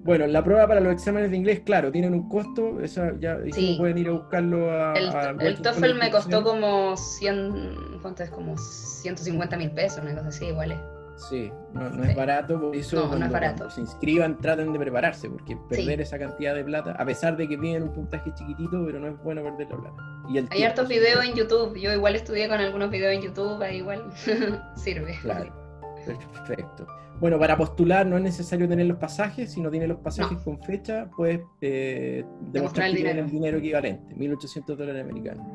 Bueno, 0.04 0.26
la 0.26 0.42
prueba 0.42 0.66
para 0.66 0.80
los 0.80 0.92
exámenes 0.92 1.30
de 1.30 1.36
inglés, 1.36 1.60
claro, 1.64 1.92
tienen 1.92 2.12
un 2.12 2.28
costo, 2.28 2.80
esa 2.80 3.12
ya 3.20 3.38
pueden 3.78 3.98
ir 3.98 4.08
a 4.08 4.12
buscarlo 4.12 4.70
a... 4.70 4.94
El, 4.94 5.62
TOEFL 5.62 5.94
me 5.94 6.10
costó 6.10 6.42
como 6.42 6.96
100, 6.96 8.00
¿cuánto 8.02 8.24
es? 8.24 8.30
Como 8.30 8.58
150 8.58 9.56
mil 9.56 9.70
pesos, 9.70 10.00
una 10.02 10.14
cosa 10.14 10.28
así, 10.28 10.46
igual 10.46 10.72
Sí, 11.16 11.52
no, 11.72 12.02
es 12.02 12.16
barato, 12.16 12.60
por 12.60 12.74
eso 12.74 13.08
no, 13.08 13.16
no 13.16 13.26
es 13.26 13.30
barato. 13.30 13.70
se 13.70 13.80
inscriban, 13.80 14.38
traten 14.40 14.72
de 14.72 14.78
prepararse, 14.78 15.28
porque 15.28 15.56
perder 15.68 16.00
esa 16.00 16.18
cantidad 16.18 16.54
de 16.54 16.64
plata, 16.64 16.92
a 16.92 17.04
pesar 17.04 17.36
de 17.36 17.46
que 17.46 17.56
tienen 17.56 17.84
un 17.84 17.92
puntaje 17.92 18.32
chiquitito, 18.34 18.84
pero 18.84 18.98
no 18.98 19.08
es 19.08 19.22
bueno 19.22 19.42
perder 19.42 19.68
la 19.70 19.76
plata. 19.76 19.96
Y 20.28 20.38
Hay 20.50 20.64
hartos 20.64 20.88
videos 20.88 21.24
en 21.24 21.34
YouTube, 21.34 21.78
yo 21.78 21.92
igual 21.92 22.16
estudié 22.16 22.48
con 22.48 22.58
algunos 22.58 22.90
videos 22.90 23.14
en 23.14 23.22
YouTube, 23.22 23.62
ahí 23.62 23.78
igual 23.78 24.04
sirve. 24.76 25.16
Claro, 25.22 25.61
perfecto. 26.04 26.86
Bueno, 27.20 27.38
para 27.38 27.56
postular 27.56 28.04
no 28.06 28.16
es 28.16 28.22
necesario 28.22 28.68
tener 28.68 28.86
los 28.86 28.98
pasajes, 28.98 29.52
si 29.52 29.60
no 29.60 29.70
tienes 29.70 29.88
los 29.88 29.98
pasajes 29.98 30.38
con 30.38 30.60
fecha, 30.62 31.08
puedes 31.16 31.40
eh, 31.60 32.24
demostrar 32.50 32.90
que 32.90 32.96
tienes 32.96 33.16
el 33.16 33.30
dinero 33.30 33.58
equivalente, 33.58 34.14
1.800 34.16 34.76
dólares 34.76 35.04
americanos. 35.04 35.46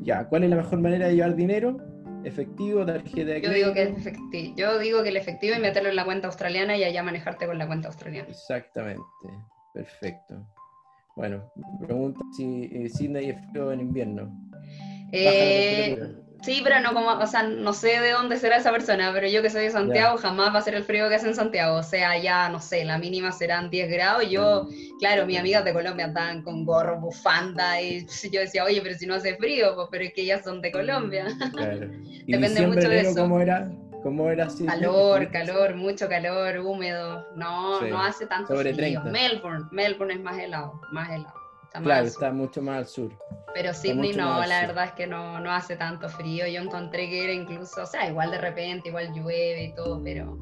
Ya, 0.00 0.26
¿cuál 0.28 0.44
es 0.44 0.50
la 0.50 0.56
mejor 0.56 0.80
manera 0.80 1.08
de 1.08 1.16
llevar 1.16 1.36
dinero? 1.36 1.76
¿Efectivo, 2.24 2.86
tarjeta 2.86 3.32
de 3.32 3.42
crédito? 3.42 3.48
Yo 3.48 3.52
digo 3.52 3.74
que, 3.74 3.82
efectivo. 3.82 4.54
Yo 4.56 4.78
digo 4.78 5.02
que 5.02 5.08
el 5.10 5.16
efectivo 5.16 5.56
y 5.56 5.60
meterlo 5.60 5.90
en 5.90 5.96
la 5.96 6.04
cuenta 6.04 6.28
australiana 6.28 6.76
y 6.76 6.84
allá 6.84 7.02
manejarte 7.02 7.46
con 7.46 7.58
la 7.58 7.66
cuenta 7.66 7.88
australiana. 7.88 8.28
Exactamente, 8.28 9.02
perfecto. 9.74 10.46
Bueno, 11.16 11.52
pregunta 11.80 12.20
si 12.36 12.70
eh, 12.72 12.88
Sydney 12.88 13.30
es 13.30 13.50
frío 13.50 13.72
en 13.72 13.80
invierno. 13.80 14.34
Eh, 15.12 15.98
Sí, 16.42 16.60
pero 16.64 16.80
no 16.80 16.92
como, 16.92 17.08
o 17.08 17.26
sea, 17.26 17.44
no 17.44 17.72
sé 17.72 18.00
de 18.00 18.10
dónde 18.10 18.36
será 18.36 18.56
esa 18.56 18.72
persona, 18.72 19.12
pero 19.14 19.28
yo 19.28 19.42
que 19.42 19.50
soy 19.50 19.62
de 19.62 19.70
Santiago 19.70 20.18
jamás 20.18 20.52
va 20.52 20.58
a 20.58 20.62
ser 20.62 20.74
el 20.74 20.82
frío 20.82 21.08
que 21.08 21.14
hace 21.14 21.28
en 21.28 21.36
Santiago. 21.36 21.76
O 21.76 21.82
sea, 21.84 22.18
ya, 22.18 22.48
no 22.48 22.60
sé, 22.60 22.84
la 22.84 22.98
mínima 22.98 23.30
serán 23.30 23.70
10 23.70 23.88
grados. 23.88 24.28
Yo, 24.28 24.68
claro, 24.98 25.24
mis 25.24 25.38
amigas 25.38 25.64
de 25.64 25.72
Colombia 25.72 26.06
andaban 26.06 26.42
con 26.42 26.64
gorro, 26.64 26.98
bufanda, 26.98 27.80
y 27.80 28.04
yo 28.32 28.40
decía, 28.40 28.64
oye, 28.64 28.80
pero 28.82 28.96
si 28.96 29.06
no 29.06 29.14
hace 29.14 29.36
frío, 29.36 29.76
pues, 29.76 29.88
pero 29.92 30.04
es 30.04 30.12
que 30.14 30.22
ellas 30.22 30.42
son 30.44 30.60
de 30.60 30.72
Colombia. 30.72 31.26
Claro. 31.52 31.80
Depende 32.26 32.66
mucho 32.66 32.88
de 32.88 33.00
eso. 33.00 33.20
¿Cómo 33.20 33.40
era? 33.40 33.70
¿Cómo 34.02 34.30
era 34.30 34.46
así? 34.46 34.64
Calor, 34.64 35.30
calor, 35.30 35.74
mucho 35.76 36.08
calor, 36.08 36.58
húmedo. 36.58 37.26
No, 37.36 37.80
no 37.82 38.02
hace 38.02 38.26
tanto 38.26 38.56
frío. 38.56 39.02
Melbourne, 39.04 39.66
Melbourne 39.70 40.14
es 40.14 40.20
más 40.20 40.38
helado, 40.38 40.80
más 40.92 41.10
helado 41.10 41.41
claro, 41.80 42.06
está 42.06 42.32
mucho 42.32 42.60
más 42.62 42.78
al 42.78 42.86
sur. 42.86 43.12
Pero 43.54 43.72
Sydney 43.72 44.12
no, 44.14 44.44
la 44.44 44.66
verdad 44.66 44.86
es 44.86 44.92
que 44.92 45.06
no, 45.06 45.40
no 45.40 45.52
hace 45.52 45.76
tanto 45.76 46.08
frío. 46.08 46.46
Yo 46.46 46.60
encontré 46.60 47.08
que 47.08 47.24
era 47.24 47.32
incluso, 47.32 47.82
o 47.82 47.86
sea, 47.86 48.08
igual 48.08 48.30
de 48.30 48.38
repente, 48.38 48.88
igual 48.88 49.12
llueve 49.14 49.64
y 49.64 49.74
todo, 49.74 50.00
pero 50.02 50.36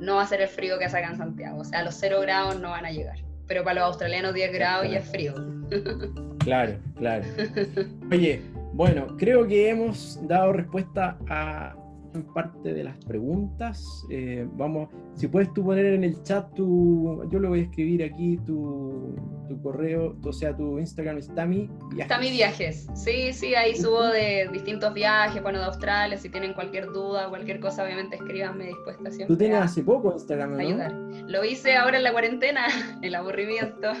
no 0.00 0.16
va 0.16 0.22
a 0.22 0.26
ser 0.26 0.40
el 0.40 0.48
frío 0.48 0.78
que 0.78 0.84
hace 0.84 0.98
acá 0.98 1.10
en 1.10 1.16
Santiago. 1.16 1.58
O 1.60 1.64
sea, 1.64 1.82
los 1.82 1.94
0 1.94 2.20
grados 2.20 2.58
no 2.60 2.70
van 2.70 2.86
a 2.86 2.90
llegar. 2.90 3.18
Pero 3.46 3.62
para 3.62 3.80
los 3.80 3.84
australianos 3.84 4.34
10 4.34 4.52
grados 4.52 4.90
ya 4.90 4.98
es 4.98 5.10
frío. 5.10 5.34
Claro, 6.46 6.78
claro. 6.96 7.24
Oye, 8.12 8.40
bueno, 8.72 9.16
creo 9.16 9.48
que 9.48 9.68
hemos 9.68 10.16
dado 10.28 10.52
respuesta 10.52 11.18
a 11.28 11.74
parte 12.24 12.72
de 12.72 12.84
las 12.84 12.96
preguntas. 13.04 13.84
Eh, 14.10 14.46
vamos, 14.52 14.88
si 15.14 15.28
puedes 15.28 15.52
tú 15.52 15.64
poner 15.64 15.86
en 15.86 16.04
el 16.04 16.22
chat 16.22 16.52
tu, 16.54 17.28
yo 17.30 17.38
lo 17.38 17.50
voy 17.50 17.60
a 17.60 17.62
escribir 17.64 18.02
aquí, 18.04 18.38
tu, 18.38 19.14
tu 19.48 19.60
correo, 19.62 20.16
o 20.22 20.32
sea, 20.32 20.56
tu 20.56 20.78
Instagram 20.78 21.18
es 21.18 21.34
Tami 21.34 21.70
Viajes. 21.90 22.08
Tami 22.08 22.30
Viajes, 22.30 22.86
sí, 22.94 23.32
sí, 23.32 23.54
ahí 23.54 23.76
subo 23.76 24.04
de 24.04 24.48
distintos 24.52 24.92
viajes, 24.94 25.42
bueno, 25.42 25.58
de 25.58 25.64
Australia, 25.66 26.16
si 26.18 26.28
tienen 26.28 26.54
cualquier 26.54 26.86
duda, 26.86 27.28
cualquier 27.28 27.60
cosa, 27.60 27.84
obviamente 27.84 28.16
escríbanme 28.16 28.66
dispuesta 28.66 29.10
siempre. 29.10 29.26
Tú 29.26 29.36
tienes 29.36 29.58
hace 29.58 29.82
poco 29.82 30.12
Instagram, 30.12 30.52
¿no? 30.52 30.58
Ayudar. 30.58 30.92
Lo 30.92 31.44
hice 31.44 31.76
ahora 31.76 31.98
en 31.98 32.04
la 32.04 32.12
cuarentena, 32.12 32.66
el 33.02 33.14
aburrimiento. 33.14 33.92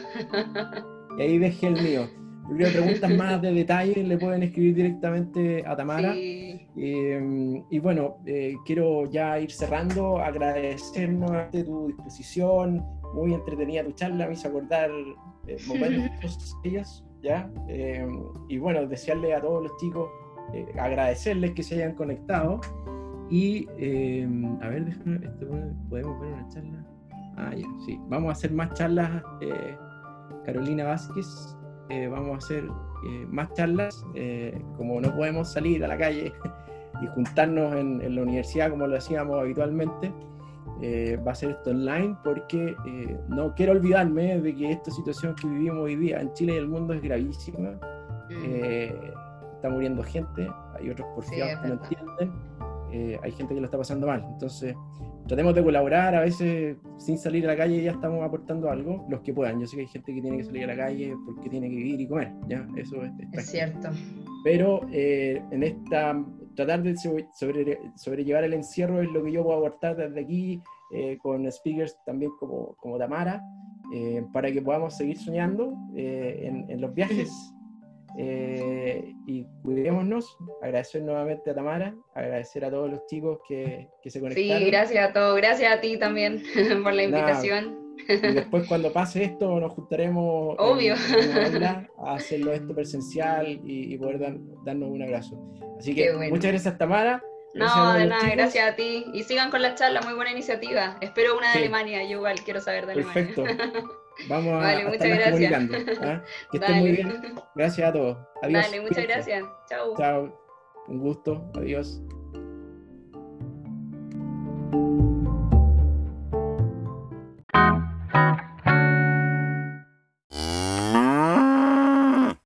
Y 1.18 1.22
ahí 1.22 1.38
dejé 1.38 1.68
el 1.68 1.82
mío 1.82 2.08
preguntas 2.54 3.10
más 3.16 3.42
de 3.42 3.52
detalle 3.52 4.02
le 4.02 4.18
pueden 4.18 4.42
escribir 4.42 4.74
directamente 4.74 5.64
a 5.66 5.76
Tamara. 5.76 6.14
Eh, 6.16 7.62
y 7.70 7.78
bueno, 7.78 8.18
eh, 8.26 8.54
quiero 8.64 9.06
ya 9.10 9.38
ir 9.38 9.50
cerrando, 9.50 10.18
agradecernos 10.18 11.50
de 11.52 11.64
tu 11.64 11.88
disposición, 11.88 12.84
muy 13.14 13.34
entretenida 13.34 13.84
tu 13.84 13.92
charla, 13.92 14.26
me 14.26 14.34
hizo 14.34 14.48
acordar 14.48 14.90
eh, 15.46 15.56
momentos 15.66 16.56
ellas, 16.64 17.04
¿ya? 17.22 17.50
y 18.48 18.58
bueno, 18.58 18.86
desearle 18.86 19.34
a 19.34 19.40
todos 19.40 19.64
los 19.64 19.76
chicos, 19.78 20.08
agradecerles 20.78 21.52
que 21.52 21.62
se 21.62 21.76
hayan 21.76 21.94
conectado. 21.94 22.60
Y 23.28 23.66
a 24.60 24.68
ver, 24.68 24.84
déjame, 24.84 25.18
podemos 25.88 26.20
ver 26.20 26.32
una 26.32 26.48
charla. 26.48 26.86
Ah, 27.38 27.52
ya, 27.54 27.66
sí. 27.84 27.98
Vamos 28.08 28.28
a 28.28 28.32
hacer 28.32 28.52
más 28.52 28.72
charlas. 28.74 29.22
Carolina 30.44 30.84
Vázquez 30.84 31.26
eh, 31.88 32.08
vamos 32.08 32.34
a 32.34 32.38
hacer 32.38 32.64
eh, 32.64 33.26
más 33.28 33.52
charlas. 33.54 34.04
Eh, 34.14 34.60
como 34.76 35.00
no 35.00 35.14
podemos 35.14 35.52
salir 35.52 35.84
a 35.84 35.88
la 35.88 35.96
calle 35.96 36.32
y 37.02 37.06
juntarnos 37.08 37.74
en, 37.74 38.14
la 38.14 38.22
universidad 38.22 38.70
como 38.70 38.86
lo 38.86 38.96
hacíamos 38.96 39.38
habitualmente, 39.38 40.12
va 41.26 41.32
a 41.32 41.34
ser 41.34 41.50
esto 41.50 41.70
online 41.70 42.16
porque 42.22 42.76
no 43.28 43.54
quiero 43.54 43.72
olvidarme 43.72 44.38
de 44.40 44.54
que 44.54 44.72
esta 44.72 44.90
situación 44.90 45.34
que 45.34 45.48
vivimos 45.48 45.78
hoy 45.78 45.96
día 45.96 46.20
en 46.20 46.30
Chile 46.34 46.54
y 46.54 46.56
el 46.56 46.68
mundo 46.68 46.92
es 46.92 47.00
gravísima. 47.00 47.78
Mm. 48.28 49.54
está 49.54 49.70
muriendo 49.70 50.02
gente, 50.02 50.50
hay 50.74 50.90
otros 50.90 51.06
porfiados 51.14 51.60
que 51.62 51.68
no 51.68 51.74
entienden, 51.74 53.20
hay 53.22 53.32
gente 53.32 53.54
que 53.54 53.60
lo 53.60 53.66
está 53.66 53.78
pasando 53.78 54.06
mal. 54.06 54.22
Entonces, 54.32 54.74
tratemos 55.26 55.54
de 55.54 55.62
colaborar, 55.62 56.14
a 56.14 56.20
veces 56.20 56.76
sin 56.98 57.18
salir 57.18 57.44
a 57.44 57.48
la 57.48 57.56
calle 57.56 57.82
ya 57.82 57.92
estamos 57.92 58.24
aportando 58.24 58.70
algo, 58.70 59.06
los 59.08 59.20
que 59.20 59.32
puedan. 59.32 59.60
Yo 59.60 59.66
sé 59.66 59.76
que 59.76 59.82
hay 59.82 59.88
gente 59.88 60.14
que 60.14 60.20
tiene 60.20 60.36
que 60.38 60.44
salir 60.44 60.64
a 60.64 60.66
la 60.68 60.76
calle 60.76 61.14
porque 61.24 61.50
tiene 61.50 61.68
que 61.68 61.76
vivir 61.76 62.00
y 62.00 62.06
comer, 62.06 62.32
¿ya? 62.48 62.66
Eso 62.76 63.02
es, 63.02 63.12
es 63.32 63.46
cierto. 63.46 63.90
Pero 64.44 64.86
eh, 64.92 65.42
en 65.50 65.62
esta, 65.62 66.24
tratar 66.54 66.82
de 66.82 66.96
sobre, 66.96 67.26
sobrellevar 67.96 68.44
el 68.44 68.54
encierro 68.54 69.02
es 69.02 69.10
lo 69.10 69.24
que 69.24 69.32
yo 69.32 69.42
puedo 69.42 69.58
aportar 69.58 69.96
desde 69.96 70.20
aquí, 70.20 70.62
eh, 70.92 71.18
con 71.20 71.50
speakers 71.50 71.96
también 72.04 72.30
como, 72.38 72.76
como 72.76 72.96
Tamara, 72.98 73.42
eh, 73.92 74.24
para 74.32 74.50
que 74.52 74.62
podamos 74.62 74.96
seguir 74.96 75.18
soñando 75.18 75.74
en, 75.94 76.70
en, 76.70 76.80
los 76.80 76.92
viajes 76.94 77.30
eh, 78.18 79.12
y 79.26 79.44
cuidémonos, 79.62 80.38
agradecer 80.62 81.02
nuevamente 81.02 81.50
a 81.50 81.54
Tamara, 81.54 81.94
agradecer 82.14 82.64
a 82.64 82.70
todos 82.70 82.90
los 82.90 83.06
chicos 83.06 83.38
que, 83.46 83.88
que 84.02 84.10
se 84.10 84.20
conectaron. 84.20 84.58
Sí, 84.58 84.64
gracias 84.66 85.10
a 85.10 85.12
todos, 85.12 85.36
gracias 85.36 85.72
a 85.72 85.80
ti 85.80 85.98
también 85.98 86.42
por 86.82 86.94
la 86.94 87.02
invitación. 87.04 87.78
y 88.08 88.16
después 88.16 88.66
cuando 88.68 88.92
pase 88.92 89.24
esto 89.24 89.58
nos 89.60 89.72
juntaremos 89.72 90.56
Obvio. 90.58 90.94
a 91.98 92.14
hacerlo 92.14 92.52
esto 92.52 92.74
presencial 92.74 93.60
y, 93.64 93.96
poder 93.98 94.38
darnos 94.64 94.90
un 94.90 95.02
abrazo. 95.02 95.36
Así 95.78 95.94
que 95.94 96.12
muchas 96.30 96.52
gracias 96.52 96.78
Tamara. 96.78 97.22
no, 97.54 97.92
de 97.94 98.06
nada, 98.06 98.30
gracias 98.30 98.72
a 98.72 98.76
ti. 98.76 99.04
Y 99.12 99.24
sigan 99.24 99.50
con 99.50 99.60
la 99.60 99.74
charla, 99.74 100.00
muy 100.00 100.14
buena 100.14 100.30
iniciativa. 100.30 100.96
Espero 101.02 101.36
una 101.36 101.52
de 101.52 101.58
Alemania, 101.58 102.02
yo 102.04 102.18
igual 102.18 102.40
quiero 102.44 102.60
saber 102.60 102.86
de 102.86 102.92
Alemania. 102.92 103.34
Perfecto. 103.34 103.44
Vamos 104.28 104.52
a, 104.54 104.56
vale, 104.56 104.84
muchas 104.86 105.24
comunicando. 105.24 105.78
¿ah? 106.02 106.22
Que 106.50 106.58
estén 106.58 106.78
muy 106.78 106.92
bien. 106.92 107.34
Gracias 107.54 107.88
a 107.88 107.92
todos. 107.92 108.18
Adiós. 108.42 108.64
Dale, 108.64 108.80
muchas 108.80 109.04
gracias. 109.04 109.44
Chao. 109.68 109.96
Chao. 109.96 110.40
Un 110.88 111.00
gusto. 111.00 111.50
Adiós. 111.54 112.00